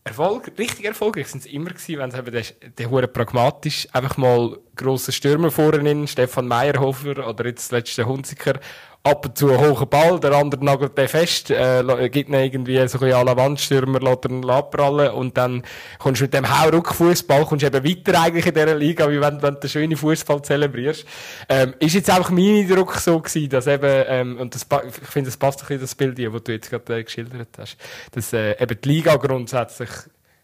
Erfolg, 0.03 0.51
richtig 0.57 0.85
erfolgreich 0.85 1.27
sind 1.27 1.43
sie 1.43 1.53
immer 1.53 1.69
gewesen, 1.69 1.99
wenn 1.99 2.09
sie 2.09 2.17
eben 2.17 2.31
den, 2.31 2.73
den 2.75 2.89
Huren 2.89 3.13
pragmatisch 3.13 3.87
einfach 3.93 4.17
mal 4.17 4.57
grossen 4.75 5.11
Stürmer 5.11 5.51
vorne 5.51 6.07
Stefan 6.07 6.47
Meyerhofer 6.47 7.27
oder 7.27 7.45
jetzt 7.45 7.71
letzte 7.71 8.07
Hunziker 8.07 8.59
ab 9.03 9.25
und 9.25 9.37
zu 9.37 9.49
einen 9.49 9.59
hohen 9.59 9.89
Ball, 9.89 10.19
der 10.19 10.33
andere 10.33 10.63
nagelt 10.63 10.95
den 10.97 11.07
fest, 11.07 11.49
äh, 11.49 12.09
gibt 12.09 12.29
ihn 12.29 12.35
irgendwie 12.35 12.75
so 12.75 12.81
ein 12.81 12.85
bisschen 12.85 13.13
à 13.13 13.23
la 13.23 13.35
Wandstürmer, 13.35 13.99
lässt 13.99 14.25
ihn 14.25 14.47
abprallen 14.47 15.11
und 15.11 15.37
dann 15.37 15.63
kommst 15.97 16.21
du 16.21 16.25
mit 16.25 16.33
dem 16.35 16.47
Hauruck-Fußball 16.47 17.45
kommst 17.45 17.63
du 17.63 17.67
eben 17.67 17.83
weiter 17.83 18.21
eigentlich 18.21 18.45
in 18.45 18.53
dieser 18.53 18.75
Liga, 18.75 19.09
wie 19.09 19.19
wenn, 19.19 19.41
wenn 19.41 19.55
du 19.55 19.59
den 19.61 19.69
schönen 19.69 19.97
Fußball 19.97 20.43
zelebrierst. 20.43 21.05
Ähm, 21.49 21.73
ist 21.79 21.95
jetzt 21.95 22.09
einfach 22.11 22.29
mein 22.29 22.63
Eindruck 22.63 22.95
so 22.95 23.19
gewesen, 23.19 23.49
dass 23.49 23.65
eben, 23.65 24.03
ähm, 24.07 24.37
und 24.37 24.53
das, 24.53 24.67
ich 24.87 25.07
finde, 25.07 25.29
das 25.29 25.37
passt 25.37 25.61
ein 25.61 25.67
bisschen 25.67 25.81
das 25.81 25.95
Bild, 25.95 26.19
das 26.19 26.43
du 26.43 26.51
jetzt 26.51 26.69
gerade 26.69 26.99
äh, 26.99 27.03
geschildert 27.03 27.57
hast, 27.57 27.77
dass 28.11 28.33
äh, 28.33 28.61
eben 28.61 28.79
die 28.81 28.87
Liga 28.87 29.15
grundsätzlich 29.15 29.89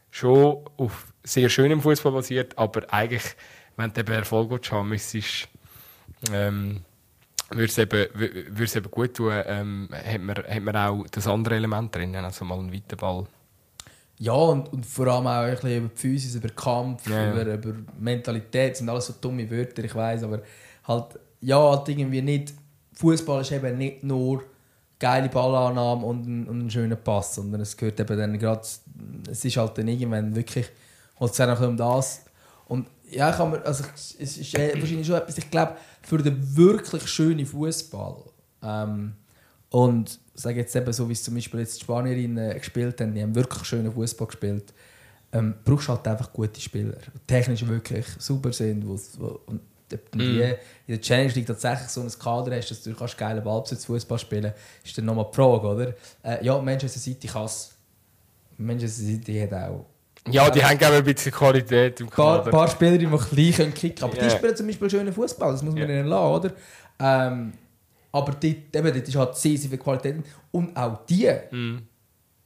schon 0.10 0.66
auf 0.78 1.05
sehr 1.24 1.49
schönem 1.49 1.82
Fußball 1.82 2.12
basiert, 2.12 2.58
aber 2.58 2.91
eigentlich, 2.91 3.36
wenn 3.76 3.93
du 3.93 3.99
eben 3.99 4.14
Erfolg 4.14 4.72
haben 4.72 4.89
müsstest, 4.89 5.47
ähm, 6.34 6.82
würde 7.50 7.66
es 7.66 7.78
eben, 7.78 8.08
würde 8.14 8.64
es 8.64 8.76
eben 8.76 8.91
gut 8.91 9.14
tun, 9.14 9.32
ähm, 9.45 9.89
hat, 9.91 10.22
man, 10.22 10.36
hat 10.36 10.62
man 10.62 10.76
auch 10.76 11.06
das 11.10 11.28
andere 11.28 11.56
Element 11.56 11.95
drin, 11.95 12.16
also 12.16 12.45
mal 12.45 12.60
einen 12.60 12.74
weiten 12.74 12.98
Ball. 12.98 13.26
Ja, 14.20 14.34
und, 14.34 14.74
und 14.74 14.86
vor 14.86 15.08
allem 15.08 15.28
auch 15.28 15.43
ein 15.43 15.52
bisschen 15.52 15.78
über 15.78 15.89
die 15.89 15.95
Physis, 15.95 16.36
über 16.36 16.50
Kampf, 16.50 17.08
ja, 17.10 17.32
über, 17.32 17.54
über 17.54 17.74
Mentalität, 18.00 18.72
das 18.72 18.80
sind 18.80 18.89
alles 18.89 19.06
so 19.06 19.14
dumme 19.22 19.50
Wörter, 19.50 19.84
ich 19.84 19.93
weiß, 19.93 20.24
aber 20.24 20.41
halt 20.88 21.20
ja, 21.41 21.60
halt 21.60 21.89
irgendwie 21.89 22.22
nicht. 22.22 22.54
Fußball 22.93 23.41
ist 23.41 23.52
eben 23.52 23.78
nicht 23.78 24.04
nur 24.04 24.43
geile 25.00 25.30
Ballannahme 25.30 26.06
und 26.06 26.26
ein, 26.26 26.48
und 26.48 26.66
ein 26.66 26.72
schöner 26.72 26.95
Pass, 26.95 27.36
sondern 27.36 27.62
es 27.62 27.78
gehört 27.78 28.00
eben 28.00 28.18
dann 28.18 28.39
gerade. 28.39 28.62
Es 29.30 29.45
ist 29.45 29.58
halt 29.58 29.78
dann 29.78 29.88
irgendwann 29.88 30.36
wirklich. 30.36 30.68
Holt 31.20 31.32
es 31.32 31.41
auch 31.41 31.62
um 31.62 31.78
das. 31.78 32.26
Und 32.68 32.88
ja, 33.10 33.32
kann 33.32 33.52
man, 33.52 33.64
also, 33.64 33.86
es 33.95 34.12
ist 34.20 34.54
wahrscheinlich 34.54 35.08
schon 35.08 35.16
etwas, 35.16 35.38
ich 35.38 35.50
glaube, 35.50 35.78
für 36.08 36.20
den 36.20 36.55
wirklich 36.55 37.05
schönen 37.08 37.45
Fußball. 37.45 38.24
Ähm, 38.64 39.14
und 39.70 40.20
sage 40.34 40.60
jetzt 40.62 40.74
eben 40.74 40.93
so, 40.93 41.10
wie 41.10 41.14
es 41.14 41.24
zum 41.24 41.36
Beispiel 41.36 41.60
jetzt 41.60 41.76
die 41.78 41.84
Spanierinnen 41.84 42.58
gespielt 42.58 43.01
haben, 43.01 43.14
die 43.14 43.22
haben 43.22 43.36
wirklich 43.36 43.66
schönen 43.66 43.91
Fußball 43.91 44.28
gespielt. 44.28 44.74
Ähm, 45.34 45.55
brauchst 45.66 45.89
halt 45.89 46.08
einfach 46.08 46.32
gute 46.32 46.62
Spieler, 46.62 46.93
die 47.14 47.20
technisch 47.28 47.68
wirklich 47.68 48.05
super 48.20 48.53
sind. 48.53 48.88
Wo, 48.88 48.97
wo, 49.18 49.41
und 49.47 49.60
ob 49.93 50.12
du 50.12 50.18
Mm. 50.18 50.41
in 50.41 50.58
der 50.88 51.01
Challenge 51.01 51.34
League 51.34 51.47
tatsächlich 51.47 51.89
so 51.89 52.01
ein 52.01 52.10
Kader 52.20 52.55
hast, 52.55 52.72
dass 52.72 52.84
du 52.84 52.93
kannst 52.93 53.18
geile 53.18 53.41
Ballbesitz 53.41 53.84
Fußball 53.86 54.20
spielen 54.20 54.53
ist 54.84 54.97
dann 54.97 55.05
nochmal 55.05 55.28
die 55.30 55.36
Frage, 55.36 55.68
oder? 55.68 55.93
Äh, 56.24 56.45
ja, 56.45 56.58
Manchester 56.62 56.99
City 56.99 57.28
kann 57.28 57.45
es. 57.45 57.74
Manchester 58.58 59.03
City 59.03 59.39
hat 59.39 59.53
auch 59.53 59.86
Ja, 60.32 60.50
die 60.50 60.64
haben 60.64 60.78
ein 60.80 61.04
bisschen 61.04 61.32
Qualität 61.32 62.00
im 62.00 62.08
ein 62.08 62.10
paar, 62.10 62.40
Kader. 62.40 62.52
paar 62.52 62.68
Spieler, 62.68 62.98
die 62.98 63.08
noch 63.08 63.30
klein 63.30 63.52
können 63.54 63.74
kicken 63.74 64.04
Aber 64.04 64.16
Ja. 64.16 64.24
die 64.24 64.30
spielen 64.30 64.56
zum 64.56 64.68
Beispiel 64.68 64.90
schönen 64.90 65.14
Fußball, 65.14 65.52
das 65.52 65.64
muss 65.64 65.74
man 65.74 65.84
Ja. 65.90 65.96
ihnen 65.96 66.08
lassen, 66.08 66.34
oder? 66.46 66.52
Ähm, 67.00 67.54
aber 68.12 68.32
dort, 68.32 68.44
eben, 68.46 68.66
dort 68.74 69.08
ist 69.08 69.16
halt 69.16 69.36
sehr, 69.36 69.58
sehr 69.58 69.70
viel 69.70 69.80
Qualität. 69.80 70.24
Und 70.52 70.76
auch 70.76 71.06
die 71.06 71.30
Mhm. 71.52 71.82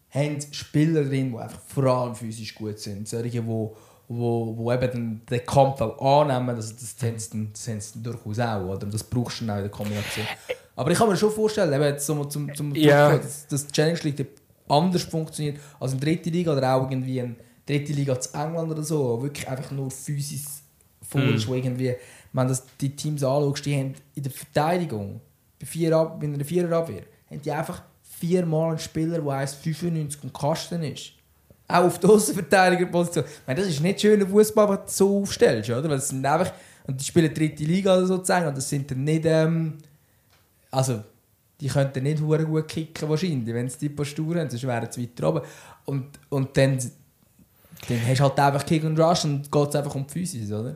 haben 0.10 0.38
Spieler 0.52 1.04
drin, 1.04 1.32
die 1.32 1.38
einfach 1.38 1.60
vor 1.68 1.86
allem 1.86 2.16
physisch 2.16 2.54
gut 2.56 2.78
sind. 2.80 3.08
Solche, 3.08 3.30
die 3.30 3.46
wo, 3.46 3.76
wo, 4.08 4.54
wo 4.58 4.72
eben 4.74 4.92
den, 4.92 5.22
den 5.30 5.46
Kampf 5.46 5.80
auch 5.82 6.22
annehmen, 6.22 6.50
also 6.56 6.74
das, 6.74 6.96
haben 7.02 7.18
sie 7.18 7.30
dann- 7.32 7.50
das 7.54 7.68
haben 7.68 7.80
sie 7.80 8.04
durchaus 8.04 8.40
auch. 8.40 8.62
Oder? 8.68 8.88
Das 8.88 9.04
brauchst 9.04 9.40
du 9.42 9.46
dann 9.46 9.56
auch 9.56 9.58
in 9.60 9.64
der 9.64 9.72
Kombination. 9.72 10.26
Aber 10.76 10.92
ich 10.92 10.98
kann 10.98 11.08
mir 11.08 11.16
schon 11.16 11.32
vorstellen, 11.32 11.72
eben 11.74 11.84
jetzt 11.84 12.06
zum, 12.06 12.30
zum, 12.30 12.54
zum 12.54 12.76
Ja. 12.76 13.18
dass, 13.18 13.48
dass 13.48 13.68
die 13.68 13.72
Challenge 13.72 14.00
League 14.04 14.28
anders 14.68 15.04
funktioniert 15.04 15.60
als 15.80 15.94
in 15.94 16.00
der 16.00 16.10
dritten 16.10 16.30
Liga 16.32 16.52
oder 16.54 16.74
auch 16.76 16.90
irgendwie 16.90 17.20
in 17.20 17.36
der 17.72 17.80
dritten 17.80 17.94
Liga 17.94 18.20
zu 18.20 18.34
England 18.34 18.72
oder 18.72 18.84
so, 18.84 19.18
wo 19.18 19.24
wirklich 19.24 19.48
einfach 19.48 19.72
nur 19.72 19.90
physisch 19.90 20.46
voll 21.02 21.36
ist, 21.36 21.48
wo 21.48 21.56
irgendwie, 21.56 21.96
wenn 22.34 22.48
du 22.48 22.58
die 22.80 22.96
Teams 22.96 23.24
anschaust, 23.24 23.66
die 23.66 23.76
haben 23.76 23.96
in 24.16 24.24
der 24.24 24.32
Verteidigung, 24.32 25.20
bei, 25.60 25.66
vier 25.66 25.96
Ab 25.96 26.22
in 26.24 26.34
einer 26.34 26.46
Viererabwehr, 26.46 27.04
haben 27.30 27.42
die 27.42 27.52
einfach 27.52 27.84
viermal 28.02 28.70
einen 28.70 28.80
Spieler, 28.80 29.20
der 29.20 29.24
1,95 29.24 30.24
und 30.24 30.34
Kasten 30.34 30.84
ist. 30.84 31.14
Auch 31.68 31.86
auf 31.86 32.00
der 32.00 32.10
Außenverteidigerposition. 32.10 33.26
Ich 33.26 33.48
meine, 33.48 33.62
das 33.62 33.70
ist 33.70 33.82
nicht 33.82 34.02
schöner 34.02 34.28
Fußball, 34.28 34.70
wenn 34.70 34.76
du 34.76 34.92
so 34.92 35.22
aufstellst, 35.22 35.70
oder? 35.70 35.90
Weil 35.90 35.98
es 35.98 36.10
sind 36.10 36.26
einfach, 36.26 36.52
und 36.86 37.00
die 37.00 37.06
spielen 37.06 37.34
dritte 37.34 37.64
Liga 37.64 37.96
oder 37.96 38.06
so 38.06 38.16
sozusagen, 38.16 38.48
und 38.48 38.58
das 38.58 38.70
sind 38.70 38.90
dann 38.92 39.04
nicht, 39.04 39.26
ähm, 39.26 39.78
also, 40.70 41.04
die 41.60 41.68
könnten 41.68 42.04
nicht 42.04 42.22
hure 42.22 42.46
gut 42.46 42.68
kicken 42.68 43.08
wahrscheinlich, 43.08 43.54
wenn 43.54 43.70
sie 43.70 43.78
die 43.80 43.90
Postur 43.90 44.36
haben, 44.36 44.50
sonst 44.50 44.66
wären 44.66 44.92
sie 44.92 45.04
weiter 45.04 45.30
oben. 45.30 45.42
Und, 45.86 46.08
und 46.30 46.58
dann, 46.58 46.80
dann 47.88 48.08
hast 48.08 48.20
du 48.20 48.24
halt 48.24 48.40
einfach 48.40 48.66
Kick 48.66 48.84
und 48.84 49.00
Rush 49.00 49.26
und 49.26 49.52
geht 49.52 49.70
es 49.70 49.76
einfach 49.76 49.96
um 49.96 50.06
die 50.06 50.14
Physis, 50.14 50.52
oder? 50.52 50.76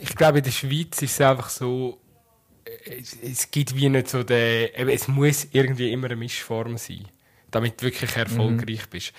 ich 0.00 0.14
glaube, 0.14 0.38
in 0.38 0.44
der 0.44 0.50
Schweiz 0.50 1.02
ist 1.02 1.12
es 1.12 1.20
einfach 1.20 1.48
so, 1.48 1.98
es, 2.84 3.16
es 3.22 3.50
gibt 3.50 3.74
wie 3.74 3.88
nicht 3.88 4.08
so 4.08 4.22
den, 4.22 4.70
es 4.88 5.08
muss 5.08 5.48
irgendwie 5.52 5.92
immer 5.92 6.06
eine 6.06 6.16
Mischform 6.16 6.76
sein, 6.76 7.06
damit 7.50 7.80
du 7.80 7.86
wirklich 7.86 8.14
erfolgreich 8.16 8.88
bist. 8.88 9.12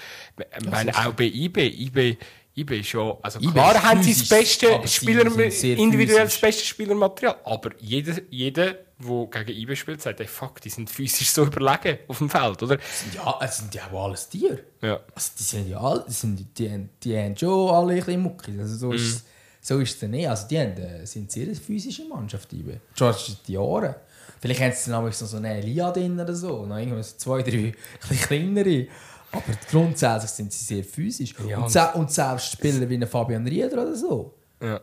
Ich 0.58 0.70
meine, 0.70 0.96
auch 0.96 1.14
bei 1.14 1.26
IB, 1.26 1.68
IB, 1.68 2.18
IB 2.60 2.80
ist 2.80 2.92
ja, 2.94 3.18
also 3.22 3.40
IB 3.40 3.52
klar 3.52 3.82
haben 3.84 4.04
sie 4.04 4.14
das 4.14 4.28
beste 4.30 4.88
Spieler, 4.88 5.26
individuell 5.26 6.26
das 6.26 6.38
beste 6.40 6.64
Spielermaterial, 6.66 7.38
aber 7.44 7.72
jeder, 7.80 8.16
jeder, 8.30 8.76
der 9.02 9.44
gegen 9.46 9.60
IB 9.62 9.76
spielt, 9.76 10.02
sagt, 10.02 10.20
ey, 10.20 10.28
fuck, 10.28 10.60
die 10.62 10.70
sind 10.70 10.90
physisch 10.90 11.30
so 11.30 11.46
überlegen 11.46 12.00
auf 12.08 12.18
dem 12.18 12.30
Feld, 12.30 12.62
oder? 12.64 12.78
Ja, 13.16 13.40
es 13.42 13.58
sind 13.58 13.74
ja 13.74 13.84
auch 13.92 14.06
alles 14.06 14.28
Tiere. 14.28 14.60
Ja. 14.82 15.00
Also 15.16 15.32
die 15.40 15.44
sind 15.44 15.70
ja 15.70 15.80
alle, 15.80 16.04
die, 16.08 16.12
sind, 16.14 16.46
die, 16.58 16.70
haben- 16.70 16.90
die 17.04 17.18
haben 17.18 17.38
schon 17.38 17.70
alle 17.74 17.94
ein 17.94 18.00
bisschen 18.00 18.22
Muckis. 18.22 18.60
Also 18.60 18.76
so, 18.76 18.92
ist, 18.92 19.26
so 19.62 19.80
ist 19.80 19.92
es 19.94 20.00
dann 20.00 20.12
nicht. 20.12 20.28
Also 20.28 20.48
die 20.50 20.60
haben, 20.60 20.78
äh, 20.78 21.06
sind 21.06 21.32
sehr 21.32 21.44
eine 21.46 21.56
physische 21.56 22.06
Mannschaft. 22.10 22.52
Die 22.52 22.64
schon 22.94 23.14
seit 23.14 23.48
Jahren. 23.48 23.96
Vielleicht 24.42 24.62
haben 24.62 24.72
sie 24.74 24.90
dann 24.92 25.04
noch 25.06 25.12
so 25.14 25.38
eine 25.38 25.58
Elia 25.60 25.92
drin 25.92 26.20
oder 26.20 26.34
so. 26.36 26.66
Noch 26.66 26.78
irgendwie 26.78 27.04
so 27.04 27.16
zwei, 27.18 27.42
drei 27.42 27.52
ein 27.52 27.76
bisschen 28.02 28.18
kleinere. 28.20 28.88
Aber 29.32 29.44
grundsätzlich 29.70 30.32
sind 30.32 30.52
sie 30.54 30.64
sehr 30.66 30.84
physisch. 30.84 31.34
Ja, 31.48 31.60
und, 31.60 31.70
se 31.72 31.92
und 31.94 32.12
selbst 32.12 32.52
Spieler 32.52 32.90
wie 32.90 32.96
ein 32.96 33.08
Fabian 33.08 33.46
Rieder 33.48 33.74
oder 33.74 33.96
so. 33.96 34.34
Ja. 34.62 34.80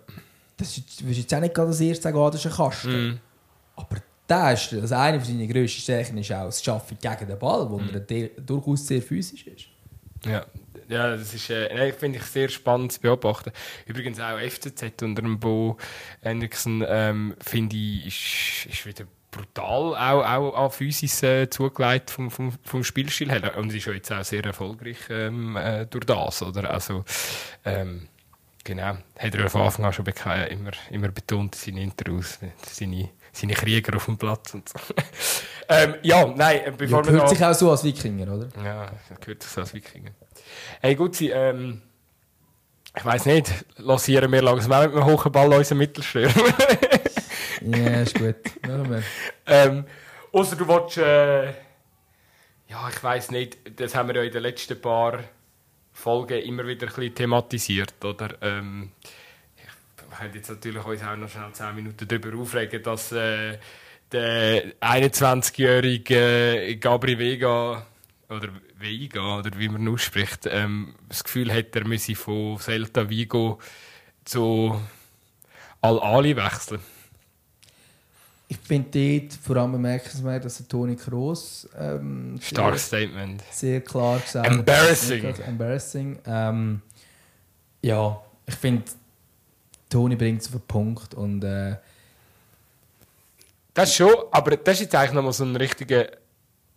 Das 0.57 0.79
ist, 0.79 1.03
würdest 1.03 1.21
jetzt 1.21 1.35
auch 1.35 1.41
nicht 1.41 1.55
gerade 1.55 1.69
als 1.69 1.81
erstes 1.81 2.03
sagen, 2.05 2.17
oh, 2.17 2.31
das 2.31 2.45
ist 2.45 2.51
ein 2.51 2.57
Kasten. 2.57 3.07
Mhm. 3.09 3.19
Aber 3.77 3.97
der 4.29 4.53
ist, 4.53 4.73
also 4.73 4.95
eine 4.95 5.21
von 5.21 5.27
seinen 5.29 5.49
grössten 5.49 5.81
Stärken 5.81 6.19
ist 6.19 6.33
auch 6.33 6.47
das 6.47 6.63
Schaffen 6.63 6.97
gegen 7.01 7.27
den 7.29 7.39
Ball, 7.39 7.69
wo 7.69 7.79
er 7.79 8.01
de- 8.01 8.31
durchaus 8.41 8.87
sehr 8.87 9.03
physisch 9.03 9.47
ist. 9.47 9.67
Ja, 10.25 10.47
ja 10.89 11.17
das 11.17 11.35
ist, 11.35 11.51
äh, 11.51 11.93
finde 11.93 12.19
ich 12.19 12.25
sehr 12.25 12.49
spannend 12.49 12.93
zu 12.93 13.01
beobachten. 13.01 13.53
Übrigens 13.87 14.19
auch 14.19 14.39
FCZ 14.39 15.03
unter 15.03 15.23
dem 15.23 15.39
Bo 15.39 15.77
Henriksen, 16.23 16.85
ähm, 16.87 17.35
finde 17.41 17.77
ich, 17.77 18.07
ist, 18.07 18.73
ist 18.73 18.87
wieder 18.87 19.05
brutal 19.37 19.95
auch, 19.97 20.25
auch 20.25 20.65
an 20.65 20.71
Physis 20.71 21.23
äh, 21.23 21.49
zugelegt 21.51 22.11
vom, 22.11 22.31
vom, 22.31 22.53
vom 22.65 22.83
Spielstil 22.85 23.31
her. 23.31 23.57
Und 23.57 23.73
ist 23.75 23.87
ja 23.87 23.93
jetzt 23.93 24.13
auch 24.13 24.25
sehr 24.25 24.45
erfolgreich 24.45 24.99
ähm, 25.11 25.57
äh, 25.57 25.87
durch 25.87 26.05
das, 26.07 26.43
oder? 26.43 26.71
Also, 26.71 27.05
ähm, 27.65 28.09
genau. 28.65 28.97
Hat 29.19 29.35
er 29.35 29.41
ja 29.41 29.49
von 29.49 29.63
Anfang 29.63 29.85
an 29.85 29.93
schon 29.93 30.07
immer, 30.07 30.71
immer 30.91 31.09
betont 31.09 31.55
in 31.57 31.61
seinen 31.75 31.83
Interviews, 31.85 32.39
seine, 32.67 33.09
seine 33.33 33.53
Krieger 33.55 33.97
auf 33.97 34.07
dem 34.07 34.17
Platz 34.17 34.55
und 34.55 34.69
so. 34.69 34.79
ähm, 35.69 35.95
ja, 36.03 36.27
nein, 36.27 36.59
äh, 36.61 36.65
Ja, 36.67 36.71
bevor 36.71 37.05
wir 37.05 37.13
gehört 37.13 37.25
da- 37.25 37.29
sich 37.35 37.45
auch 37.45 37.55
so 37.55 37.71
als 37.71 37.85
Wikinger, 37.85 38.33
oder? 38.35 38.49
ja, 38.65 38.91
gehört 39.21 39.43
sich 39.43 39.53
so 39.53 39.61
als 39.61 39.75
Wikinger. 39.75 40.11
Hey, 40.81 40.95
gut, 40.95 41.15
sie, 41.17 41.31
ähm, 41.31 41.83
ich 42.97 43.05
weiss 43.05 43.27
nicht, 43.27 43.53
lancieren 43.77 44.33
wir 44.33 44.41
langsam 44.41 44.73
auch 44.73 44.83
mit 44.87 44.93
einem 44.95 45.05
hohen 45.05 45.33
Ball 45.33 45.53
unseren 45.53 45.79
Mittelstürmer. 45.79 46.33
Ja, 47.67 48.03
ist 48.03 48.19
gut. 48.19 48.37
Machen 48.67 48.91
wir. 48.91 49.03
ähm, 49.47 49.85
Außer 50.37 50.57
du 50.57 50.69
willst, 50.69 50.99
äh, 50.99 51.47
ja, 52.69 52.89
ich 52.91 53.03
weiss 53.03 53.31
nicht, 53.31 53.57
das 53.81 53.95
haben 53.95 54.09
wir 54.09 54.17
ja 54.17 54.23
in 54.23 54.33
den 54.33 54.43
letzten 54.43 54.79
paar 54.79 55.25
Folgen 55.95 56.43
immer 56.43 56.67
wieder 56.67 56.89
ein 56.89 56.95
bisschen 56.95 57.15
thematisiert, 57.15 58.05
oder? 58.05 58.37
Ähm, 58.43 58.91
ich 59.57 60.19
könnte 60.19 60.37
jetzt 60.37 60.51
natürlich 60.51 60.85
uns 60.85 61.03
auch 61.03 61.17
noch 61.17 61.31
schnell 61.31 61.51
10 61.53 61.75
Minuten 61.75 62.07
darüber 62.07 62.39
aufregen, 62.39 62.83
dass 62.83 63.13
äh, 63.13 63.57
der 64.13 64.75
21-jährige 64.81 66.77
Gabri 66.81 67.19
Vega 67.19 67.87
oder 68.29 68.49
Veiga, 68.79 69.39
oder 69.39 69.59
wie 69.59 69.71
man 69.71 69.83
ihn 69.83 69.89
ausspricht, 69.89 70.47
ähm, 70.51 70.97
das 71.09 71.25
Gefühl 71.25 71.51
hat, 71.51 71.75
er 71.75 71.87
müsse 71.87 72.15
von 72.15 72.59
Celta 72.59 73.09
Vigo 73.09 73.59
zu 74.25 74.79
Al-Ali 75.81 76.37
wechseln. 76.37 76.81
Ich 78.49 78.59
finde 78.59 79.21
dort 79.21 79.33
vor 79.35 79.57
allem 79.57 79.73
bemerkenswert, 79.73 80.45
dass 80.45 80.59
der 80.59 80.69
Toni 80.69 80.95
Kroos 80.95 81.69
ähm, 81.77 82.39
Starkes 82.41 82.89
sehr, 82.91 83.01
Statement. 83.09 83.43
sehr 83.51 83.81
klar 83.81 84.21
gesagt 84.21 84.47
hat. 84.49 84.55
Embarrassing. 84.57 85.25
Embarrassing. 85.25 86.19
Ähm, 86.27 86.81
ja, 87.83 88.23
ich 88.47 88.55
finde, 88.55 88.85
Toni 89.91 90.15
bringt 90.15 90.43
es 90.43 90.47
auf 90.49 90.53
den 90.53 90.61
Punkt 90.69 91.15
und 91.15 91.43
äh, 91.43 91.77
Das 93.75 93.95
schon, 93.95 94.13
aber 94.31 94.57
das 94.57 94.75
ist 94.77 94.81
jetzt 94.83 94.95
eigentlich 94.95 95.13
nochmal 95.13 95.33
so 95.33 95.45
ein 95.45 95.57
richtiger. 95.57 96.07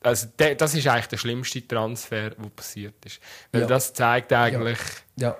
Also, 0.01 0.27
der, 0.39 0.55
das 0.55 0.73
ist 0.75 0.87
eigentlich 0.87 1.07
der 1.07 1.17
schlimmste 1.17 1.67
Transfer, 1.67 2.29
der 2.31 2.49
passiert 2.49 3.05
ist. 3.05 3.19
Weil 3.51 3.61
Ja. 3.61 3.67
das 3.67 3.93
zeigt 3.93 4.31
eigentlich, 4.33 4.79
ja. 5.17 5.37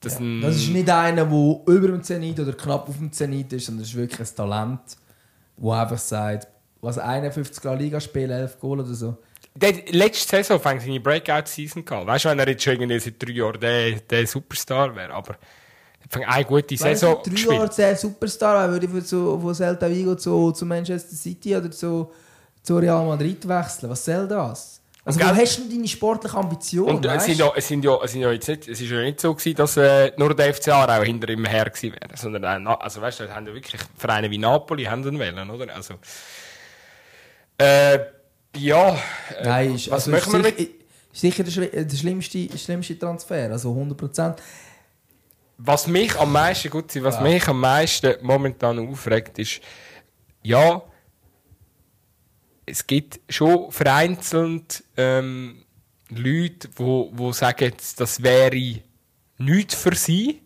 dass 0.00 0.14
Ja. 0.14 0.20
ein. 0.20 0.40
Das 0.42 0.56
ist 0.56 0.68
nicht 0.68 0.88
einer, 0.90 1.24
der 1.24 1.74
über 1.74 1.88
dem 1.88 2.02
Zenit 2.02 2.38
oder 2.38 2.52
knapp 2.52 2.88
auf 2.88 2.98
dem 2.98 3.10
Zenit 3.10 3.52
ist, 3.52 3.66
sondern 3.66 3.82
es 3.82 3.88
ist 3.90 3.96
wirklich 3.96 4.20
ein 4.20 4.36
Talent, 4.36 4.80
der 5.56 5.72
einfach 5.72 5.98
sagt, 5.98 6.48
was 6.80 6.98
51 6.98 7.64
La 7.64 7.74
Liga 7.74 8.00
spielen, 8.00 8.30
11 8.30 8.60
Goal 8.60 8.80
oder 8.80 8.94
so. 8.94 9.16
Der 9.54 9.72
letzte 9.90 10.36
Saison 10.36 10.60
fängt 10.60 10.82
seine 10.82 11.00
Breakout-Season 11.00 11.84
gehabt. 11.84 12.06
Weißt 12.06 12.26
du, 12.26 12.28
wenn 12.28 12.38
er 12.38 12.48
jetzt 12.48 12.62
schon 12.62 12.74
irgendwie 12.74 12.98
seit 12.98 13.22
drei 13.22 13.32
Jahren 13.32 13.58
der, 13.58 13.92
der 13.92 14.26
Superstar 14.26 14.94
wäre, 14.94 15.12
aber 15.14 15.36
er 16.10 16.28
eine 16.28 16.44
gute 16.44 16.76
Saison 16.76 17.14
Weißt 17.14 17.26
du, 17.26 17.30
drei 17.30 17.34
gespielt. 17.34 17.54
Jahre 17.54 17.74
der 17.74 17.96
Superstar, 17.96 18.70
würde 18.70 18.86
ich 18.86 19.04
von, 19.04 19.40
von 19.40 19.54
Celta 19.54 19.90
Vigo 19.90 20.14
zu, 20.14 20.52
zu 20.52 20.66
Manchester 20.66 21.16
City 21.16 21.56
oder 21.56 21.70
zu, 21.70 22.10
zu 22.62 22.76
Real 22.76 23.06
Madrid 23.06 23.48
wechseln. 23.48 23.90
Was 23.90 24.04
soll 24.04 24.28
das? 24.28 24.80
Also, 25.06 25.20
gell- 25.20 25.34
hast 25.36 25.56
du 25.58 25.62
denn 25.62 25.70
deine 25.70 25.88
sportliche 25.88 26.36
Ambition? 26.36 26.88
Und 26.96 27.06
äh, 27.06 27.14
es 27.14 27.24
sind 27.26 27.38
ja, 27.38 27.52
es 27.54 27.68
sind 27.68 27.84
ja, 27.84 27.96
es 28.02 28.10
sind 28.12 28.20
ja 28.22 28.32
jetzt 28.32 28.48
nicht, 28.48 28.66
es 28.68 28.80
ist 28.80 28.90
ja 28.90 29.00
nicht 29.00 29.20
so 29.20 29.32
gewesen, 29.34 29.54
dass 29.56 29.76
äh, 29.76 30.10
nur 30.16 30.34
der 30.34 30.52
FCA 30.52 30.84
auch 30.98 31.04
hinter 31.04 31.28
ihm 31.28 31.44
her 31.44 31.66
gewesen 31.66 31.92
wäre, 31.92 32.16
sondern 32.16 32.64
Na- 32.64 32.74
also 32.74 33.00
weißt 33.00 33.20
du, 33.20 33.34
haben 33.34 33.46
ja 33.46 33.54
wirklich 33.54 33.80
Vereine 33.96 34.28
wie 34.30 34.38
Napoli 34.38 34.82
haben 34.84 35.06
ihn 35.06 35.18
wählen, 35.18 35.48
oder? 35.48 35.72
Also, 35.74 35.94
äh, 37.58 37.98
ja, 38.56 38.94
äh, 38.94 39.44
Nein, 39.44 39.74
ist, 39.76 39.90
was 39.90 40.08
also 40.08 40.10
machen 40.10 40.32
wir 40.32 40.52
mit, 40.52 40.70
sicher, 41.12 41.44
der, 41.44 41.84
der 41.84 41.96
schlimmste, 41.96 42.48
schlimmste 42.58 42.98
Transfer, 42.98 43.50
also 43.52 43.70
100%. 43.72 44.34
was 45.58 45.86
mich 45.86 46.18
am 46.18 46.32
meisten, 46.32 46.68
gut, 46.70 46.86
was 47.02 47.14
Ja. 47.16 47.20
mich 47.20 47.46
am 47.48 47.60
meisten 47.60 48.14
momentan 48.22 48.78
aufregt, 48.88 49.38
ist, 49.38 49.60
ja, 50.42 50.82
es 52.66 52.86
gibt 52.86 53.20
schon 53.28 53.70
vereinzelt 53.70 54.84
ähm, 54.96 55.62
Leute, 56.10 56.68
die 56.68 56.78
wo, 56.78 57.32
sagen, 57.32 57.72
das 57.96 58.22
wäre 58.22 58.80
nichts 59.38 59.74
für 59.74 59.94
sie, 59.94 60.42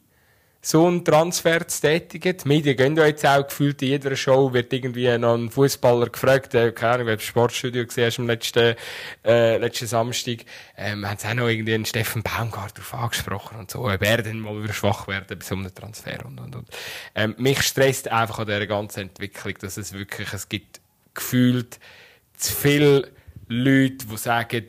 so 0.63 0.87
einen 0.87 1.05
Transfer 1.05 1.67
zu 1.67 1.81
tätigen. 1.81 2.37
Die 2.37 2.49
Medien 2.49 2.77
gehen 2.77 2.97
ja 2.97 3.07
jetzt 3.07 3.27
auch 3.27 3.47
gefühlt 3.47 3.81
in 3.81 3.89
jeder 3.89 4.15
Show, 4.15 4.53
wird 4.53 4.71
irgendwie 4.73 5.17
noch 5.17 5.35
ein 5.35 5.51
Fußballer 5.51 6.11
gefragt, 6.11 6.55
äh, 6.55 6.73
keine 6.73 6.95
Ahnung, 6.95 7.07
wer 7.07 7.17
das 7.17 7.25
Sportstudio 7.25 7.87
gesehen 7.87 8.07
hast 8.07 8.19
am 8.19 8.27
letzten, 8.27 8.77
äh, 9.25 9.57
letzten 9.57 9.87
Samstag, 9.87 10.41
ähm, 10.77 11.09
haben 11.09 11.17
sie 11.19 11.29
auch 11.29 11.35
noch 11.35 11.49
irgendwie 11.49 11.75
einen 11.75 11.87
Steffen 11.87 12.23
Baumgart 12.23 12.77
darauf 12.77 12.95
angesprochen 12.95 13.59
und 13.59 13.71
so, 13.71 13.87
ob 13.87 14.03
er 14.03 14.23
dann 14.23 14.41
mal 14.41 14.63
wieder 14.63 14.75
schwach 14.75 15.09
werden 15.09 15.39
bei 15.39 15.45
so 15.45 15.55
einem 15.55 15.75
Transfer 15.75 16.27
und, 16.27 16.39
und, 16.39 16.55
und. 16.55 16.69
Ähm, 17.15 17.35
mich 17.39 17.63
stresst 17.63 18.09
einfach 18.09 18.41
an 18.41 18.47
dieser 18.47 18.67
ganzen 18.67 19.01
Entwicklung, 19.01 19.55
dass 19.61 19.79
es 19.79 19.95
wirklich, 19.95 20.31
es 20.35 20.51
gibt 20.51 20.81
gefühlt 21.15 21.79
zu 22.41 22.55
viele 22.55 23.13
Leute, 23.49 24.07
die 24.07 24.17
sagen, 24.17 24.67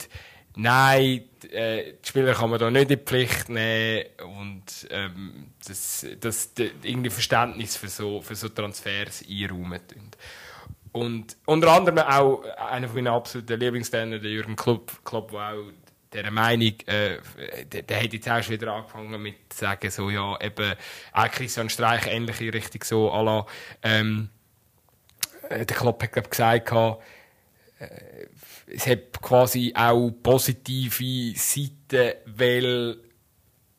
nein, 0.56 1.24
äh, 1.52 1.94
die 1.94 2.08
Spieler 2.08 2.34
kann 2.34 2.50
man 2.50 2.60
da 2.60 2.70
nicht 2.70 2.92
in 2.92 3.00
die 3.00 3.04
Pflicht 3.04 3.50
nehmen 3.50 4.06
und 4.38 4.88
ähm, 4.90 5.52
das, 5.66 6.06
das, 6.20 6.54
das 6.54 6.70
irgendwie 6.84 7.10
Verständnis 7.10 7.76
für 7.76 7.88
so, 7.88 8.22
für 8.22 8.36
so 8.36 8.50
Transfers 8.50 9.24
einräumen. 9.28 9.82
Und 10.92 11.38
unter 11.46 11.72
anderem 11.72 12.00
auch 12.00 12.44
einer 12.58 12.88
von 12.88 12.96
meinen 12.96 13.14
absoluten 13.14 13.60
Lieblingstrainer, 13.60 14.20
der 14.20 14.32
Jürgen 14.32 14.56
Klopp, 14.56 15.04
Klopp 15.06 15.32
der 15.32 15.54
auch 15.54 15.72
dieser 16.14 16.32
Meinung, 16.32 16.74
äh, 16.88 17.20
der, 17.66 17.84
der 17.84 18.04
hat 18.04 18.12
jetzt 18.12 18.30
auch 18.30 18.44
schon 18.44 18.54
wieder 18.56 18.74
angefangen 18.74 19.22
mit 19.22 19.54
zu 19.54 19.60
sagen, 19.60 19.90
so, 19.90 20.10
ja, 20.10 20.38
eben, 20.42 20.74
auch 21.14 21.32
Christian 21.32 21.70
Streich 21.70 22.08
ähnliche 22.08 22.54
Richtung 22.54 22.84
so, 22.84 23.12
à 23.14 23.24
la, 23.24 23.46
ähm, 23.84 24.30
der 25.50 25.66
Klopp 25.66 26.04
hat, 26.04 26.12
glaube 26.12 26.30
gesagt, 26.30 26.72
äh, 26.72 26.96
es 28.68 28.88
hat 28.88 29.22
quasi 29.22 29.74
auch 29.76 30.12
positive 30.24 31.34
Seiten, 31.36 32.14
weil 32.26 32.98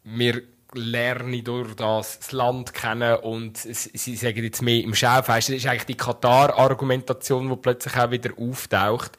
wir 0.05 0.43
lernen 0.75 1.45
durch 1.45 1.75
das, 1.75 2.19
das 2.19 2.33
Land 2.33 2.73
kennen 2.73 3.17
und 3.17 3.59
sie 3.59 4.17
sagen 4.17 4.43
jetzt 4.43 4.63
mehr 4.63 4.83
im 4.83 4.95
Schaufenster. 4.95 5.53
Das 5.53 5.63
ist 5.63 5.67
eigentlich 5.67 5.85
die 5.85 5.97
Katar-Argumentation, 5.97 7.49
die 7.49 7.57
plötzlich 7.57 7.97
auch 7.97 8.11
wieder 8.11 8.31
auftaucht. 8.39 9.13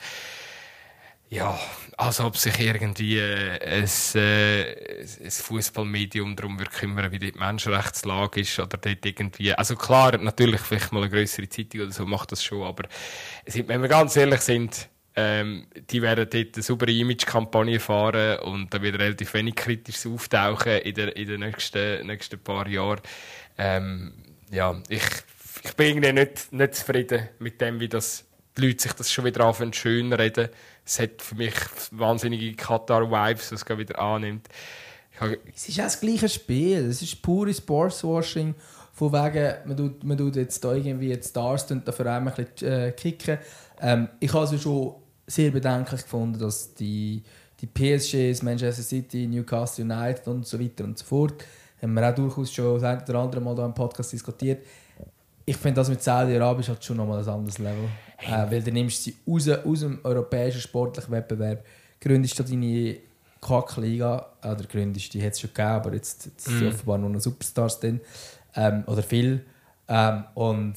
Ja, 1.29 1.59
als 1.97 2.19
ob 2.19 2.37
sich 2.37 2.59
irgendwie 2.59 3.19
äh, 3.19 3.59
ein, 3.61 3.89
äh, 4.15 5.01
ein 5.23 5.31
Fußballmedium 5.31 6.35
darum 6.35 6.59
wird 6.59 6.71
kümmern, 6.71 7.11
wie 7.11 7.19
die 7.19 7.31
Menschenrechtslage 7.33 8.41
ist 8.41 8.59
oder 8.59 8.77
dort 8.77 9.05
irgendwie. 9.05 9.53
Also 9.53 9.75
klar, 9.75 10.17
natürlich 10.17 10.61
vielleicht 10.61 10.91
mal 10.91 11.03
eine 11.03 11.09
größere 11.09 11.49
Zeitung 11.49 11.81
oder 11.81 11.91
so 11.91 12.05
macht 12.05 12.31
das 12.31 12.43
schon, 12.43 12.63
aber 12.63 12.83
wenn 13.45 13.81
wir 13.81 13.89
ganz 13.89 14.15
ehrlich 14.15 14.41
sind, 14.41 14.89
ähm, 15.15 15.67
die 15.91 16.01
werden 16.01 16.27
dort 16.29 16.55
eine 16.55 16.63
saubere 16.63 16.91
Image-Kampagne 16.91 17.79
fahren 17.79 18.39
und 18.39 18.73
da 18.73 18.81
wird 18.81 18.97
relativ 18.99 19.33
wenig 19.35 19.55
kritisch 19.55 20.05
auftauchen 20.07 20.79
in 20.79 20.95
den, 20.95 21.09
in 21.09 21.27
den 21.27 21.39
nächsten, 21.41 22.07
nächsten 22.07 22.39
paar 22.39 22.67
Jahren. 22.67 23.01
Ähm, 23.57 24.13
ja, 24.49 24.81
ich, 24.89 25.03
ich 25.63 25.73
bin 25.73 25.87
irgendwie 25.87 26.13
nicht, 26.13 26.51
nicht 26.51 26.75
zufrieden 26.75 27.29
mit 27.39 27.61
dem, 27.61 27.79
wie 27.79 27.89
das, 27.89 28.25
die 28.57 28.67
Leute 28.67 28.83
sich 28.83 28.93
das 28.93 29.11
schon 29.11 29.25
wieder 29.25 29.45
anfangen 29.45 29.73
schön 29.73 30.13
reden. 30.13 30.49
Es 30.85 30.99
hat 30.99 31.21
für 31.21 31.35
mich 31.35 31.53
wahnsinnige 31.91 32.53
Katar-Vibes, 32.55 33.51
was 33.51 33.63
es 33.63 33.77
wieder 33.77 33.99
annimmt. 33.99 34.47
Es 35.55 35.69
ist 35.69 35.79
auch 35.79 35.83
das 35.83 35.99
gleiche 35.99 36.29
Spiel. 36.29 36.85
Es 36.85 37.01
ist 37.01 37.21
pure 37.21 37.53
Sportswashing. 37.53 38.55
Von 38.93 39.11
wegen, 39.11 39.55
man 39.65 39.77
tut, 39.77 40.03
man 40.03 40.17
tut 40.17 40.35
jetzt 40.35 40.63
da 40.63 40.73
irgendwie 40.73 41.15
die 41.15 41.23
Stars 41.23 41.65
dafür 41.67 42.13
einmal 42.13 42.33
ein 42.37 42.45
bisschen 42.45 42.71
äh, 42.71 42.91
kicken. 42.91 43.39
Ähm, 43.81 44.09
ich 44.19 44.29
habe 44.29 44.41
also 44.41 44.57
schon 44.57 44.95
sehr 45.25 45.51
bedenklich 45.51 46.03
gefunden, 46.03 46.39
dass 46.39 46.73
die, 46.75 47.23
die 47.59 47.67
PSGs, 47.67 48.43
Manchester 48.43 48.83
City, 48.83 49.25
Newcastle 49.25 49.83
United 49.83 50.27
und 50.27 50.45
so 50.45 50.59
weiter 50.59 50.83
und 50.83 50.97
so 50.97 51.05
fort, 51.05 51.43
haben 51.81 51.93
wir 51.93 52.07
auch 52.07 52.15
durchaus 52.15 52.53
schon 52.53 52.75
das 52.75 52.83
eine 52.83 53.03
oder 53.03 53.19
andere 53.19 53.41
Mal 53.41 53.55
hier 53.55 53.65
im 53.65 53.73
Podcast 53.73 54.13
diskutiert. 54.13 54.63
Ich 55.45 55.57
finde 55.57 55.81
das 55.81 55.89
mit 55.89 56.01
Saudi-Arabien 56.01 56.67
halt 56.67 56.83
schon 56.83 56.97
nochmal 56.97 57.21
ein 57.21 57.27
anderes 57.27 57.57
Level. 57.57 57.89
Äh, 58.19 58.51
weil 58.51 58.61
du 58.61 58.71
nimmst 58.71 59.03
sie 59.03 59.15
raus, 59.27 59.49
aus 59.49 59.79
dem 59.81 59.99
europäischen 60.03 60.61
sportlichen 60.61 61.11
Wettbewerb, 61.11 61.65
gründest 61.99 62.39
du 62.39 62.43
deine 62.43 62.97
Kackliga, 63.41 64.25
oder 64.41 64.63
gründest, 64.63 65.13
die 65.13 65.21
hat 65.21 65.33
es 65.33 65.41
schon 65.41 65.49
gegeben, 65.49 65.69
aber 65.69 65.93
jetzt, 65.93 66.25
jetzt 66.25 66.47
mm. 66.47 66.59
sind 66.59 66.67
offenbar 66.67 66.97
nur 66.97 67.09
noch 67.09 67.19
Superstars 67.19 67.81
drin, 67.81 67.99
ähm, 68.55 68.83
oder 68.87 69.03
viel. 69.03 69.45
Ähm, 69.89 70.23
und 70.35 70.75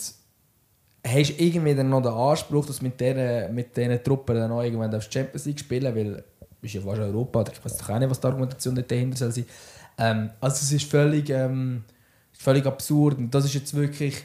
hast 1.07 1.31
du 1.31 1.43
irgendwie 1.43 1.75
dann 1.75 1.89
noch 1.89 2.03
den 2.03 2.13
Anspruch, 2.13 2.67
dass 2.67 2.83
mit 2.83 3.01
diesen 3.01 3.55
mit 3.55 3.75
Truppen 4.05 4.35
dann 4.35 4.51
auch 4.51 4.63
irgendwann 4.63 4.93
auf 4.95 5.05
Champions 5.05 5.45
League 5.45 5.61
spielen 5.61 5.95
weil 5.95 6.25
ist 6.63 6.75
ja 6.75 6.81
fast 6.81 7.01
Europa, 7.01 7.45
ich 7.53 7.65
weiß 7.65 7.77
doch 7.79 7.91
auch 7.91 7.99
nicht, 7.99 8.11
was 8.11 8.21
die 8.21 8.27
Argumentation 8.27 8.75
dahinter 8.75 9.17
soll 9.17 9.31
sein. 9.31 9.47
Ähm, 9.99 10.31
also 10.41 10.57
es 10.57 10.73
ist 10.73 10.91
völlig, 10.91 11.31
ähm, 11.31 11.85
völlig 12.33 12.67
absurd 12.67 13.19
und 13.19 13.33
das 13.33 13.45
ist 13.45 13.55
jetzt 13.55 13.75
wirklich 13.75 14.25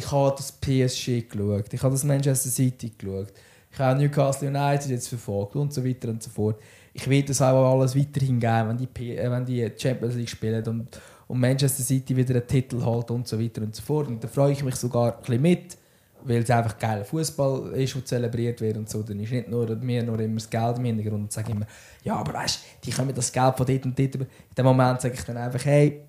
ich 0.00 0.12
habe 0.12 0.34
das 0.36 0.52
PSG 0.52 1.28
geschaut, 1.28 1.72
ich 1.72 1.82
habe 1.82 1.94
das 1.94 2.04
Manchester 2.04 2.50
City 2.50 2.92
geschaut, 2.96 3.32
ich 3.72 3.78
habe 3.78 4.00
Newcastle 4.00 4.48
United 4.48 4.90
jetzt 4.90 5.08
verfolgt 5.08 5.56
und 5.56 5.72
so 5.72 5.84
weiter 5.84 6.08
und 6.08 6.22
so 6.22 6.30
fort. 6.30 6.60
Ich 6.92 7.08
will 7.08 7.22
das 7.22 7.40
auch 7.40 7.72
alles 7.72 7.96
weiterhin 7.96 8.40
geben, 8.40 8.68
wenn 8.68 8.76
die, 8.76 9.16
äh, 9.16 9.30
wenn 9.30 9.44
die 9.44 9.70
Champions 9.76 10.16
League 10.16 10.28
spielen 10.28 10.66
und 10.66 11.00
und 11.30 11.38
Manchester 11.38 11.84
City 11.84 12.16
wieder 12.16 12.34
einen 12.34 12.46
Titel 12.46 12.84
holt 12.84 13.08
und 13.12 13.28
so 13.28 13.40
weiter 13.40 13.62
und 13.62 13.74
so 13.74 13.82
fort. 13.82 14.08
Und 14.08 14.22
da 14.22 14.26
freue 14.26 14.50
ich 14.50 14.64
mich 14.64 14.74
sogar 14.74 15.14
ein 15.14 15.20
bisschen 15.20 15.40
mit, 15.40 15.78
weil 16.24 16.42
es 16.42 16.50
einfach 16.50 16.76
geiler 16.76 17.04
Fußball 17.04 17.72
ist, 17.74 17.94
der 17.94 18.04
zelebriert 18.04 18.60
wird 18.60 18.76
und 18.76 18.90
so. 18.90 19.04
Dann 19.04 19.20
ist 19.20 19.30
nicht 19.30 19.48
nur 19.48 19.76
mir 19.76 20.02
nur 20.02 20.18
immer 20.18 20.34
das 20.34 20.50
Geld 20.50 20.78
im 20.78 20.86
Hintergrund 20.86 21.22
und 21.22 21.32
sage 21.32 21.52
immer, 21.52 21.66
ja, 22.02 22.16
aber 22.16 22.34
weißt 22.34 22.56
du, 22.56 22.66
die 22.84 22.90
kommen 22.90 23.14
das 23.14 23.32
Geld 23.32 23.56
von 23.56 23.64
dort 23.64 23.84
und 23.84 23.96
dort. 23.96 24.14
In 24.16 24.26
dem 24.58 24.64
Moment 24.64 25.00
sage 25.00 25.14
ich 25.14 25.22
dann 25.22 25.36
einfach, 25.36 25.64
hey, 25.64 26.00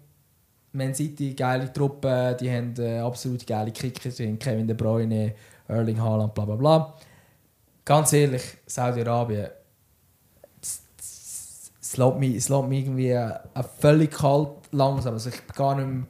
Man 0.73 0.93
City, 0.95 1.33
geile 1.33 1.71
Truppe, 1.71 2.37
die 2.39 2.49
haben 2.49 2.73
äh, 2.77 2.99
absolut 2.99 3.45
geile 3.45 3.71
Kicker, 3.71 4.09
die 4.09 4.27
haben 4.27 4.39
Kevin 4.39 4.67
De 4.67 4.75
Bruyne, 4.75 5.33
Erling 5.67 6.01
Haaland, 6.01 6.33
bla 6.33 6.45
bla 6.45 6.55
bla. 6.55 6.93
Ganz 7.83 8.13
ehrlich, 8.13 8.43
Saudi-Arabien, 8.65 9.49
es 10.61 11.97
lässt 11.97 12.17
mich, 12.17 12.35
es 12.35 12.49
lässt 12.49 12.67
mich 12.67 12.85
irgendwie 12.85 13.09
äh, 13.09 13.39
völlig 13.79 14.11
kalt 14.11 14.49
langsam. 14.71 15.13
Also 15.13 15.29
ich 15.29 15.47
gar 15.47 15.75
nicht 15.75 15.87
mehr, 15.87 16.03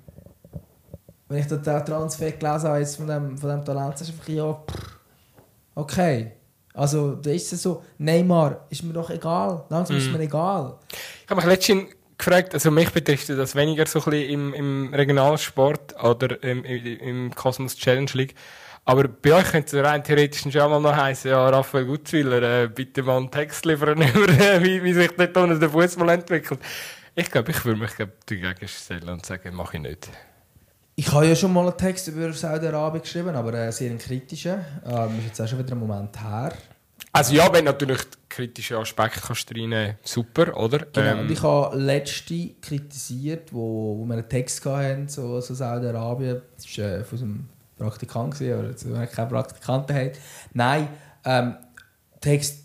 wenn 1.27 1.39
ich 1.39 1.47
den 1.47 1.63
Transfer 1.63 2.31
gelesen 2.31 2.67
habe 2.67 2.79
jetzt 2.79 2.97
von 2.97 3.07
dem, 3.07 3.37
von 3.37 3.49
dem 3.49 3.65
Talent, 3.65 3.99
ist 3.99 4.09
einfach, 4.09 4.27
ja, 4.27 4.53
pff, 4.53 4.99
okay. 5.75 6.33
Also 6.73 7.15
da 7.15 7.31
ist 7.31 7.51
es 7.51 7.63
so, 7.63 7.83
Neymar 7.97 8.65
ist 8.69 8.83
mir 8.83 8.93
doch 8.93 9.09
egal, 9.09 9.65
langsam 9.69 9.95
mm. 9.95 9.99
ist 9.99 10.07
mhm. 10.07 10.13
mir 10.13 10.19
egal. 10.21 10.77
Ich 11.23 11.29
habe 11.29 11.41
mich 11.41 11.49
letztens 11.49 11.85
gefragt, 12.23 12.53
also 12.53 12.71
mich 12.71 12.91
betrifft 12.91 13.29
das 13.29 13.55
weniger 13.55 13.85
so 13.85 13.99
ein 13.99 14.05
bisschen 14.05 14.29
im, 14.29 14.53
im 14.53 14.93
Regionalsport 14.93 16.01
oder 16.03 16.41
im, 16.43 16.63
im, 16.63 17.35
Cosmos 17.35 17.75
Challenge 17.75 18.11
League. 18.13 18.35
Aber 18.85 19.07
bei 19.07 19.33
euch 19.33 19.51
könnte 19.51 19.77
es 19.77 19.85
rein 19.85 20.03
theoretisch 20.03 20.41
schon 20.41 20.51
mal 20.53 20.79
noch 20.79 20.95
heißen, 20.95 21.29
ja, 21.29 21.49
Raphael 21.49 21.85
Gutzwiller, 21.85 22.63
äh, 22.63 22.67
bitte 22.67 23.03
mal 23.03 23.17
einen 23.17 23.29
Text 23.29 23.65
liefern 23.65 24.01
über, 24.15 24.29
äh, 24.29 24.63
wie, 24.63 24.83
wie 24.83 24.93
sich 24.93 25.11
dort 25.15 25.37
unten 25.37 25.59
der 25.59 25.69
Fußball 25.69 26.09
entwickelt. 26.09 26.59
Ich 27.13 27.29
glaube, 27.29 27.51
ich 27.51 27.63
würde 27.65 27.79
mich 27.79 27.95
glaub, 27.95 28.09
dagegen 28.25 28.67
stellen 28.67 29.09
und 29.09 29.25
sagen, 29.25 29.55
mache 29.55 29.77
ich 29.77 29.83
nicht. 29.83 30.09
Ich 30.95 31.11
habe 31.11 31.27
ja 31.27 31.35
schon 31.35 31.53
mal 31.53 31.67
einen 31.67 31.77
Text 31.77 32.07
über 32.07 32.31
Saudi-Arabien 32.31 33.01
geschrieben, 33.01 33.35
aber 33.35 33.53
äh, 33.53 33.71
sehr 33.71 33.89
einen 33.89 33.99
kritischen. 33.99 34.59
Ähm, 34.85 35.19
ist 35.19 35.25
jetzt 35.27 35.41
auch 35.41 35.47
schon 35.47 35.59
wieder 35.59 35.73
ein 35.73 35.79
Moment 35.79 36.19
her. 36.21 36.53
Also 37.13 37.33
ja, 37.33 37.51
wenn 37.51 37.65
natürlich 37.65 37.99
kritische 38.29 38.77
Aspekte 38.77 39.19
kannst 39.19 39.51
reinnehmen, 39.51 39.97
super, 40.03 40.55
oder? 40.55 40.79
Genau, 40.79 41.07
ähm, 41.07 41.19
und 41.19 41.31
ich 41.31 41.43
habe 41.43 41.77
letzte 41.77 42.51
kritisiert, 42.61 43.51
wo, 43.51 43.97
wo 43.97 44.05
wir 44.05 44.13
einen 44.13 44.29
Text 44.29 44.65
hatten, 44.65 45.09
so, 45.09 45.41
so 45.41 45.53
Saudi-Arabien, 45.53 46.41
das 46.55 46.65
ist 46.65 46.77
äh, 46.77 47.03
von 47.03 47.19
einem 47.19 47.49
Praktikant 47.77 48.33
gewesen, 48.33 48.59
oder 48.59 48.69
jetzt, 48.69 48.89
wenn 48.89 49.03
ich 49.03 49.11
keine 49.11 49.29
Praktikanten 49.29 49.95
habe. 49.95 50.13
Nein, 50.53 50.87
ähm, 51.25 51.55
Text 52.21 52.63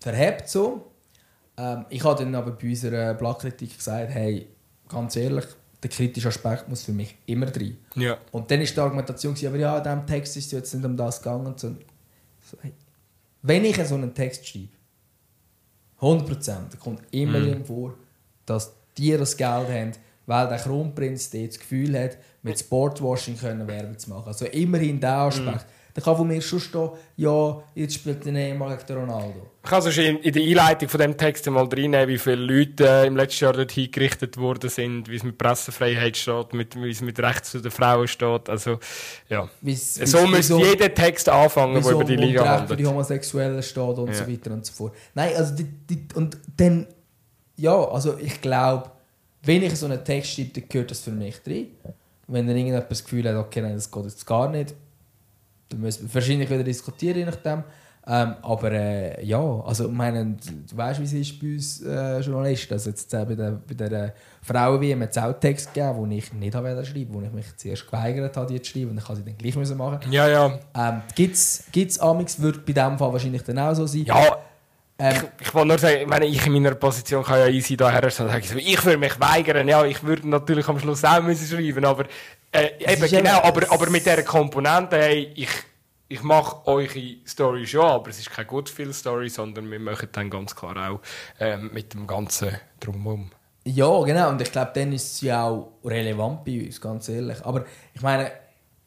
verhebt 0.00 0.48
so. 0.48 0.92
Ähm, 1.56 1.86
ich 1.88 2.04
habe 2.04 2.22
dann 2.22 2.34
aber 2.34 2.52
bei 2.52 2.68
unserer 2.68 3.14
Blattkritik 3.14 3.76
gesagt, 3.76 4.10
hey, 4.10 4.48
ganz 4.88 5.16
ehrlich, 5.16 5.46
der 5.82 5.88
kritische 5.88 6.28
Aspekt 6.28 6.68
muss 6.68 6.82
für 6.82 6.92
mich 6.92 7.16
immer 7.26 7.46
drin. 7.46 7.78
Ja. 7.94 8.18
Und 8.32 8.50
dann 8.50 8.60
ist 8.60 8.76
die 8.76 8.80
Argumentation, 8.80 9.34
aber 9.46 9.56
ja, 9.56 9.78
in 9.78 9.84
diesem 9.84 10.06
Text 10.06 10.36
ist 10.36 10.46
es 10.46 10.52
jetzt 10.52 10.74
nicht 10.74 10.84
um 10.84 10.96
das 10.96 11.22
gegangen. 11.22 11.54
So, 11.56 11.74
so, 12.40 12.58
hey, 12.60 12.72
wenn 13.42 13.64
ich 13.64 13.76
so 13.84 13.94
einen 13.94 14.14
Text 14.14 14.46
schreibe, 14.46 14.68
100%, 16.00 16.76
kommt 16.78 17.02
immer 17.10 17.40
mm. 17.40 17.64
vor, 17.64 17.94
dass 18.46 18.72
die 18.96 19.16
das 19.16 19.36
Geld 19.36 19.68
haben, 19.68 19.92
weil 20.26 20.48
der 20.48 20.58
Kronprinz 20.58 21.30
das 21.30 21.58
Gefühl 21.58 21.98
hat, 21.98 22.16
mit 22.42 22.58
Sportwashing 22.58 23.36
können 23.36 23.66
Werbung 23.66 23.98
zu 23.98 24.10
machen. 24.10 24.28
Also 24.28 24.46
immerhin 24.46 25.00
der 25.00 25.16
Aspekt. 25.16 25.66
Mm. 25.66 25.79
Dann 25.94 26.04
kann 26.04 26.16
von 26.16 26.26
mir 26.26 26.40
schon 26.40 26.60
stehen, 26.60 26.90
ja, 27.16 27.62
jetzt 27.74 27.94
spielt 27.94 28.24
der 28.24 28.32
Neymar 28.32 28.76
gegen 28.76 29.00
Ronaldo. 29.00 29.46
Ich 29.62 29.68
kann 29.68 29.82
sonst 29.82 29.98
in, 29.98 30.18
in 30.18 30.32
der 30.32 30.42
Einleitung 30.42 30.88
von 30.88 31.00
dem 31.00 31.16
Text 31.16 31.48
mal 31.50 31.64
reinnehmen, 31.64 32.08
wie 32.08 32.18
viele 32.18 32.36
Leute 32.36 32.86
äh, 32.86 33.06
im 33.06 33.16
letzten 33.16 33.44
Jahr 33.44 33.52
dort 33.52 33.72
hingerichtet 33.72 34.36
worden 34.36 34.70
sind, 34.70 35.08
wie 35.08 35.16
es 35.16 35.22
mit 35.22 35.36
Pressefreiheit 35.36 36.16
steht, 36.16 36.54
mit, 36.54 36.80
wie 36.80 36.90
es 36.90 37.00
mit 37.00 37.18
Rechts 37.18 37.52
der 37.52 37.70
Frauen 37.70 38.08
steht. 38.08 38.48
Also, 38.48 38.78
ja. 39.28 39.48
Wie's, 39.60 39.96
so 39.96 40.26
müsste 40.26 40.56
jeder 40.56 40.94
Text 40.94 41.28
anfangen, 41.28 41.82
der 41.82 41.92
über 41.92 42.04
die 42.04 42.16
Liga 42.16 42.46
handelt. 42.46 42.70
für 42.70 42.76
die 42.76 42.86
Homosexuellen 42.86 43.62
steht 43.62 43.98
und 43.98 44.08
ja. 44.08 44.14
so 44.14 44.28
weiter 44.28 44.52
und 44.52 44.64
so 44.64 44.72
fort. 44.72 44.94
Nein, 45.14 45.34
also 45.36 45.54
die, 45.54 45.64
die, 45.64 46.06
und 46.14 46.38
dann, 46.56 46.86
ja, 47.56 47.76
also 47.88 48.16
ich 48.18 48.40
glaube, 48.40 48.90
wenn 49.42 49.62
ich 49.62 49.74
so 49.76 49.86
einen 49.86 50.04
Text 50.04 50.34
schreibe, 50.34 50.50
dann 50.54 50.68
gehört 50.68 50.90
das 50.90 51.00
für 51.00 51.10
mich 51.10 51.38
drin. 51.42 51.68
Wenn 52.26 52.46
dann 52.46 52.56
irgendjemand 52.56 52.90
das 52.90 53.02
Gefühl 53.02 53.28
hat, 53.28 53.34
okay, 53.36 53.60
nein, 53.60 53.74
das 53.74 53.90
geht 53.90 54.04
jetzt 54.04 54.26
gar 54.26 54.48
nicht, 54.48 54.74
dann 55.70 55.80
müssen 55.80 56.06
wir 56.06 56.14
wahrscheinlich 56.14 56.50
wieder 56.50 56.64
diskutieren, 56.64 57.18
je 57.18 57.24
nachdem. 57.24 57.64
Ähm, 58.06 58.34
aber 58.42 58.72
äh, 58.72 59.24
ja, 59.24 59.38
also 59.38 59.86
ich 59.86 59.92
meine, 59.92 60.34
du 60.34 60.76
weißt, 60.76 61.00
wie 61.00 61.04
es 61.04 61.12
ist 61.12 61.38
bei 61.38 61.48
uns 61.48 61.82
äh, 61.82 62.20
Journalisten. 62.20 62.72
Also 62.72 62.90
jetzt, 62.90 63.12
äh, 63.12 63.24
bei 63.24 63.34
der, 63.34 63.60
bei 63.68 63.74
der 63.74 63.92
äh, 63.92 64.12
Frauen 64.42 64.80
wie 64.80 64.92
es 64.92 65.18
auch 65.18 65.32
Text 65.34 65.74
gegeben, 65.74 66.08
den 66.08 66.18
ich 66.18 66.32
nicht 66.32 66.54
habe 66.54 66.84
schreiben 66.84 67.12
wo 67.12 67.20
ich 67.20 67.30
mich 67.30 67.56
zuerst 67.56 67.86
geweigert 67.86 68.36
habe, 68.36 68.52
die 68.52 68.62
zu 68.62 68.72
schreiben. 68.72 68.90
Und 68.90 68.98
ich 68.98 69.04
kann 69.04 69.16
sie 69.16 69.24
dann 69.24 69.36
gleich 69.36 69.54
müssen 69.54 69.76
machen. 69.76 70.10
Ja, 70.10 70.26
ja. 70.28 70.58
Ähm, 70.74 71.02
Gibt 71.14 71.36
es 71.36 72.00
Amix, 72.00 72.40
wird 72.40 72.64
bei 72.64 72.72
diesem 72.72 72.98
Fall 72.98 73.12
wahrscheinlich 73.12 73.42
dann 73.42 73.58
auch 73.58 73.74
so 73.74 73.86
sein. 73.86 74.06
Ja, 74.06 74.38
ähm, 74.98 75.16
ich, 75.38 75.46
ich 75.46 75.54
wollte 75.54 75.68
nur 75.68 75.78
sagen, 75.78 75.96
ich, 76.00 76.06
meine, 76.06 76.26
ich 76.26 76.46
in 76.46 76.52
meiner 76.52 76.74
Position 76.74 77.22
kann 77.22 77.38
ja 77.38 77.46
easy 77.46 77.76
daher 77.76 78.10
sagen, 78.10 78.42
ich 78.58 78.84
würde 78.84 78.98
mich 78.98 79.18
weigern, 79.18 79.66
ja, 79.66 79.84
ich 79.84 80.02
würde 80.02 80.28
natürlich 80.28 80.68
am 80.68 80.78
Schluss 80.78 81.04
auch 81.04 81.22
müssen 81.22 81.46
schreiben, 81.46 81.84
aber 81.84 82.04
äh, 82.52 82.92
eben, 82.92 83.08
genau, 83.08 83.42
aber, 83.42 83.70
aber 83.70 83.90
mit 83.90 84.04
dieser 84.04 84.22
Komponente, 84.22 84.96
hey, 84.96 85.32
ich 85.34 85.48
ich 86.10 86.24
mache 86.24 86.66
eure 86.66 87.16
Story 87.24 87.64
schon, 87.64 87.84
aber 87.84 88.10
es 88.10 88.18
ist 88.18 88.30
keine 88.30 88.46
Goodfield-Story, 88.46 89.28
sondern 89.28 89.70
wir 89.70 89.78
machen 89.78 90.08
dann 90.10 90.28
ganz 90.28 90.56
klar 90.56 90.90
auch 90.90 91.00
ähm, 91.38 91.70
mit 91.72 91.94
dem 91.94 92.04
Ganzen 92.04 92.50
drumherum. 92.80 93.30
Ja, 93.64 94.02
genau. 94.02 94.30
Und 94.30 94.42
ich 94.42 94.50
glaube, 94.50 94.72
dann 94.74 94.92
ist 94.92 95.12
es 95.12 95.20
ja 95.20 95.44
auch 95.44 95.72
relevant 95.84 96.44
bei 96.44 96.64
uns, 96.64 96.80
ganz 96.80 97.08
ehrlich. 97.08 97.44
Aber 97.44 97.64
ich 97.94 98.02
meine, 98.02 98.32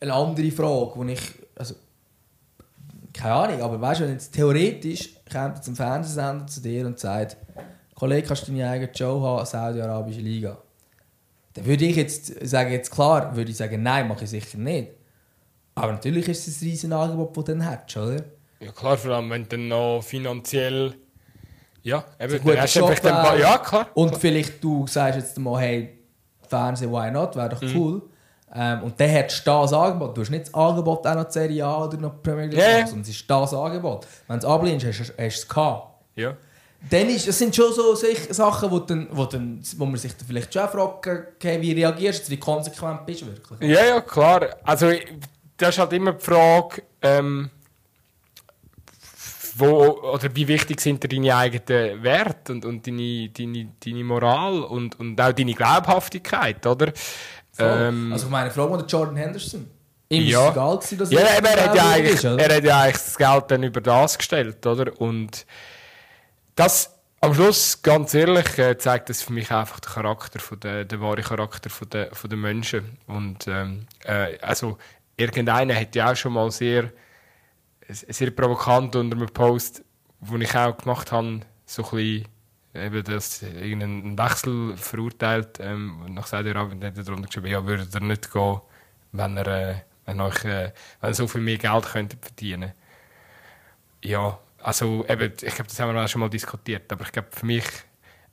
eine 0.02 0.14
andere 0.14 0.52
Frage, 0.52 0.91
wo 0.95 1.03
ich. 1.06 1.22
Also, 1.56 1.76
keine 3.14 3.34
Ahnung, 3.35 3.61
aber 3.61 3.80
weißt 3.80 4.02
du, 4.02 4.06
wenn 4.06 4.14
jetzt 4.14 4.34
theoretisch 4.34 5.11
kommt 5.31 5.57
jetzt 5.57 5.68
ein 5.68 5.76
Fernsehsender 5.76 6.48
zu 6.48 6.61
dir 6.61 6.85
und 6.85 6.99
sagt, 6.99 7.38
Kollege, 7.95 8.27
kannst 8.27 8.48
du 8.48 8.52
deine 8.52 8.69
eigene 8.69 8.94
Show 8.94 9.22
haben, 9.22 9.45
Saudi-Arabische 9.45 10.19
Liga? 10.19 10.57
Dann 11.54 11.66
würde 11.66 11.86
ich 11.86 11.96
jetzt 11.96 12.48
sagen, 12.48 12.72
jetzt 12.72 12.92
klar, 12.92 13.36
würde 13.36 13.52
ich 13.52 13.58
sagen, 13.58 13.84
nein, 13.84 14.08
mache 14.08 14.24
ich 14.24 14.30
sicher 14.30 14.58
nicht. 14.58 14.90
Aber 15.76 15.92
natürlich 15.92 16.28
ist 16.28 16.48
es 16.48 16.62
ein 16.62 16.70
riesen 16.70 16.94
Angebot, 16.94 17.36
das 17.38 17.44
du 17.44 17.52
dann 17.52 17.70
hättest, 17.70 17.98
oder? 17.98 18.24
Ja 18.60 18.72
klar, 18.72 18.98
vor 18.98 19.12
allem 19.12 19.30
wenn 19.30 19.44
du 19.44 19.50
dann 19.50 19.68
noch 19.68 20.02
finanziell... 20.02 20.96
Ja, 21.82 22.06
eben, 22.20 22.46
dann 22.46 22.62
hast 22.62 22.76
du 22.76 22.86
einfach 22.86 23.00
dann... 23.02 23.40
Ja, 23.40 23.58
klar. 23.58 23.88
Und 23.94 24.10
klar. 24.10 24.20
vielleicht 24.20 24.64
du 24.64 24.88
sagst 24.88 25.20
jetzt 25.20 25.38
mal, 25.40 25.60
hey, 25.60 26.00
Fernsehen, 26.48 26.92
why 26.92 27.12
not, 27.12 27.36
wäre 27.36 27.50
doch 27.50 27.62
mhm. 27.62 27.76
cool. 27.76 28.02
Ähm, 28.56 28.84
und 28.84 29.00
dann 29.00 29.10
hättest 29.10 29.46
du 29.46 29.52
das 29.52 29.74
Angebot. 29.74 30.16
Du 30.16 30.22
hast 30.22 30.30
nicht 30.30 30.46
das 30.48 30.54
Angebot 30.54 31.06
auch 31.08 31.16
noch 31.16 31.24
die 31.26 31.34
Serie 31.34 31.66
A 31.66 31.86
oder 31.86 31.98
noch 31.98 32.22
Premier 32.22 32.46
League, 32.46 32.60
yeah. 32.60 32.86
sondern 32.86 33.02
es 33.02 33.10
ist 33.10 33.30
das 33.30 33.54
Angebot. 33.54 34.06
Wenn 34.28 34.40
du 34.40 34.46
es 34.46 34.54
ablehnst, 34.54 34.86
hast 34.86 35.10
du 35.10 35.14
es 35.18 35.48
gehabt. 35.48 36.04
Ja. 36.16 36.38
Dann 36.89 37.10
ist, 37.10 37.27
das 37.27 37.39
sind 37.39 37.55
schon 37.55 37.73
so 37.73 37.95
Sachen, 37.95 38.69
wo, 38.69 38.80
dann, 38.80 39.07
wo, 39.11 39.26
dann, 39.26 39.61
wo 39.77 39.85
man 39.85 39.95
sich 39.95 40.15
dann 40.18 40.27
vielleicht 40.27 40.53
schon 40.53 40.68
fragt, 40.68 41.07
okay, 41.07 41.61
wie 41.61 41.72
reagierst 41.72 42.27
du, 42.27 42.31
wie 42.31 42.38
konsequent 42.38 43.05
bist 43.05 43.22
du 43.22 43.27
wirklich? 43.27 43.69
Ja, 43.69 43.85
ja, 43.85 44.01
klar. 44.01 44.57
Also 44.64 44.91
das 45.57 45.69
ist 45.69 45.80
halt 45.80 45.93
immer 45.93 46.14
die 46.14 46.23
Frage, 46.23 46.84
ähm, 47.01 47.49
wo, 49.55 50.01
oder 50.01 50.35
wie 50.35 50.47
wichtig 50.47 50.81
sind 50.81 51.03
dir 51.03 51.07
deine 51.07 51.35
eigenen 51.35 52.03
Werte 52.03 52.51
und, 52.51 52.65
und 52.65 52.85
deine, 52.85 53.30
deine, 53.30 53.69
deine 53.85 54.03
Moral 54.03 54.64
und, 54.64 54.99
und 54.99 55.19
auch 55.22 55.31
deine 55.31 55.53
Glaubhaftigkeit, 55.53 56.65
oder? 56.65 56.91
Ähm, 57.60 58.11
also 58.11 58.27
meine 58.30 58.51
Frage 58.51 58.73
an 58.73 58.88
Jordan 58.88 59.15
Henderson. 59.15 59.68
Ihm 60.10 60.26
ja. 60.26 60.51
egal 60.51 60.77
gewesen, 60.77 60.97
dass 60.97 61.11
ja, 61.11 61.19
er, 61.22 61.43
er, 61.43 61.65
hat 61.65 61.76
ja 61.76 61.89
eigentlich, 61.91 62.14
ist, 62.15 62.23
er 62.23 62.55
hat 62.55 62.64
ja 62.64 62.81
eigentlich 62.81 62.93
das 62.93 63.18
Geld 63.18 63.43
dann 63.47 63.64
über 63.64 63.81
das 63.81 64.18
gestellt, 64.18 64.65
oder? 64.65 64.99
Und 64.99 65.45
das 66.56 66.94
am 67.24 67.34
Schluss, 67.34 67.82
ganz 67.82 68.14
ehrlich, 68.14 68.58
äh, 68.58 68.78
zeigt 68.78 69.10
das 69.10 69.22
für 69.22 69.32
mich 69.32 69.50
einfach 69.50 69.80
den 69.80 69.94
Charakter, 69.94 70.40
von 70.40 70.60
der, 70.60 70.84
den 70.84 71.00
wahren 71.00 71.24
Charakter 71.24 71.70
von 71.70 71.90
der, 71.90 72.14
von 72.14 72.30
der 72.30 72.38
Menschen. 72.38 72.98
Und 73.08 73.48
ähm, 73.48 73.88
äh, 74.04 74.38
also 74.40 74.78
irgendeiner 75.16 75.74
hat 75.74 75.96
ja 75.96 76.12
auch 76.12 76.16
schon 76.16 76.34
mal 76.34 76.52
sehr, 76.52 76.92
sehr 77.88 78.32
provokant 78.32 78.96
unter 78.98 79.16
einem 79.16 79.28
Post, 79.28 79.84
den 80.20 80.42
ich 80.42 80.54
auch 80.56 80.76
gemacht 80.76 81.14
habe, 81.14 81.42
so 81.66 81.84
ein 81.84 81.90
bisschen, 81.92 82.28
eben, 82.74 83.04
dass 83.04 83.42
irgendeinen 83.42 84.18
Wechsel 84.18 84.76
verurteilt, 84.76 85.60
ähm, 85.62 86.06
nach 86.10 86.28
Saudi-Arabien 86.28 86.84
hat 86.84 86.98
er 86.98 87.04
darunter 87.04 87.28
geschrieben, 87.28 87.48
ja, 87.48 87.66
würde 87.66 87.88
er 87.92 88.00
nicht 88.02 88.32
gehen, 88.32 88.60
wenn 89.14 89.38
er, 89.38 89.48
äh, 89.48 89.76
wenn 90.06 90.20
euch, 90.20 90.44
äh, 90.44 90.74
wenn 91.00 91.14
so 91.14 91.28
viel 91.28 91.42
mehr 91.42 91.58
Geld 91.58 91.86
könnte 91.86 92.18
verdienen. 92.20 92.74
Ja, 94.04 94.40
also 94.64 95.06
eben, 95.07 95.34
ich 95.34 95.56
glaube, 95.56 95.69
das 95.69 95.80
haben 95.80 95.94
wir 95.94 96.03
auch 96.03 96.07
schon 96.07 96.22
mal 96.22 96.30
diskutiert, 96.30 96.91
aber 96.91 97.03
ich 97.03 97.11
glaube 97.11 97.30
für 97.31 97.45
mich, 97.45 97.65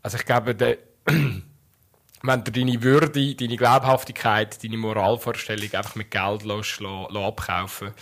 also 0.03 0.17
ich 0.17 0.25
glaube, 0.25 0.55
der 0.55 0.79
wenn 2.23 2.45
du 2.45 2.53
deine 2.53 2.83
Würde, 2.83 3.35
deine 3.35 3.57
Glaubhaftigkeit, 3.57 4.63
deine 4.63 4.77
Moralvorstellung 4.77 5.73
einfach 5.73 5.95
mit 5.95 6.11
Geld 6.11 6.45
lässt, 6.45 6.81
lässt, 6.81 7.17
abkaufen 7.17 7.93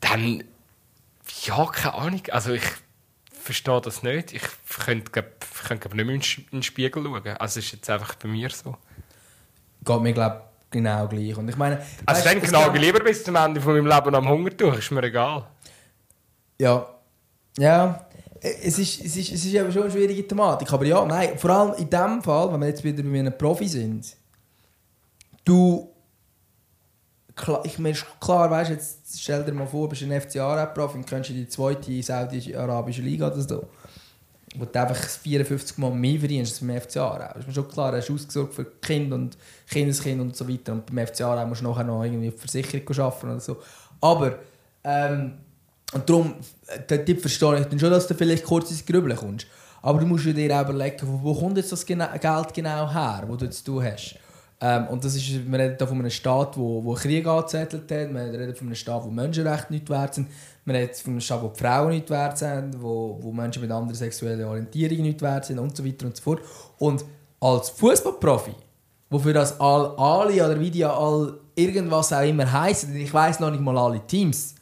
dann, 0.00 0.44
ja, 1.44 1.66
keine 1.66 1.94
Ahnung. 1.94 2.22
Also 2.30 2.52
ich 2.52 2.64
verstehe 3.30 3.80
das 3.80 4.02
nicht. 4.02 4.32
Ich 4.32 4.42
könnte, 4.84 5.10
glaub, 5.10 5.26
ich 5.54 5.68
könnte 5.68 5.94
nicht 5.94 6.06
mehr 6.06 6.14
in 6.14 6.44
den 6.52 6.62
Spiegel 6.62 7.04
schauen. 7.04 7.26
Also 7.38 7.58
es 7.58 7.66
ist 7.66 7.72
jetzt 7.72 7.90
einfach 7.90 8.14
bei 8.14 8.28
mir 8.28 8.50
so. 8.50 8.76
Geht 9.84 10.00
mir, 10.00 10.12
glaube 10.12 10.42
genau 10.70 11.08
gleich. 11.08 11.36
Und 11.36 11.48
ich 11.48 11.56
meine, 11.56 11.78
also 12.06 12.24
weißt, 12.24 12.36
ich 12.44 12.50
denke, 12.50 12.78
lieber 12.78 13.00
bis 13.00 13.24
zum 13.24 13.36
Ende 13.36 13.60
von 13.60 13.74
meinem 13.74 13.86
Leben 13.86 14.14
am 14.14 14.28
Hunger 14.28 14.50
durch, 14.50 14.78
ist 14.78 14.90
mir 14.90 15.02
egal. 15.02 15.46
Ja. 16.58 16.86
Ja. 17.58 18.06
Es 18.42 18.78
ist, 18.78 19.04
es, 19.04 19.16
ist, 19.16 19.32
es 19.32 19.44
ist 19.44 19.56
aber 19.56 19.70
schon 19.70 19.82
eine 19.82 19.90
schwierige 19.90 20.26
Thematik. 20.26 20.72
Aber 20.72 20.84
ja, 20.86 21.04
nein, 21.04 21.36
vor 21.36 21.50
allem 21.50 21.74
in 21.74 21.90
dem 21.90 22.22
Fall, 22.22 22.50
wenn 22.52 22.60
wir 22.60 22.68
jetzt 22.68 22.82
wieder 22.82 23.02
bei 23.02 23.18
einem 23.18 23.36
Profi 23.36 23.68
sind, 23.68 24.16
du. 25.44 25.88
Ich 27.64 27.78
meine, 27.78 27.96
klar, 28.20 28.50
weißt 28.50 28.70
jetzt 28.70 29.18
stell 29.18 29.42
dir 29.44 29.52
mal 29.52 29.66
vor, 29.66 29.88
du 29.88 29.90
bist 29.90 30.02
ein 30.02 30.20
FCA-Profi 30.20 30.98
und 30.98 31.06
könntest 31.06 31.30
in 31.30 31.36
die 31.36 31.48
zweite 31.48 32.02
saudi-arabische 32.02 33.00
Liga 33.00 33.28
oder 33.28 33.40
so. 33.40 33.66
Wo 34.56 34.64
du 34.64 34.80
einfach 34.80 34.96
54 34.96 35.78
Mal 35.78 35.90
mehr 35.90 36.18
verdienst 36.18 36.52
als 36.52 36.60
beim 36.60 36.80
FCA. 36.80 37.34
Ist 37.38 37.46
mir 37.46 37.54
schon 37.54 37.68
klar, 37.68 37.92
du 37.92 37.98
hast 37.98 38.10
ausgesorgt 38.10 38.54
für 38.54 38.64
Kind 38.64 39.12
und 39.12 39.38
Kindeskind 39.70 40.20
und 40.20 40.36
so 40.36 40.46
weiter. 40.48 40.72
Und 40.72 40.86
beim 40.86 41.06
FCA 41.06 41.46
musst 41.46 41.62
du 41.62 41.68
nachher 41.68 41.84
noch 41.84 42.04
irgendwie 42.04 42.30
Versicherung 42.30 42.86
arbeiten 42.98 43.30
oder 43.30 43.40
so. 43.40 43.56
Aber. 44.00 44.38
Ähm, 44.82 45.34
und 45.92 46.08
darum, 46.08 46.34
den 46.88 47.04
Tipp 47.04 47.20
verstehe 47.20 47.60
ich 47.60 47.66
dann 47.66 47.78
schon, 47.78 47.90
dass 47.90 48.06
du 48.06 48.14
vielleicht 48.14 48.44
kurz 48.44 48.70
ins 48.70 48.84
Grübeln 48.84 49.16
kommst. 49.16 49.46
Aber 49.82 49.98
du 49.98 50.06
musst 50.06 50.24
dir 50.24 50.56
auch 50.56 50.68
überlegen, 50.68 50.98
wo, 51.22 51.34
kommt 51.34 51.56
jetzt 51.56 51.72
das 51.72 51.84
Geld 51.84 52.54
genau 52.54 52.92
her, 52.92 53.24
wo 53.26 53.36
du 53.36 53.46
jetzt 53.46 53.66
hast. 53.66 54.16
Ähm, 54.62 54.88
und 54.88 55.02
das 55.02 55.16
ist, 55.16 55.50
wir 55.50 55.58
reden 55.58 55.76
hier 55.78 55.86
von 55.86 55.98
einem 55.98 56.10
Staat, 56.10 56.56
wo, 56.58 56.84
wo 56.84 56.92
Krieg 56.92 57.26
angezettelt 57.26 57.90
hat, 57.90 58.12
wir 58.12 58.38
reden 58.38 58.54
von 58.54 58.66
einem 58.66 58.74
Staat, 58.74 59.04
wo 59.04 59.08
Menschenrechte 59.08 59.72
nicht 59.72 59.88
wert 59.88 60.14
sind, 60.14 60.28
wir 60.66 60.74
reden 60.74 60.94
von 60.94 61.12
einem 61.14 61.20
Staat, 61.20 61.42
wo 61.42 61.48
Frauen 61.48 61.88
nicht 61.90 62.10
wert 62.10 62.36
sind, 62.36 62.80
wo, 62.80 63.18
wo 63.22 63.32
Menschen 63.32 63.62
mit 63.62 63.70
anderer 63.70 63.96
sexueller 63.96 64.48
Orientierung 64.48 64.98
nicht 64.98 65.22
wert 65.22 65.46
sind 65.46 65.58
und 65.58 65.74
so 65.74 65.84
weiter 65.84 66.04
und 66.04 66.16
so 66.16 66.22
fort. 66.22 66.42
Und 66.78 67.04
als 67.40 67.70
Fußballprofi, 67.70 68.52
wofür 69.08 69.32
das 69.32 69.58
all, 69.58 69.96
alle 69.96 70.34
oder 70.34 70.60
wie 70.60 70.70
die 70.70 70.84
all 70.84 71.38
irgendwas 71.54 72.12
auch 72.12 72.20
immer 72.20 72.50
heißen, 72.52 72.94
ich 72.94 73.14
weiß 73.14 73.40
noch 73.40 73.50
nicht 73.50 73.62
mal 73.62 73.78
alle 73.78 74.06
Teams, 74.06 74.56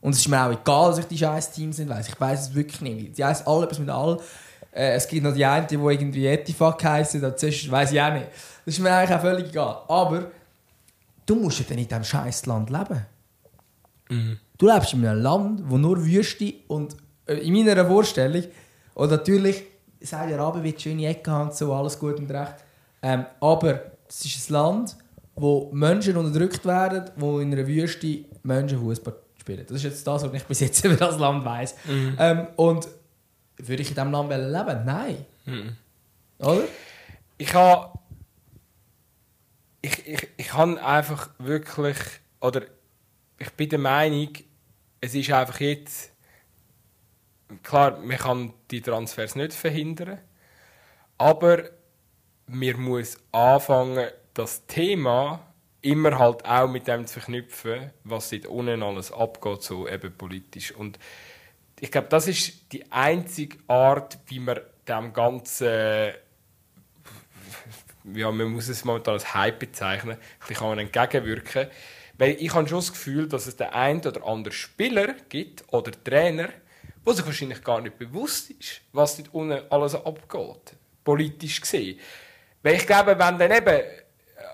und 0.00 0.12
es 0.12 0.20
ist 0.20 0.28
mir 0.28 0.44
auch 0.44 0.50
egal, 0.50 0.90
dass 0.90 0.98
ich 0.98 1.06
die 1.06 1.18
scheiß 1.18 1.52
Teams 1.52 1.76
sind 1.76 1.88
weiss. 1.88 2.08
Ich 2.08 2.18
weiß 2.18 2.48
es 2.48 2.54
wirklich 2.54 2.80
nicht. 2.80 3.18
Die 3.18 3.24
heißen 3.24 3.46
alle 3.46 3.64
etwas 3.64 3.78
mit 3.78 3.90
all. 3.90 4.18
Äh, 4.72 4.94
es 4.94 5.06
gibt 5.06 5.22
noch 5.22 5.34
die 5.34 5.44
einen, 5.44 5.66
die 5.66 5.74
irgendwie 5.74 6.26
Etifak 6.26 6.82
heißen, 6.82 7.20
das 7.20 7.42
weiß 7.42 7.92
ich 7.92 8.00
auch 8.00 8.12
nicht. 8.12 8.26
Das 8.64 8.74
ist 8.74 8.80
mir 8.80 8.92
eigentlich 8.92 9.16
auch 9.16 9.20
völlig 9.20 9.48
egal. 9.48 9.82
Aber 9.88 10.30
du 11.26 11.34
musst 11.34 11.58
ja 11.58 11.66
dann 11.68 11.78
in 11.78 11.86
diesem 11.86 12.04
scheiß 12.04 12.46
Land 12.46 12.70
leben. 12.70 13.06
Mhm. 14.08 14.38
Du 14.56 14.66
lebst 14.66 14.94
in 14.94 15.06
einem 15.06 15.22
Land, 15.22 15.62
wo 15.66 15.76
nur 15.76 16.02
Wüste 16.04 16.54
und 16.68 16.96
äh, 17.26 17.34
in 17.34 17.52
meiner 17.52 17.86
Vorstellung, 17.86 18.44
und 18.94 19.10
natürlich, 19.10 19.62
Saudi-Arabien 20.00 20.64
wird 20.64 20.80
schöne 20.80 21.06
Ecke 21.06 21.30
haben, 21.30 21.52
so 21.52 21.72
alles 21.72 21.98
gut 21.98 22.18
und 22.18 22.30
recht. 22.30 22.56
Ähm, 23.02 23.24
aber 23.40 23.80
es 24.08 24.24
ist 24.24 24.50
ein 24.50 24.54
Land, 24.54 24.96
wo 25.36 25.70
Menschen 25.72 26.16
unterdrückt 26.16 26.64
werden, 26.64 27.10
wo 27.16 27.38
in 27.38 27.52
einer 27.52 27.66
Wüste 27.66 28.24
Menschen 28.42 28.80
Fußball 28.80 29.14
spielen. 29.40 29.66
Das 29.66 29.76
ist 29.76 29.84
jetzt 29.84 30.06
das, 30.06 30.22
was 30.22 30.32
ich 30.32 30.44
bis 30.44 30.60
jetzt 30.60 30.84
über 30.84 30.96
das 30.96 31.18
Land 31.18 31.44
weiß. 31.44 31.74
Mhm. 31.86 32.16
Ähm, 32.18 32.46
und 32.56 32.88
würde 33.56 33.82
ich 33.82 33.88
in 33.88 33.94
diesem 33.94 34.12
Land 34.12 34.30
leben? 34.30 34.84
Nein. 34.84 35.26
Mhm. 35.46 35.76
Oder? 36.38 36.64
Ich 37.38 37.54
habe. 37.54 37.98
Ich, 39.82 40.06
ich, 40.06 40.28
ich 40.36 40.52
habe 40.52 40.82
einfach 40.84 41.30
wirklich. 41.38 41.96
Oder 42.40 42.62
ich 43.38 43.50
bin 43.52 43.68
der 43.70 43.78
Meinung, 43.78 44.28
es 45.00 45.14
ist 45.14 45.32
einfach 45.32 45.60
jetzt, 45.60 46.12
klar, 47.62 47.98
man 47.98 48.18
kann 48.18 48.52
die 48.70 48.82
Transfers 48.82 49.34
nicht 49.34 49.54
verhindern, 49.54 50.18
aber 51.16 51.70
man 52.46 52.80
muss 52.80 53.16
anfangen, 53.32 54.10
das 54.34 54.66
Thema 54.66 55.49
immer 55.82 56.18
halt 56.18 56.44
auch 56.44 56.68
mit 56.68 56.86
dem 56.86 57.06
zu 57.06 57.14
verknüpfen, 57.14 57.90
was 58.04 58.30
dort 58.30 58.46
unten 58.46 58.82
alles 58.82 59.12
abgeht, 59.12 59.62
so 59.62 59.88
eben 59.88 60.12
politisch. 60.12 60.72
Und 60.72 60.98
ich 61.80 61.90
glaube, 61.90 62.08
das 62.08 62.28
ist 62.28 62.72
die 62.72 62.90
einzige 62.92 63.58
Art, 63.66 64.18
wie 64.26 64.40
man 64.40 64.60
dem 64.86 65.12
Ganzen, 65.12 66.12
ja, 68.12 68.30
man 68.30 68.48
muss 68.48 68.68
es 68.68 68.84
momentan 68.84 69.14
als 69.14 69.34
Hype 69.34 69.60
bezeichnen, 69.60 70.16
ein 70.16 70.48
bisschen 70.48 70.78
entgegenwirken 70.78 71.68
Weil 72.18 72.36
ich 72.38 72.52
habe 72.54 72.68
schon 72.68 72.78
das 72.78 72.92
Gefühl, 72.92 73.28
dass 73.28 73.46
es 73.46 73.56
den 73.56 73.68
einen 73.68 74.00
oder 74.00 74.26
anderen 74.26 74.52
Spieler 74.52 75.14
gibt 75.28 75.64
oder 75.72 75.92
Trainer, 76.04 76.50
wo 77.04 77.12
sich 77.12 77.24
wahrscheinlich 77.24 77.64
gar 77.64 77.80
nicht 77.80 77.98
bewusst 77.98 78.50
ist, 78.50 78.82
was 78.92 79.16
dort 79.16 79.32
unten 79.32 79.62
alles 79.70 79.94
abgeht, 79.94 80.76
politisch 81.02 81.62
gesehen. 81.62 81.98
Weil 82.62 82.74
ich 82.74 82.86
glaube, 82.86 83.18
wenn 83.18 83.38
dann 83.38 83.50
eben 83.50 83.80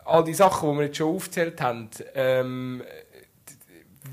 all 0.07 0.25
die 0.25 0.35
Sachen, 0.35 0.73
die 0.73 0.79
wir 0.79 0.87
jetzt 0.87 0.97
schon 0.97 1.15
aufgezählt 1.15 1.61
haben, 1.61 1.89
ähm, 2.15 2.83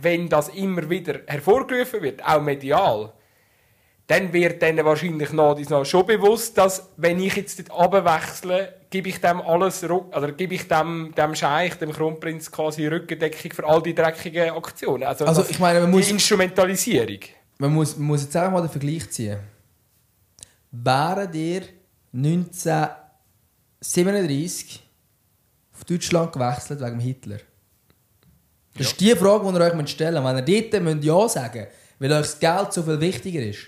wenn 0.01 0.29
das 0.29 0.49
immer 0.49 0.89
wieder 0.89 1.21
hervorgerufen 1.27 2.01
wird, 2.01 2.25
auch 2.25 2.41
medial, 2.41 3.13
dann 4.07 4.33
wird 4.33 4.61
dann 4.61 4.83
wahrscheinlich 4.83 5.31
noch, 5.31 5.57
noch 5.57 5.85
schon 5.85 6.05
bewusst, 6.05 6.57
dass 6.57 6.89
wenn 6.97 7.21
ich 7.21 7.37
jetzt 7.37 7.59
dort 7.59 7.71
abwechsle, 7.71 8.73
gebe 8.89 9.07
ich 9.09 9.21
dem 9.21 9.39
alles, 9.41 9.81
oder 9.83 10.31
gebe 10.33 10.55
ich 10.55 10.67
dem, 10.67 11.13
dem 11.17 11.35
Scheich, 11.35 11.75
dem 11.75 11.93
Kronprinz 11.93 12.51
quasi 12.51 12.85
Rückendeckung 12.85 13.51
für 13.51 13.65
all 13.65 13.81
die 13.81 13.95
dreckigen 13.95 14.49
Aktionen. 14.51 15.03
Also, 15.03 15.23
also 15.25 15.45
ich 15.49 15.57
meine, 15.57 15.79
man 15.81 15.91
muss, 15.91 16.07
die 16.07 16.11
Instrumentalisierung. 16.11 17.19
Man 17.57 17.73
muss, 17.73 17.97
man 17.97 18.07
muss 18.07 18.23
jetzt 18.23 18.35
einfach 18.35 18.51
mal 18.51 18.59
den 18.61 18.69
Vergleich 18.69 19.09
ziehen. 19.09 19.39
Wären 20.71 21.31
dir 21.31 21.61
1937 22.13 24.82
auf 25.83 25.87
Deutschland 25.87 26.31
gewechselt 26.31 26.79
wegen 26.79 26.99
Hitler? 26.99 27.37
Das 28.75 28.87
ist 28.87 28.99
die 28.99 29.11
Frage, 29.11 29.51
die 29.51 29.55
ihr 29.55 29.61
euch 29.61 29.89
stellen 29.89 30.23
müsst. 30.23 30.35
Wenn 30.35 30.47
ihr 30.47 30.71
dort 30.71 30.83
müsst 30.83 31.03
Ja 31.03 31.29
sagen 31.29 31.67
weil 31.99 32.11
euch 32.11 32.21
das 32.21 32.39
Geld 32.39 32.73
so 32.73 32.83
viel 32.83 32.99
wichtiger 32.99 33.41
ist, 33.41 33.59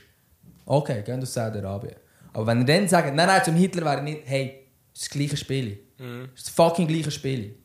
okay, 0.65 1.03
geht 1.03 1.21
aus 1.21 1.33
Saudi-Arabien. 1.33 1.95
Aber 2.33 2.47
wenn 2.47 2.61
ihr 2.61 2.65
dann 2.65 2.87
sagt, 2.87 3.15
nein, 3.15 3.27
nein, 3.27 3.41
zum 3.45 3.55
Hitler 3.55 3.85
wäre 3.85 4.03
nicht, 4.03 4.23
hey, 4.25 4.67
das 4.91 5.03
ist 5.03 5.11
das 5.11 5.17
gleiche 5.17 5.37
Spiel. 5.37 5.79
Mhm. 5.97 6.29
Das 6.31 6.41
ist 6.41 6.47
das 6.47 6.55
fucking 6.55 6.87
gleiche 6.87 7.11
Spiel. 7.11 7.55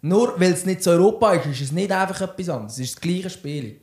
Nur 0.00 0.40
weil 0.40 0.52
es 0.52 0.64
nicht 0.64 0.82
so 0.82 0.92
Europa 0.92 1.34
ist, 1.34 1.46
ist 1.46 1.60
es 1.60 1.72
nicht 1.72 1.92
einfach 1.92 2.20
etwas 2.22 2.48
anderes. 2.48 2.74
Es 2.74 2.78
ist 2.78 2.94
das 2.94 3.00
gleiche 3.00 3.28
Spiel. 3.28 3.80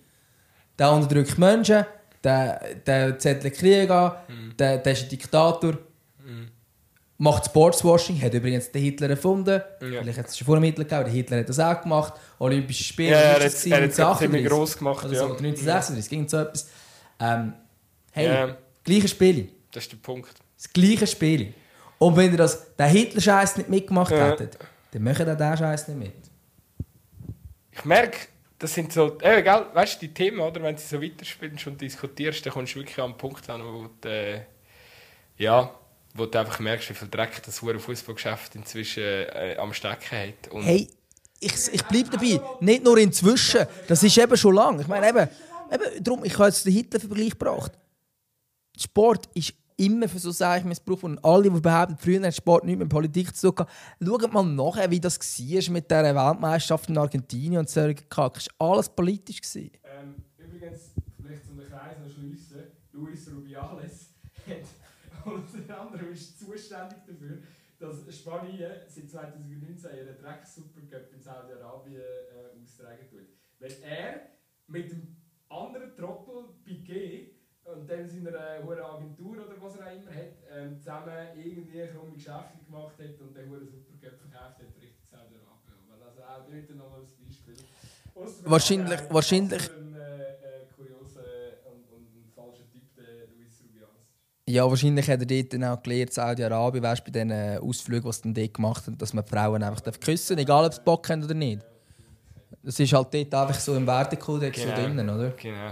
Der 0.78 0.92
unterdrückt 0.92 1.38
Menschen, 1.38 1.86
der, 2.24 2.76
der 2.86 3.20
zettelt 3.20 3.54
Krieg 3.54 3.90
an, 3.92 4.14
mhm. 4.28 4.58
der, 4.58 4.80
der 4.80 4.94
ist 4.94 5.04
ein 5.04 5.10
Diktator 5.10 5.78
macht 7.20 7.46
Sportswashing, 7.46 8.20
hat 8.22 8.34
übrigens 8.34 8.72
den 8.72 8.82
Hitler 8.82 9.10
erfunden. 9.10 9.62
Ja. 9.82 10.02
Vielleicht 10.02 10.18
hat 10.18 10.28
es 10.28 10.38
schon 10.38 10.46
vor 10.46 10.56
dem 10.56 10.64
Hitler 10.64 10.86
gegeben, 10.86 11.04
der 11.04 11.14
Hitler 11.14 11.38
hat 11.40 11.50
das 11.50 11.60
auch 11.60 11.82
gemacht. 11.82 12.14
Olympische 12.40 12.84
Spiele, 12.84 13.12
ja, 13.12 13.18
er 13.18 13.46
hat, 13.46 13.66
er 13.66 14.08
hat 14.10 14.20
ziemlich 14.20 14.46
gross 14.48 14.78
gemacht. 14.78 15.06
Oder 15.06 15.16
so, 15.16 15.28
ja. 15.28 15.36
1936, 15.36 16.10
ging 16.10 16.28
so 16.28 16.38
etwas. 16.38 16.70
Ähm, 17.20 17.54
hey, 18.14 18.26
ja. 18.26 18.58
gleiche 18.84 19.10
Spiele. 19.10 19.50
Das 19.72 19.84
ist 19.84 19.92
der 19.92 19.98
Punkt. 19.98 20.34
Das 20.56 20.72
gleiche 20.72 21.06
Spiel. 21.06 21.54
Und 21.98 22.16
wenn 22.16 22.32
ihr 22.32 22.38
das, 22.38 22.74
den 22.76 22.88
Hitler-Scheiß 22.88 23.58
nicht 23.58 23.70
mitgemacht 23.70 24.12
ja. 24.12 24.30
hättet, 24.30 24.58
dann 24.92 25.04
möchtet 25.04 25.28
ihr 25.28 25.36
den 25.36 25.58
Scheiß 25.58 25.90
nicht 25.90 26.00
mit. 26.00 26.14
Ich 27.74 27.84
merke, 27.84 28.18
das 28.58 28.74
sind 28.74 28.94
so, 28.94 29.18
äh, 29.20 29.44
gell, 29.44 29.66
weißt 29.74 30.02
du, 30.02 30.08
die 30.08 30.14
Themen, 30.14 30.40
oder? 30.40 30.64
Wenn 30.64 30.76
du 30.76 30.82
so 30.82 31.02
weiterspielst 31.02 31.68
und 31.68 31.82
diskutierst, 31.82 32.46
dann 32.46 32.54
kommst 32.54 32.76
du 32.76 32.80
wirklich 32.80 32.98
an 33.00 33.12
den 33.12 33.18
Punkt 33.18 33.50
an, 33.50 33.62
wo 33.62 33.90
du, 34.02 34.08
äh, 34.08 34.42
ja, 35.38 35.74
wo 36.14 36.26
du 36.26 36.40
einfach 36.40 36.60
merkst, 36.60 36.90
wie 36.90 36.94
viel 36.94 37.08
Dreck 37.08 37.42
das 37.44 37.60
Fußballgeschäft 37.60 38.56
inzwischen 38.56 39.04
äh, 39.04 39.56
am 39.60 39.74
Stecken 39.74 40.18
hat. 40.18 40.52
Und 40.52 40.64
hey, 40.64 40.88
ich, 41.40 41.54
ich 41.74 41.84
bleibe 41.86 42.10
dabei. 42.10 42.42
Nicht 42.60 42.84
nur 42.84 42.98
inzwischen. 42.98 43.66
Das 43.88 44.04
ist 44.04 44.18
eben 44.18 44.36
schon 44.36 44.56
lang. 44.56 44.80
Ich 44.80 44.88
meine, 44.88 45.10
eben, 45.10 45.30
eben 45.72 46.04
darum, 46.04 46.26
ich 46.26 46.34
habe 46.34 46.50
jetzt 46.50 46.66
den 46.66 46.74
Hitler-Vergleich 46.74 47.32
gebracht. 47.32 47.72
Sport 48.78 49.30
ist 49.34 49.54
immer 49.78 50.10
für 50.10 50.20
so 50.20 50.32
sage 50.32 50.60
ich 50.60 50.66
Missbrauch 50.66 51.04
und 51.04 51.24
alle, 51.24 51.50
die 51.50 51.60
behaupten, 51.62 51.98
früher 51.98 52.22
hat 52.26 52.36
Sport 52.36 52.66
nichts 52.66 52.80
mit 52.80 52.90
Politik 52.90 53.34
zu 53.36 53.52
tun 53.52 53.66
schaut 54.06 54.34
mal 54.34 54.44
nachher, 54.44 54.92
wie 54.92 55.00
das 55.00 55.18
war 55.18 55.74
mit 55.74 55.90
der 55.90 56.16
Weltmeisterschaft 56.16 56.90
in 56.90 56.98
Argentinien 56.98 57.60
und 57.60 57.70
solchen 57.70 58.08
Kack. 58.10 58.38
Es 58.38 58.48
war 58.58 58.72
alles 58.72 58.90
politisch. 58.90 59.40
Ähm, 59.56 60.16
übrigens, 60.38 60.92
vielleicht 61.22 61.46
zum 61.46 61.58
Kreis 61.60 61.96
noch 62.04 62.14
schliessen, 62.14 62.64
Luis 62.92 63.28
Rubiales 63.34 64.10
hat 64.48 64.79
unter 65.34 65.82
anderem 65.82 66.12
ist 66.12 66.40
zuständig 66.40 67.00
dafür, 67.08 67.38
dass 67.80 68.16
Spanien 68.16 68.72
seit 68.88 69.10
2019 69.10 69.96
ihren 69.96 70.18
Dreck-Supercup 70.18 71.14
in 71.14 71.22
Saudi-Arabien 71.22 72.02
äh, 72.02 72.62
austragen 72.62 73.08
tut. 73.10 73.30
Weil 73.60 73.72
er 73.84 74.22
mit 74.68 74.92
dem 74.92 75.16
anderen 75.50 75.96
Trottel 75.96 76.56
Piquet 76.64 77.36
und 77.64 77.90
dann 77.90 78.10
seiner 78.10 78.58
äh, 78.60 78.82
Agentur 78.82 79.46
oder 79.46 79.62
was 79.62 79.76
er 79.78 79.88
auch 79.88 79.92
immer 79.92 80.14
hat, 80.14 80.38
ähm, 80.52 80.78
zusammen 80.78 81.38
irgendwie 81.38 81.88
krumme 81.88 82.14
Geschäfte 82.14 82.58
gemacht 82.66 82.96
hat 83.00 83.22
und 83.22 83.36
den 83.36 83.50
Supercup 83.50 84.20
verkauft 84.20 84.60
hat 84.60 84.76
Richtung 84.82 85.06
Saudi-Arabien. 85.10 85.50
Also 86.04 86.22
auch 86.22 86.46
dort 86.50 86.70
nochmal 86.76 87.02
ein 87.02 87.26
Beispiel. 87.26 87.56
Wahrscheinlich, 88.44 89.00
wahrscheinlich, 89.10 89.70
Ja, 94.50 94.68
wahrscheinlich 94.68 95.08
hat 95.08 95.20
er 95.20 95.28
dort 95.28 95.54
dann 95.54 95.64
auch 95.64 95.84
gelernt, 95.84 96.12
Saudi-Arabien, 96.12 96.84
weißt 96.84 97.06
bei 97.06 97.12
diesen 97.12 97.60
Ausflügen, 97.60 98.10
die 98.10 98.16
sie 98.16 98.22
dann 98.24 98.34
dort 98.34 98.54
gemacht 98.56 98.88
haben, 98.88 98.98
dass 98.98 99.14
man 99.14 99.24
die 99.24 99.30
Frauen 99.30 99.62
einfach 99.62 99.84
küssen 100.00 100.38
darf, 100.38 100.44
egal 100.44 100.66
ob 100.66 100.74
sie 100.74 100.82
Bock 100.84 101.08
haben 101.08 101.24
oder 101.24 101.36
nicht. 101.36 101.62
Das 102.64 102.80
ist 102.80 102.92
halt 102.92 103.14
dort 103.14 103.34
einfach 103.36 103.60
so 103.60 103.76
im 103.76 103.86
Wertekodex 103.86 104.60
genau. 104.60 104.76
so 104.76 104.82
drinnen, 104.82 105.08
oder? 105.08 105.30
Genau. 105.40 105.72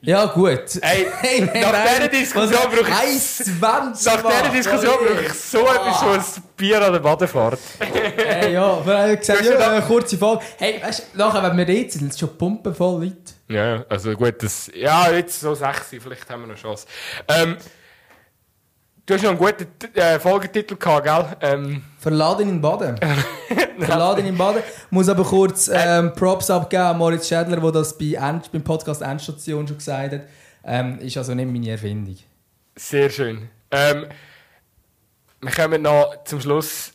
Ja, 0.00 0.24
gut. 0.24 0.78
Hey, 0.80 1.08
hey 1.20 1.42
nach 1.42 1.84
dieser 1.84 2.08
Diskussion 2.08 2.60
brauche 2.70 3.04
ich. 3.04 3.46
Nach 3.60 3.92
dieser 3.92 4.48
Diskussion 4.50 4.94
brauche 4.96 5.26
ich 5.26 5.34
so 5.34 5.58
oh. 5.58 5.70
etwas 5.70 6.00
so 6.00 6.38
ein 6.38 6.44
Bier 6.56 6.82
an 6.82 6.94
der 6.94 7.00
Badefahrt. 7.00 7.60
hey, 7.80 8.54
ja, 8.54 8.64
aber 8.64 9.12
ich 9.12 9.20
gesagt, 9.20 9.44
ja, 9.44 9.58
eine 9.58 9.82
kurze 9.82 10.16
Folge. 10.16 10.42
Hey, 10.56 10.80
weißt 10.82 11.08
du, 11.12 11.18
nachher, 11.18 11.42
wenn 11.42 11.54
wir 11.58 11.74
jetzt 11.74 11.98
sind, 11.98 12.08
ist 12.08 12.18
schon 12.18 12.34
Pumpen 12.38 12.74
voll 12.74 13.04
Leute. 13.04 13.34
Ja, 13.48 13.84
also 13.90 14.14
gut, 14.14 14.42
das. 14.42 14.70
Ja, 14.74 15.10
jetzt 15.10 15.38
so 15.38 15.54
sechs, 15.54 15.88
vielleicht 15.90 16.30
haben 16.30 16.42
wir 16.42 16.46
noch 16.46 16.56
Chance. 16.56 16.86
Ähm, 17.28 17.58
Du 19.10 19.14
hast 19.14 19.24
noch 19.24 19.30
einen 19.30 19.38
guten 19.40 19.66
äh, 19.96 20.20
Folgetitel 20.20 20.76
gehabt, 20.76 21.04
gell? 21.04 21.36
Ähm. 21.40 21.82
Verladen 21.98 22.48
in 22.48 22.60
Baden. 22.60 22.96
Verladen 23.80 24.24
in 24.24 24.38
Baden. 24.38 24.62
Muss 24.90 25.08
aber 25.08 25.24
kurz 25.24 25.68
ähm, 25.74 26.12
Props 26.12 26.48
abgeben 26.48 26.84
an 26.84 26.98
Moritz 26.98 27.26
Schädler, 27.26 27.56
der 27.56 27.72
das 27.72 27.98
bei 27.98 28.12
End, 28.12 28.52
beim 28.52 28.62
Podcast 28.62 29.02
Endstation 29.02 29.66
schon 29.66 29.78
gesagt 29.78 30.12
hat. 30.12 30.20
Ähm, 30.62 31.00
ist 31.00 31.16
also 31.16 31.34
nicht 31.34 31.50
meine 31.50 31.70
Erfindung. 31.70 32.18
Sehr 32.76 33.10
schön. 33.10 33.48
Ähm, 33.72 34.06
wir 35.40 35.50
kommen 35.50 35.82
noch 35.82 36.22
zum 36.22 36.40
Schluss 36.40 36.92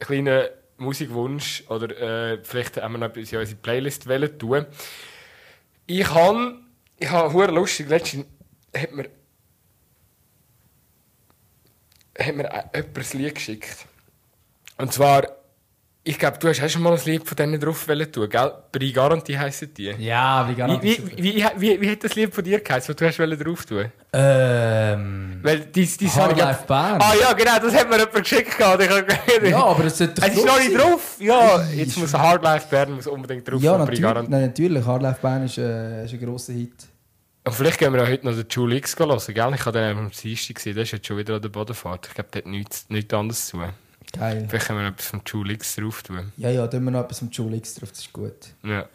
einen 0.00 0.06
kleinen 0.24 0.48
Musikwunsch 0.78 1.62
oder 1.68 1.90
äh, 1.90 2.38
vielleicht 2.42 2.80
haben 2.80 2.92
wir 2.92 2.98
noch 3.00 3.08
etwas 3.08 3.30
in 3.30 3.38
unsere 3.38 3.58
Playlist 3.58 4.08
tun. 4.38 4.64
Ich 5.84 6.08
habe, 6.08 6.54
ich 6.98 7.10
habe 7.10 7.52
lustig, 7.52 7.90
letztens 7.90 8.24
hat 8.74 8.92
mir 8.92 9.10
hat 12.18 12.34
mir 12.34 12.44
jemand 12.74 12.74
ein 12.74 13.18
Lied 13.18 13.34
geschickt. 13.34 13.86
Und 14.76 14.92
zwar, 14.92 15.26
ich 16.04 16.18
glaube, 16.18 16.38
du 16.38 16.48
hast 16.48 16.62
auch 16.62 16.68
schon 16.68 16.82
mal 16.82 16.92
ein 16.92 17.00
Lied 17.04 17.26
von 17.26 17.36
denen 17.36 17.60
drauf 17.60 17.86
tun, 17.86 18.28
gell? 18.28 18.52
Brigaranti 18.72 19.34
heissen 19.34 19.72
die. 19.74 19.94
Ja, 19.98 20.44
Brigaranti. 20.44 21.02
Wie, 21.16 21.22
wie, 21.22 21.34
wie, 21.34 21.44
wie, 21.56 21.80
wie 21.80 21.90
hat 21.90 22.04
das 22.04 22.14
Lied 22.14 22.34
von 22.34 22.44
dir 22.44 22.60
geheißen, 22.60 22.94
was 22.94 22.96
du 22.96 23.06
hast 23.06 23.44
drauf 23.44 23.66
tun? 23.66 23.92
Ähm. 24.12 25.40
Weil 25.42 25.60
dies, 25.66 25.96
dies 25.96 26.16
Hard 26.16 26.36
Life 26.38 26.64
Band. 26.66 27.02
Ah 27.02 27.12
ja, 27.20 27.32
genau, 27.32 27.58
das 27.60 27.74
hat 27.74 27.88
mir 27.88 27.98
jemand 27.98 28.14
geschickt. 28.14 28.56
ja, 28.58 29.64
aber 29.64 29.84
es 29.84 30.00
ist 30.00 30.18
Es 30.18 30.36
ist 30.36 30.46
noch 30.46 30.58
nicht 30.58 30.76
drauf. 30.76 31.16
Ja, 31.20 31.62
jetzt 31.74 31.96
muss 31.98 32.14
Hard 32.14 32.42
Life 32.42 32.66
Band 32.70 32.90
muss 32.96 33.06
unbedingt 33.06 33.48
drauf. 33.48 33.62
Ja, 33.62 33.78
natürlich, 33.78 34.00
nein, 34.00 34.26
natürlich. 34.28 34.84
Hard 34.84 35.02
Life 35.02 35.20
Band 35.20 35.44
ist, 35.44 35.58
äh, 35.58 36.04
ist 36.04 36.14
ein 36.14 36.20
grosser 36.20 36.52
Hit. 36.52 36.87
Und 37.48 37.54
vielleicht 37.54 37.78
gehen 37.78 37.94
wir 37.94 38.02
auch 38.02 38.08
heute 38.08 38.26
noch 38.26 38.34
den 38.34 38.46
Jule 38.46 38.76
X 38.76 38.94
hören, 38.98 39.18
gell? 39.34 39.54
Ich 39.54 39.64
habe 39.64 39.78
den 39.78 39.96
am 39.96 40.10
Dienstag 40.10 40.56
gesehen, 40.56 40.74
der 40.74 40.82
ist 40.82 40.90
jetzt 40.90 41.06
schon 41.06 41.16
wieder 41.16 41.36
an 41.36 41.40
der 41.40 41.48
Bodenfahrt. 41.48 42.06
Ich 42.06 42.12
glaube, 42.12 42.28
der 42.30 42.42
hat 42.42 42.46
nichts, 42.46 42.84
nichts 42.90 43.14
anderes 43.14 43.46
zu 43.46 43.56
tun. 43.56 43.70
Geil. 44.12 44.46
Vielleicht 44.50 44.66
können 44.66 44.80
wir 44.80 44.82
noch 44.82 44.92
etwas 44.92 45.06
vom 45.06 45.22
Jule 45.24 45.54
X 45.54 45.76
drauf 45.76 46.02
tun. 46.02 46.30
Ja, 46.36 46.50
ja, 46.50 46.66
tun 46.66 46.84
wir 46.84 46.90
noch 46.90 47.04
etwas 47.04 47.20
vom 47.20 47.30
Jule 47.30 47.56
X 47.56 47.76
drauf, 47.76 47.88
das 47.88 48.00
ist 48.00 48.12
gut. 48.12 48.34
Ja. 48.62 48.86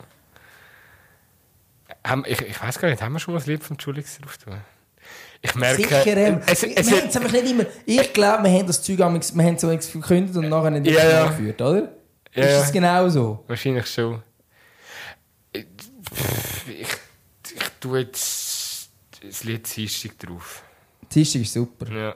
Ich, 2.27 2.41
ich 2.41 2.61
weiß 2.61 2.77
gar 2.77 2.89
nicht, 2.91 3.01
haben 3.01 3.13
wir 3.13 3.19
schon 3.19 3.33
mal 3.33 3.41
ein 3.41 3.47
Lied 3.47 3.63
vom 3.63 3.75
Jule 3.79 4.01
X 4.01 4.19
drauf 4.19 4.37
tun? 4.37 4.53
Ich 5.41 5.55
merke... 5.55 5.81
Sicher, 5.81 6.17
ähm, 6.17 6.41
es, 6.45 6.61
es, 6.61 6.75
es, 6.75 6.91
es 6.91 7.15
einfach 7.17 7.31
nicht 7.31 7.49
immer... 7.49 7.65
Ich 7.87 8.13
glaube, 8.13 8.43
wir 8.43 8.51
haben 8.51 8.67
das 8.67 8.83
Zeug 8.83 8.99
wir 8.99 9.05
haben 9.05 9.15
es 9.17 9.87
verkündet 9.87 10.35
und 10.35 10.47
nachher 10.47 10.69
nicht 10.69 10.93
ja, 10.93 11.09
ja. 11.09 11.25
geführt, 11.25 11.59
oder? 11.59 11.91
Ja, 12.35 12.43
ist 12.43 12.59
das 12.59 12.71
genau 12.71 13.09
so? 13.09 13.43
Wahrscheinlich 13.47 13.87
schon. 13.87 14.21
Pff 15.55 16.43
ich, 16.67 16.87
ich 17.55 17.69
tue 17.79 17.99
jetzt 17.99 18.42
das 19.25 19.43
Lied 19.43 19.75
Dienstag 19.75 20.17
drauf. 20.19 20.63
Dienstag 21.13 21.41
ist 21.41 21.53
super. 21.53 21.91
Ja. 21.91 22.15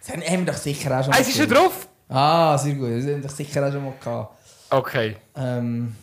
Das 0.00 0.10
haben 0.16 0.22
wir 0.46 0.52
doch 0.52 0.58
sicher 0.58 0.98
auch 1.00 1.04
schon 1.04 1.14
Ah, 1.14 1.18
es 1.20 1.28
ist 1.28 1.36
schon 1.36 1.48
drauf? 1.48 1.88
Ah, 2.08 2.58
sehr 2.58 2.74
gut. 2.74 2.90
Das 2.90 3.02
haben 3.04 3.06
wir 3.06 3.20
doch 3.20 3.30
sicher 3.30 3.66
auch 3.68 3.72
schon 3.72 3.84
mal 3.84 3.94
gehabt. 3.98 4.38
Okay. 4.70 5.16
Ähm, 5.36 5.94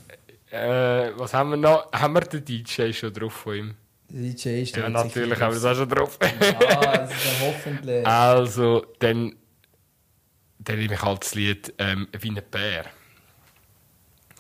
Äh, 0.50 1.12
was 1.18 1.34
haben 1.34 1.52
wir 1.52 1.58
noch? 1.58 1.92
Haben 1.94 2.14
wir 2.16 2.22
den 2.22 2.44
DJ 2.44 2.92
schon 2.92 3.14
drauf 3.14 3.34
von 3.34 3.56
ihm? 3.56 3.76
der 4.10 4.22
DJ 4.34 4.64
ist 4.64 4.76
Ja, 4.76 4.90
natürlich 4.90 5.40
haben 5.40 5.54
wir 5.56 5.62
das 5.62 5.66
auch 5.66 5.76
schon 5.80 5.88
drauf. 5.90 6.18
Ah, 6.22 6.98
das 6.98 7.12
ist 7.12 7.24
ja 7.26 7.32
hoffentlich. 7.48 8.06
also, 8.06 8.86
dann, 9.00 9.34
dann 10.60 10.78
nehme 10.78 10.94
ich 10.96 11.02
halt 11.02 11.24
das 11.24 11.36
Lied 11.36 11.74
ähm, 11.78 12.08
«Wie 12.20 12.30
ein 12.30 12.42
Bär». 12.52 12.86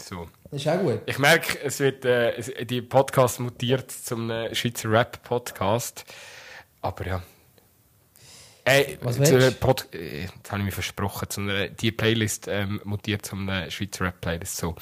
So. 0.01 0.27
Das 0.49 0.61
ist 0.61 0.67
auch 0.67 0.79
gut. 0.79 1.01
Ich 1.05 1.19
merke, 1.19 1.59
es 1.63 1.79
wird, 1.79 2.05
äh, 2.05 2.65
die 2.65 2.81
Podcast 2.81 3.39
mutiert 3.39 3.91
zum 3.91 4.31
Schweizer 4.51 4.91
Rap-Podcast. 4.91 6.05
Aber 6.81 7.05
ja. 7.05 7.23
Ey, 8.63 8.97
Was 9.01 9.17
zu 9.17 9.51
Pod 9.59 9.87
äh, 9.93 10.23
jetzt 10.23 10.51
habe 10.51 10.59
ich 10.59 10.65
mir 10.65 10.71
versprochen, 10.71 11.29
zu 11.29 11.41
einer, 11.41 11.67
die 11.69 11.91
Playlist 11.91 12.47
ähm, 12.47 12.81
mutiert 12.83 13.25
zum 13.25 13.49
Schweizer 13.69 14.05
Rap-Playlist. 14.05 14.57
So. 14.57 14.75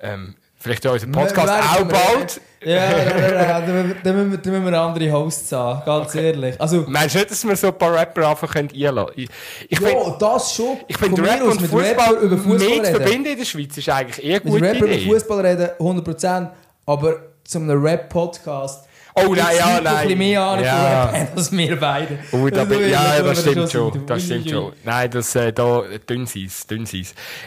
Ähm, 0.00 0.36
vielleicht 0.62 0.84
ja 0.84 0.92
unser 0.92 1.06
Podcast 1.08 1.48
auch 1.50 1.84
bald. 1.84 2.40
Ja, 2.64 3.60
dann 3.60 3.66
müssen 4.14 4.30
wir- 4.32 4.38
dann 4.38 4.62
müssen 4.62 4.74
andere 4.74 5.10
Hosts 5.12 5.50
haben, 5.50 5.84
ganz 5.84 6.14
ehrlich. 6.14 6.60
Also, 6.60 6.84
Meinst 6.86 7.14
du 7.14 7.18
nicht, 7.18 7.30
dass 7.32 7.44
wir 7.44 7.56
so 7.56 7.66
ein 7.68 7.76
paar 7.78 7.92
Rapper 7.92 8.28
einfach 8.28 8.54
einladen 8.54 9.06
können? 9.14 9.28
Ich, 9.68 9.78
finde, 9.78 10.16
das 10.20 10.54
schon. 10.54 10.76
ich 10.86 10.96
find, 10.96 11.16
Von 11.16 11.20
mir 11.24 11.30
Rap 11.32 11.42
und 11.42 11.60
Fußball 11.60 12.14
über 12.22 12.38
Fußball 12.38 12.68
reden. 12.68 12.84
verbinden 12.86 13.26
in 13.32 13.38
der 13.38 13.44
Schweiz 13.44 13.76
ist 13.76 13.88
eigentlich 13.88 14.24
eher 14.24 14.40
eine 14.40 14.50
Mit 14.52 14.62
Rapper 14.62 14.76
über 14.86 14.88
Idee. 14.94 15.10
Fußball 15.10 15.40
reden, 15.46 15.70
100%. 15.80 16.50
Aber 16.86 17.16
zu 17.44 17.58
einem 17.58 17.82
Rap-Podcast. 17.84 18.86
Oh 19.14 19.34
nein, 19.34 19.56
ja, 19.58 19.80
nein. 19.80 19.86
ein 19.96 20.02
bisschen 20.04 20.18
mehr 20.18 20.40
Ahnung 20.40 20.64
Ja. 20.64 21.04
Rap 21.06 21.28
als 21.36 21.52
wir 21.52 21.80
beide. 21.80 22.18
Oh, 22.30 22.48
da 22.48 22.64
bin, 22.64 22.88
ja, 22.88 23.16
da 23.18 23.22
das 23.24 23.40
stimmt 23.40 23.70
schon. 23.72 23.92
sein. 23.92 24.06
Das 24.06 24.22
stimmt 24.22 24.48
schon. 24.50 24.72
Nein, 24.84 25.10
das, 25.10 25.34
äh, 25.34 25.52
da, 25.52 25.82
dünn 26.08 26.26
sie's, 26.26 26.66
dünn. 26.66 26.86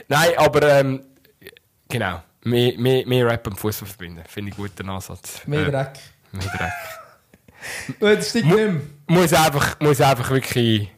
Nein, 0.10 0.30
aber, 0.38 0.62
ähm, 0.74 1.02
genau. 1.90 2.22
Mehr, 2.46 2.78
mehr, 2.78 3.06
mehr 3.08 3.26
Rap 3.28 3.48
und 3.48 3.58
Fußball 3.60 3.88
verbinden. 3.90 4.24
Finde 4.28 4.52
ich 4.52 4.58
einen 4.58 4.68
guten 4.68 4.90
Ansatz. 4.90 5.42
Mehr 5.48 5.68
Äh, 5.68 5.72
Dreck. 5.72 5.92
mehr 6.32 6.48
Dreck. 6.48 6.72
Gut, 8.00 8.02
das 8.20 8.30
stimmt 8.30 8.46
Mu- 8.46 8.56
nicht 8.56 8.68
mehr. 8.68 8.82
Muss 9.08 9.34
einfach, 9.34 9.80
muss 9.80 10.00
einfach 10.02 10.30
wirklich 10.30 10.90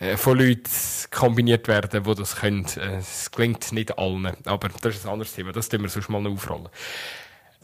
äh, 0.00 0.16
von 0.16 0.38
Leuten 0.38 0.62
kombiniert 1.10 1.68
werden, 1.68 2.02
die 2.02 2.14
das 2.14 2.36
können. 2.36 2.66
Es 2.98 3.30
klingt 3.30 3.72
nicht 3.72 3.96
allen, 3.98 4.26
aber 4.44 4.68
das 4.80 4.96
ist 4.96 5.06
ein 5.06 5.12
anderes 5.12 5.32
Thema. 5.34 5.52
Das 5.52 5.68
tun 5.68 5.82
wir 5.82 5.88
sonst 5.88 6.08
mal 6.08 6.20
noch 6.20 6.32
aufrollen. 6.32 6.68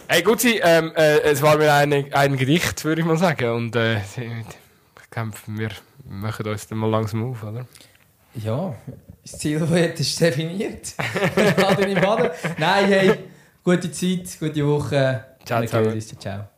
Hey, 0.09 0.23
gut, 0.23 0.45
ähm, 0.45 0.93
äh, 0.97 1.21
es 1.23 1.43
war 1.43 1.57
mir 1.59 1.73
ein, 1.75 1.93
ein 2.13 2.37
Gedicht, 2.37 2.85
würde 2.85 3.01
ich 3.03 3.07
mal 3.07 3.17
sagen. 3.19 3.51
Und 3.51 3.77
äh, 3.77 3.99
ich 3.99 5.11
glaube, 5.11 5.33
wir 5.47 5.71
machen 6.09 6.47
uns 6.47 6.67
dann 6.67 6.79
mal 6.79 6.91
langsam 6.91 7.31
auf, 7.31 7.43
oder? 7.43 7.67
Ja, 8.35 8.75
das 9.23 9.39
Ziel 9.39 9.61
ist 9.61 10.21
definiert. 10.21 10.95
Lade 11.57 11.83
in 11.85 12.01
Baden. 12.01 12.31
Nein, 12.59 12.87
hey, 12.87 13.19
gute 13.63 13.91
Zeit, 13.91 14.39
gute 14.39 14.67
Woche. 14.67 15.25
Ciao 15.45 15.65
zusammen. 15.65 16.01
Ciao. 16.01 16.52